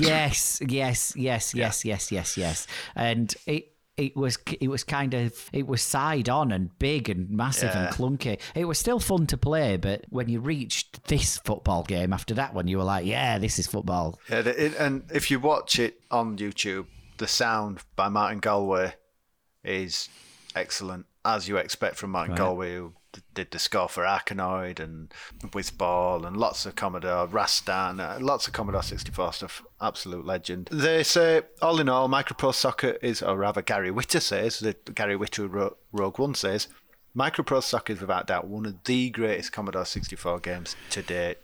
yes, 0.00 0.60
yes, 0.66 1.12
yes, 1.16 1.54
yes, 1.54 1.84
yes, 1.84 2.10
yes, 2.12 2.36
yes. 2.36 2.66
And 2.94 3.34
it 3.46 3.72
it 3.96 4.14
was 4.16 4.38
it 4.60 4.68
was 4.68 4.84
kind 4.84 5.14
of 5.14 5.48
it 5.52 5.66
was 5.66 5.80
side 5.82 6.28
on 6.28 6.52
and 6.52 6.76
big 6.78 7.08
and 7.08 7.30
massive 7.30 7.70
Yeah. 7.74 7.86
and 7.86 7.94
clunky. 7.94 8.38
It 8.54 8.66
was 8.66 8.78
still 8.78 9.00
fun 9.00 9.26
to 9.28 9.38
play, 9.38 9.76
but 9.78 10.04
when 10.10 10.28
you 10.28 10.40
reached 10.40 11.04
this 11.04 11.38
football 11.38 11.82
game 11.82 12.12
after 12.12 12.34
that 12.34 12.52
one, 12.54 12.68
you 12.68 12.76
were 12.78 12.84
like, 12.84 13.06
yeah, 13.06 13.38
this 13.38 13.58
is 13.58 13.66
football. 13.66 14.18
Yeah, 14.30 14.40
it, 14.40 14.74
and 14.78 15.04
if 15.14 15.30
you 15.30 15.40
watch 15.40 15.78
it 15.78 16.00
on 16.10 16.36
YouTube, 16.36 16.86
the 17.16 17.26
sound 17.26 17.80
by 17.96 18.08
Martin 18.10 18.38
Galway 18.40 18.94
is 19.64 20.08
excellent, 20.54 21.06
as 21.24 21.48
you 21.48 21.56
expect 21.56 21.96
from 21.96 22.10
Martin 22.10 22.32
Right. 22.32 22.38
Galway, 22.38 22.74
who 22.74 22.92
did 23.34 23.50
the 23.50 23.58
score 23.58 23.88
for 23.88 24.04
Arkanoid 24.04 24.80
and 24.80 25.12
Wizball 25.52 26.26
and 26.26 26.36
lots 26.36 26.66
of 26.66 26.76
Commodore, 26.76 27.26
Rastan, 27.26 28.00
uh, 28.00 28.18
lots 28.20 28.46
of 28.46 28.52
Commodore 28.52 28.82
64 28.82 29.32
stuff. 29.32 29.62
Absolute 29.80 30.24
legend. 30.24 30.68
They 30.72 31.02
say, 31.02 31.42
all 31.60 31.80
in 31.80 31.88
all, 31.88 32.08
Microprose 32.08 32.54
Soccer 32.54 32.98
is, 33.02 33.22
or 33.22 33.36
rather, 33.36 33.62
Gary 33.62 33.90
Whitta 33.90 34.20
says, 34.20 34.60
that 34.60 34.94
Gary 34.94 35.16
Whitta 35.16 35.50
wrote 35.50 35.78
Rogue 35.92 36.18
One 36.18 36.34
says, 36.34 36.68
Microprose 37.16 37.64
Soccer 37.64 37.94
is 37.94 38.00
without 38.00 38.26
doubt 38.26 38.46
one 38.46 38.66
of 38.66 38.84
the 38.84 39.10
greatest 39.10 39.52
Commodore 39.52 39.84
64 39.84 40.40
games 40.40 40.76
to 40.90 41.02
date. 41.02 41.38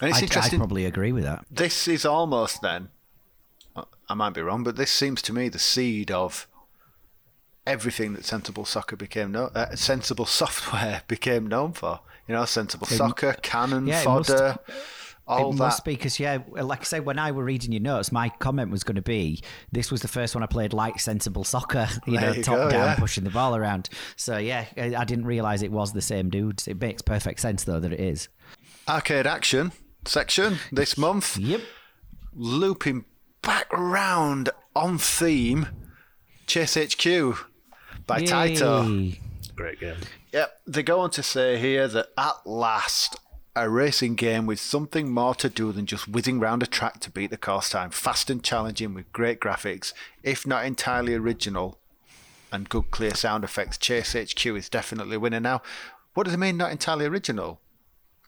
And 0.00 0.10
it's 0.10 0.18
I'd, 0.18 0.24
I'd 0.24 0.30
interesting 0.30 0.58
probably 0.58 0.84
agree 0.84 1.12
with 1.12 1.24
that. 1.24 1.44
this 1.50 1.88
is 1.88 2.04
almost 2.04 2.62
then 2.62 2.90
I 4.08 4.14
might 4.14 4.34
be 4.34 4.42
wrong, 4.42 4.64
but 4.64 4.76
this 4.76 4.90
seems 4.90 5.22
to 5.22 5.32
me 5.32 5.48
the 5.48 5.58
seed 5.58 6.10
of 6.10 6.48
everything 7.70 8.12
that 8.14 8.24
sensible 8.24 8.64
soccer 8.64 8.96
became 8.96 9.32
known, 9.32 9.50
uh, 9.54 9.74
sensible 9.76 10.26
software 10.26 11.02
became 11.08 11.46
known 11.46 11.72
for. 11.72 12.00
You 12.26 12.34
know, 12.34 12.44
sensible 12.44 12.86
soccer, 12.86 13.32
Cannon, 13.42 13.86
yeah, 13.88 14.02
fodder, 14.02 14.58
all 15.26 15.50
it 15.50 15.52
that. 15.52 15.58
must 15.58 15.84
be 15.84 15.92
because 15.92 16.20
yeah, 16.20 16.38
like 16.50 16.80
I 16.80 16.84
say, 16.84 17.00
when 17.00 17.18
I 17.18 17.32
were 17.32 17.42
reading 17.42 17.72
your 17.72 17.80
notes, 17.82 18.12
my 18.12 18.28
comment 18.38 18.70
was 18.70 18.84
going 18.84 18.96
to 18.96 19.02
be 19.02 19.42
this 19.72 19.90
was 19.90 20.00
the 20.02 20.08
first 20.08 20.34
one 20.34 20.44
I 20.44 20.46
played 20.46 20.72
like 20.72 21.00
sensible 21.00 21.42
soccer, 21.44 21.88
you 22.06 22.18
There 22.18 22.30
know, 22.30 22.36
you 22.36 22.42
top 22.42 22.56
go, 22.56 22.70
down, 22.70 22.84
yeah. 22.86 22.96
pushing 22.96 23.24
the 23.24 23.30
ball 23.30 23.56
around. 23.56 23.88
So 24.16 24.38
yeah, 24.38 24.66
I, 24.76 24.94
I 24.96 25.04
didn't 25.04 25.24
realize 25.26 25.62
it 25.62 25.72
was 25.72 25.92
the 25.92 26.02
same 26.02 26.30
dude. 26.30 26.62
It 26.68 26.80
makes 26.80 27.02
perfect 27.02 27.40
sense 27.40 27.64
though 27.64 27.80
that 27.80 27.92
it 27.92 28.00
is. 28.00 28.28
Arcade 28.88 29.26
action 29.26 29.72
section 30.04 30.58
this 30.70 30.96
month. 30.96 31.36
Yep. 31.36 31.60
looping 32.32 33.04
back 33.42 33.66
around 33.72 34.50
on 34.76 34.98
theme 34.98 35.66
Chase 36.46 36.74
HQ 36.76 37.49
by 38.10 38.22
Taito. 38.22 39.16
Great 39.56 39.80
game. 39.80 39.96
Yep, 40.32 40.60
they 40.66 40.82
go 40.82 41.00
on 41.00 41.10
to 41.10 41.22
say 41.22 41.58
here 41.58 41.86
that 41.88 42.08
at 42.16 42.46
last, 42.46 43.18
a 43.56 43.68
racing 43.68 44.14
game 44.14 44.46
with 44.46 44.60
something 44.60 45.10
more 45.10 45.34
to 45.34 45.48
do 45.48 45.72
than 45.72 45.86
just 45.86 46.06
whizzing 46.08 46.38
round 46.40 46.62
a 46.62 46.66
track 46.66 47.00
to 47.00 47.10
beat 47.10 47.30
the 47.30 47.36
course 47.36 47.68
time. 47.70 47.90
Fast 47.90 48.30
and 48.30 48.42
challenging 48.42 48.94
with 48.94 49.12
great 49.12 49.40
graphics, 49.40 49.92
if 50.22 50.46
not 50.46 50.64
entirely 50.64 51.14
original, 51.14 51.78
and 52.52 52.68
good 52.68 52.90
clear 52.90 53.14
sound 53.14 53.44
effects. 53.44 53.76
Chase 53.76 54.12
HQ 54.14 54.44
is 54.46 54.68
definitely 54.68 55.16
winning 55.16 55.42
now. 55.42 55.62
What 56.14 56.24
does 56.24 56.34
it 56.34 56.38
mean, 56.38 56.56
not 56.56 56.70
entirely 56.72 57.06
original? 57.06 57.60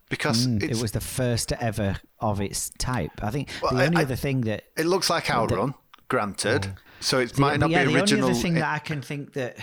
Because 0.09 0.47
Mm, 0.47 0.63
it's, 0.63 0.79
it 0.79 0.83
was 0.83 0.93
the 0.93 1.01
first 1.01 1.53
ever 1.53 1.97
of 2.21 2.41
its 2.41 2.71
type. 2.79 3.13
I 3.23 3.31
think 3.31 3.49
Well, 3.63 3.75
the 3.75 3.85
only 3.85 3.97
I- 3.99 4.03
other 4.03 4.17
thing 4.17 4.43
that 4.43 4.65
it 4.77 4.87
looks 4.87 5.09
like 5.09 5.31
Outrun, 5.31 5.75
granted. 6.09 6.75
So 7.03 7.19
it 7.19 7.39
might 7.39 7.61
not 7.61 7.71
yeah, 7.71 7.85
be 7.85 7.93
the 7.93 8.01
only 8.01 8.21
other 8.23 8.35
thing 8.35 8.55
in- 8.55 8.61
that 8.61 8.73
I 8.75 8.79
can 8.79 9.03
think 9.03 9.35
that 9.35 9.57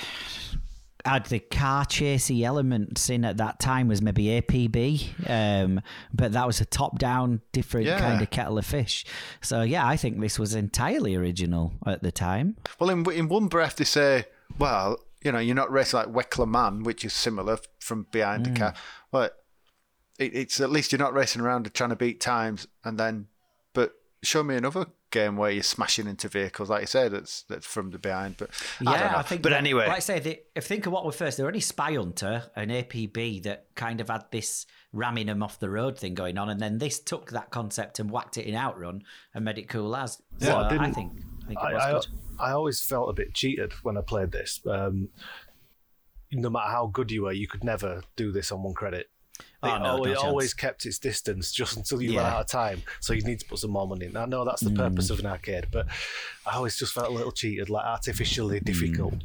had 1.05 1.25
the 1.27 1.39
car 1.39 1.85
chasey 1.85 2.43
elements 2.43 3.09
in 3.09 3.23
at 3.23 3.37
that 3.37 3.59
time 3.59 3.87
was 3.87 4.01
maybe 4.01 4.25
APB, 4.25 5.29
um, 5.29 5.81
but 6.13 6.33
that 6.33 6.45
was 6.45 6.59
a 6.59 6.65
top-down, 6.65 7.41
different 7.53 7.87
Yeah. 7.87 7.99
kind 7.99 8.21
of 8.21 8.29
kettle 8.29 8.57
of 8.57 8.65
fish. 8.65 9.05
So 9.41 9.61
yeah, 9.61 9.87
I 9.87 9.95
think 9.95 10.19
this 10.19 10.37
was 10.37 10.53
entirely 10.53 11.15
original 11.15 11.73
at 11.85 12.03
the 12.03 12.11
time. 12.11 12.57
Well, 12.79 12.89
in 12.89 13.09
in 13.11 13.29
one 13.29 13.47
breath 13.47 13.77
they 13.77 13.85
say, 13.85 14.25
well, 14.57 14.97
you 15.23 15.31
know, 15.31 15.39
you're 15.39 15.55
not 15.55 15.71
racing 15.71 15.99
like 15.99 16.07
WEC 16.09 16.37
Le 16.37 16.45
Mans, 16.45 16.83
which 16.85 17.05
is 17.05 17.13
similar 17.13 17.57
from 17.79 18.07
behind 18.11 18.45
the 18.45 18.51
car. 18.59 18.73
But 19.09 19.37
it, 20.17 20.35
it's 20.35 20.59
at 20.59 20.69
least 20.69 20.91
you're 20.91 20.99
not 20.99 21.13
racing 21.13 21.41
around 21.41 21.73
trying 21.73 21.89
to 21.91 21.95
beat 21.95 22.19
times, 22.19 22.67
and 22.83 22.97
then, 22.97 23.27
but 23.73 23.93
show 24.21 24.43
me 24.43 24.55
another 24.55 24.87
game 25.11 25.35
where 25.37 25.51
you're 25.51 25.63
smashing 25.63 26.07
into 26.07 26.27
vehicles, 26.27 26.69
like 26.69 26.81
you 26.81 26.87
said, 26.87 27.11
that's 27.11 27.43
that's 27.43 27.65
from 27.65 27.91
the 27.91 27.99
behind. 27.99 28.37
But 28.37 28.49
yeah, 28.81 28.89
I 28.91 28.99
don't 28.99 29.11
know. 29.11 29.21
think. 29.21 29.41
but 29.41 29.49
that- 29.49 29.57
anyway, 29.57 29.87
like 29.87 29.97
I 29.97 29.99
say, 29.99 30.19
the, 30.19 30.39
if 30.55 30.65
think 30.65 30.85
of 30.85 30.93
what 30.93 31.05
were 31.05 31.11
first, 31.11 31.37
there 31.37 31.45
were 31.45 31.49
only 31.49 31.59
Spy 31.61 31.93
Hunter 31.95 32.43
and 32.55 32.71
APB 32.71 33.43
that 33.43 33.67
kind 33.75 34.01
of 34.01 34.09
had 34.09 34.25
this 34.31 34.65
ramming 34.93 35.27
them 35.27 35.43
off 35.43 35.59
the 35.59 35.69
road 35.69 35.97
thing 35.97 36.13
going 36.15 36.37
on, 36.37 36.49
and 36.49 36.59
then 36.59 36.77
this 36.77 36.99
took 36.99 37.31
that 37.31 37.49
concept 37.51 37.99
and 37.99 38.09
whacked 38.11 38.37
it 38.37 38.45
in 38.45 38.55
Outrun 38.55 39.03
and 39.33 39.45
made 39.45 39.57
it 39.57 39.69
cool 39.69 39.95
as. 39.95 40.21
So 40.39 40.47
Yeah, 40.47 40.55
I 40.55 40.65
I 40.65 40.69
didn't- 40.69 40.93
think. 40.93 41.11
I 41.43 41.47
think 41.47 41.59
it 41.59 41.63
I, 41.65 41.73
was 41.73 41.83
I, 41.83 41.91
good. 41.93 42.05
I 42.39 42.51
always 42.51 42.79
felt 42.81 43.09
a 43.09 43.13
bit 43.13 43.33
cheated 43.33 43.73
when 43.83 43.97
I 43.97 44.01
played 44.01 44.31
this. 44.31 44.61
Um, 44.67 45.09
no 46.31 46.49
matter 46.49 46.69
how 46.69 46.85
good 46.87 47.09
you 47.11 47.23
were, 47.23 47.31
you 47.31 47.47
could 47.47 47.63
never 47.63 48.03
do 48.15 48.31
this 48.31 48.51
on 48.51 48.61
one 48.61 48.75
credit. 48.75 49.09
Oh, 49.61 49.75
it 49.75 49.79
no, 49.79 49.85
always, 49.85 50.13
no 50.13 50.21
always 50.21 50.53
kept 50.53 50.85
its 50.85 50.99
distance 50.99 51.51
just 51.51 51.75
until 51.75 52.01
you 52.01 52.17
ran 52.17 52.25
out 52.25 52.41
of 52.41 52.47
time. 52.47 52.81
So 53.01 53.13
you 53.13 53.23
need 53.23 53.39
to 53.39 53.45
put 53.45 53.59
some 53.59 53.71
more 53.71 53.87
money 53.87 54.05
in. 54.05 54.15
I 54.15 54.25
know 54.25 54.45
that's 54.45 54.61
the 54.61 54.69
mm. 54.69 54.77
purpose 54.77 55.09
of 55.09 55.19
an 55.19 55.25
arcade, 55.25 55.67
but 55.71 55.87
I 56.45 56.55
always 56.55 56.77
just 56.77 56.93
felt 56.93 57.07
a 57.07 57.11
little 57.11 57.31
cheated, 57.31 57.69
like 57.69 57.85
artificially 57.85 58.59
mm. 58.61 58.63
difficult. 58.63 59.15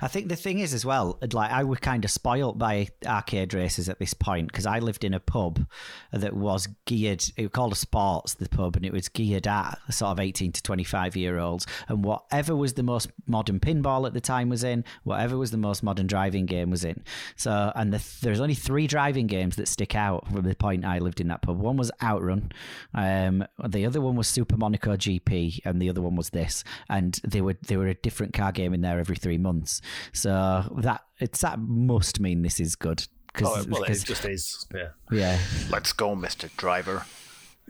I 0.00 0.08
think 0.08 0.28
the 0.28 0.36
thing 0.36 0.58
is 0.58 0.74
as 0.74 0.84
well, 0.84 1.18
like 1.32 1.50
I 1.50 1.64
was 1.64 1.78
kind 1.80 2.04
of 2.04 2.10
spoilt 2.10 2.58
by 2.58 2.88
arcade 3.06 3.54
races 3.54 3.88
at 3.88 3.98
this 3.98 4.14
point 4.14 4.48
because 4.48 4.66
I 4.66 4.78
lived 4.78 5.04
in 5.04 5.14
a 5.14 5.20
pub 5.20 5.66
that 6.12 6.34
was 6.34 6.68
geared. 6.86 7.24
It 7.36 7.42
was 7.42 7.50
called 7.52 7.72
a 7.72 7.76
sports, 7.76 8.34
the 8.34 8.48
pub, 8.48 8.76
and 8.76 8.84
it 8.84 8.92
was 8.92 9.08
geared 9.08 9.46
at 9.46 9.78
sort 9.90 10.12
of 10.12 10.20
eighteen 10.20 10.52
to 10.52 10.62
twenty-five 10.62 11.16
year 11.16 11.38
olds. 11.38 11.66
And 11.88 12.04
whatever 12.04 12.54
was 12.56 12.74
the 12.74 12.82
most 12.82 13.10
modern 13.26 13.60
pinball 13.60 14.06
at 14.06 14.14
the 14.14 14.20
time 14.20 14.48
was 14.48 14.64
in. 14.64 14.84
Whatever 15.04 15.36
was 15.36 15.50
the 15.50 15.56
most 15.56 15.82
modern 15.82 16.06
driving 16.06 16.46
game 16.46 16.70
was 16.70 16.84
in. 16.84 17.02
So, 17.36 17.72
and 17.74 17.92
the, 17.92 18.04
there's 18.22 18.40
only 18.40 18.54
three 18.54 18.86
driving 18.86 19.26
games 19.26 19.56
that 19.56 19.68
stick 19.68 19.94
out 19.94 20.26
from 20.28 20.42
the 20.42 20.54
point 20.54 20.84
I 20.84 20.98
lived 20.98 21.20
in 21.20 21.28
that 21.28 21.42
pub. 21.42 21.58
One 21.58 21.76
was 21.76 21.90
Outrun, 22.02 22.52
um, 22.94 23.44
the 23.68 23.86
other 23.86 24.00
one 24.00 24.16
was 24.16 24.28
Super 24.28 24.56
Monaco 24.56 24.96
GP, 24.96 25.60
and 25.64 25.80
the 25.80 25.88
other 25.88 26.02
one 26.02 26.16
was 26.16 26.30
this. 26.30 26.64
And 26.88 27.18
they 27.24 27.40
were 27.40 27.56
they 27.66 27.76
were 27.76 27.88
a 27.88 27.94
different 27.94 28.32
car 28.32 28.52
game 28.52 28.74
in 28.74 28.80
there 28.80 28.98
every 28.98 29.16
three 29.16 29.38
months. 29.38 29.59
So 30.12 30.64
that 30.78 31.02
it's 31.18 31.40
that 31.42 31.58
must 31.58 32.20
mean 32.20 32.42
this 32.42 32.60
is 32.60 32.76
good. 32.76 33.06
Oh, 33.36 33.40
Cause, 33.40 33.68
well, 33.68 33.82
it 33.84 33.86
'cause- 33.88 34.04
just 34.04 34.24
is. 34.24 34.66
Yeah. 34.74 34.88
yeah, 35.10 35.38
let's 35.70 35.92
go, 35.92 36.14
Mister 36.16 36.48
Driver. 36.56 37.04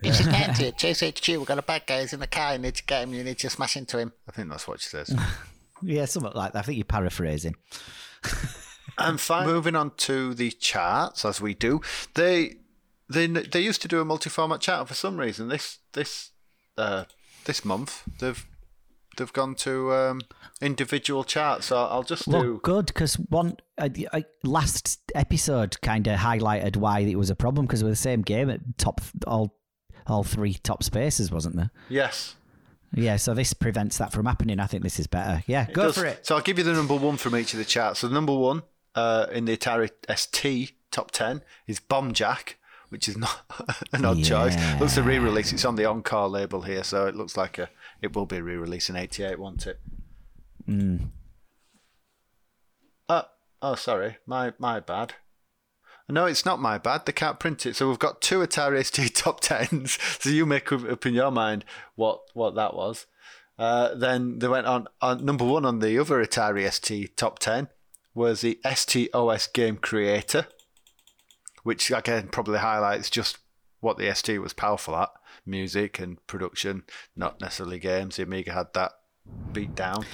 You 0.03 0.11
should 0.13 0.31
get 0.31 0.49
into 0.49 0.65
it. 0.67 0.77
Chase 0.79 1.01
HQ. 1.01 1.27
We've 1.27 1.45
got 1.45 1.59
a 1.59 1.61
bad 1.61 1.83
guy. 1.85 2.01
He's 2.01 2.11
in 2.13 2.19
the 2.21 2.25
car. 2.27 2.53
You 2.53 2.59
need 2.59 2.73
to 2.75 2.83
get 2.83 3.03
him. 3.03 3.13
You 3.13 3.23
need 3.23 3.37
to 3.39 3.49
smash 3.51 3.77
into 3.77 3.99
him. 3.99 4.13
I 4.27 4.31
think 4.31 4.49
that's 4.49 4.67
what 4.67 4.81
she 4.81 4.89
says. 4.89 5.15
yeah, 5.83 6.05
something 6.05 6.31
like 6.33 6.53
that. 6.53 6.59
I 6.59 6.61
think 6.63 6.77
you're 6.77 6.85
paraphrasing. 6.85 7.55
And 8.97 9.19
fine. 9.21 9.47
Moving 9.47 9.75
on 9.75 9.91
to 9.97 10.33
the 10.33 10.51
charts, 10.51 11.23
as 11.25 11.39
we 11.39 11.53
do, 11.53 11.81
they 12.15 12.55
they 13.09 13.25
they 13.27 13.61
used 13.61 13.81
to 13.83 13.87
do 13.87 14.01
a 14.01 14.05
multi-format 14.05 14.59
chart. 14.61 14.79
and 14.81 14.87
For 14.89 14.93
some 14.95 15.17
reason, 15.17 15.47
this 15.47 15.79
this 15.93 16.31
uh, 16.77 17.05
this 17.45 17.63
month 17.63 18.03
they've 18.19 18.45
they've 19.17 19.31
gone 19.33 19.55
to 19.55 19.93
um, 19.93 20.21
individual 20.61 21.23
charts. 21.23 21.67
So 21.67 21.77
I'll 21.77 22.03
just 22.03 22.27
Well, 22.27 22.41
do. 22.41 22.59
good 22.63 22.87
because 22.87 23.15
one 23.15 23.57
uh, 23.77 23.89
uh, 24.13 24.21
last 24.43 24.99
episode 25.15 25.79
kind 25.81 26.07
of 26.07 26.19
highlighted 26.19 26.75
why 26.77 26.99
it 26.99 27.15
was 27.17 27.29
a 27.29 27.35
problem 27.35 27.65
because 27.65 27.81
it 27.81 27.85
was 27.85 27.97
the 27.97 28.03
same 28.03 28.21
game 28.21 28.49
at 28.49 28.59
top 28.77 29.01
all 29.27 29.57
all 30.07 30.23
three 30.23 30.53
top 30.55 30.83
spaces, 30.83 31.31
wasn't 31.31 31.55
there? 31.55 31.69
Yes, 31.87 32.35
Yeah, 32.93 33.15
so 33.17 33.33
this 33.33 33.53
prevents 33.53 33.97
that 33.99 34.11
from 34.11 34.25
happening. 34.25 34.59
I 34.59 34.65
think 34.65 34.83
this 34.83 34.99
is 34.99 35.07
better. 35.07 35.43
Yeah, 35.47 35.67
go 35.71 35.83
does. 35.83 35.97
for 35.97 36.05
it. 36.05 36.25
So 36.25 36.35
I'll 36.35 36.41
give 36.41 36.57
you 36.57 36.63
the 36.63 36.73
number 36.73 36.95
one 36.95 37.17
from 37.17 37.35
each 37.35 37.53
of 37.53 37.59
the 37.59 37.65
charts. 37.65 37.99
So 37.99 38.07
the 38.07 38.13
number 38.13 38.35
one 38.35 38.63
uh, 38.95 39.27
in 39.31 39.45
the 39.45 39.55
Atari 39.55 39.89
ST 40.13 40.73
top 40.91 41.11
ten 41.11 41.43
is 41.67 41.79
Bomb 41.79 42.13
Jack. 42.13 42.57
Which 42.89 43.07
is 43.07 43.15
not 43.17 43.43
an 43.93 44.03
odd 44.03 44.21
choice. 44.21 44.53
Looks 44.81 44.97
a 44.97 45.03
re-release. 45.03 45.53
It's 45.53 45.63
on 45.63 45.77
the 45.77 45.85
Encore 45.85 46.27
label 46.27 46.63
here, 46.63 46.83
so 46.83 47.05
it 47.07 47.15
looks 47.15 47.37
like 47.37 47.57
a 47.57 47.69
it 48.01 48.15
will 48.15 48.25
be 48.25 48.37
a 48.37 48.43
re-release 48.43 48.89
in 48.89 48.95
'88, 48.95 49.39
won't 49.39 49.67
it? 49.67 49.79
Oh, 53.09 53.23
oh, 53.61 53.75
sorry, 53.75 54.17
my 54.25 54.53
my 54.57 54.79
bad. 54.79 55.15
No, 56.09 56.25
it's 56.25 56.45
not 56.45 56.59
my 56.59 56.77
bad. 56.77 57.05
They 57.05 57.13
can't 57.13 57.39
print 57.39 57.65
it. 57.65 57.75
So 57.75 57.87
we've 57.87 57.99
got 57.99 58.21
two 58.21 58.39
Atari 58.39 58.85
ST 58.85 59.15
top 59.15 59.39
tens. 59.39 59.97
So 60.19 60.29
you 60.29 60.45
make 60.45 60.71
up 60.71 60.83
up 60.89 61.05
in 61.05 61.13
your 61.13 61.31
mind 61.31 61.63
what 61.95 62.21
what 62.33 62.55
that 62.55 62.75
was. 62.75 63.05
Uh, 63.57 63.93
then 63.93 64.39
they 64.39 64.47
went 64.47 64.65
on, 64.65 64.87
on 65.01 65.23
number 65.23 65.45
one 65.45 65.65
on 65.65 65.79
the 65.79 65.97
other 65.99 66.23
Atari 66.23 66.69
ST 66.71 67.15
top 67.15 67.39
ten 67.39 67.69
was 68.13 68.41
the 68.41 68.59
STOS 68.65 69.47
Game 69.47 69.77
Creator, 69.77 70.47
which 71.63 71.91
again 71.91 72.27
probably 72.27 72.59
highlights 72.59 73.09
just 73.09 73.37
what 73.81 73.97
the 73.97 74.13
ST 74.13 74.41
was 74.41 74.53
powerful 74.53 74.95
at: 74.95 75.09
music 75.45 75.99
and 75.99 76.25
production, 76.27 76.83
not 77.15 77.41
necessarily 77.41 77.79
games. 77.79 78.15
The 78.15 78.23
Amiga 78.23 78.53
had 78.53 78.73
that 78.73 78.93
beat 79.51 79.75
down. 79.75 80.05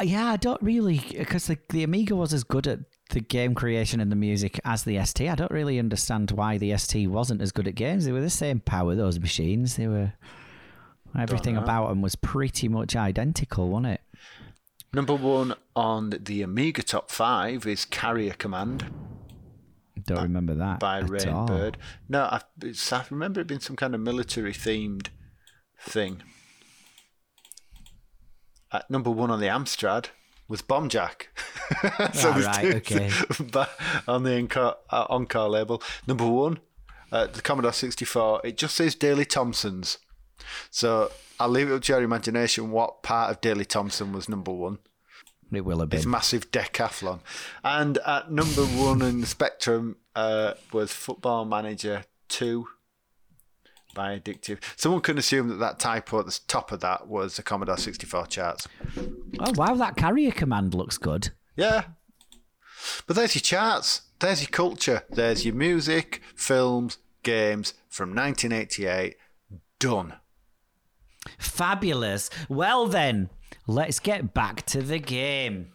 Uh, 0.00 0.04
Yeah, 0.04 0.26
I 0.26 0.36
don't 0.36 0.60
really 0.62 1.04
because 1.16 1.46
the, 1.46 1.58
the 1.68 1.84
Amiga 1.84 2.16
was 2.16 2.32
as 2.32 2.44
good 2.44 2.66
at 2.66 2.80
the 3.10 3.20
game 3.20 3.54
creation 3.54 4.00
and 4.00 4.10
the 4.10 4.16
music 4.16 4.60
as 4.64 4.84
the 4.84 5.02
ST. 5.04 5.28
I 5.28 5.34
don't 5.34 5.50
really 5.50 5.78
understand 5.78 6.30
why 6.32 6.58
the 6.58 6.76
ST 6.76 7.08
wasn't 7.08 7.42
as 7.42 7.52
good 7.52 7.68
at 7.68 7.74
games. 7.74 8.04
They 8.04 8.12
were 8.12 8.20
the 8.20 8.30
same 8.30 8.60
power 8.60 8.94
those 8.94 9.18
machines. 9.18 9.76
They 9.76 9.88
were 9.88 10.12
everything 11.18 11.56
about 11.56 11.88
them 11.88 12.02
was 12.02 12.14
pretty 12.14 12.68
much 12.68 12.94
identical, 12.94 13.68
wasn't 13.68 13.94
it? 13.94 14.00
Number 14.92 15.14
one 15.14 15.54
on 15.76 16.10
the 16.10 16.42
Amiga 16.42 16.82
top 16.82 17.10
five 17.10 17.66
is 17.66 17.84
Carrier 17.84 18.34
Command 18.34 18.90
Don't 20.06 20.22
remember 20.22 20.54
that 20.54 20.80
by. 20.80 21.02
Rainbird. 21.02 21.74
No, 22.08 22.22
I, 22.22 22.40
I 22.62 23.04
remember 23.10 23.40
it 23.40 23.46
being 23.46 23.60
some 23.60 23.76
kind 23.76 23.94
of 23.94 24.00
military 24.00 24.52
themed 24.52 25.08
thing. 25.80 26.22
At 28.72 28.90
number 28.90 29.10
one 29.10 29.30
on 29.30 29.40
the 29.40 29.46
Amstrad 29.46 30.06
was 30.48 30.62
Bomb 30.62 30.88
Jack. 30.88 31.28
so 32.12 32.32
Ah, 32.34 32.42
right, 32.44 32.74
okay. 32.76 33.10
on 34.08 34.22
the 34.24 34.36
Encore, 34.36 34.76
uh, 34.90 35.06
Encore 35.08 35.48
label. 35.48 35.82
Number 36.06 36.26
one, 36.26 36.58
uh, 37.12 37.26
the 37.26 37.42
Commodore 37.42 37.72
64, 37.72 38.42
it 38.44 38.56
just 38.56 38.76
says 38.76 38.94
Daley 38.94 39.24
Thompson's. 39.24 39.98
So 40.70 41.10
I'll 41.38 41.48
leave 41.48 41.70
it 41.70 41.74
up 41.74 41.82
to 41.82 41.92
your 41.92 42.02
imagination 42.02 42.70
what 42.70 43.02
part 43.02 43.30
of 43.30 43.40
Daley 43.40 43.64
Thompson 43.64 44.12
was 44.12 44.28
number 44.28 44.52
one. 44.52 44.78
It 45.52 45.64
will 45.64 45.80
have 45.80 45.92
It's 45.92 46.04
been. 46.04 46.10
massive 46.10 46.50
decathlon. 46.50 47.20
And 47.64 47.98
at 47.98 48.30
number 48.30 48.62
one 48.64 49.02
in 49.02 49.20
the 49.20 49.26
spectrum 49.26 49.96
uh, 50.14 50.54
was 50.72 50.92
Football 50.92 51.44
Manager 51.44 52.04
2 52.28 52.66
by 53.94 54.18
Addictive. 54.18 54.58
Someone 54.76 55.00
could 55.00 55.18
assume 55.18 55.48
that 55.48 55.56
that 55.56 55.78
typo 55.80 56.20
at 56.20 56.26
the 56.26 56.38
top 56.46 56.70
of 56.70 56.80
that 56.80 57.08
was 57.08 57.36
the 57.36 57.42
Commodore 57.42 57.76
64 57.76 58.26
charts. 58.26 58.68
Oh 59.40 59.52
wow, 59.56 59.74
that 59.74 59.96
carrier 59.96 60.30
command 60.30 60.74
looks 60.74 60.96
good. 60.98 61.30
Yeah. 61.56 61.82
But 63.06 63.16
there's 63.16 63.34
your 63.34 63.42
charts. 63.42 64.02
There's 64.20 64.42
your 64.42 64.50
culture. 64.50 65.02
There's 65.10 65.44
your 65.44 65.54
music, 65.54 66.22
films, 66.36 66.98
games 67.22 67.74
from 67.88 68.14
1988. 68.14 69.16
Done. 69.78 70.14
Fabulous. 71.38 72.30
Well, 72.48 72.86
then, 72.86 73.30
let's 73.66 74.00
get 74.00 74.34
back 74.34 74.66
to 74.66 74.82
the 74.82 74.98
game. 74.98 75.72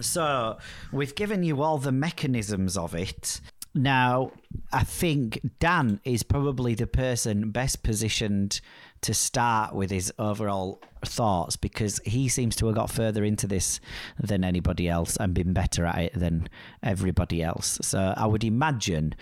So, 0.00 0.58
we've 0.92 1.14
given 1.14 1.42
you 1.42 1.62
all 1.62 1.78
the 1.78 1.92
mechanisms 1.92 2.76
of 2.76 2.94
it. 2.94 3.40
Now, 3.74 4.32
I 4.72 4.82
think 4.82 5.40
Dan 5.60 6.00
is 6.04 6.22
probably 6.22 6.74
the 6.74 6.86
person 6.86 7.50
best 7.50 7.82
positioned 7.82 8.60
to 9.02 9.14
start 9.14 9.74
with 9.74 9.90
his 9.90 10.12
overall 10.18 10.80
thoughts 11.04 11.56
because 11.56 12.00
he 12.04 12.28
seems 12.28 12.56
to 12.56 12.66
have 12.66 12.74
got 12.74 12.90
further 12.90 13.24
into 13.24 13.46
this 13.46 13.80
than 14.18 14.44
anybody 14.44 14.88
else 14.88 15.16
and 15.16 15.34
been 15.34 15.52
better 15.52 15.86
at 15.86 15.98
it 15.98 16.12
than 16.14 16.48
everybody 16.82 17.42
else. 17.42 17.78
So, 17.82 18.14
I 18.16 18.26
would 18.26 18.44
imagine. 18.44 19.14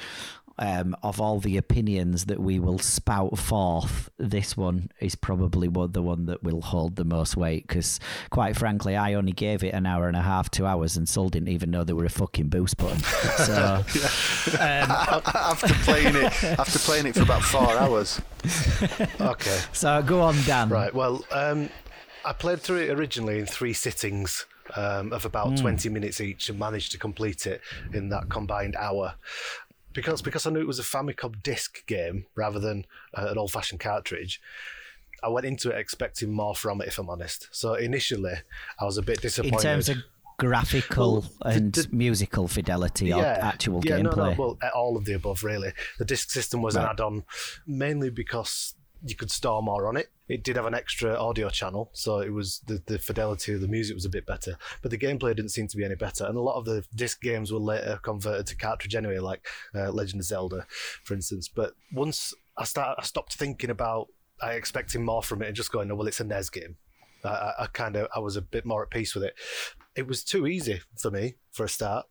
Um, 0.61 0.97
of 1.03 1.21
all 1.21 1.39
the 1.39 1.57
opinions 1.57 2.27
that 2.27 2.41
we 2.41 2.59
will 2.59 2.81
spout 2.81 3.39
forth, 3.39 4.11
this 4.19 4.57
one 4.57 4.91
is 4.99 5.15
probably 5.15 5.69
one, 5.69 5.93
the 5.93 6.03
one 6.03 6.27
that 6.27 6.43
will 6.43 6.63
hold 6.63 6.97
the 6.97 7.05
most 7.05 7.37
weight. 7.37 7.67
Because, 7.69 8.01
quite 8.31 8.57
frankly, 8.57 8.97
I 8.97 9.15
only 9.15 9.33
gave 9.33 9.63
it 9.63 9.73
an 9.73 9.87
hour 9.87 10.09
and 10.09 10.17
a 10.17 10.23
half, 10.23 10.51
two 10.51 10.67
hours, 10.67 10.97
and 10.97 11.09
Sol 11.09 11.29
didn't 11.29 11.49
even 11.49 11.71
know 11.71 11.85
there 11.85 11.95
were 11.95 12.05
a 12.05 12.11
fucking 12.11 12.49
boost 12.49 12.77
button. 12.77 12.99
So, 13.39 13.85
after 14.61 15.75
playing 15.85 16.17
it, 16.17 16.45
after 16.45 16.79
playing 16.81 17.07
it 17.07 17.15
for 17.15 17.23
about 17.23 17.43
four 17.43 17.77
hours. 17.77 18.21
Okay. 19.21 19.59
so 19.73 20.03
go 20.03 20.21
on, 20.21 20.37
Dan. 20.45 20.69
Right. 20.69 20.95
Well, 20.95 21.25
um, 21.31 21.69
I 22.25 22.33
played 22.33 22.61
through 22.61 22.79
it 22.79 22.91
originally 22.91 23.39
in 23.39 23.47
three 23.47 23.73
sittings 23.73 24.47
um, 24.77 25.13
of 25.13 25.25
about 25.25 25.57
20 25.57 25.89
minutes 25.89 26.21
each 26.21 26.49
and 26.49 26.59
managed 26.59 26.93
to 26.93 26.99
complete 26.99 27.47
it 27.47 27.61
in 27.93 28.09
that 28.11 28.29
combined 28.29 28.77
hour. 28.77 29.15
Because 30.03 30.23
because 30.23 30.47
I 30.47 30.51
knew 30.51 30.61
it 30.61 30.67
was 30.67 30.79
a 30.79 30.83
Famicom 30.83 31.43
disc 31.43 31.87
game 31.87 32.27
rather 32.37 32.59
than 32.61 32.87
uh, 33.15 33.29
an 33.31 33.39
old-fashioned 33.39 33.81
cartridge, 33.81 34.41
I 35.23 35.29
went 35.29 35.47
into 35.47 35.71
it 35.71 35.79
expecting 35.79 36.33
more 36.33 36.55
from 36.55 36.81
it. 36.81 36.89
If 36.89 36.99
I'm 36.99 37.11
honest, 37.11 37.49
so 37.51 37.75
initially 37.75 38.35
I 38.81 38.85
was 38.85 38.99
a 38.99 39.03
bit 39.03 39.21
disappointed. 39.21 39.57
In 39.57 39.61
terms 39.63 39.89
of 39.89 39.97
graphical 40.39 41.27
Well, 41.43 41.53
and 41.53 41.73
the- 41.75 41.89
musical 41.91 42.47
fidelity 42.47 43.13
or 43.13 43.25
actual 43.25 43.81
yeah, 43.85 43.99
no, 44.01 44.11
gameplay. 44.11 44.37
no, 44.37 44.43
well, 44.43 44.59
uh, 44.63 44.69
all 44.73 44.97
of 44.97 45.05
the 45.05 45.15
above, 45.15 45.43
really. 45.43 45.73
The 45.99 46.05
disc 46.05 46.31
system 46.31 46.63
was 46.63 46.77
an 46.77 46.85
add-on, 46.85 47.25
mainly 47.67 48.11
because 48.11 48.75
you 49.05 49.15
could 49.15 49.31
store 49.31 49.63
more 49.63 49.87
on 49.87 49.97
it. 49.97 50.11
It 50.29 50.45
did 50.45 50.57
have 50.57 50.67
an 50.67 50.75
extra 50.75 51.15
audio 51.15 51.49
channel, 51.49 51.91
so 51.93 52.19
it 52.19 52.33
was 52.33 52.61
the, 52.67 52.83
the 52.87 52.99
fidelity 52.99 53.55
of 53.55 53.61
the 53.61 53.69
music 53.69 53.95
was 53.95 54.05
a 54.05 54.11
bit 54.11 54.27
better, 54.27 54.59
but 54.83 54.91
the 54.91 54.99
gameplay 54.99 55.35
didn't 55.35 55.51
seem 55.51 55.69
to 55.69 55.77
be 55.77 55.85
any 55.85 55.95
better. 55.95 56.27
And 56.27 56.37
a 56.37 56.41
lot 56.41 56.57
of 56.57 56.65
the 56.65 56.85
disc 56.95 57.21
games 57.23 57.53
were 57.53 57.59
later 57.59 57.99
converted 58.03 58.47
to 58.49 58.57
cartridge 58.57 58.95
anyway, 58.95 59.19
like 59.19 59.47
uh, 59.75 59.91
Legend 59.91 60.21
of 60.21 60.27
Zelda, 60.27 60.67
for 61.05 61.15
instance. 61.15 61.49
But 61.49 61.75
once 61.93 62.35
I 62.57 62.65
start, 62.65 62.99
I 63.01 63.05
stopped 63.05 63.35
thinking 63.35 63.71
about 63.71 64.09
I 64.41 64.53
expecting 64.53 65.05
more 65.05 65.23
from 65.23 65.43
it 65.43 65.47
and 65.47 65.57
just 65.57 65.73
going, 65.73 65.91
oh, 65.91 65.95
well, 65.95 66.07
it's 66.07 66.21
a 66.21 66.25
NES 66.25 66.51
game. 66.51 66.77
I, 67.25 67.29
I, 67.29 67.53
I 67.61 67.67
kind 67.67 67.97
of 67.97 68.09
I 68.15 68.19
was 68.21 68.37
a 68.37 68.43
bit 68.43 68.65
more 68.65 68.83
at 68.83 68.91
peace 68.91 69.15
with 69.15 69.25
it. 69.25 69.35
It 69.97 70.07
was 70.07 70.23
too 70.23 70.47
easy 70.47 70.81
for 70.97 71.11
me 71.11 71.37
for 71.51 71.65
a 71.65 71.69
start. 71.69 72.07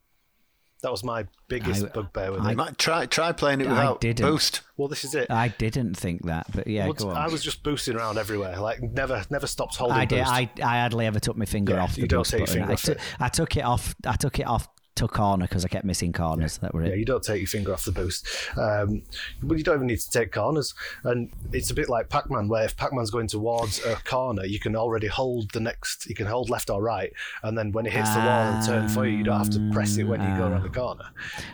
That 0.83 0.91
was 0.91 1.03
my 1.03 1.25
biggest 1.47 1.85
I- 1.85 1.87
bugbear 1.89 2.31
with 2.31 2.41
I- 2.41 2.51
it. 2.51 2.55
Might 2.57 2.77
try 2.77 3.05
try 3.07 3.31
playing 3.31 3.61
it 3.61 3.67
I 3.67 3.71
without 3.71 3.99
didn't. 4.01 4.25
boost. 4.29 4.61
Well, 4.77 4.87
this 4.87 5.03
is 5.03 5.15
it. 5.15 5.31
I 5.31 5.47
didn't 5.47 5.95
think 5.95 6.25
that, 6.27 6.45
but 6.53 6.67
yeah, 6.67 6.85
Well, 6.85 6.93
go 6.93 7.09
on. 7.09 7.17
I 7.17 7.27
was 7.27 7.43
just 7.43 7.63
boosting 7.63 7.95
around 7.95 8.17
everywhere, 8.19 8.59
like 8.59 8.81
never, 8.81 9.23
never 9.31 9.47
stopped 9.47 9.75
holding 9.77 9.97
I 9.97 10.05
did. 10.05 10.19
boost. 10.19 10.31
I, 10.31 10.49
I 10.63 10.79
hardly 10.81 11.07
ever 11.07 11.19
took 11.19 11.35
my 11.35 11.45
finger 11.45 11.73
Yeah, 11.73 11.83
off 11.83 11.95
the 11.95 12.01
you 12.01 12.07
don't 12.07 12.19
boost 12.19 12.31
take 12.31 12.39
your 12.41 12.45
button. 12.47 12.59
finger 12.61 12.73
off 12.73 12.81
took- 12.83 12.97
it. 12.97 13.01
I 13.19 13.27
took 13.29 13.57
it 13.57 13.65
off. 13.65 13.95
I 14.05 14.15
took 14.17 14.39
it 14.39 14.45
off 14.47 14.67
to 14.97 15.07
corner 15.07 15.45
because 15.45 15.65
I 15.65 15.67
kept 15.67 15.85
missing 15.85 16.13
corners. 16.13 16.57
That 16.57 16.73
were 16.73 16.85
yeah, 16.85 16.95
you 16.95 17.05
don't 17.05 17.23
take 17.23 17.39
your 17.39 17.47
finger 17.47 17.73
off 17.73 17.85
the 17.85 17.91
boost, 17.91 18.27
um, 18.57 19.03
but 19.41 19.57
you 19.57 19.63
don't 19.63 19.75
even 19.75 19.87
need 19.87 19.99
to 19.99 20.11
take 20.11 20.31
corners. 20.31 20.73
And 21.03 21.31
it's 21.51 21.71
a 21.71 21.73
bit 21.73 21.89
like 21.89 22.09
Pac-Man, 22.09 22.47
where 22.47 22.65
if 22.65 22.75
Pac-Man's 22.75 23.11
going 23.11 23.27
towards 23.27 23.83
a 23.85 23.95
corner, 23.97 24.45
you 24.45 24.59
can 24.59 24.75
already 24.75 25.07
hold 25.07 25.51
the 25.51 25.59
next. 25.59 26.07
You 26.07 26.15
can 26.15 26.27
hold 26.27 26.49
left 26.49 26.69
or 26.69 26.81
right, 26.81 27.13
and 27.43 27.57
then 27.57 27.71
when 27.71 27.85
it 27.85 27.93
hits 27.93 28.13
the 28.13 28.19
wall 28.19 28.27
and 28.27 28.65
turn 28.65 28.89
for 28.89 29.05
you, 29.05 29.17
you 29.17 29.23
don't 29.23 29.37
have 29.37 29.49
to 29.51 29.69
press 29.71 29.97
it 29.97 30.03
when 30.03 30.21
you 30.21 30.37
go 30.37 30.47
around 30.47 30.63
the 30.63 30.69
corner. 30.69 31.05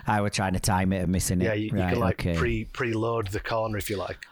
I 0.07 0.21
was 0.21 0.31
trying 0.31 0.53
to 0.53 0.59
time 0.59 0.93
it 0.93 0.99
and 0.99 1.11
missing 1.11 1.41
it. 1.41 1.45
Yeah, 1.45 1.53
you, 1.53 1.65
you 1.65 1.71
can 1.71 1.99
like 1.99 2.21
okay. 2.21 2.35
pre 2.35 2.65
preload 2.65 3.29
the 3.29 3.39
corner 3.39 3.77
if 3.77 3.89
you 3.89 3.97
like. 3.97 4.25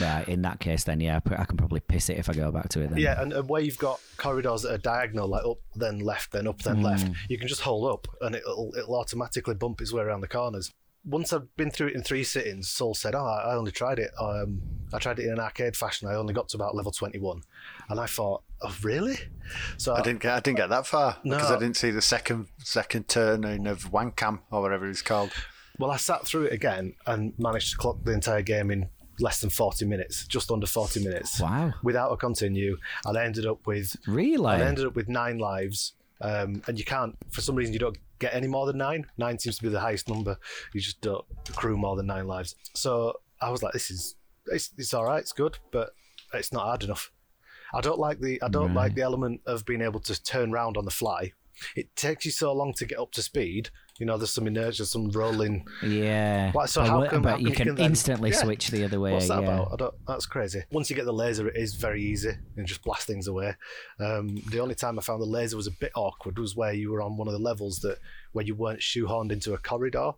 Right, 0.00 0.28
in 0.28 0.42
that 0.42 0.60
case, 0.60 0.84
then 0.84 1.00
yeah, 1.00 1.20
I 1.24 1.44
can 1.44 1.56
probably 1.56 1.80
piss 1.80 2.08
it 2.08 2.18
if 2.18 2.28
I 2.28 2.32
go 2.32 2.50
back 2.50 2.68
to 2.70 2.80
it. 2.80 2.90
Then 2.90 2.98
Yeah, 2.98 3.20
and, 3.20 3.32
and 3.32 3.48
where 3.48 3.62
you've 3.62 3.78
got 3.78 4.00
corridors 4.16 4.62
that 4.62 4.72
are 4.72 4.78
diagonal, 4.78 5.28
like 5.28 5.44
up, 5.44 5.58
then 5.76 6.00
left, 6.00 6.32
then 6.32 6.48
up, 6.48 6.62
then 6.62 6.82
left, 6.82 7.08
you 7.28 7.38
can 7.38 7.48
just 7.48 7.60
hold 7.60 7.92
up 7.92 8.08
and 8.20 8.34
it'll, 8.34 8.72
it'll 8.76 8.96
automatically 8.96 9.54
bump 9.54 9.80
its 9.80 9.92
way 9.92 10.02
around 10.02 10.20
the 10.20 10.28
corners. 10.28 10.72
Once 11.04 11.32
I've 11.32 11.54
been 11.56 11.70
through 11.70 11.88
it 11.88 11.94
in 11.94 12.02
three 12.02 12.22
sittings, 12.22 12.70
Soul 12.70 12.94
said, 12.94 13.16
"Oh, 13.16 13.24
I 13.24 13.50
I 13.50 13.56
only 13.56 13.72
tried 13.72 13.98
it. 13.98 14.12
Um, 14.20 14.62
I 14.92 14.98
tried 14.98 15.18
it 15.18 15.24
in 15.24 15.32
an 15.32 15.40
arcade 15.40 15.76
fashion. 15.76 16.06
I 16.06 16.14
only 16.14 16.32
got 16.32 16.48
to 16.50 16.56
about 16.56 16.76
level 16.76 16.92
twenty-one," 16.92 17.42
and 17.88 17.98
I 17.98 18.06
thought, 18.06 18.44
"Oh, 18.60 18.72
really?" 18.84 19.16
So 19.78 19.96
I 19.96 20.02
didn't 20.02 20.20
get 20.20 20.32
I 20.32 20.38
didn't 20.38 20.58
get 20.58 20.68
that 20.68 20.86
far 20.86 21.16
because 21.24 21.50
I 21.50 21.58
didn't 21.58 21.76
see 21.76 21.90
the 21.90 22.00
second 22.00 22.46
second 22.58 23.08
turning 23.08 23.66
of 23.66 23.90
Wancam 23.90 24.42
or 24.52 24.62
whatever 24.62 24.88
it's 24.88 25.02
called. 25.02 25.32
Well, 25.76 25.90
I 25.90 25.96
sat 25.96 26.24
through 26.24 26.44
it 26.44 26.52
again 26.52 26.94
and 27.04 27.32
managed 27.36 27.72
to 27.72 27.78
clock 27.78 28.04
the 28.04 28.12
entire 28.12 28.42
game 28.42 28.70
in 28.70 28.88
less 29.22 29.40
than 29.40 29.50
40 29.50 29.84
minutes, 29.86 30.26
just 30.26 30.50
under 30.50 30.66
40 30.66 31.04
minutes. 31.04 31.40
Wow. 31.40 31.72
Without 31.82 32.10
a 32.12 32.16
continue. 32.16 32.76
And 33.06 33.16
I 33.16 33.24
ended 33.24 33.46
up 33.46 33.66
with 33.66 33.96
Really? 34.06 34.46
I 34.46 34.60
ended 34.60 34.86
up 34.86 34.94
with 34.94 35.08
nine 35.08 35.38
lives. 35.38 35.94
Um, 36.20 36.62
and 36.66 36.78
you 36.78 36.84
can't, 36.84 37.16
for 37.30 37.40
some 37.40 37.56
reason, 37.56 37.72
you 37.72 37.78
don't 37.80 37.96
get 38.18 38.34
any 38.34 38.46
more 38.46 38.66
than 38.66 38.78
nine. 38.78 39.06
Nine 39.16 39.38
seems 39.38 39.56
to 39.56 39.62
be 39.62 39.68
the 39.68 39.80
highest 39.80 40.08
number. 40.08 40.36
You 40.72 40.80
just 40.80 41.00
don't 41.00 41.24
accrue 41.48 41.76
more 41.76 41.96
than 41.96 42.06
nine 42.06 42.26
lives. 42.26 42.54
So 42.74 43.20
I 43.40 43.50
was 43.50 43.62
like, 43.62 43.72
this 43.72 43.90
is, 43.90 44.14
it's, 44.46 44.70
it's 44.78 44.94
all 44.94 45.04
right, 45.04 45.20
it's 45.20 45.32
good, 45.32 45.58
but 45.70 45.94
it's 46.34 46.52
not 46.52 46.64
hard 46.64 46.84
enough. 46.84 47.10
I 47.74 47.80
don't 47.80 47.98
like 47.98 48.20
the, 48.20 48.40
I 48.42 48.48
don't 48.48 48.74
like 48.74 48.94
the 48.94 49.02
element 49.02 49.40
of 49.46 49.64
being 49.64 49.80
able 49.80 50.00
to 50.00 50.22
turn 50.22 50.52
round 50.52 50.76
on 50.76 50.84
the 50.84 50.90
fly. 50.90 51.32
It 51.76 51.94
takes 51.96 52.24
you 52.24 52.30
so 52.30 52.52
long 52.52 52.72
to 52.74 52.86
get 52.86 52.98
up 52.98 53.12
to 53.12 53.22
speed. 53.22 53.70
You 53.98 54.06
know, 54.06 54.16
there's 54.16 54.30
some 54.30 54.46
inertia, 54.46 54.86
some 54.86 55.10
rolling. 55.10 55.66
Yeah. 55.82 56.50
Well, 56.54 56.66
so 56.66 56.82
how 56.82 57.06
come- 57.06 57.22
but 57.22 57.30
how 57.32 57.36
you 57.36 57.44
come 57.44 57.50
you 57.50 57.54
can, 57.54 57.66
can 57.66 57.74
then- 57.76 57.86
instantly 57.90 58.30
Yeah. 58.30 58.36
switch 58.42 58.68
the 58.68 58.84
other 58.84 58.98
way. 58.98 59.12
What's 59.12 59.28
that 59.28 59.42
yeah. 59.42 59.48
about? 59.54 59.72
I 59.72 59.76
don't. 59.76 59.94
That's 60.06 60.26
crazy. 60.26 60.62
Once 60.72 60.90
you 60.90 60.96
get 60.96 61.04
the 61.04 61.12
laser, 61.12 61.46
it 61.48 61.56
is 61.56 61.74
very 61.74 62.02
easy 62.02 62.32
and 62.56 62.66
just 62.66 62.82
blast 62.82 63.06
things 63.06 63.28
away. 63.28 63.54
Um, 64.00 64.36
the 64.50 64.60
only 64.60 64.74
time 64.74 64.98
I 64.98 65.02
found 65.02 65.20
the 65.20 65.26
laser 65.26 65.56
was 65.56 65.66
a 65.66 65.72
bit 65.72 65.92
awkward 65.94 66.38
was 66.38 66.56
where 66.56 66.72
you 66.72 66.90
were 66.90 67.02
on 67.02 67.16
one 67.16 67.28
of 67.28 67.32
the 67.34 67.38
levels 67.40 67.80
that 67.80 67.98
where 68.32 68.44
you 68.44 68.54
weren't 68.54 68.80
shoehorned 68.80 69.30
into 69.30 69.52
a 69.54 69.58
corridor, 69.58 70.12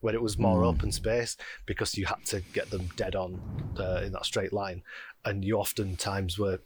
where 0.00 0.14
it 0.14 0.22
was 0.22 0.38
more 0.38 0.64
open 0.64 0.92
space 0.92 1.36
because 1.66 1.98
you 1.98 2.06
had 2.06 2.24
to 2.26 2.40
get 2.52 2.70
them 2.70 2.88
dead 2.96 3.16
on 3.16 3.40
uh, 3.78 4.00
in 4.04 4.12
that 4.12 4.24
straight 4.24 4.52
line, 4.52 4.82
and 5.24 5.44
you 5.44 5.56
oftentimes 5.58 6.38
were 6.38 6.60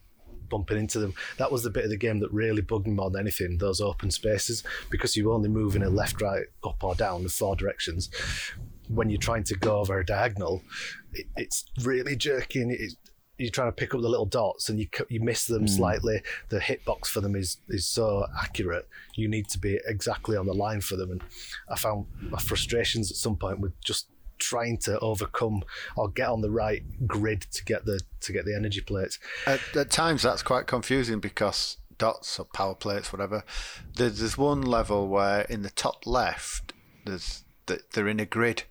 bumping 0.52 0.78
into 0.78 1.00
them. 1.00 1.14
That 1.38 1.50
was 1.50 1.62
the 1.62 1.70
bit 1.70 1.84
of 1.84 1.90
the 1.90 1.96
game 1.96 2.20
that 2.20 2.32
really 2.32 2.62
bugged 2.62 2.86
me 2.86 2.92
more 2.92 3.10
than 3.10 3.22
anything. 3.22 3.58
Those 3.58 3.80
open 3.80 4.10
spaces 4.10 4.62
because 4.90 5.16
you 5.16 5.32
only 5.32 5.48
move 5.48 5.74
in 5.74 5.82
a 5.82 5.90
left, 5.90 6.20
right, 6.20 6.44
up 6.62 6.84
or 6.84 6.94
down 6.94 7.22
in 7.22 7.28
four 7.28 7.56
directions 7.56 8.10
when 8.88 9.08
you're 9.08 9.18
trying 9.18 9.44
to 9.44 9.56
go 9.56 9.78
over 9.78 9.98
a 9.98 10.04
diagonal, 10.04 10.62
it, 11.12 11.26
it's 11.36 11.64
really 11.82 12.16
jerking. 12.16 12.70
It, 12.70 12.92
you're 13.38 13.50
trying 13.50 13.68
to 13.68 13.72
pick 13.72 13.94
up 13.94 14.00
the 14.00 14.08
little 14.08 14.26
dots 14.26 14.68
and 14.68 14.78
you 14.78 14.86
you 15.08 15.20
miss 15.20 15.46
them 15.46 15.62
hmm. 15.62 15.66
slightly. 15.66 16.22
The 16.50 16.60
hitbox 16.60 17.06
for 17.06 17.20
them 17.20 17.34
is 17.34 17.58
is 17.68 17.86
so 17.86 18.26
accurate. 18.40 18.88
You 19.14 19.28
need 19.28 19.48
to 19.50 19.58
be 19.58 19.80
exactly 19.86 20.36
on 20.36 20.46
the 20.46 20.54
line 20.54 20.80
for 20.80 20.96
them. 20.96 21.10
And 21.10 21.22
I 21.68 21.76
found 21.76 22.06
my 22.20 22.38
frustrations 22.38 23.10
at 23.10 23.16
some 23.16 23.36
point 23.36 23.60
with 23.60 23.78
just 23.80 24.08
trying 24.42 24.78
to 24.78 24.98
overcome 25.00 25.62
or 25.96 26.08
get 26.08 26.28
on 26.28 26.40
the 26.40 26.50
right 26.50 26.82
grid 27.06 27.42
to 27.52 27.64
get 27.64 27.84
the 27.84 28.00
to 28.20 28.32
get 28.32 28.44
the 28.44 28.54
energy 28.54 28.80
plates. 28.80 29.18
At, 29.46 29.60
at 29.76 29.90
times, 29.90 30.22
that's 30.22 30.42
quite 30.42 30.66
confusing 30.66 31.20
because 31.20 31.76
dots 31.98 32.38
or 32.38 32.44
power 32.46 32.74
plates, 32.74 33.12
whatever. 33.12 33.44
There's, 33.96 34.18
there's 34.18 34.36
one 34.38 34.62
level 34.62 35.08
where 35.08 35.42
in 35.42 35.62
the 35.62 35.70
top 35.70 36.06
left, 36.06 36.72
there's 37.04 37.44
th- 37.66 37.82
they're 37.92 38.08
in 38.08 38.20
a 38.20 38.26
grid. 38.26 38.64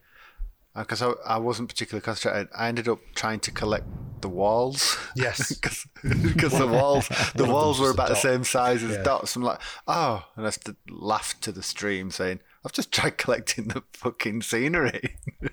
Uh, 0.74 0.82
because 0.84 1.02
I, 1.02 1.12
I 1.26 1.38
wasn't 1.38 1.68
particularly 1.68 2.02
concentrated, 2.04 2.48
I 2.58 2.70
ended 2.70 2.88
up 2.88 3.00
trying 3.14 3.42
to 3.42 3.52
collect 3.52 3.86
the 4.22 4.30
walls. 4.30 4.98
Yes. 5.16 5.54
because 6.04 6.54
the 6.58 6.68
walls 6.68 7.10
the 7.36 7.44
walls 7.46 7.78
were 7.80 7.90
about 7.92 8.08
the 8.08 8.14
dot. 8.14 8.22
same 8.24 8.44
size 8.46 8.82
as 8.84 8.92
Yeah. 8.92 9.04
dots. 9.04 9.36
I'm 9.36 9.42
like, 9.44 9.60
oh, 9.88 10.26
and 10.38 10.48
I 10.48 10.52
laughed 10.90 11.42
to 11.44 11.52
the 11.52 11.64
stream 11.64 12.10
saying, 12.10 12.40
I've 12.66 12.74
just 12.74 12.92
tried 12.92 13.18
collecting 13.18 13.70
the 13.70 13.84
fucking 13.94 14.42
scenery. 14.44 15.18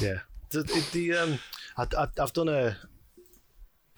Yeah. 0.00 0.20
The, 0.50 0.62
the, 0.64 0.86
the 0.92 1.12
um, 1.16 1.38
I, 1.78 1.86
I, 1.96 2.08
I've 2.20 2.32
done 2.32 2.48
a, 2.48 2.76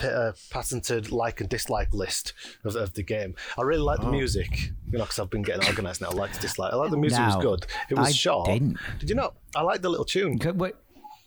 a 0.00 0.34
patented 0.50 1.10
like 1.10 1.40
and 1.40 1.48
dislike 1.48 1.94
list 1.94 2.34
of, 2.64 2.76
of 2.76 2.92
the 2.94 3.02
game. 3.02 3.34
I 3.56 3.62
really 3.62 3.82
like 3.82 4.00
the 4.00 4.10
music, 4.10 4.72
you 4.90 4.98
know, 4.98 5.04
because 5.04 5.18
I've 5.18 5.30
been 5.30 5.42
getting 5.42 5.66
organised 5.66 6.00
now. 6.02 6.08
I 6.10 6.14
like 6.14 6.32
to 6.32 6.40
dislike. 6.40 6.72
I 6.72 6.76
like 6.76 6.90
the 6.90 6.96
music 6.98 7.20
Now, 7.20 7.36
was 7.36 7.42
good. 7.44 7.66
It 7.88 7.96
was 7.96 8.08
I 8.08 8.10
short. 8.10 8.46
didn't. 8.48 8.78
Did 8.98 9.08
you 9.08 9.16
not? 9.16 9.34
I 9.56 9.62
like 9.62 9.80
the 9.80 9.88
little 9.88 10.04
tune. 10.04 10.34
Okay, 10.34 10.50
wait. 10.50 10.74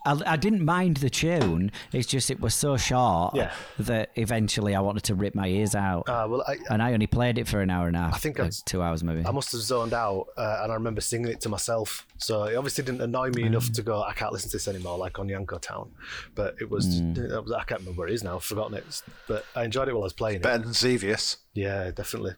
I, 0.06 0.34
I 0.34 0.36
didn't 0.38 0.64
mind 0.64 0.98
the 0.98 1.10
tune. 1.10 1.72
It's 1.91 2.07
just 2.07 2.30
it 2.30 2.40
was 2.40 2.53
so 2.53 2.77
short 2.77 3.36
Yeah. 3.36 3.52
that 3.80 4.11
eventually 4.15 4.76
I 4.76 4.80
wanted 4.82 5.03
to 5.03 5.15
rip 5.15 5.36
my 5.36 5.48
ears 5.48 5.76
out. 5.76 6.07
Uh, 6.07 6.27
well, 6.30 6.44
I, 6.48 6.57
and 6.69 6.82
I 6.82 6.94
only 6.94 7.07
played 7.07 7.38
it 7.38 7.48
for 7.48 7.61
an 7.61 7.69
hour 7.69 7.88
and 7.88 7.95
a 7.95 7.99
half. 7.99 8.14
I 8.14 8.18
think 8.18 8.38
like 8.40 8.48
I've- 8.48 8.56
two 8.65 8.82
hours 8.82 9.03
maybe. 9.03 9.26
I 9.26 9.32
must 9.32 9.52
have 9.52 9.61
zoned 9.61 9.94
out, 9.94 10.27
uh, 10.38 10.60
and 10.64 10.72
I 10.72 10.76
remember 10.76 11.02
singing 11.02 11.32
it 11.32 11.41
to 11.41 11.49
myself. 11.49 12.06
So 12.18 12.44
it 12.44 12.56
obviously 12.56 12.84
didn't 12.84 13.02
annoy 13.02 13.32
me 13.32 13.44
enough 13.44 13.72
to 13.73 13.82
go, 13.82 14.02
I 14.03 14.14
can't 14.14 14.32
listen 14.32 14.49
to 14.52 14.56
this 14.56 14.68
anymore, 14.68 14.98
like 14.98 15.18
on 15.19 15.27
Yanko 15.27 15.57
Town. 15.57 15.91
But 16.36 16.56
it 16.61 16.69
was, 16.69 16.99
it 16.99 17.18
was- 17.44 17.52
I 17.52 17.64
can't 17.64 17.82
remember 17.82 17.99
where 17.99 18.07
it 18.07 18.14
is 18.14 18.23
now, 18.23 18.36
I've 18.36 18.44
forgotten 18.44 18.76
it. 18.77 19.02
But 19.27 19.45
I 19.56 19.64
enjoyed 19.64 19.88
it 19.90 19.94
while 19.94 20.03
I 20.03 20.06
was 20.06 20.14
playing 20.14 20.38
it. 20.38 20.44
Better 20.44 20.64
than 20.64 20.73
Xevious. 20.73 21.38
Yeah, 21.53 21.91
definitely. 21.91 22.34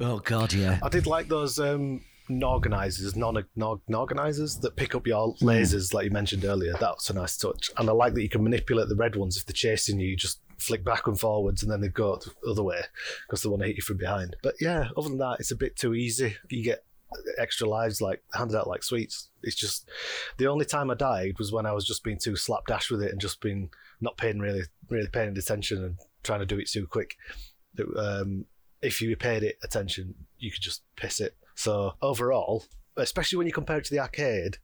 oh 0.00 0.20
god, 0.20 0.52
yeah. 0.52 0.78
I 0.82 0.88
did 0.88 1.06
like 1.06 1.26
those 1.28 1.58
um, 1.58 2.02
organizers, 2.42 3.16
non 3.16 3.44
organizers 3.88 4.56
that 4.58 4.76
pick 4.76 4.94
up 4.94 5.06
your 5.06 5.34
lasers, 5.36 5.94
like 5.94 6.04
you 6.04 6.10
mentioned 6.10 6.44
earlier. 6.44 6.74
That's 6.80 7.10
a 7.10 7.14
nice 7.14 7.36
touch. 7.36 7.70
And 7.76 7.88
I 7.88 7.92
like 7.92 8.14
that 8.14 8.22
you 8.22 8.28
can 8.28 8.42
manipulate 8.42 8.88
the 8.88 8.96
red 8.96 9.16
ones 9.16 9.36
if 9.36 9.46
they're 9.46 9.52
chasing 9.52 9.98
you. 9.98 10.08
You 10.08 10.16
just 10.16 10.40
flick 10.58 10.84
back 10.84 11.06
and 11.06 11.18
forwards, 11.18 11.62
and 11.62 11.70
then 11.70 11.80
they 11.80 11.88
go 11.88 12.16
the 12.16 12.50
other 12.50 12.62
way 12.62 12.82
because 13.26 13.42
they 13.42 13.48
want 13.48 13.62
to 13.62 13.68
hit 13.68 13.76
you 13.76 13.82
from 13.82 13.96
behind. 13.96 14.36
But 14.42 14.54
yeah, 14.60 14.88
other 14.96 15.08
than 15.08 15.18
that, 15.18 15.36
it's 15.40 15.52
a 15.52 15.56
bit 15.56 15.76
too 15.76 15.94
easy. 15.94 16.36
You 16.50 16.62
get 16.64 16.84
extra 17.38 17.66
lives 17.66 18.02
like 18.02 18.22
handed 18.34 18.56
out 18.58 18.68
like 18.68 18.82
sweets. 18.82 19.30
It's 19.42 19.56
just 19.56 19.88
the 20.36 20.46
only 20.46 20.64
time 20.64 20.90
I 20.90 20.94
died 20.94 21.38
was 21.38 21.52
when 21.52 21.64
I 21.64 21.72
was 21.72 21.86
just 21.86 22.04
being 22.04 22.18
too 22.18 22.36
slapdash 22.36 22.90
with 22.90 23.02
it 23.02 23.12
and 23.12 23.20
just 23.20 23.40
being 23.40 23.70
not 24.00 24.16
paying 24.18 24.38
really 24.40 24.62
really 24.90 25.08
paying 25.08 25.36
attention 25.36 25.82
and 25.84 25.96
trying 26.22 26.40
to 26.40 26.46
do 26.46 26.58
it 26.58 26.68
too 26.68 26.86
quick. 26.86 27.16
That, 27.74 27.86
Um, 27.96 28.44
if 28.82 29.00
you 29.00 29.16
paid 29.16 29.42
it 29.42 29.58
attention, 29.62 30.14
you 30.38 30.50
could 30.50 30.62
just 30.62 30.82
piss 30.96 31.20
it. 31.20 31.36
So 31.58 31.94
overall, 32.02 32.64
especially 32.96 33.36
when 33.38 33.48
you 33.48 33.52
compare 33.52 33.78
it 33.78 33.84
to 33.86 33.90
the 33.90 33.98
arcade, 34.00 34.58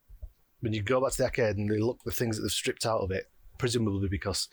when 0.61 0.73
you 0.73 0.81
go 0.81 1.01
back 1.01 1.11
to 1.13 1.19
the 1.19 1.25
arcade 1.25 1.57
and 1.57 1.69
they 1.69 1.79
look 1.79 1.99
the 2.05 2.13
things 2.13 2.37
that 2.37 2.43
they've 2.43 2.51
stripped 2.53 2.87
out 2.87 3.01
of 3.01 3.11
it, 3.11 3.29
presumably 3.59 4.07
because 4.09 4.49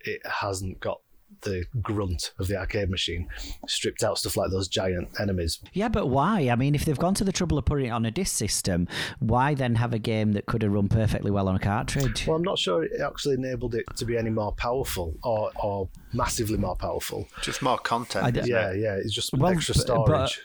it 0.00 0.22
hasn't 0.26 0.80
got 0.80 1.00
the 1.42 1.64
grunt 1.82 2.32
of 2.38 2.48
the 2.48 2.56
arcade 2.56 2.88
machine, 2.88 3.28
stripped 3.68 4.02
out 4.02 4.16
stuff 4.16 4.34
like 4.38 4.50
those 4.50 4.66
giant 4.66 5.08
enemies. 5.20 5.60
Yeah, 5.74 5.88
but 5.88 6.06
why? 6.06 6.48
I 6.48 6.56
mean, 6.56 6.74
if 6.74 6.86
they've 6.86 6.98
gone 6.98 7.12
to 7.14 7.24
the 7.24 7.32
trouble 7.32 7.58
of 7.58 7.66
putting 7.66 7.86
it 7.86 7.90
on 7.90 8.06
a 8.06 8.10
disc 8.10 8.34
system, 8.34 8.88
why 9.18 9.52
then 9.52 9.74
have 9.74 9.92
a 9.92 9.98
game 9.98 10.32
that 10.32 10.46
could 10.46 10.62
have 10.62 10.72
run 10.72 10.88
perfectly 10.88 11.30
well 11.30 11.48
on 11.48 11.56
a 11.56 11.58
cartridge? 11.58 12.26
Well, 12.26 12.36
I'm 12.36 12.42
not 12.44 12.58
sure 12.58 12.84
it 12.84 12.98
actually 13.00 13.34
enabled 13.34 13.74
it 13.74 13.84
to 13.96 14.06
be 14.06 14.16
any 14.16 14.30
more 14.30 14.52
powerful 14.52 15.14
or, 15.22 15.50
or 15.62 15.88
massively 16.14 16.56
more 16.56 16.76
powerful. 16.76 17.26
Just 17.42 17.60
more 17.60 17.76
content. 17.78 18.24
I 18.24 18.30
d- 18.30 18.40
Yeah, 18.46 18.70
it? 18.70 18.80
yeah, 18.80 18.94
it's 18.94 19.12
just 19.12 19.34
Well, 19.34 19.52
extra 19.52 19.74
but- 19.74 19.86
but- 20.06 20.28
storage. 20.28 20.40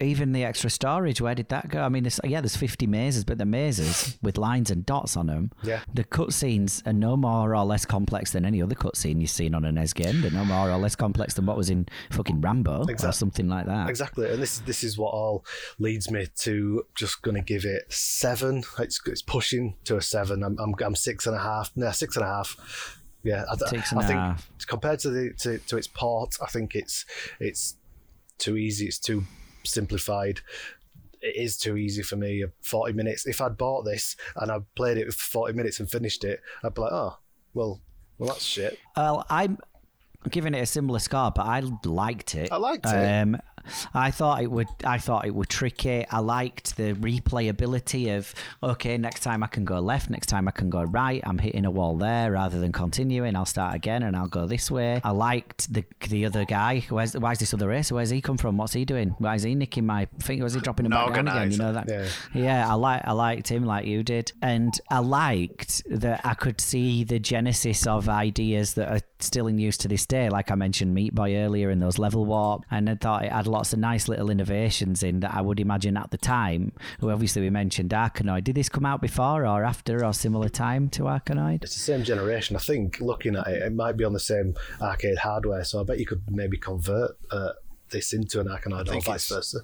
Even 0.00 0.32
the 0.32 0.42
extra 0.42 0.70
storage, 0.70 1.20
where 1.20 1.36
did 1.36 1.48
that 1.50 1.68
go? 1.68 1.80
I 1.80 1.88
mean, 1.88 2.02
there's, 2.02 2.18
yeah, 2.24 2.40
there's 2.40 2.56
50 2.56 2.86
mazes, 2.88 3.24
but 3.24 3.38
the 3.38 3.44
mazes 3.44 4.18
with 4.22 4.36
lines 4.36 4.70
and 4.70 4.84
dots 4.84 5.16
on 5.16 5.28
them. 5.28 5.52
Yeah. 5.62 5.82
The 5.94 6.02
cutscenes 6.02 6.84
are 6.84 6.92
no 6.92 7.16
more 7.16 7.54
or 7.54 7.64
less 7.64 7.84
complex 7.84 8.32
than 8.32 8.44
any 8.44 8.60
other 8.60 8.74
cutscene 8.74 9.20
you've 9.20 9.30
seen 9.30 9.54
on 9.54 9.64
an 9.64 9.76
NES 9.76 9.92
game. 9.92 10.20
They're 10.20 10.32
no 10.32 10.44
more 10.44 10.68
or 10.68 10.78
less 10.78 10.96
complex 10.96 11.34
than 11.34 11.46
what 11.46 11.56
was 11.56 11.70
in 11.70 11.86
fucking 12.10 12.40
Rambo 12.40 12.86
or 12.88 13.12
something 13.12 13.48
like 13.48 13.66
that. 13.66 13.88
Exactly, 13.88 14.28
and 14.32 14.42
this 14.42 14.58
this 14.60 14.82
is 14.82 14.98
what 14.98 15.14
all 15.14 15.44
leads 15.78 16.10
me 16.10 16.26
to 16.40 16.84
just 16.96 17.22
going 17.22 17.36
to 17.36 17.42
give 17.42 17.64
it 17.64 17.84
seven. 17.92 18.64
It's, 18.80 19.00
it's 19.06 19.22
pushing 19.22 19.76
to 19.84 19.96
a 19.96 20.02
seven. 20.02 20.42
I'm, 20.42 20.56
I'm 20.58 20.74
I'm 20.84 20.96
six 20.96 21.26
and 21.26 21.36
a 21.36 21.40
half. 21.40 21.70
No, 21.76 21.92
six 21.92 22.16
and 22.16 22.24
a 22.24 22.28
half. 22.28 23.00
Yeah, 23.22 23.44
I, 23.50 23.56
Six 23.56 23.90
and 23.92 24.00
I 24.00 24.06
think 24.06 24.18
half. 24.18 24.50
compared 24.66 24.98
to 25.00 25.10
the 25.10 25.32
to, 25.38 25.58
to 25.58 25.76
its 25.78 25.86
port, 25.86 26.36
I 26.42 26.46
think 26.46 26.74
it's 26.74 27.06
it's 27.40 27.76
too 28.38 28.56
easy. 28.56 28.86
It's 28.86 28.98
too 28.98 29.24
simplified. 29.64 30.40
It 31.20 31.36
is 31.36 31.56
too 31.56 31.76
easy 31.76 32.02
for 32.02 32.16
me. 32.16 32.44
Forty 32.60 32.92
minutes. 32.92 33.26
If 33.26 33.40
I'd 33.40 33.56
bought 33.56 33.84
this 33.84 34.16
and 34.36 34.50
I 34.50 34.58
played 34.74 34.98
it 34.98 35.06
for 35.06 35.12
forty 35.12 35.54
minutes 35.54 35.80
and 35.80 35.90
finished 35.90 36.24
it, 36.24 36.40
I'd 36.62 36.74
be 36.74 36.82
like, 36.82 36.92
oh, 36.92 37.18
well, 37.54 37.80
well, 38.18 38.28
that's 38.28 38.44
shit. 38.44 38.78
Well, 38.96 39.24
I'm 39.30 39.58
giving 40.30 40.54
it 40.54 40.60
a 40.60 40.66
similar 40.66 40.98
score, 40.98 41.30
but 41.34 41.46
I 41.46 41.60
liked 41.84 42.34
it. 42.34 42.52
I 42.52 42.56
liked 42.56 42.86
it. 42.86 42.90
Um, 42.90 43.40
I 43.92 44.10
thought 44.10 44.42
it 44.42 44.50
would. 44.50 44.68
I 44.84 44.98
thought 44.98 45.26
it 45.26 45.34
would 45.34 45.48
tricky. 45.48 46.06
I 46.08 46.18
liked 46.20 46.76
the 46.76 46.94
replayability 46.94 48.16
of 48.16 48.34
okay, 48.62 48.98
next 48.98 49.20
time 49.20 49.42
I 49.42 49.46
can 49.46 49.64
go 49.64 49.80
left, 49.80 50.10
next 50.10 50.26
time 50.26 50.48
I 50.48 50.50
can 50.50 50.70
go 50.70 50.82
right. 50.82 51.20
I'm 51.24 51.38
hitting 51.38 51.64
a 51.64 51.70
wall 51.70 51.96
there 51.96 52.32
rather 52.32 52.60
than 52.60 52.72
continuing. 52.72 53.36
I'll 53.36 53.44
start 53.46 53.74
again 53.74 54.02
and 54.02 54.16
I'll 54.16 54.28
go 54.28 54.46
this 54.46 54.70
way. 54.70 55.00
I 55.04 55.10
liked 55.10 55.72
the 55.72 55.84
the 56.08 56.26
other 56.26 56.44
guy. 56.44 56.84
Where's 56.88 57.14
why's 57.14 57.38
this 57.38 57.54
other 57.54 57.68
racer? 57.68 57.94
Where's 57.94 58.10
he 58.10 58.20
come 58.20 58.36
from? 58.36 58.56
What's 58.56 58.72
he 58.72 58.84
doing? 58.84 59.14
Why 59.18 59.34
is 59.34 59.42
he 59.42 59.54
nicking 59.54 59.86
my 59.86 60.06
finger? 60.20 60.44
Was 60.44 60.54
he 60.54 60.60
dropping 60.60 60.86
him 60.86 60.92
An 60.92 61.06
back 61.06 61.14
down 61.14 61.28
again? 61.28 61.50
You 61.50 61.58
know 61.58 61.72
that. 61.72 61.88
Yeah. 61.88 62.08
Yeah, 62.34 62.70
I 62.70 62.74
like 62.74 63.02
I 63.04 63.12
liked 63.12 63.48
him 63.48 63.64
like 63.64 63.86
you 63.86 64.02
did, 64.02 64.32
and 64.42 64.78
I 64.90 64.98
liked 64.98 65.82
that 65.90 66.20
I 66.24 66.34
could 66.34 66.60
see 66.60 67.04
the 67.04 67.18
genesis 67.18 67.86
of 67.86 68.08
ideas 68.08 68.74
that 68.74 68.88
are 68.88 69.00
still 69.20 69.46
in 69.46 69.58
use 69.58 69.76
to 69.78 69.88
this 69.88 70.06
day. 70.06 70.28
Like 70.28 70.50
I 70.50 70.54
mentioned, 70.54 70.94
Meat 70.94 71.14
Boy 71.14 71.36
earlier 71.36 71.70
in 71.70 71.80
those 71.80 71.98
level 71.98 72.24
warp, 72.24 72.64
and 72.70 72.88
I 72.88 72.94
thought 72.96 73.24
it 73.24 73.32
had 73.32 73.46
lots 73.54 73.72
of 73.72 73.78
nice 73.78 74.08
little 74.08 74.30
innovations 74.30 75.02
in 75.04 75.20
that 75.20 75.32
I 75.32 75.40
would 75.40 75.60
imagine 75.60 75.96
at 75.96 76.10
the 76.10 76.18
time. 76.18 76.72
Who 76.98 77.10
obviously 77.10 77.40
we 77.40 77.50
mentioned 77.50 77.90
Arkanoid. 77.90 78.42
Did 78.44 78.56
this 78.56 78.68
come 78.68 78.84
out 78.84 79.00
before 79.00 79.46
or 79.46 79.64
after 79.64 80.04
or 80.04 80.12
similar 80.12 80.48
time 80.48 80.88
to 80.90 81.04
Arkanoid? 81.04 81.62
It's 81.62 81.74
the 81.74 81.80
same 81.80 82.02
generation. 82.02 82.56
I 82.56 82.58
think 82.58 83.00
looking 83.00 83.36
at 83.36 83.46
it, 83.46 83.62
it 83.62 83.72
might 83.72 83.96
be 83.96 84.04
on 84.04 84.12
the 84.12 84.20
same 84.20 84.54
arcade 84.82 85.18
hardware. 85.18 85.64
So 85.64 85.80
I 85.80 85.84
bet 85.84 86.00
you 86.00 86.06
could 86.06 86.22
maybe 86.28 86.56
convert 86.56 87.12
uh, 87.30 87.52
this 87.90 88.12
into 88.12 88.40
an 88.40 88.48
Arkanoid 88.48 88.92
or 88.92 89.00
vice 89.00 89.28
versa. 89.28 89.60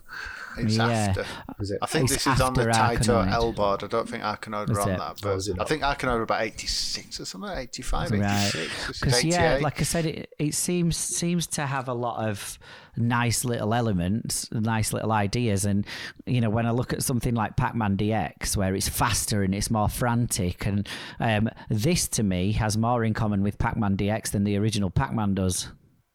It's 0.59 0.77
Yeah. 0.77 0.89
after. 0.89 1.21
It? 1.21 1.79
I 1.83 1.87
think 1.87 2.11
It's 2.11 2.25
this 2.25 2.35
is 2.35 2.41
on 2.41 2.55
the 2.55 2.69
after 2.69 2.99
Taito 3.13 3.25
Arkanoid. 3.25 3.33
L 3.33 3.53
board. 3.53 3.85
I 3.85 3.87
don't 3.87 4.09
think 4.09 4.23
Arkanoid 4.23 4.67
were 4.69 4.73
Is 4.73 4.79
on 4.79 4.91
it? 4.91 4.99
that. 4.99 5.11
Oh, 5.11 5.15
But 5.23 5.37
is 5.37 5.49
it 5.49 5.53
I 5.53 5.57
not? 5.59 5.69
think 5.69 5.83
Arkanoid 5.83 6.15
were 6.17 6.23
about 6.23 6.43
86 6.43 7.21
or 7.21 7.25
something, 7.25 7.51
85, 7.51 8.11
Right, 8.11 8.21
86. 8.55 8.87
This 8.89 9.01
because 9.01 9.25
yeah, 9.25 9.59
like 9.63 9.81
I 9.81 9.85
said, 9.85 10.07
it, 10.07 10.35
it 10.39 10.55
seems 10.55 10.97
seems 10.97 11.47
to 11.49 11.67
have 11.67 11.89
a 11.89 11.95
lot 11.95 12.29
of 12.29 12.59
nice 12.97 13.45
little 13.45 13.73
elements, 13.73 14.51
nice 14.51 14.93
little 14.93 15.13
ideas, 15.13 15.65
and 15.65 15.87
you 16.27 16.41
know 16.41 16.51
when 16.51 16.67
I 16.67 16.73
look 16.73 16.93
at 16.93 17.03
something 17.03 17.35
like 17.35 17.57
Pac-Man 17.57 17.97
DX, 17.97 18.57
where 18.57 18.75
it's 18.75 18.89
faster 18.89 19.43
and 19.43 19.55
it's 19.55 19.71
more 19.71 19.89
frantic, 19.89 20.67
and 20.67 20.89
um, 21.21 21.49
this 21.69 22.09
to 22.09 22.23
me 22.23 22.53
has 22.53 22.77
more 22.77 23.05
in 23.05 23.15
common 23.15 23.43
with 23.43 23.59
Pac-Man 23.59 23.97
DX 23.97 24.33
than 24.33 24.45
the 24.45 24.57
original 24.57 24.91
Pac-Man 24.91 25.35
does. 25.35 25.69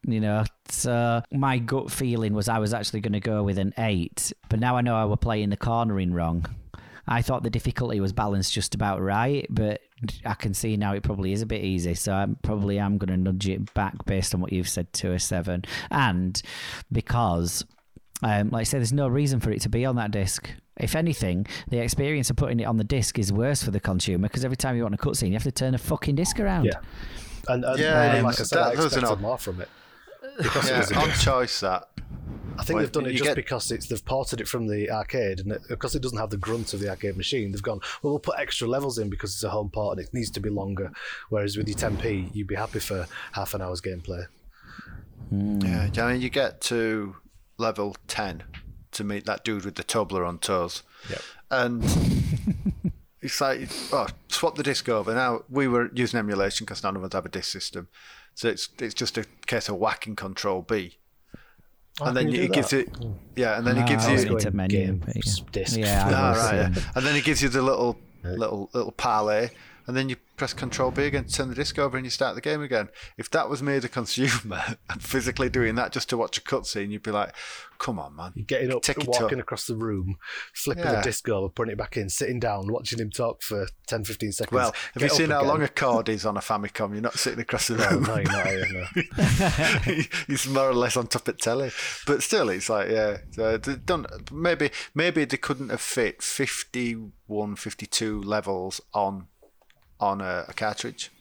You 0.07 0.19
know, 0.19 0.43
so 0.69 1.23
my 1.31 1.57
gut 1.57 1.91
feeling 1.91 2.33
was 2.33 2.47
I 2.47 2.59
was 2.59 2.73
actually 2.73 3.01
going 3.01 3.13
to 3.13 3.19
go 3.19 3.41
with 3.43 3.57
an 3.57 3.73
eight, 3.79 4.31
but 4.49 4.59
now 4.59 4.77
I 4.77 4.81
know 4.81 4.95
I 4.95 5.05
were 5.05 5.17
playing 5.17 5.49
the 5.49 5.57
cornering 5.57 6.13
wrong. 6.13 6.45
I 7.07 7.21
thought 7.21 7.43
the 7.43 7.49
difficulty 7.49 7.99
was 7.99 8.13
balanced 8.13 8.51
just 8.53 8.73
about 8.75 9.01
right, 9.01 9.45
but 9.49 9.81
I 10.25 10.33
can 10.33 10.53
see 10.53 10.75
now 10.77 10.93
it 10.93 11.03
probably 11.03 11.33
is 11.33 11.41
a 11.41 11.45
bit 11.45 11.63
easy. 11.63 11.93
So 11.93 12.13
I 12.13 12.25
probably 12.43 12.77
am 12.79 12.97
going 12.97 13.09
to 13.09 13.17
nudge 13.17 13.47
it 13.47 13.73
back 13.73 14.05
based 14.05 14.33
on 14.33 14.41
what 14.41 14.51
you've 14.51 14.69
said 14.69 14.91
to 14.93 15.11
a 15.13 15.19
seven, 15.19 15.63
and 15.91 16.39
because, 16.91 17.65
um, 18.23 18.49
like 18.49 18.61
I 18.61 18.63
said, 18.63 18.79
there's 18.79 18.93
no 18.93 19.07
reason 19.07 19.39
for 19.39 19.51
it 19.51 19.61
to 19.61 19.69
be 19.69 19.85
on 19.85 19.95
that 19.97 20.11
disc. 20.11 20.49
If 20.77 20.95
anything, 20.95 21.47
the 21.69 21.79
experience 21.79 22.29
of 22.29 22.35
putting 22.35 22.59
it 22.59 22.65
on 22.65 22.77
the 22.77 22.83
disc 22.83 23.17
is 23.17 23.31
worse 23.31 23.63
for 23.63 23.71
the 23.71 23.79
consumer 23.79 24.27
because 24.27 24.43
every 24.43 24.57
time 24.57 24.75
you 24.75 24.83
want 24.83 24.95
a 24.95 24.97
cutscene, 24.97 25.27
you 25.27 25.33
have 25.33 25.43
to 25.43 25.51
turn 25.51 25.73
a 25.73 25.77
fucking 25.79 26.15
disc 26.15 26.39
around. 26.39 26.65
Yeah. 26.65 26.79
And, 27.47 27.63
and 27.63 27.79
Yeah, 27.79 28.15
and 28.15 28.23
like 28.25 28.39
I 28.39 28.43
said, 28.43 28.57
That- 28.57 28.75
those 28.75 28.93
are 28.95 28.99
expected 28.99 29.21
more 29.21 29.37
from 29.37 29.61
it. 29.61 29.69
Because 30.37 30.69
it 30.69 30.77
was 30.77 30.91
a 30.91 30.95
on 30.99 31.07
disc. 31.09 31.21
choice 31.23 31.59
that. 31.61 31.89
I 32.57 32.63
think 32.63 32.75
Well, 32.75 32.83
they've 32.85 32.91
done 32.91 33.05
it 33.05 33.11
just 33.13 33.23
get- 33.25 33.35
because 33.35 33.69
it's 33.71 33.87
they've 33.87 34.03
ported 34.05 34.39
it 34.39 34.47
from 34.47 34.67
the 34.67 34.89
arcade, 34.89 35.41
and 35.41 35.51
it, 35.51 35.61
because 35.67 35.93
it 35.95 36.01
doesn't 36.01 36.17
have 36.17 36.29
the 36.29 36.37
grunt 36.37 36.73
of 36.73 36.79
the 36.79 36.89
arcade 36.89 37.17
machine, 37.17 37.51
they've 37.51 37.61
gone. 37.61 37.79
Well, 38.01 38.13
we'll 38.13 38.19
put 38.19 38.39
extra 38.39 38.67
levels 38.67 38.97
in 38.97 39.09
because 39.09 39.33
it's 39.33 39.43
a 39.43 39.49
home 39.49 39.69
port 39.69 39.97
and 39.97 40.07
it 40.07 40.13
needs 40.13 40.31
to 40.31 40.39
be 40.39 40.49
longer. 40.49 40.91
Whereas 41.29 41.57
with 41.57 41.67
your 41.67 41.77
10p, 41.77 42.33
you'd 42.33 42.47
be 42.47 42.55
happy 42.55 42.79
for 42.79 43.07
half 43.33 43.53
an 43.53 43.61
hour's 43.61 43.81
gameplay. 43.81 44.25
Hmm. 45.29 45.59
Yeah, 45.61 45.89
I 46.05 46.13
mean, 46.13 46.21
you 46.21 46.29
get 46.29 46.61
to 46.61 47.17
level 47.57 47.95
10 48.07 48.43
to 48.91 49.03
meet 49.03 49.25
that 49.25 49.43
dude 49.43 49.65
with 49.65 49.75
the 49.75 49.83
tumbler 49.83 50.23
on 50.23 50.39
toes. 50.39 50.83
Yep. 51.09 51.21
And 51.51 51.83
it's 53.21 53.41
like, 53.41 53.67
oh, 53.91 54.07
swap 54.29 54.55
the 54.55 54.63
disc 54.63 54.87
over. 54.87 55.13
Now, 55.13 55.43
we 55.49 55.67
were 55.67 55.89
using 55.93 56.19
emulation 56.19 56.65
because 56.65 56.83
none 56.83 56.95
of 56.95 57.03
us 57.03 57.13
have 57.13 57.25
a 57.25 57.29
disc 57.29 57.49
system. 57.51 57.87
So 58.35 58.49
it's 58.49 58.69
it's 58.79 58.93
just 58.93 59.17
a 59.17 59.25
case 59.47 59.69
of 59.69 59.77
whacking 59.77 60.15
Control 60.15 60.61
B. 60.61 60.97
Oh, 62.01 62.05
and 62.05 62.17
then 62.17 62.29
you 62.29 62.41
it 62.41 62.47
do 62.47 62.53
gives 62.53 62.73
it, 62.73 62.89
yeah, 63.37 63.57
and 63.57 63.65
then 63.65 63.77
it 63.77 63.87
gives 63.87 64.07
you, 64.09 64.25
going 64.27 64.55
menu, 64.55 64.77
game 64.77 65.03
yeah. 65.07 65.21
disc. 65.53 65.77
Yeah, 65.77 66.03
Ah, 66.13 66.33
right, 66.33 66.55
yeah. 66.75 66.83
And 66.93 67.05
then 67.05 67.15
it 67.15 67.23
gives 67.23 67.41
you 67.41 67.47
the 67.47 67.61
little 67.61 67.97
little 68.23 68.69
little 68.73 68.91
parlay, 68.91 69.49
and 69.87 69.95
then 69.95 70.09
you 70.09 70.15
press 70.37 70.53
Control 70.53 70.91
B 70.91 71.03
again 71.03 71.23
to 71.25 71.31
turn 71.33 71.49
the 71.49 71.55
disc 71.55 71.77
over, 71.79 71.95
and 71.97 72.05
you 72.05 72.09
start 72.09 72.35
the 72.35 72.41
game 72.41 72.61
again. 72.61 72.89
If 73.17 73.29
that 73.31 73.49
was 73.49 73.63
me 73.63 73.73
as 73.75 73.85
a 73.85 73.89
consumer 73.89 74.61
and 74.89 75.01
physically 75.01 75.49
doing 75.49 75.75
that 75.75 75.91
just 75.91 76.09
to 76.09 76.17
watch 76.17 76.37
a 76.37 76.41
cutscene, 76.41 76.89
you'd 76.89 77.03
be 77.03 77.11
like, 77.11 77.33
"Come 77.77 77.99
on, 77.99 78.15
man, 78.15 78.33
Getting 78.47 78.71
up, 78.73 78.83
walking 79.07 79.29
time. 79.29 79.39
across 79.39 79.65
the 79.67 79.75
room, 79.75 80.17
flipping 80.53 80.83
Yeah. 80.83 80.95
the 80.95 81.01
disc 81.01 81.27
over, 81.29 81.47
putting 81.49 81.71
it 81.73 81.77
back 81.77 81.95
in, 81.97 82.09
sitting 82.09 82.39
down, 82.39 82.67
watching 82.71 82.99
him 82.99 83.11
talk 83.11 83.41
for 83.41 83.67
10, 83.87 84.03
15 84.03 84.31
seconds. 84.33 84.53
Well, 84.53 84.73
have 84.93 85.03
you 85.03 85.09
seen 85.09 85.31
up 85.31 85.41
how 85.43 85.47
long 85.47 85.61
a 85.61 85.67
cord 85.83 86.09
is 86.09 86.25
on 86.25 86.35
a 86.35 86.41
Famicom? 86.41 86.91
You're 86.91 87.01
not 87.01 87.17
sitting 87.17 87.39
across 87.39 87.67
the 87.67 87.75
room. 87.77 88.03
no, 88.03 88.15
you're 88.17 88.73
not 88.73 88.95
no. 89.85 89.93
He's 90.27 90.47
more 90.47 90.69
or 90.69 90.73
less 90.73 90.97
on 90.97 91.07
top 91.07 91.27
of 91.27 91.37
telly, 91.37 91.71
but 92.07 92.23
still, 92.23 92.49
it's 92.49 92.69
like 92.69 92.89
yeah. 92.89 93.17
So 93.31 93.45
uh, 93.55 93.75
don't 93.85 94.31
maybe 94.31 94.71
maybe 94.93 95.23
they 95.25 95.37
couldn't 95.37 95.69
have 95.69 95.81
fit 95.81 96.21
51, 96.21 97.55
52 97.55 98.21
levels 98.21 98.81
on 98.93 99.27
on 99.99 100.21
a, 100.21 100.45
a 100.47 100.53
cartridge. 100.53 101.11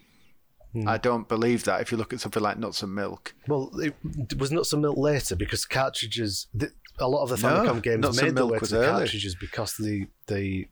Hmm. 0.72 0.88
I 0.88 0.98
don't 0.98 1.28
believe 1.28 1.64
that. 1.64 1.80
If 1.80 1.92
you 1.92 1.98
look 1.98 2.12
at 2.12 2.20
something 2.20 2.42
like 2.42 2.58
Nuts 2.58 2.82
and 2.82 2.94
Milk, 2.94 3.34
Well, 3.46 3.70
it 3.80 3.94
was 4.38 4.50
Nuts 4.50 4.72
and 4.72 4.82
Milk 4.82 4.96
later 4.98 5.36
because 5.36 5.64
cartridges. 5.64 6.48
The, 6.52 6.70
a 6.98 7.08
lot 7.08 7.22
of 7.24 7.40
the 7.40 7.48
No, 7.48 7.80
games 7.80 8.02
Nuts 8.02 8.20
made 8.22 8.28
and 8.28 8.36
their 8.36 8.46
way 8.46 8.58
to 8.58 8.66
the 8.66 8.86
cartridges 8.86 9.36
because 9.40 9.74
the 9.76 10.06
the 10.28 10.66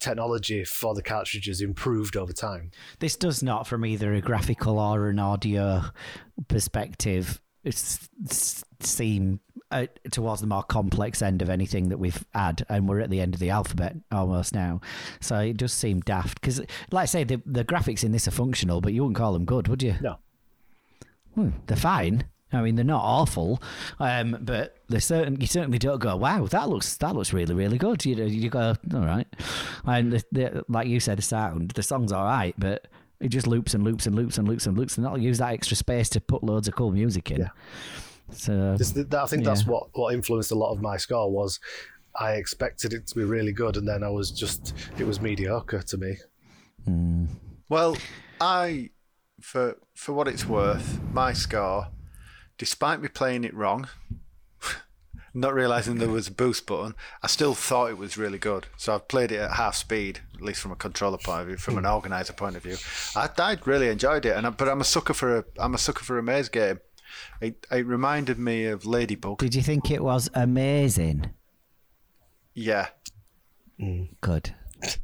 technology 0.00 0.64
for 0.64 0.94
the 0.94 1.02
cartridges 1.02 1.60
improved 1.60 2.16
over 2.16 2.32
time. 2.32 2.70
This 3.00 3.16
does 3.16 3.42
not, 3.42 3.66
from 3.66 3.84
either 3.84 4.14
a 4.14 4.20
graphical 4.20 4.78
or 4.78 5.08
an 5.08 5.18
audio 5.18 5.82
perspective, 6.46 7.40
it's, 7.64 8.08
s- 8.30 8.64
seem 8.80 9.40
uh, 9.70 9.86
towards 10.10 10.40
the 10.40 10.46
more 10.46 10.62
complex 10.62 11.20
end 11.22 11.42
of 11.42 11.50
anything 11.50 11.88
that 11.88 11.98
we've 11.98 12.24
had, 12.34 12.64
and 12.68 12.88
we're 12.88 13.00
at 13.00 13.10
the 13.10 13.20
end 13.20 13.34
of 13.34 13.40
the 13.40 13.50
alphabet 13.50 13.96
almost 14.10 14.54
now. 14.54 14.80
So 15.20 15.38
it 15.38 15.56
does 15.56 15.72
seem 15.72 16.00
daft 16.00 16.40
because, 16.40 16.60
like 16.90 17.02
I 17.02 17.06
say, 17.06 17.24
the 17.24 17.42
the 17.44 17.64
graphics 17.64 18.04
in 18.04 18.12
this 18.12 18.28
are 18.28 18.32
functional, 18.32 18.80
but 18.80 18.92
you 18.92 19.02
wouldn't 19.02 19.16
call 19.16 19.32
them 19.32 19.44
good, 19.44 19.68
would 19.68 19.82
you? 19.82 19.94
No. 20.00 20.18
Hmm, 21.34 21.50
they're 21.66 21.76
fine. 21.76 22.24
I 22.52 22.62
mean, 22.62 22.76
they're 22.76 22.84
not 22.84 23.02
awful, 23.04 23.62
um, 24.00 24.38
but 24.40 24.78
they 24.88 25.00
certain 25.00 25.38
you 25.40 25.46
certainly 25.46 25.78
don't 25.78 26.00
go, 26.00 26.16
"Wow, 26.16 26.46
that 26.46 26.68
looks 26.70 26.96
that 26.96 27.14
looks 27.14 27.32
really 27.32 27.54
really 27.54 27.76
good." 27.76 28.04
You 28.06 28.16
know, 28.16 28.24
you 28.24 28.48
go, 28.48 28.74
"All 28.94 29.00
right," 29.00 29.26
and 29.84 30.12
the, 30.12 30.24
the, 30.32 30.64
like 30.68 30.88
you 30.88 30.98
said, 30.98 31.18
the 31.18 31.22
sound, 31.22 31.72
the 31.72 31.82
song's 31.82 32.10
all 32.10 32.24
right, 32.24 32.54
but 32.56 32.88
it 33.20 33.28
just 33.28 33.46
loops 33.46 33.74
and 33.74 33.84
loops 33.84 34.06
and 34.06 34.16
loops 34.16 34.38
and 34.38 34.48
loops 34.48 34.66
and 34.66 34.78
loops, 34.78 34.96
and 34.96 35.04
that'll 35.04 35.18
use 35.18 35.38
that 35.38 35.52
extra 35.52 35.76
space 35.76 36.08
to 36.10 36.20
put 36.20 36.42
loads 36.42 36.68
of 36.68 36.74
cool 36.74 36.90
music 36.90 37.30
in. 37.30 37.40
Yeah. 37.40 37.48
So 38.32 38.52
uh, 38.52 38.76
This, 38.76 38.96
I 38.96 39.26
think 39.26 39.44
that's 39.44 39.62
Yeah. 39.62 39.68
what, 39.72 39.88
what 39.92 40.14
influenced 40.14 40.50
a 40.50 40.54
lot 40.54 40.72
of 40.72 40.80
my 40.80 40.96
score 40.96 41.30
was 41.30 41.60
I 42.18 42.32
expected 42.32 42.92
it 42.92 43.06
to 43.08 43.14
be 43.14 43.24
really 43.24 43.52
good, 43.52 43.76
and 43.76 43.86
then 43.86 44.02
I 44.02 44.08
was 44.08 44.30
just 44.30 44.74
it 44.98 45.06
was 45.06 45.20
mediocre 45.20 45.82
to 45.82 45.96
me. 45.96 46.16
Hmm. 46.84 47.26
Well, 47.68 47.96
I, 48.40 48.90
for 49.40 49.76
for 49.94 50.12
what 50.12 50.26
it's 50.26 50.44
worth, 50.44 51.00
my 51.12 51.32
score, 51.32 51.88
despite 52.56 53.00
me 53.00 53.08
playing 53.08 53.44
it 53.44 53.54
wrong, 53.54 53.88
not 55.34 55.54
realizing 55.54 55.98
there 55.98 56.08
was 56.08 56.26
a 56.26 56.32
boost 56.32 56.66
button, 56.66 56.94
I 57.22 57.28
still 57.28 57.54
thought 57.54 57.90
it 57.90 57.98
was 57.98 58.18
really 58.18 58.38
good. 58.38 58.66
So 58.76 58.94
I've 58.94 59.06
played 59.06 59.30
it 59.30 59.38
at 59.38 59.52
half 59.52 59.76
speed, 59.76 60.20
at 60.34 60.42
least 60.42 60.60
from 60.60 60.72
a 60.72 60.76
controller 60.76 61.18
point 61.18 61.42
of 61.42 61.46
view, 61.46 61.56
from 61.56 61.78
an 61.78 61.84
hmm. 61.84 61.92
organizer 61.92 62.32
point 62.32 62.56
of 62.56 62.64
view. 62.64 62.78
I, 63.14 63.28
I 63.38 63.56
really 63.64 63.88
enjoyed 63.88 64.26
it, 64.26 64.36
and 64.36 64.44
I, 64.44 64.50
but 64.50 64.68
I'm 64.68 64.80
a 64.80 64.84
sucker 64.84 65.14
for 65.14 65.38
a 65.38 65.44
I'm 65.56 65.74
a 65.74 65.78
sucker 65.78 66.04
for 66.04 66.18
a 66.18 66.22
maze 66.22 66.48
game. 66.48 66.80
It 67.40 67.66
it 67.70 67.86
reminded 67.86 68.38
me 68.38 68.66
of 68.66 68.86
Ladybug. 68.86 69.38
did 69.38 69.54
you 69.54 69.62
think 69.62 69.90
it 69.90 70.02
was 70.02 70.28
amazing? 70.34 71.30
Yeah, 72.54 72.88
mm. 73.80 74.08
Good. 74.20 74.54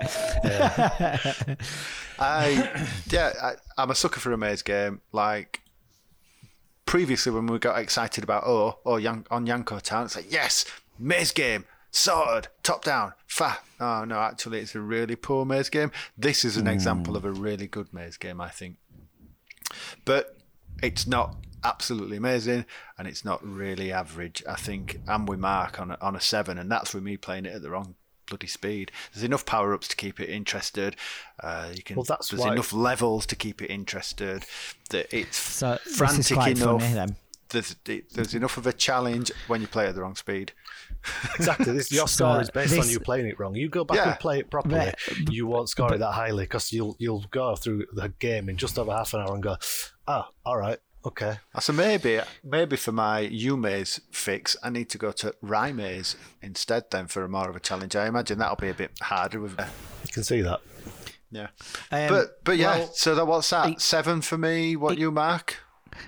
I 2.18 2.86
yeah, 3.10 3.32
I, 3.42 3.52
I'm 3.78 3.90
a 3.90 3.94
sucker 3.94 4.20
for 4.20 4.32
a 4.32 4.38
maze 4.38 4.62
game. 4.62 5.00
Like 5.12 5.60
previously, 6.86 7.32
when 7.32 7.46
we 7.46 7.58
got 7.58 7.78
excited 7.78 8.24
about 8.24 8.44
oh 8.46 8.78
oh 8.84 8.96
Yan- 8.96 9.26
on 9.30 9.46
Yanko 9.46 9.78
Town, 9.78 10.06
it's 10.06 10.16
like 10.16 10.32
yes, 10.32 10.64
maze 10.98 11.32
game 11.32 11.64
sorted, 11.90 12.48
top 12.62 12.84
down, 12.84 13.12
fa. 13.26 13.58
Oh 13.78 14.04
no, 14.04 14.18
actually, 14.18 14.60
it's 14.60 14.74
a 14.74 14.80
really 14.80 15.16
poor 15.16 15.44
maze 15.44 15.68
game. 15.68 15.90
This 16.16 16.44
is 16.44 16.56
an 16.56 16.66
hmm. 16.66 16.72
example 16.72 17.16
of 17.16 17.24
a 17.24 17.30
really 17.30 17.66
good 17.66 17.92
maze 17.92 18.16
game, 18.16 18.40
I 18.40 18.48
think. 18.48 18.76
But 20.04 20.36
it's 20.82 21.06
not 21.06 21.36
absolutely 21.64 22.16
amazing, 22.16 22.64
and 22.98 23.06
it's 23.06 23.24
not 23.24 23.44
really 23.46 23.92
average. 23.92 24.42
I 24.48 24.54
think 24.56 25.00
I'm 25.06 25.26
with 25.26 25.38
Mark 25.38 25.80
on 25.80 25.90
a, 25.90 25.98
on 26.00 26.16
a 26.16 26.20
seven, 26.20 26.58
and 26.58 26.70
that's 26.70 26.94
with 26.94 27.02
me 27.02 27.16
playing 27.16 27.46
it 27.46 27.54
at 27.54 27.62
the 27.62 27.70
wrong 27.70 27.94
bloody 28.26 28.46
speed. 28.46 28.92
There's 29.12 29.24
enough 29.24 29.44
power 29.44 29.74
ups 29.74 29.88
to 29.88 29.96
keep 29.96 30.20
it 30.20 30.28
interested. 30.30 30.96
Uh, 31.42 31.70
you 31.74 31.82
can. 31.82 31.96
Well, 31.96 32.04
that's 32.04 32.28
there's 32.28 32.40
why- 32.42 32.52
enough 32.52 32.72
levels 32.72 33.26
to 33.26 33.36
keep 33.36 33.60
it 33.60 33.70
interested. 33.70 34.44
That 34.90 35.12
it's 35.14 35.36
So 35.36 35.78
frantic 35.96 36.36
enough. 36.36 36.82
funny. 36.82 37.14
There's, 37.50 37.74
there's 37.84 38.32
enough 38.32 38.56
of 38.58 38.66
a 38.68 38.72
challenge 38.72 39.32
when 39.48 39.60
you 39.60 39.66
play 39.66 39.86
at 39.88 39.96
the 39.96 40.02
wrong 40.02 40.14
speed. 40.14 40.52
Exactly. 41.36 41.72
This, 41.72 41.90
your 41.92 42.06
So 42.08 42.24
score 42.24 42.40
is 42.42 42.50
based 42.50 42.78
on 42.78 42.88
you 42.88 43.00
playing 43.00 43.26
it 43.26 43.38
wrong. 43.38 43.54
You 43.54 43.68
go 43.68 43.84
back 43.84 43.96
Yeah. 43.96 44.10
and 44.10 44.20
play 44.20 44.38
it 44.40 44.50
properly, 44.50 44.92
But- 45.08 45.30
you 45.32 45.46
won't 45.46 45.68
score 45.68 45.92
it 45.94 45.98
that 45.98 46.12
highly 46.12 46.44
because 46.44 46.72
you'll 46.72 46.96
you'll 46.98 47.24
go 47.30 47.56
through 47.56 47.86
the 47.92 48.08
game 48.18 48.48
in 48.48 48.56
just 48.56 48.78
over 48.78 48.92
half 48.92 49.14
an 49.14 49.20
hour 49.20 49.34
and 49.34 49.42
go, 49.42 49.56
ah, 50.06 50.28
all 50.44 50.56
right, 50.58 50.78
okay. 51.04 51.38
So 51.60 51.72
maybe, 51.72 52.20
maybe 52.44 52.76
for 52.76 52.92
my 52.92 53.26
Yuu 53.26 53.58
Maze 53.58 54.00
fix, 54.10 54.56
I 54.62 54.70
need 54.70 54.90
to 54.90 54.98
go 54.98 55.12
to 55.12 55.34
Raimais 55.42 56.16
instead. 56.42 56.84
Then 56.90 57.06
for 57.06 57.24
a 57.24 57.28
more 57.28 57.48
of 57.48 57.56
a 57.56 57.60
challenge, 57.60 57.96
I 57.96 58.06
imagine 58.06 58.38
that'll 58.38 58.56
be 58.56 58.68
a 58.68 58.74
bit 58.74 58.92
harder 59.00 59.40
with. 59.40 59.52
You 59.58 60.12
can 60.12 60.22
see 60.24 60.42
that. 60.42 60.60
Yeah, 61.32 61.48
Um, 61.92 62.08
but 62.08 62.42
but 62.44 62.56
yeah. 62.56 62.78
well, 62.78 62.90
so 62.92 63.14
that 63.14 63.24
what's 63.26 63.48
that? 63.50 63.68
it- 63.70 63.80
Seven 63.80 64.20
for 64.20 64.36
me. 64.36 64.74
What 64.76 64.98
you 64.98 65.10
mark? 65.10 65.56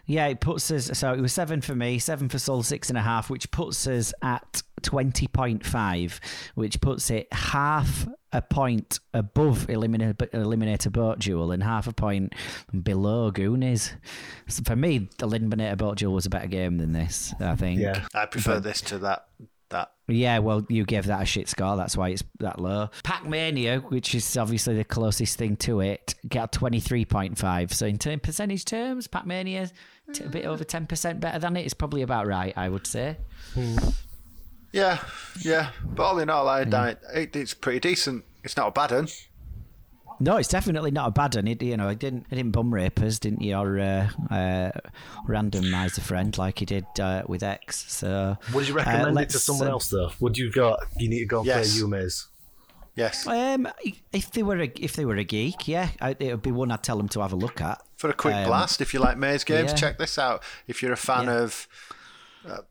Yeah, 0.07 0.27
it 0.27 0.41
puts 0.41 0.71
us. 0.71 0.91
So 0.99 1.13
it 1.13 1.21
was 1.21 1.33
seven 1.33 1.61
for 1.61 1.75
me, 1.75 1.99
seven 1.99 2.29
for 2.29 2.39
Soul, 2.39 2.63
six 2.63 2.89
and 2.89 2.97
a 2.99 3.03
half, 3.03 3.31
which 3.31 3.51
puts 3.51 3.87
us 3.87 4.13
at 4.23 4.63
twenty 4.83 5.27
point 5.29 5.65
five, 5.65 6.21
which 6.55 6.81
puts 6.81 7.11
it 7.11 7.33
half 7.33 8.07
a 8.33 8.41
point 8.41 8.99
above 9.13 9.67
Eliminator, 9.67 10.15
Eliminator 10.15 10.91
Boat 10.91 11.19
Duel 11.19 11.53
and 11.53 11.63
half 11.63 11.87
a 11.87 11.93
point 11.93 12.35
below 12.83 13.31
Goonies. 13.31 13.95
So 14.49 14.63
for 14.65 14.77
me, 14.77 15.11
the 15.19 15.27
Eliminator 15.27 15.77
Boat 15.77 15.99
Duel 15.99 16.15
was 16.15 16.27
a 16.27 16.31
better 16.31 16.47
game 16.49 16.79
than 16.79 16.93
this. 16.93 17.35
I 17.41 17.57
think. 17.57 17.81
Yeah. 17.81 18.05
I 18.15 18.27
prefer 18.27 18.61
this 18.61 18.81
to 18.83 18.99
that. 18.99 19.27
That 19.71 19.93
Yeah, 20.07 20.41
well, 20.41 20.67
you 20.69 20.85
gave 20.85 21.07
that 21.07 21.23
a 21.23 21.25
shit 21.25 21.49
score. 21.49 21.79
That's 21.79 21.97
why 21.97 22.11
it's 22.11 22.23
that 22.41 22.61
low. 22.61 22.91
Pac 23.05 23.27
Mania, 23.27 23.79
which 23.81 24.15
is 24.15 24.37
obviously 24.37 24.77
the 24.77 24.85
closest 24.85 25.39
thing 25.39 25.57
to 25.57 25.81
it, 25.81 26.15
got 26.29 26.53
twenty 26.53 26.79
three 26.79 27.07
point 27.07 27.39
five. 27.39 27.73
So 27.73 27.87
in 27.87 27.97
term, 27.97 28.21
percentage 28.21 28.67
terms, 28.67 29.07
Pac 29.07 29.27
Mania 29.27 29.71
t- 30.13 30.25
a 30.25 30.29
bit 30.29 30.45
over 30.45 30.63
ten 30.63 30.87
percent 30.87 31.21
better 31.21 31.39
than 31.39 31.57
it. 31.57 31.65
It's 31.65 31.73
probably 31.73 32.03
about 32.03 32.27
right, 32.27 32.53
I 32.55 32.69
would 32.69 32.87
say. 32.87 33.17
Hmm. 33.55 33.79
Yeah, 34.73 34.99
yeah. 35.41 35.71
But 35.85 36.03
all 36.03 36.19
in 36.19 36.31
all, 36.31 36.49
I 36.49 36.63
it, 36.63 37.37
it's 37.37 37.55
pretty 37.55 37.81
decent. 37.81 38.25
It's 38.43 38.57
not 38.57 38.69
a 38.69 38.71
bad 38.71 38.91
one. 38.91 39.09
No, 40.21 40.37
it's 40.37 40.49
definitely 40.49 40.93
not 40.93 41.09
a 41.09 41.11
bad 41.11 41.35
one. 41.35 41.49
It, 41.49 41.63
you 41.63 41.77
know, 41.77 41.89
it 41.89 41.99
didn't 41.99 42.27
it 42.31 42.37
didn't 42.37 42.53
bum 42.53 42.73
rape 42.73 43.01
us, 43.01 43.19
didn't 43.19 43.43
you? 43.43 43.55
Or 43.57 43.79
uh, 43.79 44.09
uh, 44.31 44.71
randomise 45.29 45.99
a 45.99 46.01
friend 46.01 46.37
like 46.39 46.61
he 46.61 46.65
did 46.65 46.87
uh, 47.01 47.23
with 47.27 47.43
X. 47.43 47.85
So 47.93 48.37
Would 48.55 48.69
you 48.69 48.75
uh, 48.75 48.79
recommend 48.79 49.19
it 49.21 49.31
to 49.31 49.39
someone 49.39 49.69
uh, 49.69 49.73
else 49.73 49.89
though? 49.91 50.11
Would 50.21 50.39
you 50.39 50.51
go? 50.51 50.77
You 50.99 51.09
need 51.09 51.21
to 51.21 51.27
go 51.27 51.39
and 51.39 51.47
Yes. 51.47 51.73
play 51.73 51.83
Yuu 51.83 51.89
Maze. 51.89 52.29
Yes, 52.95 53.27
Um, 53.27 53.67
if 54.13 54.31
they 54.33 54.43
were 54.43 54.59
a, 54.61 54.71
if 54.79 54.97
they 54.97 55.07
were 55.07 55.17
a 55.17 55.25
geek, 55.25 55.67
yeah, 55.67 55.89
I, 55.99 56.11
it 56.21 56.31
would 56.31 56.43
be 56.43 56.53
one 56.53 56.71
I'd 56.71 56.83
tell 56.83 56.99
them 56.99 57.09
to 57.11 57.23
have 57.23 57.33
a 57.33 57.37
look 57.37 57.63
at. 57.63 57.83
for 57.97 58.11
a 58.11 58.13
quick 58.13 58.35
Um, 58.35 58.45
blast. 58.45 58.83
If 58.83 58.93
you 58.93 59.01
like 59.01 59.17
maze 59.17 59.45
games, 59.45 59.71
yeah. 59.71 59.77
check 59.77 59.97
this 59.99 60.19
out. 60.19 60.43
If 60.67 60.83
you're 60.83 60.93
a 60.93 60.97
fan 60.97 61.25
Yeah. 61.25 61.39
of 61.41 61.69
uh, 62.47 62.51
pff, 62.51 62.63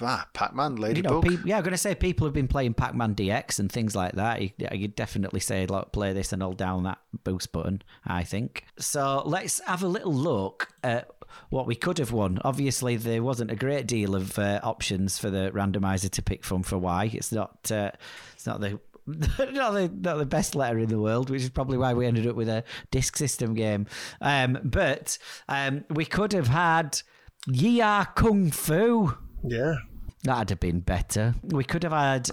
ah, 0.00 0.26
Pac-Man, 0.32 0.76
you 0.76 0.82
Ladybug, 0.82 1.12
know, 1.12 1.20
peop 1.20 1.40
yeah, 1.44 1.58
I'm 1.58 1.62
going 1.62 1.72
to 1.72 1.78
say 1.78 1.94
people 1.94 2.26
have 2.26 2.34
been 2.34 2.48
playing 2.48 2.74
Pac-Man 2.74 3.14
DX 3.14 3.58
and 3.58 3.70
things 3.70 3.94
like 3.94 4.14
that. 4.14 4.40
You, 4.42 4.50
you'd 4.72 4.94
definitely 4.94 5.40
say, 5.40 5.66
look, 5.66 5.92
play 5.92 6.12
this 6.12 6.32
and 6.32 6.42
hold 6.42 6.56
down 6.56 6.84
that 6.84 6.98
boost 7.24 7.52
button, 7.52 7.82
I 8.04 8.24
think. 8.24 8.64
So 8.78 9.22
let's 9.24 9.60
have 9.60 9.82
a 9.82 9.88
little 9.88 10.14
look 10.14 10.68
at 10.82 11.10
what 11.50 11.66
we 11.66 11.74
could 11.74 11.98
have 11.98 12.12
won. 12.12 12.38
Obviously, 12.44 12.96
there 12.96 13.22
wasn't 13.22 13.50
a 13.50 13.56
great 13.56 13.86
deal 13.86 14.14
of 14.14 14.38
uh, 14.38 14.60
options 14.62 15.18
for 15.18 15.30
the 15.30 15.50
randomizer 15.54 16.10
to 16.10 16.22
pick 16.22 16.44
from 16.44 16.62
for 16.62 16.78
Y. 16.78 17.10
It's 17.12 17.32
not, 17.32 17.70
uh, 17.70 17.90
it's 18.34 18.46
not 18.46 18.60
the 18.60 18.80
not 19.08 19.72
the, 19.72 19.90
not 20.02 20.18
the 20.18 20.26
best 20.26 20.54
letter 20.54 20.78
in 20.78 20.88
the 20.88 21.00
world, 21.00 21.30
which 21.30 21.42
is 21.42 21.48
probably 21.48 21.78
why 21.78 21.94
we 21.94 22.06
ended 22.06 22.26
up 22.26 22.36
with 22.36 22.48
a 22.48 22.62
disc 22.90 23.16
system 23.16 23.54
game. 23.54 23.86
Um, 24.20 24.58
but 24.62 25.16
um, 25.48 25.84
we 25.88 26.04
could 26.04 26.32
have 26.34 26.48
had 26.48 27.00
Yie 27.46 27.80
Ar 27.80 28.06
Kung 28.06 28.50
Fu. 28.50 29.16
Yeah. 29.42 29.76
That'd 30.24 30.50
have 30.50 30.60
been 30.60 30.80
better. 30.80 31.34
We 31.42 31.64
could 31.64 31.82
have 31.84 31.92
had. 31.92 32.30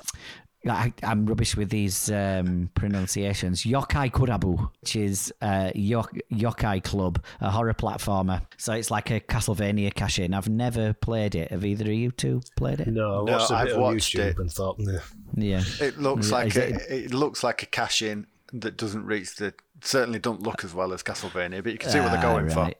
I, 0.68 0.92
I'm 1.04 1.28
rubbish 1.28 1.56
with 1.56 1.70
these 1.70 2.10
um, 2.10 2.72
pronunciations. 2.74 3.64
Yokai 3.66 4.10
Kurabu, 4.12 4.68
which 4.82 4.96
is 4.96 5.32
uh, 5.40 5.70
Yok, 5.76 6.12
Yokai 6.34 6.84
Club, 6.84 7.24
a 7.40 7.52
horror 7.52 7.76
platformer. 7.76 8.42
So 8.58 8.74
it's 8.74 8.90
like 8.90 9.12
a 9.12 9.20
Castlevania 9.20 9.94
cash 9.94 10.18
in. 10.18 10.34
I've 10.34 10.50
never 10.50 10.94
played 10.94 11.36
it. 11.36 11.52
Have 11.52 11.64
either 11.64 11.86
of 11.86 11.92
you 11.92 12.10
two 12.10 12.42
played 12.58 12.80
it? 12.80 12.88
No, 12.88 13.22
I 13.22 13.26
No, 13.26 13.38
watched 13.38 13.52
a 13.52 13.56
I've 13.56 13.74
on 13.74 13.80
watched 13.82 14.16
YouTube 14.16 14.20
it. 14.32 14.38
and 14.40 14.52
thought, 14.52 14.80
nah. 14.80 15.00
Yeah. 15.36 15.62
it 15.82 16.00
looks 16.00 16.32
like 16.32 16.56
it- 16.56 16.82
a, 16.90 17.04
it 17.06 17.14
looks 17.14 17.44
like 17.44 17.62
a 17.62 17.68
cash 17.68 18.02
in 18.02 18.26
that 18.52 18.76
doesn't 18.76 19.06
reach 19.06 19.36
the 19.36 19.54
certainly 19.82 20.18
don't 20.18 20.42
look 20.42 20.64
as 20.64 20.74
well 20.74 20.94
as 20.94 21.04
Castlevania, 21.04 21.62
but 21.64 21.74
you 21.74 21.78
can 21.78 21.92
see 21.92 22.00
what 22.00 22.10
they're 22.12 22.18
Ah, 22.26 22.34
going 22.34 22.50
for. 22.50 22.72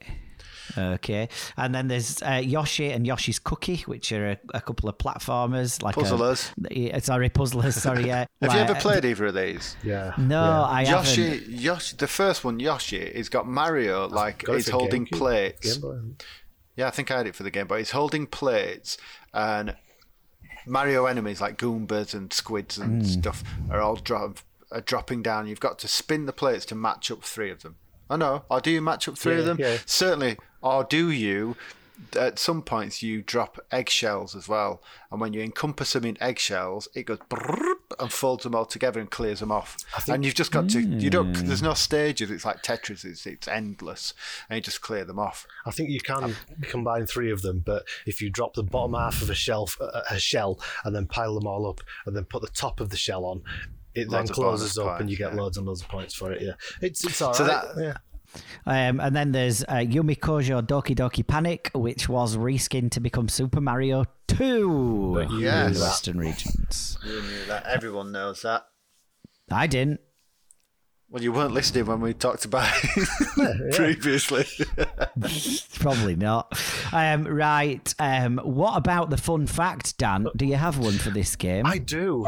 Right. 0.76 0.94
Okay, 0.94 1.28
and 1.56 1.74
then 1.74 1.88
there's 1.88 2.22
uh, 2.22 2.40
Yoshi 2.44 2.90
and 2.90 3.06
Yoshi's 3.06 3.38
Cookie, 3.38 3.78
which 3.86 4.12
are 4.12 4.30
a, 4.32 4.38
a 4.54 4.60
couple 4.60 4.88
of 4.88 4.98
platformers, 4.98 5.82
like 5.82 5.96
a- 5.96 6.00
Puzzlers. 6.00 6.50
yeah, 6.70 6.98
sorry, 7.00 7.28
puzzlers. 7.28 7.74
Sorry, 7.76 8.06
yeah. 8.06 8.26
Have 8.42 8.52
you 8.54 8.60
ever 8.60 8.74
played 8.74 9.04
either 9.04 9.26
of 9.26 9.34
these? 9.34 9.76
Yeah. 9.82 10.12
No, 10.18 10.40
yeah. 10.42 10.62
I 10.62 10.82
Yoshi, 10.82 11.22
haven't. 11.28 11.48
Yoshi, 11.50 11.96
the 11.96 12.06
first 12.06 12.44
one, 12.44 12.60
Yoshi, 12.60 13.12
he's 13.14 13.28
got 13.28 13.46
Mario 13.46 14.08
like 14.08 14.44
Got 14.44 14.54
he's 14.56 14.68
holding 14.68 15.06
GameCube, 15.06 15.18
plates. 15.18 15.76
Game 15.78 16.16
Yeah, 16.76 16.88
I 16.88 16.90
think 16.90 17.10
I 17.10 17.16
had 17.18 17.26
it 17.26 17.34
for 17.34 17.42
the 17.42 17.50
game, 17.50 17.66
but 17.66 17.78
he's 17.78 17.92
holding 17.92 18.26
plates 18.26 18.98
and 19.32 19.74
Mario 20.66 21.06
enemies 21.06 21.40
like 21.40 21.58
Goombas 21.58 22.12
and 22.14 22.32
squids 22.32 22.76
and 22.78 23.02
Hmm. 23.02 23.08
stuff 23.08 23.44
are 23.70 23.80
all 23.80 23.96
dro- 23.96 24.34
are 24.72 24.80
dropping 24.80 25.22
down. 25.22 25.46
You've 25.46 25.60
got 25.60 25.78
to 25.80 25.88
spin 25.88 26.26
the 26.26 26.32
plates 26.32 26.64
to 26.66 26.74
match 26.74 27.10
up 27.10 27.22
three 27.22 27.50
of 27.50 27.62
them. 27.62 27.76
I 28.10 28.16
know. 28.16 28.44
Or 28.50 28.60
do 28.60 28.70
you 28.70 28.80
match 28.82 29.06
up 29.08 29.16
three 29.16 29.38
of 29.38 29.44
them? 29.44 29.56
yeah. 29.60 29.78
Certainly. 29.86 30.38
Or 30.66 30.84
do 30.84 31.10
you? 31.10 31.56
At 32.14 32.38
some 32.38 32.62
points, 32.62 33.02
you 33.02 33.22
drop 33.22 33.58
eggshells 33.72 34.36
as 34.36 34.48
well, 34.48 34.82
and 35.10 35.18
when 35.20 35.32
you 35.32 35.40
encompass 35.40 35.94
them 35.94 36.04
in 36.04 36.22
eggshells, 36.22 36.88
it 36.94 37.04
goes 37.04 37.18
and 37.98 38.12
folds 38.12 38.42
them 38.42 38.54
all 38.54 38.66
together 38.66 39.00
and 39.00 39.10
clears 39.10 39.40
them 39.40 39.50
off. 39.50 39.76
and 40.08 40.24
you've 40.24 40.34
just 40.34 40.52
got 40.52 40.68
to. 40.70 40.80
You 40.80 41.08
don't. 41.08 41.34
Hmm. 41.34 41.46
There's 41.46 41.62
no 41.62 41.74
stages. 41.74 42.30
It's 42.30 42.44
like 42.44 42.62
Tetris. 42.62 43.04
It's 43.04 43.26
it's 43.26 43.48
endless, 43.48 44.12
and 44.48 44.56
you 44.56 44.62
just 44.62 44.82
clear 44.82 45.04
them 45.04 45.18
off. 45.18 45.46
I 45.64 45.70
think 45.70 45.90
you 45.90 46.00
can 46.00 46.34
combine 46.62 47.06
three 47.06 47.30
of 47.30 47.42
them, 47.42 47.62
but 47.64 47.84
if 48.06 48.20
you 48.20 48.28
drop 48.28 48.54
the 48.54 48.62
bottom 48.62 48.94
half 48.94 49.22
of 49.22 49.30
a 49.30 49.34
shelf, 49.34 49.78
a 49.80 50.18
shell, 50.18 50.60
and 50.84 50.94
then 50.94 51.06
pile 51.06 51.34
them 51.34 51.46
all 51.46 51.66
up, 51.66 51.80
and 52.04 52.14
then 52.14 52.24
put 52.24 52.42
the 52.42 52.48
top 52.48 52.80
of 52.80 52.90
the 52.90 52.96
shell 52.96 53.24
on, 53.24 53.42
it 53.94 54.10
then 54.10 54.28
closes 54.28 54.76
up, 54.76 55.00
and 55.00 55.08
you 55.08 55.16
get 55.16 55.32
yeah. 55.32 55.40
loads 55.40 55.56
and 55.56 55.66
loads 55.66 55.80
of 55.80 55.88
points 55.88 56.14
for 56.14 56.30
it. 56.32 56.42
Yeah, 56.42 56.52
it's 56.82 57.04
it's 57.04 57.22
all 57.22 57.28
right. 57.28 57.36
So 57.36 57.44
that- 57.44 57.66
yeah. 57.78 57.96
Um, 58.66 59.00
and 59.00 59.14
then 59.14 59.32
there's 59.32 59.62
uh, 59.64 59.74
Yume 59.84 60.18
Kojo 60.18 60.62
Doki 60.66 60.94
Doki 60.96 61.26
Panic, 61.26 61.70
which 61.74 62.08
was 62.08 62.36
reskinned 62.36 62.90
to 62.92 63.00
become 63.00 63.28
Super 63.28 63.60
Mario 63.60 64.04
2 64.28 65.12
But 65.14 65.30
you 65.30 65.36
in 65.36 65.42
Yes. 65.42 65.78
the 65.78 65.84
Western 65.84 66.18
regions. 66.18 66.98
You 67.04 67.22
knew 67.22 67.44
that. 67.48 67.66
Everyone 67.66 68.12
knows 68.12 68.42
that. 68.42 68.66
I 69.50 69.66
didn't. 69.66 70.00
Well, 71.08 71.22
you 71.22 71.32
weren't 71.32 71.54
listening 71.54 71.86
when 71.86 72.00
we 72.00 72.14
talked 72.14 72.44
about 72.44 72.68
it 72.82 73.74
previously. 73.76 74.44
Probably 75.78 76.16
not. 76.16 76.60
Um, 76.92 77.24
right. 77.28 77.94
Um, 78.00 78.38
what 78.42 78.76
about 78.76 79.10
the 79.10 79.16
fun 79.16 79.46
fact, 79.46 79.96
Dan? 79.98 80.26
Do 80.34 80.44
you 80.46 80.56
have 80.56 80.78
one 80.78 80.94
for 80.98 81.10
this 81.10 81.36
game? 81.36 81.64
I 81.64 81.78
do. 81.78 82.24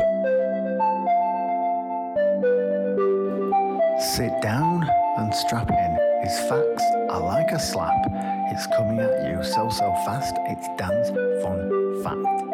Sit 3.98 4.40
down 4.42 4.88
and 5.16 5.34
strap 5.34 5.68
in. 5.70 5.98
His 6.22 6.38
facts 6.48 6.82
are 7.10 7.20
like 7.20 7.50
a 7.50 7.58
slap. 7.58 7.96
It's 8.52 8.66
coming 8.76 9.00
at 9.00 9.28
you 9.28 9.42
so, 9.42 9.68
so 9.70 9.92
fast. 10.06 10.34
It's 10.46 10.68
Dan's 10.78 11.08
fun 11.42 12.02
fact. 12.04 12.44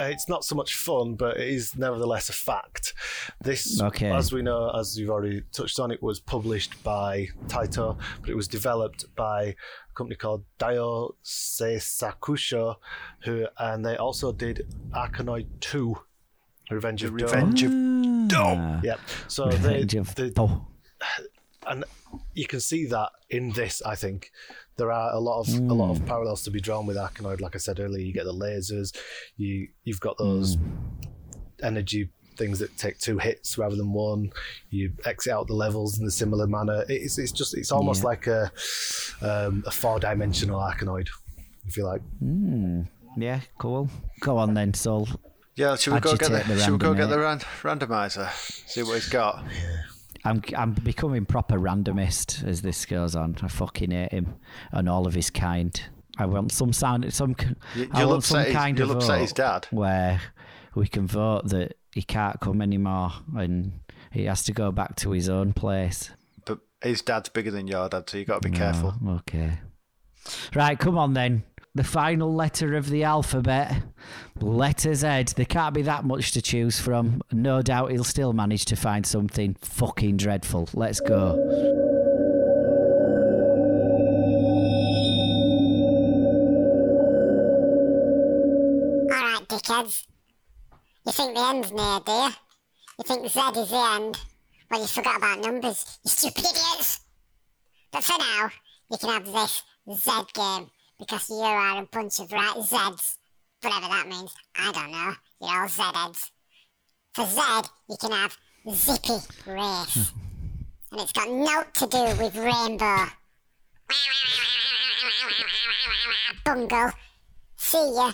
Uh, 0.00 0.04
it's 0.04 0.28
not 0.28 0.44
so 0.44 0.54
much 0.54 0.74
fun, 0.76 1.14
but 1.14 1.38
it 1.38 1.48
is 1.48 1.74
nevertheless 1.76 2.28
a 2.28 2.32
fact. 2.32 2.94
This, 3.42 3.80
Okay. 3.80 4.10
as 4.12 4.32
we 4.32 4.42
know, 4.42 4.70
as 4.70 4.96
you've 4.98 5.10
already 5.10 5.42
touched 5.52 5.80
on, 5.80 5.90
it 5.90 6.02
was 6.02 6.20
published 6.20 6.82
by 6.84 7.28
Taito, 7.46 7.98
but 8.20 8.30
it 8.30 8.36
was 8.36 8.46
developed 8.46 9.06
by 9.16 9.42
a 9.44 9.54
company 9.94 10.14
called 10.16 10.44
Dio 10.58 11.16
Seisakusho, 11.24 12.76
who 13.24 13.46
and 13.58 13.84
they 13.84 13.96
also 13.96 14.30
did 14.32 14.72
Arkanoid 14.92 15.46
2, 15.60 15.96
Revenge 16.70 17.02
of 17.04 17.16
Doh. 17.16 17.24
Revenge 17.26 17.62
of 17.64 17.72
Ah, 18.34 18.80
Yep. 18.84 19.00
So 19.28 19.48
they, 19.48 19.56
Revenge 19.74 19.94
of 19.96 20.14
they, 20.14 20.30
Bo- 20.30 20.66
and 21.66 21.84
you 22.34 22.46
can 22.46 22.60
see 22.60 22.86
that 22.86 23.10
in 23.30 23.50
this. 23.52 23.80
I 23.82 23.94
think 23.94 24.30
there 24.76 24.92
are 24.92 25.12
a 25.14 25.18
lot 25.18 25.40
of 25.40 25.48
a 25.54 25.74
lot 25.74 25.90
of 25.90 26.04
parallels 26.06 26.42
to 26.44 26.50
be 26.50 26.60
drawn 26.60 26.86
with 26.86 26.96
Arkanoid. 26.96 27.40
Like 27.40 27.54
I 27.54 27.58
said 27.58 27.80
earlier, 27.80 28.04
you 28.04 28.12
get 28.12 28.24
the 28.24 28.32
lasers, 28.34 28.96
you 29.36 29.68
you've 29.84 30.00
got 30.00 30.16
those 30.18 30.56
energy 31.62 32.10
things 32.36 32.60
that 32.60 32.76
take 32.78 32.98
two 32.98 33.18
hits 33.18 33.58
rather 33.58 33.74
than 33.76 33.92
one. 33.92 34.30
You 34.70 34.92
exit 35.04 35.32
out 35.32 35.48
the 35.48 35.54
levels 35.54 35.98
in 35.98 36.06
a 36.06 36.10
similar 36.10 36.46
manner. 36.46 36.84
It's 36.88 37.18
it's 37.18 37.32
just 37.32 37.56
it's 37.56 37.72
almost 37.72 38.02
Yeah. 38.02 38.06
like 38.08 38.26
a 38.26 38.50
um, 39.22 39.64
a 39.66 39.70
four 39.70 39.98
dimensional 39.98 40.60
Arkanoid, 40.60 41.08
if 41.66 41.76
you 41.76 41.84
like. 41.84 42.02
Yeah, 43.16 43.40
cool. 43.58 43.88
Go 44.20 44.36
on 44.38 44.54
then, 44.54 44.74
Sol. 44.74 45.08
Yeah, 45.58 45.74
should 45.74 45.92
we 45.94 46.00
go 46.00 46.16
get 46.16 46.30
the, 46.30 46.54
the 46.54 46.60
should 46.60 46.72
we 46.72 46.78
go 46.78 46.94
get 46.94 47.08
the 47.08 47.16
randomizer. 47.16 47.64
ran, 47.64 47.78
randomizer? 47.80 48.30
See 48.68 48.84
what 48.84 48.94
he's 48.94 49.08
got. 49.08 49.44
I'm 50.24 50.40
I'm 50.56 50.72
becoming 50.72 51.26
proper 51.26 51.58
randomist 51.58 52.46
as 52.46 52.62
this 52.62 52.86
goes 52.86 53.16
on. 53.16 53.36
I 53.42 53.48
fucking 53.48 53.90
hate 53.90 54.12
him 54.12 54.36
and 54.70 54.88
all 54.88 55.08
of 55.08 55.14
his 55.14 55.30
kind. 55.30 55.80
I 56.16 56.26
want 56.26 56.52
some 56.52 56.72
sound, 56.72 57.12
some. 57.12 57.34
You- 57.74 57.88
I 57.92 58.04
want 58.04 58.22
some 58.22 58.44
his- 58.44 58.54
kind 58.54 58.78
of 58.78 58.90
upset 58.90 59.20
his 59.20 59.32
dad. 59.32 59.66
where 59.72 60.20
we 60.76 60.86
can 60.86 61.08
vote 61.08 61.48
that 61.48 61.76
he 61.92 62.02
can't 62.02 62.38
come 62.40 62.62
anymore 62.62 63.12
and 63.36 63.80
he 64.12 64.26
has 64.26 64.44
to 64.44 64.52
go 64.52 64.70
back 64.70 64.94
to 64.96 65.10
his 65.10 65.28
own 65.28 65.52
place. 65.54 66.10
But 66.44 66.60
his 66.80 67.02
dad's 67.02 67.30
bigger 67.30 67.50
than 67.50 67.66
your 67.66 67.88
dad, 67.88 68.08
so 68.08 68.18
you 68.18 68.24
got 68.24 68.42
to 68.42 68.48
be 68.48 68.56
careful. 68.56 68.94
Oh, 69.04 69.14
okay. 69.16 69.58
Right, 70.54 70.78
come 70.78 70.96
on 70.96 71.14
then. 71.14 71.42
The 71.78 71.84
final 71.84 72.34
letter 72.34 72.74
of 72.74 72.90
the 72.90 73.04
alphabet, 73.04 73.72
letter 74.40 74.96
Z. 74.96 75.26
There 75.36 75.46
can't 75.46 75.72
be 75.72 75.82
that 75.82 76.04
much 76.04 76.32
to 76.32 76.42
choose 76.42 76.80
from. 76.80 77.22
No 77.30 77.62
doubt 77.62 77.92
he'll 77.92 78.02
still 78.02 78.32
manage 78.32 78.64
to 78.64 78.74
find 78.74 79.06
something 79.06 79.54
fucking 79.60 80.16
dreadful. 80.16 80.68
Let's 80.74 80.98
go. 80.98 81.36
Dickheads. 89.48 90.04
You 91.06 91.12
think 91.12 91.36
the 91.36 91.40
end's 91.40 91.70
near, 91.70 92.00
do 92.04 92.10
you? 92.10 92.30
You 92.98 93.04
think 93.04 93.28
Z 93.28 93.40
is 93.60 93.70
the 93.70 93.92
end? 93.96 94.20
Well, 94.68 94.80
you 94.80 94.86
forgot 94.88 95.18
about 95.18 95.40
numbers, 95.42 96.00
you 96.04 96.10
stupid 96.10 96.40
idiots! 96.40 97.02
But 97.92 98.02
for 98.02 98.18
now, 98.18 98.50
you 98.90 98.98
can 98.98 99.10
have 99.10 99.32
this 99.32 99.62
Z 99.94 100.10
game, 100.34 100.70
because 100.98 101.28
you 101.30 101.36
are 101.36 101.82
a 101.82 101.86
bunch 101.86 102.20
of 102.20 102.30
right 102.32 102.56
Zeds, 102.56 103.16
Whatever 103.62 103.88
that 103.88 104.08
means, 104.08 104.34
I 104.56 104.72
don't 104.72 104.92
know. 104.92 105.14
You're 105.40 105.62
all 105.62 105.68
Z-heads. 105.68 106.30
For 107.14 107.26
Z, 107.26 107.40
you 107.88 107.96
can 107.96 108.12
have 108.12 108.36
Zippy 108.72 109.18
Race. 109.46 110.12
and 110.92 111.00
it's 111.00 111.12
got 111.12 111.28
naught 111.28 111.74
to 111.74 111.86
do 111.86 112.04
with 112.22 112.36
Rainbow. 112.36 113.06
Bungle. 116.44 116.90
See 117.56 117.94
ya. 117.94 118.12